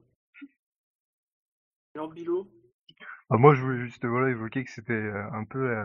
[1.94, 2.49] Alors, Bilo
[3.33, 5.85] Ah, moi, je voulais juste voilà évoquer que c'était euh, un peu euh,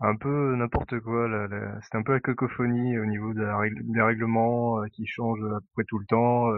[0.00, 1.28] un peu n'importe quoi.
[1.28, 1.48] là.
[1.82, 5.66] C'était un peu la cacophonie au niveau la des règlements euh, qui changent à peu
[5.74, 6.48] près tout le temps.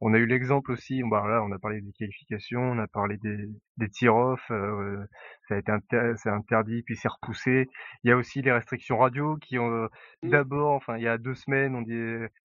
[0.00, 1.02] On a eu l'exemple aussi.
[1.10, 4.40] Bah là, on a parlé des qualifications, on a parlé des des tir-off.
[4.50, 5.04] euh,
[5.48, 7.68] ça a été inter- interdit puis c'est repoussé.
[8.04, 9.88] Il y a aussi les restrictions radio qui ont euh,
[10.22, 10.30] Mm.
[10.30, 11.94] d'abord, enfin il y a deux semaines, on dit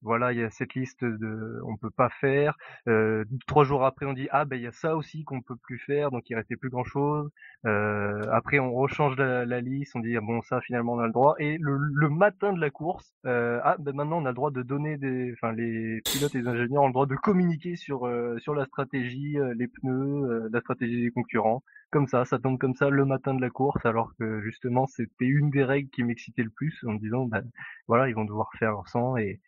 [0.03, 2.55] voilà il y a cette liste de on peut pas faire.
[2.87, 5.55] Euh, trois jours après, on dit ah ben il y a ça aussi qu'on peut
[5.63, 7.29] plus faire, donc il restait plus grand chose.
[7.65, 11.07] Euh, après, on rechange la, la liste, on dit ah bon ça finalement on a
[11.07, 11.35] le droit.
[11.39, 14.51] Et le, le matin de la course, euh, ah ben maintenant on a le droit
[14.51, 17.42] de donner des, enfin les pilotes et les ingénieurs ont le droit de communiquer
[17.75, 21.63] sur euh, sur la stratégie, euh, les pneus, euh, la stratégie des concurrents.
[21.91, 25.25] Comme ça, ça tombe comme ça le matin de la course, alors que justement c'était
[25.25, 27.43] une des règles qui m'excitait le plus en me disant ben
[27.87, 29.41] voilà ils vont devoir faire sans et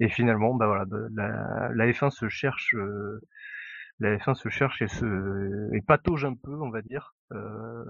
[0.00, 2.74] et finalement, bah bah, la, la F1 se cherche,
[4.00, 7.84] la F1 se cherche et se patauge un peu, on va dire, euh,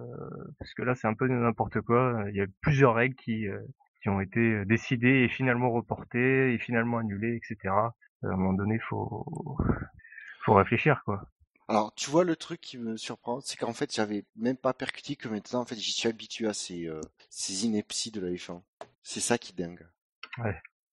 [0.58, 2.24] parce que là c'est un peu n'importe quoi.
[2.30, 3.48] Il y a plusieurs règles qui
[4.06, 7.74] ont été décidées et finalement reportées et finalement annulées, etc.
[8.22, 9.56] À un moment donné, faut
[10.44, 11.28] faut réfléchir quoi.
[11.68, 15.16] Alors, tu vois, le truc qui me surprend, c'est qu'en fait, j'avais même pas percuté
[15.16, 18.60] que maintenant, en fait, j'y suis habitué à ces, euh, ces inepties de la F1.
[19.02, 19.86] C'est ça qui est dingue.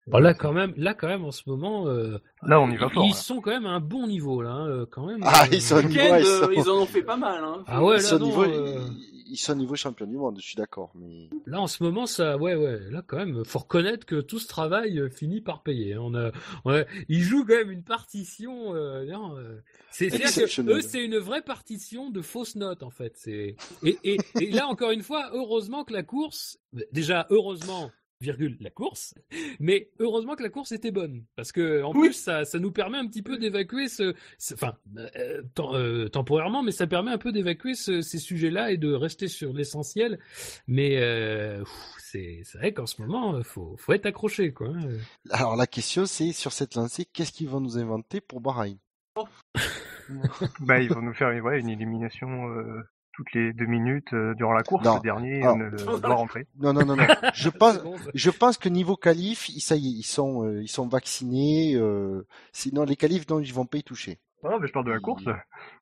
[0.10, 2.88] Bon, là quand même, là quand même en ce moment, euh, Là, on y va
[2.88, 5.20] ils, fort, ils sont quand même à un bon niveau là, hein, euh, quand même.
[5.24, 7.44] Ah, euh, ils sont au niveau, ils euh, sont, ils en ont fait pas mal.
[7.44, 7.64] Hein.
[7.68, 10.08] Ah ouais, ils là, sont au non, niveau, euh, ils, ils sont au niveau champion
[10.08, 13.18] du monde, je suis d'accord, mais Là en ce moment, ça, ouais, ouais, là quand
[13.18, 15.94] même, faut reconnaître que tout ce travail euh, finit par payer.
[15.94, 16.00] hein.
[16.02, 16.32] On a,
[16.66, 18.74] on a- ils jouent quand même une partition.
[18.74, 22.90] Euh, non, euh, c'est, c'est-à-dire que eux, c'est une vraie partition de fausses notes en
[22.90, 23.14] fait.
[23.18, 26.58] C'est et, et, et là encore une fois, heureusement que la course,
[26.92, 27.92] déjà heureusement.
[28.22, 29.14] Virgule la course,
[29.62, 32.08] mais heureusement que la course était bonne parce que en Oui.
[32.10, 36.10] plus ça, ça nous permet un petit peu d'évacuer ce, ce- enfin euh, tem- euh,
[36.10, 40.20] temporairement, mais ça permet un peu d'évacuer ce- ces sujets-là et de rester sur l'essentiel.
[40.68, 41.64] Mais euh,
[41.98, 44.68] c'est vrai qu'en ce moment, faut faut être accroché quoi.
[44.68, 44.90] hein.
[45.30, 48.78] alors la question c'est sur cette lancée, qu'est-ce qu'ils vont nous inventer pour Bahreïn?
[50.60, 52.82] Bah ils vont nous faire ouais, une élimination euh,
[53.20, 54.86] toutes les deux minutes euh, durant la course.
[54.86, 54.96] Non.
[54.96, 56.48] Le dernier Alors- ne doit rentrer.
[56.58, 57.04] Non, non, non, non.
[57.34, 57.78] Je pense,
[58.14, 61.76] je pense que niveau qualif, ils- ça y est, ils sont, euh, ils sont vaccinés.
[61.76, 64.20] Euh, sinon, les qualifs, non, ils vont pas y toucher.
[64.46, 65.26] Ah, mais je parle de la course.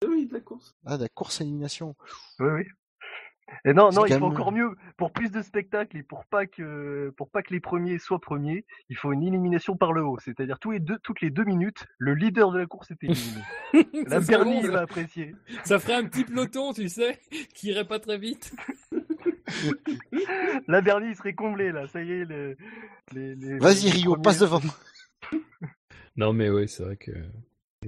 [0.07, 0.75] Oui, de la course.
[0.83, 1.95] Ah, la course à élimination.
[2.39, 2.63] Oui, oui.
[3.65, 4.75] Et non, non, il faut même- encore mieux.
[4.97, 8.65] Pour plus de spectacles et pour pas que, pour pas que les premiers soient premiers,
[8.89, 10.17] il faut une élimination par le haut.
[10.19, 13.41] C'est-à-dire tous les deux, toutes les deux minutes, le leader de la course est éliminé.
[14.07, 15.35] La Bernie bon, va apprécier.
[15.63, 17.19] Ça ferait un petit peloton, tu sais,
[17.55, 18.53] qui irait pas très vite.
[20.67, 21.87] La Bernie serait comblé là.
[21.87, 22.55] Ça y est, les,
[23.13, 25.41] les, les- Vas-y, les Rio, premiers- passe devant moi.
[26.15, 27.11] Non, mais oui, c'est vrai que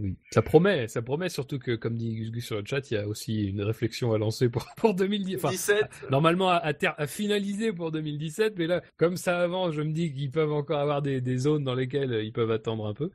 [0.01, 1.29] oui, ça promet, ça promet.
[1.29, 4.13] Surtout que, comme dit Gus Gus sur le chat, il y a aussi une réflexion
[4.13, 5.35] à lancer pour pour 2010.
[5.37, 5.83] Enfin, 17.
[6.09, 9.91] normalement à, à, ter- à finaliser pour 2017, mais là, comme ça avance, je me
[9.91, 12.93] dis qu'ils peuvent encore avoir des, des zones dans lesquelles euh, ils peuvent attendre un
[12.93, 13.11] peu.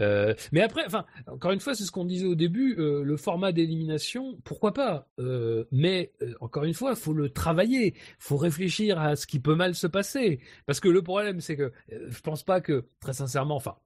[0.00, 3.16] Euh, mais après, enfin, encore une fois, c'est ce qu'on disait au début, euh, le
[3.16, 5.08] format d'élimination, pourquoi pas?
[5.18, 9.54] Euh, Mais euh, encore une fois, faut le travailler, faut réfléchir à ce qui peut
[9.54, 13.12] mal se passer, parce que le problème, c'est que euh, je pense pas que, très
[13.12, 13.76] sincèrement, enfin.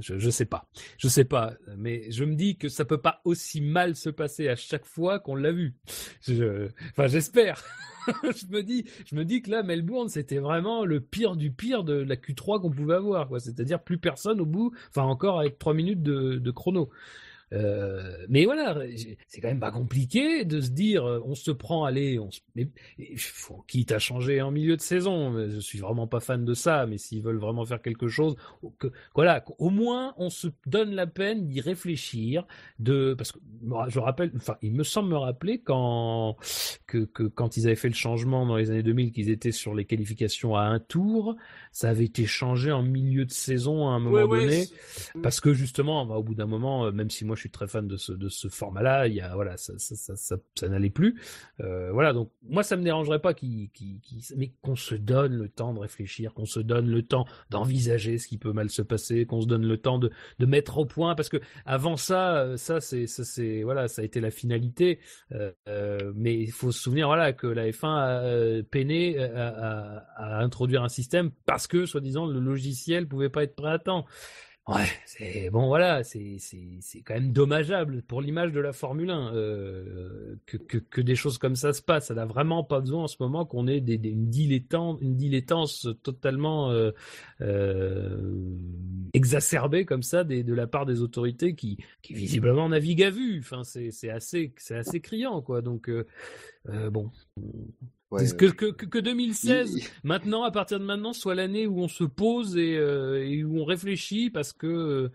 [0.00, 0.68] Je, je sais pas,
[0.98, 4.48] je sais pas, mais je me dis que ça peut pas aussi mal se passer
[4.48, 5.74] à chaque fois qu'on l'a vu.
[6.90, 7.64] Enfin, j'espère.
[8.22, 11.84] je me dis, je me dis que là, Melbourne, c'était vraiment le pire du pire
[11.84, 13.28] de la Q3 qu'on pouvait avoir.
[13.40, 16.90] C'est-à-dire plus personne au bout, enfin encore avec trois minutes de chrono.
[17.52, 18.76] Euh, mais voilà,
[19.26, 22.40] c'est quand même pas compliqué de se dire, euh, on se prend, allez, on se,
[22.54, 22.68] mais,
[22.98, 25.48] mais faut, quitte à changer en milieu de saison.
[25.48, 28.36] Je suis vraiment pas fan de ça, mais s'ils veulent vraiment faire quelque chose,
[28.78, 32.46] que, voilà, au moins on se donne la peine d'y réfléchir,
[32.78, 33.38] de, parce que
[33.88, 36.36] je rappelle, enfin, il me semble me rappeler quand
[36.86, 39.74] que, que quand ils avaient fait le changement dans les années 2000, qu'ils étaient sur
[39.74, 41.36] les qualifications à un tour,
[41.72, 44.64] ça avait été changé en milieu de saison à un moment Ouais, donné,
[45.22, 47.66] parce que justement, bah, au bout d'un moment, euh, même si moi je suis très
[47.68, 49.06] fan de ce, de ce format-là.
[49.08, 51.20] Il y a, voilà, ça, ça, ça, ça, n'allait plus.
[51.60, 53.70] Euh, voilà, donc moi, ça me dérangerait pas qu'il,
[54.36, 58.28] mais qu'on se donne le temps de réfléchir, qu'on se donne le temps d'envisager ce
[58.28, 61.14] qui peut mal se passer, qu'on se donne le temps de, de mettre au point,
[61.14, 64.98] parce que avant ça, euh, ça c'est, c'est, voilà, ça a été la finalité.
[65.32, 70.42] Euh, mais il faut se souvenir, voilà, que la F1 a peiné à, à- à
[70.42, 74.04] introduire un système parce que, soi-disant, le logiciel pouvait pas être prêt à temps.
[74.68, 76.36] Ouais, c'est bon, voilà, c'est
[77.02, 81.72] quand même dommageable pour l'image de la Formule 1 euh, que, des choses comme ça
[81.72, 82.08] se passent.
[82.08, 86.90] Ça n'a vraiment pas besoin en ce moment qu'on ait une dilettance totalement euh,
[87.40, 88.34] euh,
[89.14, 91.78] exacerbée comme ça de la part des autorités qui
[92.10, 93.38] visiblement naviguent à vue.
[93.38, 95.62] Enfin, c'est assez assez criant quoi.
[95.62, 95.90] Donc
[96.66, 97.10] bon,
[98.10, 101.80] Ouais, que, que, que, que 2016 il- maintenant, à partir de maintenant, soit l'année où
[101.82, 105.10] on se pose et, euh, et où on réfléchit parce que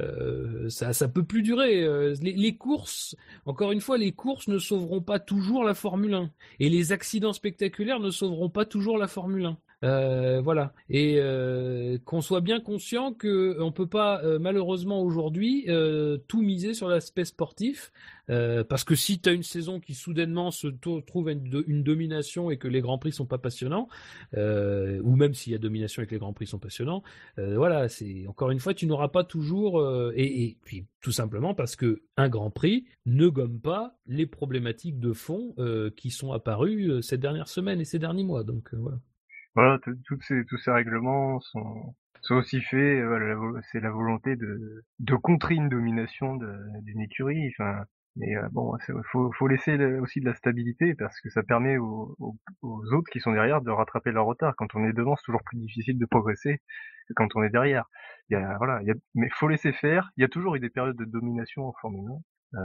[0.00, 1.84] euh, ça, ça peut plus durer.
[1.84, 3.14] Euh, Les, les courses,
[3.46, 6.30] encore une fois, les courses ne sauveront pas toujours la Formule 1
[6.60, 9.58] et les accidents spectaculaires ne sauveront pas toujours la Formule 1.
[9.84, 10.72] Euh, voilà.
[10.88, 16.42] Et euh, qu'on soit bien conscient que on peut pas euh, malheureusement aujourd'hui euh, tout
[16.42, 17.90] miser sur l'aspect sportif
[18.30, 22.50] euh, parce que si tu as une saison qui soudainement se trouve une, une domination
[22.50, 23.88] et que les grands prix sont pas passionnants,
[24.36, 27.02] euh, ou même s'il y a domination et que les grands prix sont passionnants,
[27.38, 31.12] euh, voilà, c'est encore une fois tu n'auras pas toujours euh, et, et puis tout
[31.12, 36.10] simplement parce que un grand prix ne gomme pas les problématiques de fond euh, qui
[36.10, 38.44] sont apparues euh, ces dernières semaines et ces derniers mois.
[38.44, 38.98] Donc euh, voilà.
[39.54, 44.36] Voilà, toutes ces, tous ces règlements sont, sont aussi faits, euh, voilà, c'est la volonté
[44.36, 47.52] de, de contrer une domination d'une écurie.
[47.58, 47.84] Enfin,
[48.16, 48.76] mais euh, bon,
[49.10, 52.16] faut, faut laisser aussi de la stabilité parce que ça permet aux,
[52.62, 54.54] aux, autres qui sont derrière de rattraper leur retard.
[54.56, 56.60] Quand on est devant, c'est toujours plus difficile de progresser
[57.08, 57.86] que quand on est derrière.
[58.30, 60.10] Il y a, voilà, il y a, mais faut laisser faire.
[60.16, 62.10] Il y a toujours eu des périodes de domination en Formule
[62.54, 62.58] 1.
[62.58, 62.60] Euh,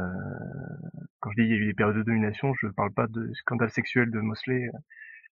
[1.22, 3.32] quand je dis il y a eu des périodes de domination, je parle pas de
[3.34, 4.70] scandale sexuel de Mosley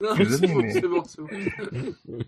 [0.02, 1.28] Non, Désolé, c'est bon, mais- c'est bon, c'est bon.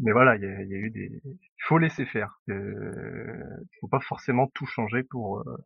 [0.00, 1.22] Mais voilà, il y a, il y a eu des.
[1.24, 2.38] Il faut laisser faire.
[2.50, 5.38] Euh, faut pas forcément tout changer pour.
[5.40, 5.56] euh,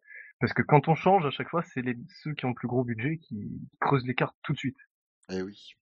[0.40, 2.68] Parce que quand on change, à chaque fois, c'est les ceux qui ont le plus
[2.68, 4.78] gros budget qui, creusent l'écart tout de suite.
[5.30, 5.72] Eh oui.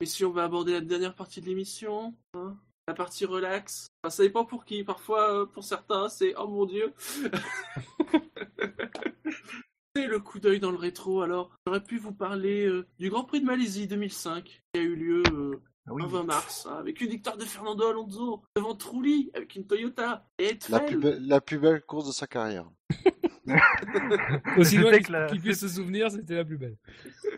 [0.00, 2.56] Et si on va aborder la dernière partie de l'émission, hein,
[2.88, 4.82] la partie relax, enfin, ça dépend pour qui.
[4.84, 6.92] Parfois, euh, pour certains, c'est oh mon dieu.
[9.94, 11.22] c'est le coup d'œil dans le rétro.
[11.22, 14.94] Alors, j'aurais pu vous parler euh, du Grand Prix de Malaisie 2005 qui a eu
[14.94, 16.02] lieu euh, Ah oui.
[16.02, 20.28] un 20 mars hein, avec une victoire de Fernando Alonso devant Trulli avec une Toyota
[20.38, 22.70] et La plus, belle, la plus belle course de sa carrière.
[24.58, 26.76] Aussi loin C'était qu'il la- puisse se souvenir, c'était la plus belle.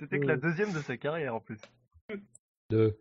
[0.00, 1.58] C'était que la deuxième de sa carrière en plus.
[2.70, 2.98] De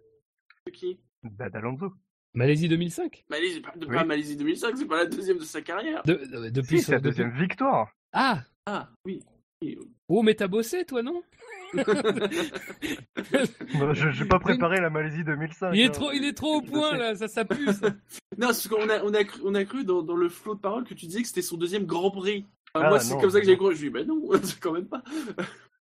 [0.65, 0.99] De qui?
[1.23, 1.91] Bah, d'Alonso.
[2.33, 3.25] Malaisie 2005.
[3.29, 3.95] Malaisie, pas, de- Oui.
[3.95, 6.01] pas Malaisie 2005, c'est pas la deuxième de sa carrière.
[6.03, 7.91] De, de- depuis Si, c'est la depuis- deuxième victoire.
[8.13, 9.21] Ah Ah oui.
[10.07, 11.21] Oh, mais t'as bossé, toi, non
[11.73, 11.83] Moi,
[13.93, 15.71] je n'ai pas préparé la Malaisie 2005.
[15.73, 15.89] il, est hein.
[15.89, 17.89] trop, il est trop au point, là, ça, ça pue, ça.
[18.37, 20.59] Non, parce qu'on a, on a cru, on a cru dans, dans le flot de
[20.59, 22.45] paroles que tu disais que c'était son deuxième Grand Prix.
[22.73, 23.75] Enfin, Ah, moi, c'est comme ça que j'ai cru.
[23.75, 25.03] Je dis, bah non, c'est quand même pas.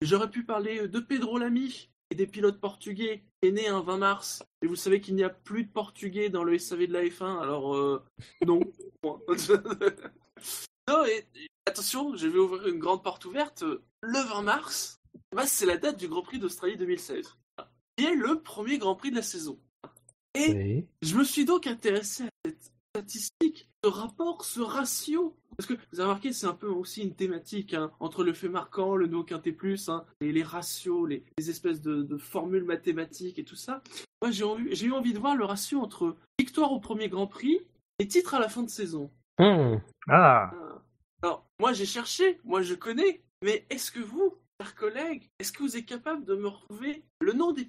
[0.03, 4.43] J'aurais pu parler de Pedro Lamy et des pilotes portugais, est né un 20 mars.
[4.63, 7.41] Et vous savez qu'il n'y a plus de portugais dans le SAV de la F1,
[7.41, 8.03] alors euh,
[8.47, 8.61] non.
[10.89, 11.25] Non, et
[11.67, 13.63] attention, je vais ouvrir une grande porte ouverte.
[14.03, 15.01] Le 20 mars,
[15.35, 17.37] bah, c'est la date du Grand Prix d'Australie 2016,
[17.97, 19.59] qui est le premier Grand Prix de la saison.
[20.35, 20.87] Et Oui.
[21.03, 25.37] je me suis donc intéressé à cette statistique, ce rapport, ce ratio.
[25.57, 28.49] Parce que vous avez remarqué, c'est un peu aussi une thématique hein, entre le fait
[28.49, 32.65] marquant, le no quintet plus, hein, et les ratios, les, les espèces de, de formules
[32.65, 33.83] mathématiques et tout ça.
[34.23, 37.61] Moi, j'ai eu envie de voir le ratio entre victoire au premier Grand Prix
[37.99, 39.11] et titre à la fin de saison.
[39.39, 39.81] Hum.
[40.09, 40.70] Ah, Ah.
[41.23, 45.63] Alors, moi, j'ai cherché, moi, je connais, mais est-ce que vous, chers collègues, est-ce que
[45.63, 47.69] vous êtes capable de me retrouver le nom des,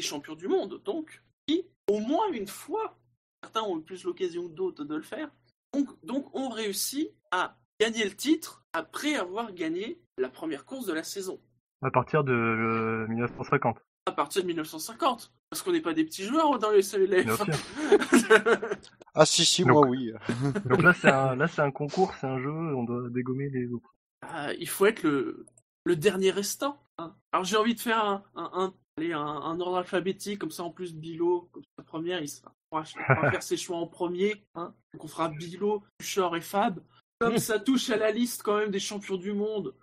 [0.00, 2.96] champions du monde, donc, qui, au moins une fois,
[3.42, 5.30] certains ont eu plus l'occasion que d'autres de le faire,
[5.72, 10.92] donc, donc ont réussi à gagner le titre après avoir gagné la première course de
[10.92, 11.40] la saison,
[11.82, 13.76] à partir de euh, 1950.
[14.06, 15.32] À partir de 1950.
[15.50, 18.78] Parce qu'on n'est pas des petits joueurs dans le SAV de la Bien F1.
[19.14, 20.10] Ah si, si, Donc- moi oui.
[20.64, 23.70] Donc là, c'est un, là, c'est un concours, c'est un jeu, on doit dégommer les
[23.72, 23.94] autres.
[24.22, 25.44] Ah, il faut être le,
[25.84, 26.80] le dernier restant.
[26.98, 27.14] hein.
[27.32, 30.62] Alors j'ai envie de faire un, un, un- allez, un, un ordre alphabétique, comme ça
[30.64, 33.76] en plus Bilo, comme ça, première, il sera, on pourra, on pourra faire ses choix
[33.76, 34.42] en premier.
[34.54, 34.72] Hein.
[34.94, 36.80] Donc on fera Bilo, Bouchard et Fab.
[37.20, 39.74] Comme ça touche à la liste quand même des champions du monde,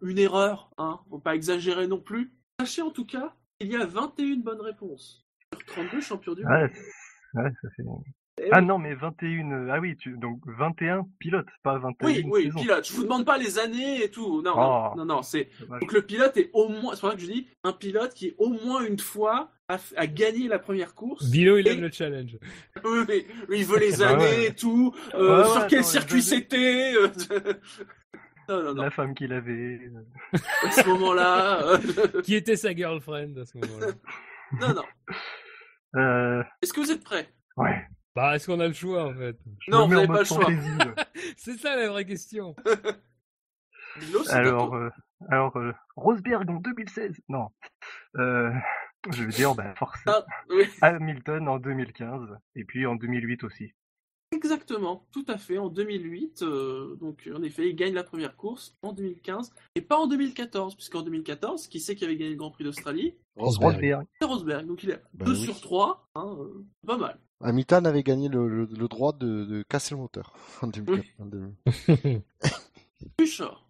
[0.00, 2.32] une erreur, hein, faut pas exagérer non plus.
[2.60, 6.52] Sachez en tout cas qu'il y a 21 bonnes réponses sur 32 champions du monde.
[6.52, 7.82] Ouais, c'est- ouais, ça fait.
[8.42, 8.66] Eh Ah oui.
[8.66, 9.50] non, mais 21.
[9.52, 10.16] euh, Ah oui, tu...
[10.16, 12.60] donc 21 pilotes, pas 21 Oui, oui, saisons.
[12.60, 12.88] pilote.
[12.88, 14.40] Je vous demande pas les années et tout.
[14.40, 14.96] Non, Oh.
[14.96, 16.94] non, non, non, c'est donc le pilote est au moins.
[16.94, 19.92] C'est pour ça que je dis un pilote qui au moins une fois a, f-
[19.96, 21.28] a gagné la première course.
[21.30, 22.38] Bilo, il Et- aime le challenge.
[22.84, 23.26] Oui, mais
[23.58, 24.46] il veut les Bah années ouais.
[24.46, 24.94] et tout.
[25.14, 27.08] euh, Ouais, ouais, sur quel circuit c'était euh,
[28.50, 28.82] Non, non, non.
[28.82, 29.80] La femme qu'il avait.
[30.64, 31.78] À ce moment-là.
[32.24, 33.92] Qui était sa girlfriend à ce moment-là
[34.60, 34.84] non, non.
[35.94, 36.42] Euh...
[36.60, 37.32] Est-ce que vous êtes prêts?
[37.56, 37.86] Ouais.
[38.16, 39.36] Bah, est-ce qu'on a le choix en fait?
[39.60, 40.46] Je Non, vous n'avez pas le choix.
[41.36, 42.56] C'est ça la vraie question.
[44.00, 44.88] Bilo, Alors, euh,
[45.28, 47.20] alors euh, Rosberg en 2016.
[47.28, 47.50] Non.
[48.16, 48.50] Euh,
[49.12, 50.16] je veux dire, bah, forcément.
[50.18, 52.36] Ah, oui, Hamilton en 2015.
[52.56, 53.74] Et puis en 2008 aussi.
[54.32, 55.58] Exactement, tout à fait.
[55.58, 59.96] En 2008, euh, donc en effet, il gagne la première course en 2015 et pas
[59.98, 63.14] en 2014, puisqu'en 2014, qui c'est qui avait gagné le Grand Prix d'Australie?
[63.36, 64.06] Rosberg.
[64.20, 64.66] Rosberg.
[64.66, 65.38] Donc il est Bah 2 oui.
[65.44, 67.18] sur 3, hein, euh, pas mal.
[67.42, 71.06] Hamilton avait gagné le, le- le droit de, de casser le moteur en 2004.
[71.20, 72.22] en 2000.
[73.18, 73.66] Bouchard.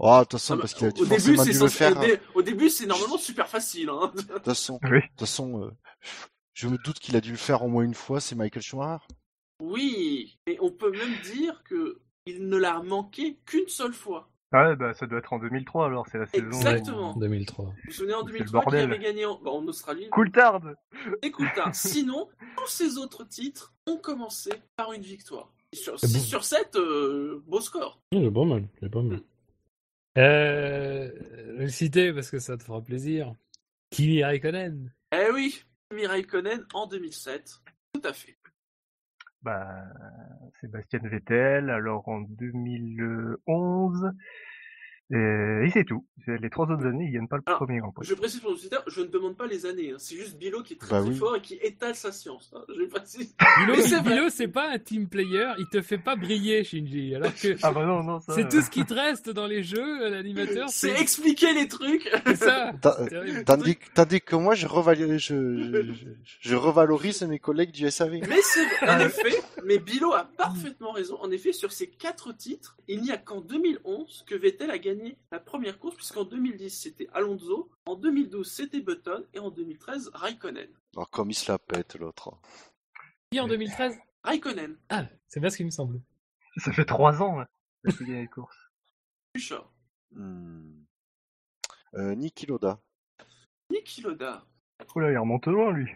[0.00, 1.96] Oh, de toute façon, Ah bah, parce qu'il a au début, dû le faire.
[1.98, 3.88] au, dé- au début, c'est normalement super facile.
[3.90, 4.12] Hein.
[4.14, 4.90] De toute façon, Oui.
[4.90, 5.70] de toute façon euh,
[6.58, 9.04] je me doute qu'il a dû le faire au moins une fois, c'est Michael Schumacher.
[9.62, 14.28] Oui, et on peut même dire que il ne l'a manqué qu'une seule fois.
[14.50, 16.46] Ah ouais, bah ça doit être en 2003 alors, c'est la saison.
[16.46, 17.14] Exactement.
[17.16, 17.64] 2003.
[17.66, 18.80] Vous vous souvenez en C'est le 2003 qu'il bordel.
[18.92, 20.08] avait gagné en, bah, en Australie?
[20.10, 20.60] Coulthard
[21.22, 25.52] Écoute, hein, sinon, tous ces autres titres ont commencé par une victoire.
[25.72, 26.24] Et Sur C'est 6 bon?
[26.24, 26.76] sur 7,
[27.46, 28.00] beau score.
[28.12, 29.20] C'est pas mal, c'est pas mal.
[30.16, 31.10] Euh,
[31.46, 33.32] je vais le citer parce que ça te fera plaisir.
[33.90, 34.92] Kimi Raikkonen.
[35.12, 37.62] Eh oui, Kimi Raikkonen en 2007.
[37.94, 38.36] Tout à fait.
[39.40, 39.84] Bah,
[40.60, 44.12] Sébastien Vettel, alors en 2011.
[45.10, 46.04] Et, et c'est tout.
[46.26, 48.06] Les trois autres années, ils gagnent pas le Alors, premier Grand Prix.
[48.06, 49.92] Je précise pour le auditeurs, je ne demande pas les années.
[49.92, 49.96] hein.
[49.98, 51.16] C'est juste Bilo qui est très Bah très oui.
[51.16, 52.52] fort et qui étale sa science.
[52.54, 52.62] hein.
[52.68, 53.34] Je précise.
[54.04, 57.14] Bilo, c'est pas un team player, il te fait pas briller, Shinji.
[57.14, 58.34] Alors que Ah bah non, non, ça...
[58.34, 62.10] c'est tout ce qui te reste dans les jeux, euh, l'animateur, C'est expliquer les trucs.
[62.26, 62.72] c'est ça.
[63.08, 63.44] Terrible.
[63.44, 66.06] Tandis, tandis que moi, je, revalorise, je, je, je-
[66.40, 68.20] je revalorise mes collègues du SAV.
[68.28, 71.16] Mais c'est en effet, mais Bilo a parfaitement raison.
[71.22, 74.97] En effet, sur ces quatre titres, il n'y a qu'en 2011 que Vettel a gagné
[75.30, 80.68] la première course, puisqu'en 2010 c'était Alonso, en 2012 c'était Button et en 2013 Raikkonen.
[80.94, 82.38] Alors, Oh, comme il se la pète, l'autre.
[83.30, 86.00] Qui en 2013 Raikkonen, Ah, c'est bien ce qui me semble.
[86.56, 87.48] Ça fait trois ans, là,
[87.84, 88.56] qu'il a gagné la course.
[89.34, 89.70] Bouchard,
[90.10, 90.84] Hmm.
[91.94, 92.80] Euh, Niki Loda.
[93.70, 94.44] Niki Loda.
[94.94, 95.90] Oh là, il remonte loin, lui.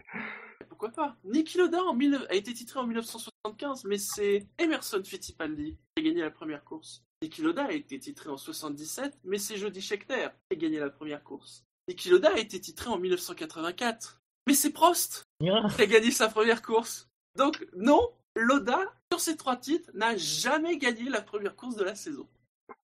[0.83, 5.77] Pourquoi pas Niki Loda en 19 a été titré en 1975, mais c'est Emerson Fittipaldi
[5.77, 7.05] qui a gagné la première course.
[7.21, 10.89] Niki Loda a été titré en 77, mais c'est Jody Scheckter qui a gagné la
[10.89, 11.63] première course.
[11.87, 16.61] Niki Loda a été titré en 1984, mais c'est Prost qui a gagné sa première
[16.61, 17.07] course.
[17.37, 18.01] Donc non,
[18.35, 22.27] Loda, sur ces trois titres, n'a jamais gagné la première course de la saison.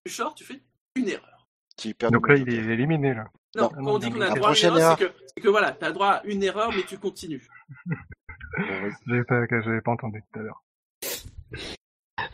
[0.06, 0.62] Bouchard, tu fais
[0.96, 1.46] une erreur.
[2.10, 3.30] Donc là, il est éliminé, là.
[3.56, 5.92] Non, Non, quand on dit qu'on a droit à une erreur, c'est que, voilà, t'as
[5.92, 7.46] droit à une erreur, mais tu continues.
[9.06, 10.64] J'avais pas, j'avais pas entendu tout à l'heure.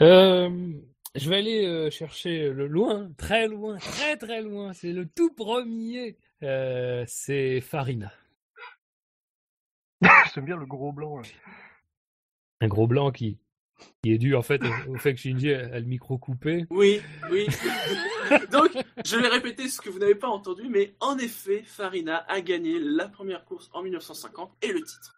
[0.00, 0.72] Euh,
[1.14, 4.72] je vais aller euh, chercher le loin, très loin, très très loin.
[4.72, 6.16] C'est le tout premier.
[6.42, 8.12] Euh, c'est Farina.
[10.34, 11.22] J'aime bien le gros blanc, là.
[12.60, 13.38] Un gros blanc qui,
[14.02, 16.66] qui est dû en fait au, fait que Shinji a, a le micro coupé.
[16.70, 17.46] Oui, oui.
[18.50, 18.70] Donc,
[19.04, 22.78] je vais répéter ce que vous n'avez pas entendu, mais en effet, Farina a gagné
[22.78, 25.16] la première course en 1950 et le titre.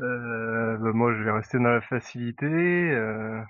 [0.00, 2.46] Euh, bah, moi, je vais rester dans la facilité.
[2.46, 3.40] Euh,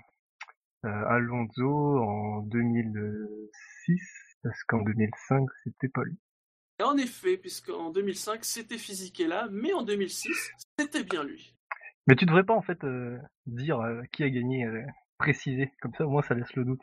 [0.85, 4.01] euh, Alonso en 2006,
[4.43, 6.17] parce qu'en 2005, c'était pas lui.
[6.79, 11.53] Et en effet, puisqu'en 2005, c'était Fisichella, mais en 2006, c'était bien lui.
[12.09, 14.81] Mais tu devrais pas, en fait, euh, dire euh, qui a gagné, euh,
[15.19, 15.71] préciser.
[15.81, 16.81] Comme ça, au moins, ça laisse le doute.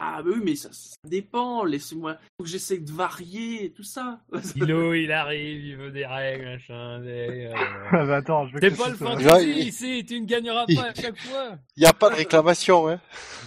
[0.00, 2.14] Ah bah oui, mais ça, ça dépend, laissez-moi...
[2.36, 4.20] Faut que j'essaie de varier et tout ça.
[4.52, 7.00] Kilo, il arrive, il veut des règles, machin.
[7.00, 7.50] Des,
[7.90, 10.66] Ah bah attends, je veux T'es que pas le fantasy il- ici, tu ne gagneras
[10.66, 11.56] pas à chaque fois.
[11.76, 13.00] Il n'y a pas de réclamation, hein.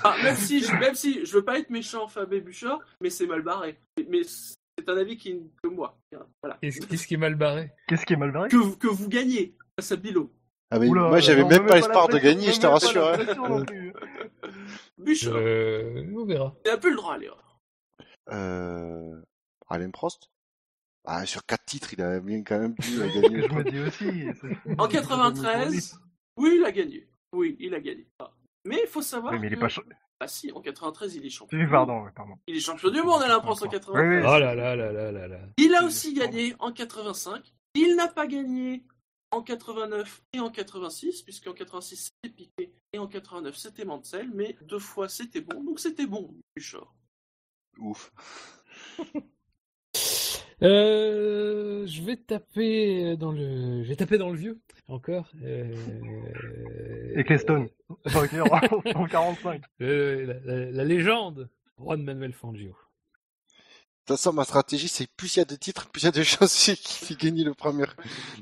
[0.04, 3.28] Ah, même si, je, même si je veux pas être méchant, Fabé Bouchard, mais c'est
[3.28, 3.78] mal barré.
[4.10, 6.00] Mais c'est un avis qui que moi.
[6.42, 6.58] Voilà.
[6.62, 7.72] Qu'est-ce qui est mal barré?
[7.88, 8.48] Qu'est-ce qui est mal barré?
[8.50, 10.34] Que, vous- que vous gagnez face à Bilo.
[10.70, 13.12] Ah, mais Oula, moi, j'avais même me pas l'espoir de gagner, je te rassure.
[13.12, 13.66] la hein.
[14.98, 16.56] Bouchard, euh, On verra.
[16.66, 17.60] il a plus le droit à l'erreur.
[18.32, 19.22] Euh...
[19.70, 20.30] Alain Prost?
[21.06, 23.42] Ah, Sur quatre titres, il a bien quand même dû euh, gagner.
[23.50, 24.52] Je me dis aussi.
[24.78, 26.00] En 93,
[26.38, 27.08] oui, il a gagné.
[27.34, 28.08] Oui, il a gagné.
[28.20, 28.32] Ah.
[28.66, 29.62] Mais il faut savoir Oui, mais il est que...
[29.62, 29.82] pas cha-
[30.20, 31.58] Ah si, en 93, il est champion.
[31.58, 32.34] Oui, pardon, pardon.
[32.48, 34.26] Il est champion du monde, Alain Prost, en Oui, 93.
[34.26, 34.28] oui.
[34.28, 35.38] Oh là là là là là là.
[35.58, 37.54] Il a aussi gagné en 85.
[37.76, 38.84] Il n'a pas gagné
[39.32, 44.56] en 89 et en 86, puisqu'en 86 c'était Piqué et en 89 c'était Mansell, mais
[44.62, 46.96] deux fois c'était bon, donc c'était bon, Buchor.
[47.80, 48.12] Ouf.
[50.64, 55.32] Euh, je vais taper dans le, je vais taper dans le vieux encore.
[55.44, 55.72] Euh...
[57.16, 57.70] Et Cleston.
[58.06, 59.62] Enfin, ok, en 45.
[59.82, 62.76] euh, la, la- la légende, Juan Manuel Fangio.
[64.08, 66.08] De toute façon, ma stratégie, c'est plus il y a de titres, plus il y
[66.08, 67.84] a de chances qu'il qu'il gagne le premier.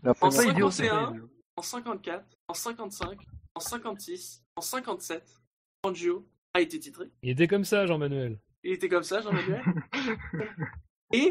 [0.03, 0.75] La En première C'est pas idiot, course.
[0.77, 1.13] c'est pas 51.
[1.15, 1.29] idiot.
[1.57, 3.19] En 54, en 55,
[3.55, 5.41] en 56, en 57,
[5.83, 7.05] Fangio a été titré.
[7.23, 8.39] Il était comme ça, Jean-Manuel.
[8.63, 9.63] Il était comme ça, Jean-Manuel.
[11.13, 11.29] et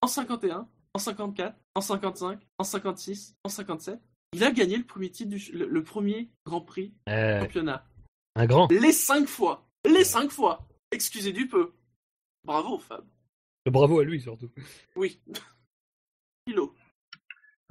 [0.00, 3.98] en 51, en 54, en 55, en 56, en 57,
[4.32, 7.84] il a gagné le premier titre du, le, le premier Grand Prix Euh, championnat.
[8.36, 8.68] un grand.
[8.70, 9.68] Les cinq fois.
[9.84, 10.66] Les cinq fois.
[10.92, 11.72] Excusez du peu.
[12.44, 13.04] Bravo, Fab.
[13.70, 14.50] Bravo à lui surtout.
[14.96, 15.20] Oui.
[16.46, 16.74] Kilo.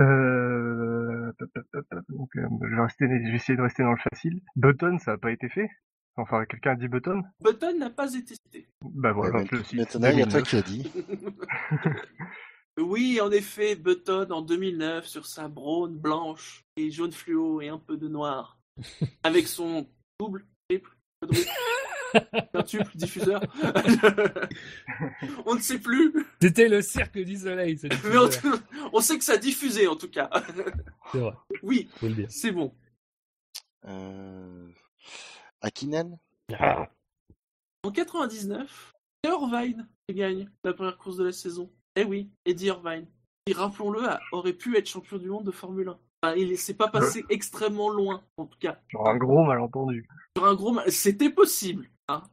[0.01, 1.31] Euh...
[2.09, 4.41] Donc, euh, je, vais rester, je vais essayer de rester dans le facile.
[4.55, 5.69] Button, ça a pas été fait?
[6.15, 7.23] Enfin, quelqu'un a dit Button?
[7.41, 8.67] Button n'a pas été cité.
[8.81, 9.79] Bah voilà, Ouais, je le cite.
[9.79, 10.49] Maintenant, il y a toi 2009.
[10.49, 10.91] qui a dit.
[12.79, 17.77] Oui, en effet, Button en 2009 sur sa braune blanche et jaune fluo et un
[17.77, 18.57] peu de noir.
[19.23, 19.87] Avec son
[20.19, 21.49] double, triple, quadruple,
[22.53, 23.41] quintuple diffuseur.
[25.45, 28.17] on ne sait plus, C'était le cirque du soleil, ce mais
[28.93, 30.29] on, sait que ça a diffusé en tout cas.
[31.11, 31.89] C'est vrai, Oui,
[32.29, 32.73] c'est bon.
[33.85, 34.67] Euh...
[35.61, 36.17] Akinen?
[36.57, 36.89] Ah,
[37.83, 41.71] En 99, c'est Irvine qui gagne la première course de la saison.
[41.95, 43.07] Eh oui, Eddie Irvine.
[43.45, 45.99] Qui, rappelons-le, aurait pu être champion du monde de Formule 1.
[46.21, 48.79] Enfin, il s'est pas passé extrêmement loin, en tout cas.
[48.89, 50.07] Genre un gros malentendu.
[50.35, 51.89] Sur un gros, ma- c'était possible.
[52.09, 52.23] Hein.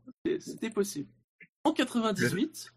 [0.41, 1.09] C'était possible.
[1.65, 2.73] En 98,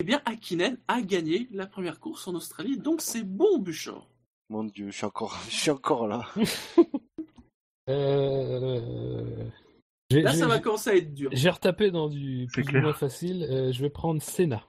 [0.00, 4.08] eh bien, Hakkinen a gagné la première course en Australie, donc c'est bon, Buchor.
[4.48, 6.26] Mon dieu, je suis encore, je suis encore là.
[7.88, 9.50] euh...
[10.10, 11.30] Là, ça va commencer à être dur.
[11.34, 12.82] J'ai retapé dans du plus ou clair.
[12.82, 13.42] moins facile.
[13.42, 14.66] Euh, je vais prendre Senna.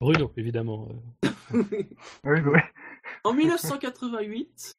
[0.00, 0.88] Bruno, évidemment.
[1.52, 2.64] Oui, ouais.
[3.22, 4.76] En 1988,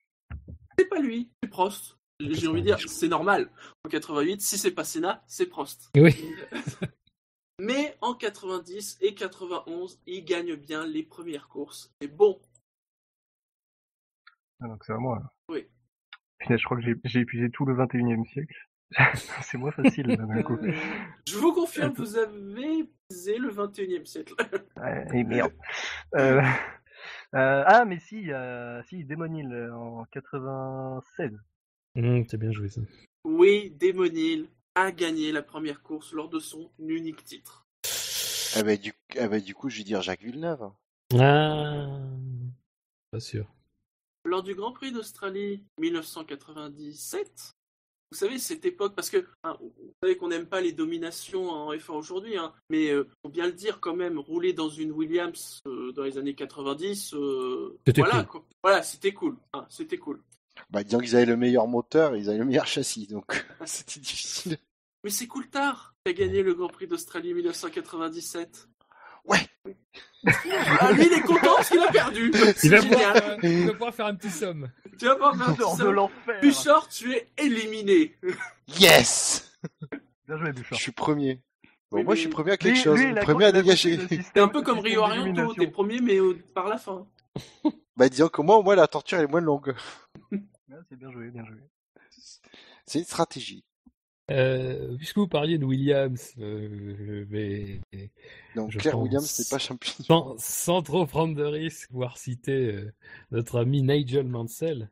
[0.78, 1.97] c'est pas lui, c'est Prost.
[2.20, 3.50] J'ai envie de dire, c'est normal.
[3.86, 5.92] En 88, si c'est pas Senna, c'est Prost.
[5.96, 6.16] Oui.
[7.60, 11.92] Mais en 90 et 91, il gagne bien les premières courses.
[12.02, 12.40] C'est bon.
[14.60, 15.22] Ah, donc c'est à moi.
[15.50, 15.68] Oui.
[16.48, 18.56] Je crois que j'ai épuisé tout le 21 e siècle.
[19.42, 20.56] c'est moins facile, là, d'un coup.
[20.56, 20.72] Euh,
[21.28, 24.34] je vous confirme, vous avez visé le 21e siècle.
[24.78, 25.54] Ouais, et merde.
[26.16, 26.42] Euh,
[27.36, 31.38] euh, ah, mais si, euh, si, Démonil euh, en 96.
[31.98, 32.82] Hum, c'est bien joué ça.
[33.24, 37.66] Oui, Démonil a gagné la première course lors de son unique titre.
[38.56, 38.94] Ah bah, du...
[39.18, 40.70] ah bah, du coup, je vais dire Jacques Villeneuve.
[41.20, 42.00] Ah,
[43.12, 43.48] pas sûr.
[44.26, 47.56] Lors du Grand Prix d'Australie 1997,
[48.12, 51.74] vous savez, cette époque, parce que hein, vous savez qu'on n'aime pas les dominations en
[51.74, 55.60] F1 aujourd'hui, hein, mais euh, faut bien le dire quand même, rouler dans une Williams
[55.68, 58.28] euh, dans les années 90, euh, C'était voilà, cool.
[58.28, 58.46] quoi.
[58.64, 60.22] voilà, c'était cool, hein, c'était cool.
[60.70, 64.58] Bah, disons qu'ils avaient le meilleur moteur, ils avaient le meilleur châssis, donc c'était difficile.
[65.04, 68.68] Mais c'est cool tard, qui a gagné le Grand Prix d'Australie 1997.
[69.26, 69.40] Ouais.
[70.80, 72.32] Ah, lui, il est content parce qu'il a perdu.
[72.34, 74.68] Il C'est va, pouvoir, il va pouvoir faire un petit somme.
[75.00, 75.84] Tu vas pas faire Sors ça.
[75.84, 76.42] de l'enfer.
[76.42, 78.18] Bouchard, tu es éliminé.
[78.80, 79.58] Yes
[80.28, 80.80] Bien joué, Je Bouchard.
[80.80, 81.36] suis premier.
[81.92, 83.00] Bon, Oui, moi, mais je suis premier à quelque Lui- chose.
[83.00, 84.00] lui, premier à dégager.
[84.10, 87.08] C'est un peu comme Rio Arianto, t'es premier, mais au- par la fin.
[87.96, 89.74] Bah, disons que moi, au moins, la torture est moins longue.
[90.70, 91.60] Ouais, c'est bien joué, bien joué.
[92.86, 93.64] C'est une stratégie.
[94.30, 97.80] Euh, puisque vous parliez de Williams, euh, je vais,
[98.56, 99.04] Donc, Je Claire pense.
[99.04, 99.94] Williams n'est pas champion.
[100.04, 102.94] sans, sans trop prendre de risques, pouvoir citer euh,
[103.32, 104.90] notre ami Nigel Mansell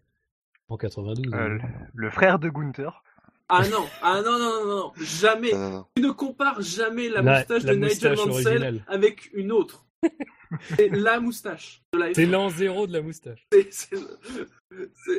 [0.70, 1.34] en 92.
[1.34, 1.68] Euh, hein.
[1.94, 3.04] le, frère de Gunther.
[3.50, 5.52] Ah non, ah non, non, non, non, jamais.
[5.52, 5.86] Non, non, non.
[5.98, 8.86] Tu ne compares jamais la, La- moustache la de Nigel Mansell originelle.
[8.88, 9.86] avec une autre.
[10.78, 12.30] C'est la moustache de la C'est F1.
[12.30, 13.46] l'an zéro de la moustache.
[13.72, 13.96] C'est-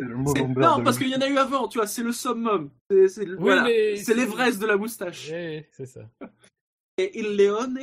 [0.03, 2.71] Non, parce qu'il y en a eu avant, tu vois, c'est le summum.
[2.91, 3.65] C'est voilà.
[3.97, 5.27] c'est- l'Everest de la moustache.
[5.73, 6.09] C'est ça.
[6.99, 7.75] Et Il Leone,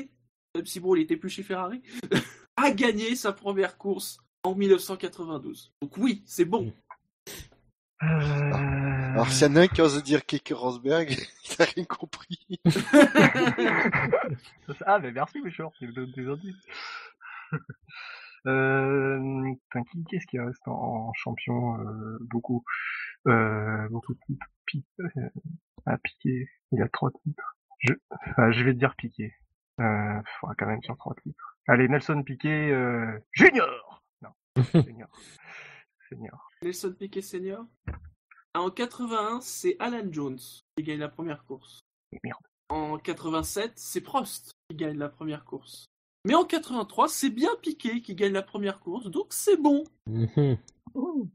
[0.56, 1.82] même si bon, il était plus chez Ferrari,
[2.58, 5.72] a gagné sa première course en 1992.
[5.82, 6.72] Donc oui, c'est bon.
[8.02, 8.06] Euh...
[9.14, 11.12] Alors, s'il y en a un qui ose dire Keke Rosberg,
[11.46, 12.40] il a rien compris.
[14.86, 16.56] ah, mais merci, Bouchard, tu me donnes des indices.
[18.48, 19.54] Euh...
[19.92, 22.64] qui, qu'est-ce qui reste en, en champion euh, Beaucoup.
[23.28, 24.46] Euh, beaucoup de titres.
[24.66, 25.30] Pi- euh,
[25.86, 27.56] ah, Piqué, il a trois titres.
[27.80, 27.94] Je,
[28.52, 29.34] je vais te dire Piqué.
[29.80, 31.58] Euh, faudra quand même sur trois titres.
[31.68, 33.18] Allez, Nelson Piqué, euh...
[33.32, 34.30] Junior Non,
[34.74, 35.10] Junior.
[36.10, 36.50] senior.
[36.62, 37.66] Nelson Piquet senior?
[38.54, 40.38] Ah, En 81, c'est Alan Jones
[40.78, 41.80] qui gagne la première course.
[42.24, 42.38] Merde.
[42.70, 45.86] En 87, c'est Prost qui gagne la première course.
[46.26, 49.84] Mais en 83, c'est bien Piquet qui gagne la première course, donc c'est bon.
[50.08, 50.58] Mhm.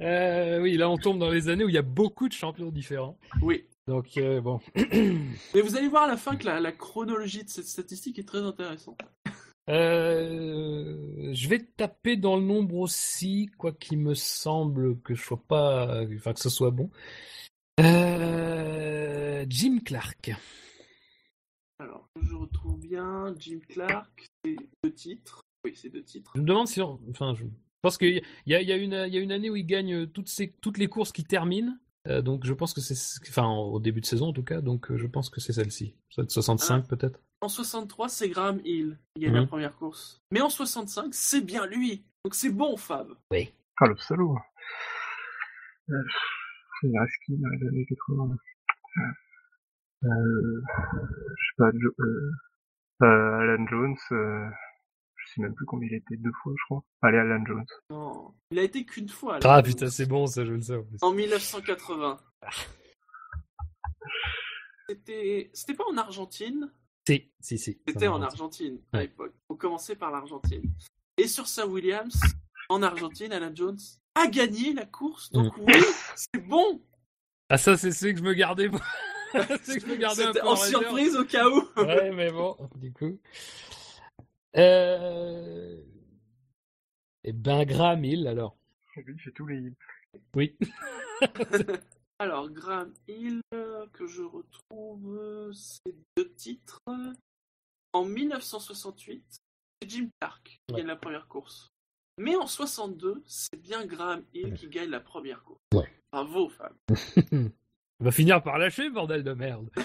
[0.00, 2.70] Euh, oui, là on tombe dans les années où il y a beaucoup de champions
[2.70, 3.18] différents.
[3.40, 3.64] Oui.
[3.86, 4.60] Donc euh, bon.
[4.76, 8.28] Mais vous allez voir à la fin que la, la chronologie de cette statistique est
[8.28, 9.00] très intéressante.
[9.68, 15.42] Euh, je vais taper dans le nombre aussi, quoi qu'il me semble que je sois
[15.48, 16.90] pas, enfin que ce soit bon.
[19.48, 20.32] Jim Clark.
[21.82, 25.40] Alors, je retrouve bien Jim Clark, c'est deux titres.
[25.64, 26.30] Oui, c'est deux titres.
[26.36, 27.44] Je me demande si, on- enfin, je
[27.82, 30.28] pense qu'il y y, a une, il y a une année où il gagne toutes,
[30.28, 31.76] ces, toutes les courses qui terminent.
[32.08, 32.94] Euh, donc je pense que c'est,
[33.28, 34.60] enfin au début de saison en tout cas.
[34.60, 35.96] Donc euh, je pense que c'est celle-ci.
[36.16, 37.20] Doit être 65 peut-être.
[37.40, 39.48] En 63, c'est Graham Hill qui gagne la Mhm.
[39.48, 40.20] première course.
[40.30, 42.04] Mais en 65, c'est bien lui.
[42.24, 43.08] Donc c'est bon, Fab.
[43.32, 43.52] Oui.
[43.80, 44.36] Ah, le salaud.
[45.90, 45.94] Euh,
[46.84, 49.00] il reste qui dans les années 80 euh,
[50.02, 52.30] Je sais pas, Jo- euh,
[53.02, 54.48] euh, Alan Jones, euh,
[55.16, 56.84] je sais même plus combien il était, deux fois je crois.
[57.02, 57.64] Allez, Alan Jones.
[57.90, 59.38] Non, il a été qu'une fois.
[59.44, 60.76] Ah putain c'est bon ça je le sais.
[60.76, 60.98] en plus.
[61.02, 62.18] En 1980.
[64.88, 66.70] C'était, c'était pas en Argentine?
[67.06, 67.80] Si si si.
[67.86, 69.02] C'était en Argentine à Ouais.
[69.04, 69.34] l'époque.
[69.48, 70.62] On commençait par l'Argentine.
[71.16, 72.20] Et sur Sir Williams,
[72.68, 73.78] en Argentine, Alan Jones
[74.14, 75.30] a gagné la course.
[75.30, 75.62] Donc Mm.
[75.66, 75.82] oui,
[76.16, 76.82] c'est bon.
[77.48, 78.68] Ah ça c'est ce que je me gardais.
[79.32, 81.62] Pour- c'est que je me gardais un C'était en surprise au cas où.
[81.76, 83.18] Ouais mais bon du coup.
[84.56, 85.82] Euh...
[87.24, 88.56] Et ben Graham Hill alors.
[88.96, 89.72] Lui, il fait tous les...
[90.34, 90.56] Oui.
[92.18, 96.78] Alors, Graham Hill, que je retrouve, c'est deux titres.
[97.94, 99.24] En 1968,
[99.80, 100.80] c'est Jim Clark qui Ouais.
[100.80, 101.68] gagne la première course.
[102.18, 105.58] Mais en 62, c'est bien Graham Hill qui gagne la première course.
[105.74, 105.90] Ouais.
[106.12, 106.74] Bravo, Fab.
[108.02, 109.70] On va finir par lâcher bordel de merde.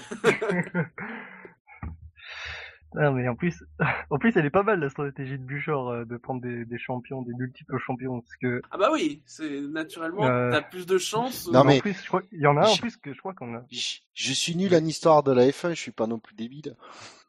[2.96, 3.62] Ah, mais en plus,
[4.10, 6.78] en plus, elle est pas mal la stratégie de Buchor euh, de prendre des, des
[6.78, 10.96] champions, des multiples champions, parce que Ah bah oui, c'est naturellement, Euh, t'as plus de
[10.96, 11.48] chances.
[11.52, 13.18] Non, mais- en plus, je crois, il y en a un en plus que je
[13.18, 13.62] crois qu'on a.
[13.70, 16.74] Je, je suis nul en histoire de la F1, je suis pas non plus débile.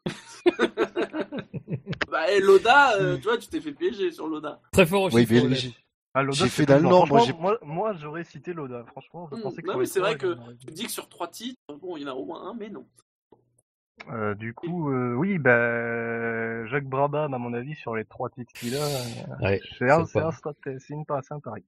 [2.10, 4.60] Bah, et Loda, euh, tu vois, tu t'es fait piéger sur Loda.
[4.72, 5.74] Très fort au Oui, chiffre
[6.14, 8.84] Ah, J'ai c'est fait franchement, j'ai- Moi, moi j'aurais cité Loda.
[8.86, 11.28] Franchement, je Hmm, pensais que non, mais c'est vrai que tu dis que sur trois
[11.28, 12.86] titres, bon, il y en a au moins un, mais non.
[14.08, 18.52] Euh, du coup, euh, oui, bah, Jacques Brabham, à mon avis, sur les trois titres
[18.54, 21.62] qu'il a, euh, Ouais, c'est un, pas- un, une passe, un pari.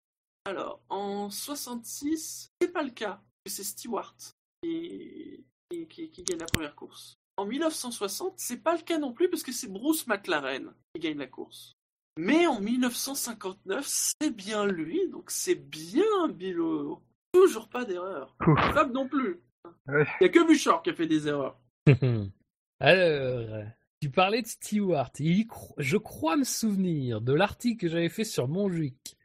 [0.45, 3.21] Alors, en 66, c'est pas le cas.
[3.47, 4.17] C'est Stewart
[4.63, 7.15] qui, qui, qui- qui gagne la première course.
[7.37, 11.19] En 1960, c'est pas le cas non plus parce que c'est Bruce McLaren qui gagne
[11.19, 11.73] la course.
[12.19, 17.03] Mais en 1959, c'est bien lui, donc c'est bien Bilo.
[17.33, 18.37] Toujours pas d'erreur.
[18.75, 19.41] Fab non plus.
[19.89, 20.05] Ouais.
[20.21, 21.59] Il y a que Bouchard qui a fait des erreurs.
[22.81, 23.65] Alors,
[24.01, 25.11] tu parlais de Stewart.
[25.19, 29.17] Il cro- je crois me souvenir de l'article que j'avais fait sur Montjuic.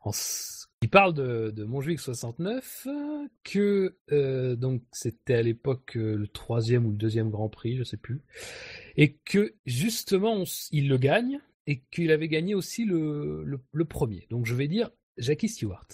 [0.00, 0.10] En
[0.82, 6.26] Il parle de, de Montjuic 69, euh, que euh, donc c'était à l'époque euh, le
[6.26, 8.20] troisième ou le deuxième Grand Prix, je sais plus,
[8.96, 13.84] et que justement on il le gagne et qu'il avait gagné aussi le, le, le
[13.84, 14.26] premier.
[14.30, 15.86] Donc je vais dire Jackie Stewart.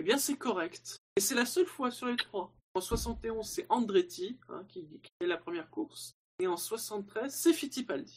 [0.00, 0.96] Eh bien, c'est correct.
[1.16, 2.52] Et c'est la seule fois sur les trois.
[2.74, 6.12] En 71, c'est Andretti hein, qui, qui gagne la première course.
[6.40, 8.16] Et en 73, c'est Fittipaldi.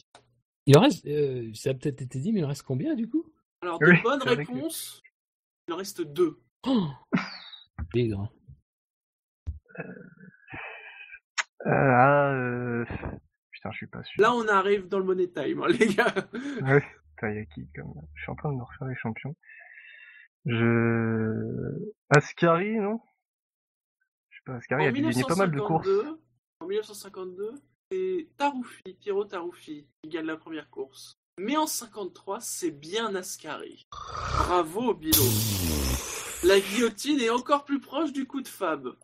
[0.66, 3.08] Il en reste, euh, ça a peut-être été dit, mais il en reste combien du
[3.08, 3.32] coup?
[3.62, 5.00] Alors, de Oui, bonnes que- réponses,
[5.68, 6.40] il en reste deux.
[6.66, 6.88] oh
[7.94, 8.32] Bigre.
[9.78, 9.82] Euh,
[11.66, 12.84] ah, euh...
[13.58, 14.22] Putain, je suis pas sûr.
[14.22, 16.14] Là, on arrive dans le money time, hein, les gars.
[16.62, 16.84] Ouais.
[17.16, 17.92] Putain, y a qui comme...
[18.14, 19.34] Je suis en train de me refaire les champions.
[20.46, 21.92] Je...
[22.08, 23.00] Ascari, non?
[24.30, 25.88] Je sais pas, Ascari a dû gagner pas mal de courses.
[25.88, 26.20] 1952,
[26.60, 27.54] en 1952,
[27.90, 31.14] c'est Taruffi, Piero Taruffi, qui gagne la première course.
[31.40, 33.88] Mais en 53, c'est bien Ascari.
[33.90, 35.24] Bravo, Bilo.
[36.44, 38.94] La guillotine est encore plus proche du coup de Fab.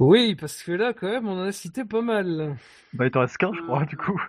[0.00, 2.56] Oui, parce que là, quand même, on en a cité pas mal.
[2.94, 4.20] Bah, il t'en reste qu'un, je crois, Euh, du coup.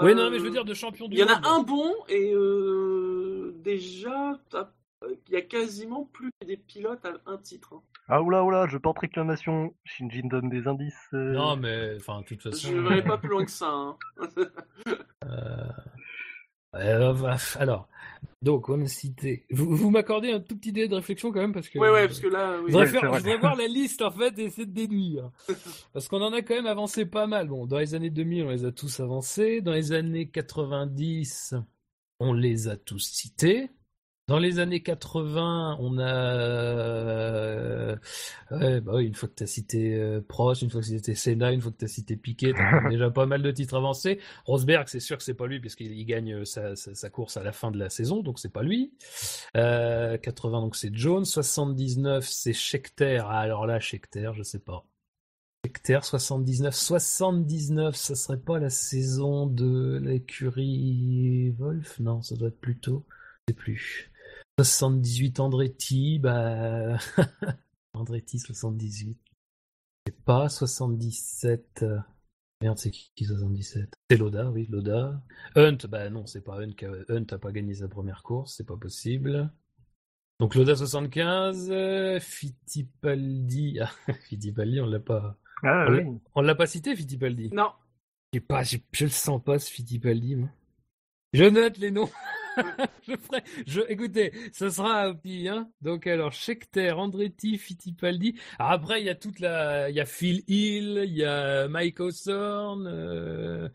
[0.00, 1.94] Oui, non, mais je veux dire de champion du Il y en a un bon
[2.10, 4.38] et euh, déjà,
[5.08, 7.72] il y a quasiment plus que des pilotes à un titre.
[7.74, 7.80] hein.
[8.08, 9.74] Ah, oula, oula, je porte réclamation.
[9.84, 11.08] Shinji me donne des indices.
[11.14, 11.32] euh.
[11.32, 12.68] Non, mais enfin, de toute façon.
[12.68, 13.70] Je ne vais pas plus loin que ça.
[13.70, 13.96] hein.
[16.74, 17.88] Euh, bah, alors,
[18.42, 19.46] donc, on a cité.
[19.50, 21.78] Vous, vous m'accordez un tout petit délai de réflexion quand même parce que.
[21.78, 22.64] Ouais, ouais, parce que là, oui.
[22.66, 23.18] Je voudrais, Ouais, faire- c'est vrai.
[23.18, 25.30] je voudrais voir la liste en fait et essayer de déduire.
[25.92, 27.48] Parce qu'on en a quand même avancé pas mal.
[27.48, 29.60] Bon, dans les années 2000, on les a tous avancés.
[29.60, 31.54] Dans les années 90,
[32.20, 33.70] on les a tous cités.
[34.28, 37.96] Dans les années 80, on a euh,
[38.52, 40.94] ouais, bah oui, une fois que tu as cité euh, Prost, une fois que tu
[40.94, 43.50] as cité Senna, une fois que tu as cité Piquet, t'as déjà pas mal de
[43.50, 44.20] titres avancés.
[44.44, 47.42] Rosberg, c'est sûr que c'est pas lui puisqu'il il gagne sa, sa, sa course à
[47.42, 48.94] la fin de la saison, donc c'est pas lui.
[49.56, 53.22] Euh, 80 donc c'est Jones, 79 c'est Scheckter.
[53.26, 54.86] Ah, alors là Scheckter, je sais pas.
[55.64, 61.98] Scheckter 79, 79, ça serait pas la saison de l'écurie Wolf?
[62.00, 63.04] Non, ça doit être plutôt.
[63.48, 64.11] Je sais plus.
[64.58, 66.98] 78 Andretti, bah
[67.94, 69.18] Andretti 78.
[70.06, 71.80] C'est pas 77.
[71.82, 71.98] euh,
[72.60, 75.22] Merde, c'est qui, qui 77 C'est Loda, oui, Loda.
[75.56, 76.72] Hunt, bah non, c'est pas Hunt.
[76.82, 79.50] a- Hunt a pas gagné sa première course, c'est pas possible.
[80.40, 83.78] Donc Loda 75, euh, Fittipaldi.
[83.80, 83.90] Ah,
[84.28, 85.38] Fittipaldi, on l'a pas.
[85.62, 86.04] Ah On oui.
[86.04, 87.48] l'a- On l'a pas cité, Fittipaldi?
[87.52, 87.72] Non,
[88.48, 90.48] pas, je le sens pas ce Fittipaldi, moi.
[91.32, 92.10] Je note les noms.
[93.08, 95.70] je ferai, je, écoutez, ce sera un petit, hein.
[95.80, 98.34] Donc, alors, Scheckter, Andretti, Fittipaldi.
[98.58, 101.68] Alors, après, il y a toute la, il y a Phil Hill, il y a
[101.68, 103.68] Mike Hawthorne, euh,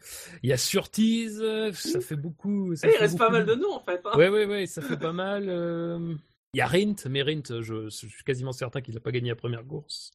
[0.44, 3.74] il y a Surtees, euh, ça fait beaucoup, ça il reste pas mal de noms
[3.76, 4.02] en fait.
[4.06, 4.18] hein.
[4.18, 5.46] Ouais, ouais, ouais, ça fait pas mal.
[5.50, 6.14] euh,
[6.54, 9.30] Il y a Rint, mais Rint, je, je suis quasiment certain qu'il n'a pas gagné
[9.30, 10.12] la première course.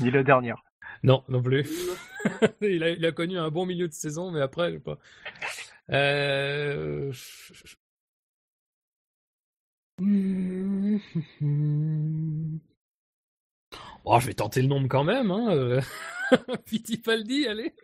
[0.00, 0.62] Ni la dernière.
[1.02, 1.68] Non, non plus.
[2.62, 4.98] il, a, il a connu un bon milieu de saison, mais après, je sais pas.
[5.90, 7.12] Euh...
[14.04, 15.30] Bon, je vais tenter le nombre quand même.
[15.30, 15.48] Hein.
[15.54, 15.80] euh.
[16.66, 17.74] Fittipaldi, allez.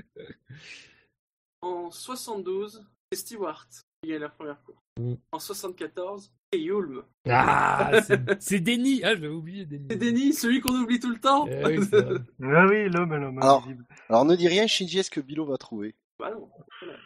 [1.60, 3.66] En 72, c'est Stewart
[4.02, 4.78] qui gagne la première course.
[5.00, 5.14] Mm.
[5.32, 7.02] En 74, c'est Yulm.
[7.28, 7.92] Ah,
[8.40, 9.00] c'est- Denis.
[9.04, 9.86] Ah, je l'avais oublié, Denis.
[9.90, 11.46] C'est Denis, celui qu'on oublie tout le temps.
[11.48, 11.78] Eh oui.
[12.42, 13.66] Ah oui, l'homme, l'homme Alors.
[14.24, 15.94] ne dis rien, Shinji, est-ce que Bilo va trouver?
[16.18, 16.48] Bah non.
[16.80, 16.98] voilà.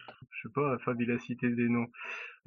[0.47, 1.86] Sais pas, Fab, il a cité des noms.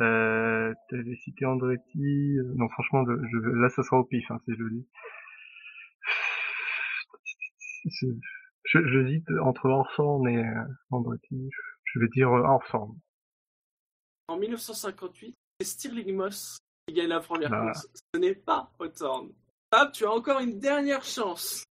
[0.01, 2.37] Euh, t'avais cité Andretti.
[2.39, 4.87] euh, Non, franchement, je, là, ça sera au pif, hein, le dis.
[7.85, 8.07] Je-
[8.65, 8.85] je-
[9.41, 11.49] entre Orson et euh, Andretti.
[11.85, 12.95] Je vais dire euh, Orson.
[14.27, 17.71] En 1958, c'est Stirling Moss qui gagne la première Bah.
[17.71, 17.87] course.
[18.13, 19.31] Ce n'est pas Hawthorne.
[19.73, 21.63] Fab, tu as encore une dernière chance.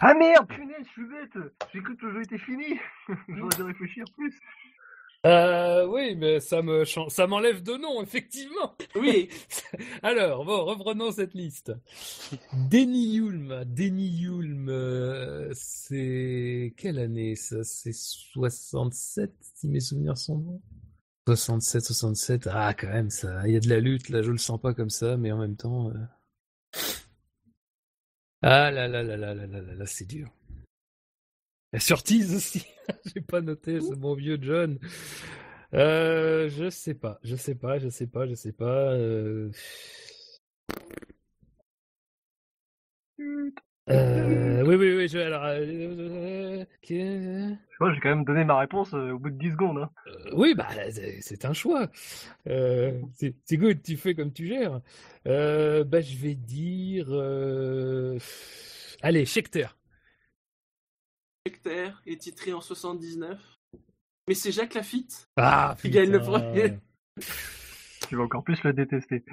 [0.00, 1.52] Ah, merde, punaise, je suis bête.
[1.72, 2.78] J'ai cru que le jeu était fini.
[3.28, 4.38] J'aurais dû réfléchir plus.
[5.24, 8.74] Euh, oui, mais ça me ça m'enlève deux noms, effectivement.
[8.96, 9.28] Oui,
[10.02, 11.72] Alors, bon, reprenons cette liste.
[12.52, 17.62] Denny Hulme, Denny Hulme, euh, c'est quelle année ça?
[17.62, 20.60] C'est 67, si mes souvenirs sont bons
[21.28, 24.38] 67, 67, ah quand même, ça, il y a de la lutte, là, je le
[24.38, 25.90] sens pas comme ça, mais en même temps...
[25.90, 25.94] euh,
[28.42, 30.28] Ah là là là là là là là, là, c'est dur.
[31.72, 32.66] La surtise aussi,
[33.14, 34.78] j'ai pas noté ce bon vieux John.
[35.74, 38.92] Euh, je sais pas, je sais pas, je sais pas, je sais pas.
[38.92, 39.50] euh.
[43.90, 48.58] Euh, oui, oui, oui, je, alors, euh, euh, que- Moi, j'ai quand même donné ma
[48.58, 49.78] réponse euh, au bout de 10 secondes.
[49.78, 49.90] Hein.
[50.06, 50.68] euh, oui, bah,
[51.20, 51.88] c'est un choix.
[52.46, 54.80] Euh, c'est good, tu fais comme tu gères.
[55.26, 58.18] Euh, bah, je vais dire, euh,
[59.02, 59.66] allez, Scheckter.
[61.44, 63.40] Hector est titré en 79.
[64.28, 65.26] Mais c'est Jacques Lafitte.
[65.36, 66.78] Ah, Qui gagne le premier.
[68.08, 69.24] Tu vas encore plus le détester.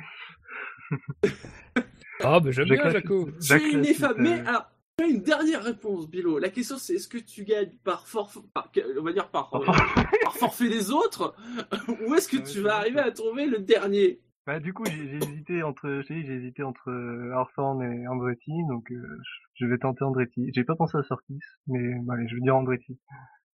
[2.21, 2.89] Ah, bah, j'aime bien.
[2.89, 3.29] Jaco.
[3.49, 4.23] Ineffable.
[4.23, 6.39] Lafitte, Mais alors, tu as une dernière réponse, Bilo.
[6.39, 9.65] La question, c'est est-ce que tu gagnes par forfait, par, on va dire par, euh,
[10.23, 11.35] par forfait des autres,
[12.07, 14.19] ou est-ce que Ouais, tu vas arriver à trouver le dernier?
[14.45, 18.91] Bah, du coup, j'ai j'ai hésité entre, j'ai hésité entre euh, Orson et Andretti, donc
[18.91, 19.21] euh,
[19.53, 20.49] je vais tenter Andretti.
[20.53, 22.97] J'ai pas pensé à Sortis, mais bah, allez, je vais dire Andretti.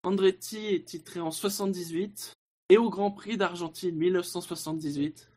[0.03, 2.33] Andretti est titré en 78
[2.69, 5.30] et au Grand Prix d'Argentine 1978.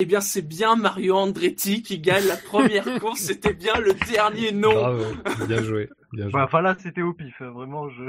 [0.00, 3.20] Eh bien, c'est bien Mario Andretti qui gagne la première course.
[3.20, 4.72] C'était bien le dernier nom.
[4.72, 5.04] Bravo,
[5.46, 6.32] bien joué, bien joué.
[6.32, 7.90] Bah, enfin là, c'était au pif, hein, vraiment.
[7.90, 8.04] Je,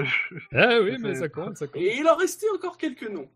[0.53, 1.81] Ah oui, mais ça compte, ça compte.
[1.81, 3.29] Et il en restait encore quelques noms.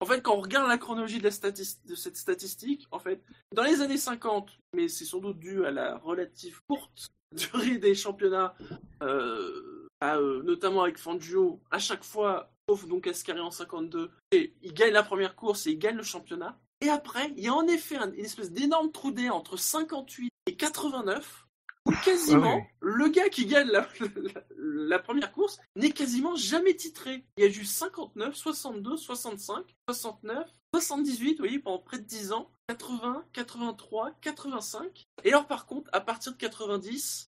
[0.00, 3.22] En fait, quand on regarde la chronologie de, la statis- de cette statistique, en fait,
[3.54, 7.94] dans les années 50, mais c'est sans doute dû à la relative courte durée des
[7.94, 8.54] championnats,
[9.02, 14.54] euh, à, euh, notamment avec Fangio, à chaque fois, sauf donc Ascari en 52, et
[14.62, 16.58] il gagne la première course et il gagne le championnat.
[16.80, 20.30] Et après, il y a en effet un- une espèce d'énorme trou d'air entre 58
[20.46, 21.46] et 89,
[21.86, 22.62] où quasiment, Ah oui.
[22.80, 27.24] le gars qui gagne la, la- la première course n'est quasiment jamais titré.
[27.36, 32.32] Il y a juste 59, 62, 65, 69, 78, vous voyez, pendant près de 10
[32.32, 35.04] ans, 80, 83, 85.
[35.24, 37.29] Et alors par contre, à partir de 90, c'est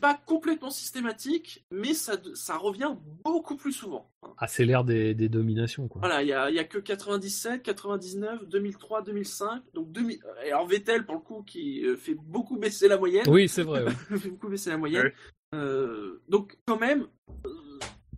[0.00, 4.10] pas complètement systématique, mais ça, ça revient beaucoup plus souvent.
[4.38, 6.00] Ah, c'est l'ère des, des dominations, quoi.
[6.00, 9.62] Voilà, il y a, il y a que 97, 99, 2003, 2005.
[9.74, 10.18] Donc 2000...
[10.46, 13.24] Alors Vettel, pour le coup, qui euh, fait beaucoup baisser la moyenne.
[13.28, 13.84] Oui, c'est vrai.
[13.84, 13.92] ouais.
[14.18, 15.04] fait beaucoup baisser la moyenne.
[15.04, 15.14] Ouais.
[15.54, 17.06] Euh, donc quand même,
[17.46, 17.50] euh,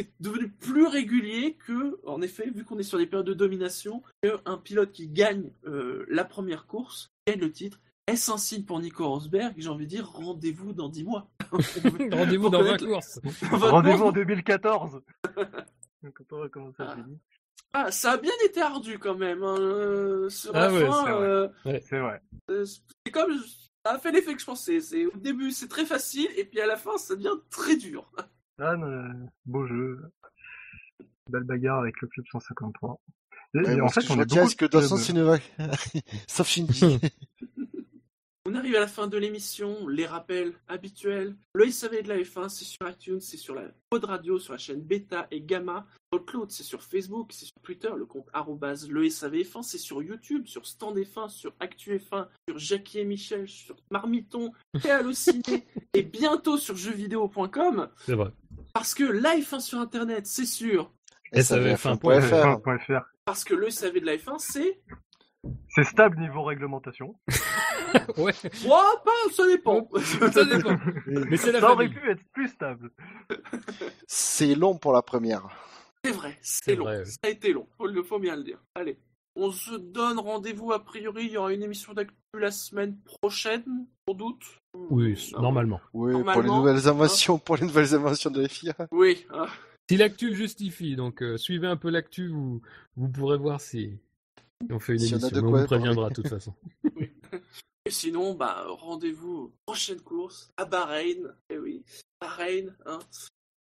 [0.01, 4.03] c'est devenu plus régulier que, en effet, vu qu'on est sur des périodes de domination,
[4.23, 7.81] qu'un pilote qui gagne euh, la première course gagne le titre.
[8.07, 9.55] Est-ce un signe pour Nico Rosberg?
[9.59, 11.29] J'ai envie de dire, rendez-vous dans 10 mois.
[12.13, 13.21] Rendez-vous dans 20 connaître- courses.
[13.51, 15.01] Rendez-vous en 2014
[15.35, 16.95] Quand on va commencer à Ah.
[16.97, 17.19] finir.
[17.73, 19.43] Ah, ça a bien été ardu quand même.
[19.43, 21.23] hein, euh, sur Ah la ouais, fin, c'est vrai.
[21.27, 21.49] euh,
[21.83, 22.23] C'est vrai.
[22.51, 23.35] euh, c'est comme
[23.85, 24.81] ça a fait l'effet que je pensais.
[24.81, 28.11] C'est au début c'est très facile et puis à la fin ça devient très dur.
[28.59, 30.01] Ah, non, beau jeu.
[31.29, 33.01] Belle bagarre avec le club 153.
[33.55, 34.97] Et- Ouais, et moi, en fait, on a beaucoup que de dans son.
[36.27, 36.99] Sauf Shinji.
[38.49, 39.89] On arrive à la fin de l'émission.
[39.89, 41.35] Les rappels habituels.
[41.53, 44.59] Le SAV de la F1, c'est sur iTunes, c'est sur la pod radio, sur la
[44.59, 45.85] chaîne Beta et Gamma.
[46.13, 49.79] Dans le cloud, c'est sur Facebook, c'est sur Twitter, le compte arrobase le SAVF1, c'est
[49.79, 54.53] sur YouTube, sur Stand F1, sur Actu F1, sur Jackie et Michel, sur Marmiton,
[54.85, 57.89] et Allociné, et bientôt sur jeuxvideo.com.
[58.07, 58.31] C'est vrai.
[58.73, 60.93] Parce que la F1 sur Internet, c'est sûr.
[61.33, 62.61] SAVF1.fr.
[62.63, 63.01] Point .fr.
[63.25, 64.81] Parce que le SAV de la F1, c'est.
[65.69, 67.17] C'est stable niveau réglementation.
[68.19, 68.33] Ouais,
[69.05, 69.89] pas, ça dépend.
[70.33, 70.77] ça dépend.
[71.07, 72.01] Mais c'est la Ça aurait famille.
[72.01, 72.91] pu être plus stable.
[74.07, 75.49] C'est long pour la première.
[76.05, 76.85] C'est vrai, c'est long.
[76.85, 77.05] vrai.
[77.05, 78.59] Ça a été long, faut, le- faut bien le dire.
[78.75, 78.99] Allez,
[79.35, 80.73] on se donne rendez-vous.
[80.73, 84.45] A priori, il y aura une émission d'actu la semaine prochaine, sans doute.
[84.75, 85.43] Oui, c- Non.
[85.43, 85.81] normalement.
[85.95, 88.75] Oui, pour les Normalement, nouvelles inventions, pour les nouvelles inventions de la FIA.
[88.93, 89.47] Oui, ah,
[89.91, 92.61] Si l'actu le justifie, donc euh, suivez un peu l'actu, vous,
[92.97, 93.99] vous pourrez voir si
[94.63, 95.37] si on fait une Si on a émission.
[95.37, 96.55] de Mais on quoi vous préviendra de toute façon.
[97.87, 101.33] Et sinon, bah, rendez-vous aux prochaines courses à Bahreïn.
[101.51, 101.85] Eh oui,
[102.21, 102.99] Bahreïn, hein.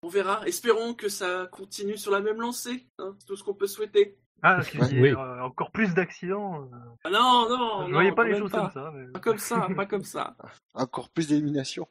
[0.03, 0.47] On verra.
[0.47, 2.87] Espérons que ça continue sur la même lancée.
[2.99, 3.15] Hein.
[3.19, 4.17] C'est tout ce qu'on peut souhaiter.
[4.43, 5.11] Ah, qu'il y ait Oui.
[5.11, 6.63] euh, encore plus d'accidents.
[6.63, 8.61] euh, Ah non, non, je non, voyais pas les choses pas.
[8.61, 8.93] comme ça.
[8.95, 9.07] Mais...
[9.13, 10.37] Pas comme ça, pas comme ça.
[10.75, 11.89] Encore plus d'élimination.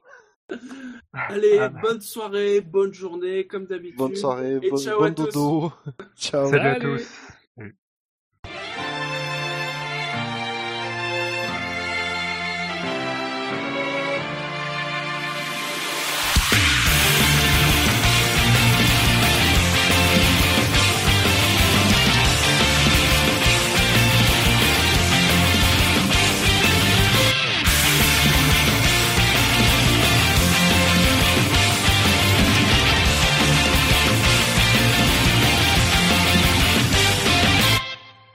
[1.11, 1.79] Allez, Ah bah.
[1.81, 3.97] bonne soirée, bonne journée, comme d'habitude.
[3.97, 5.23] Bonne soirée, Et bon, ciao bon à tous.
[5.25, 5.73] dodo.
[6.15, 6.47] Ciao.
[6.49, 7.34] Salut à tous.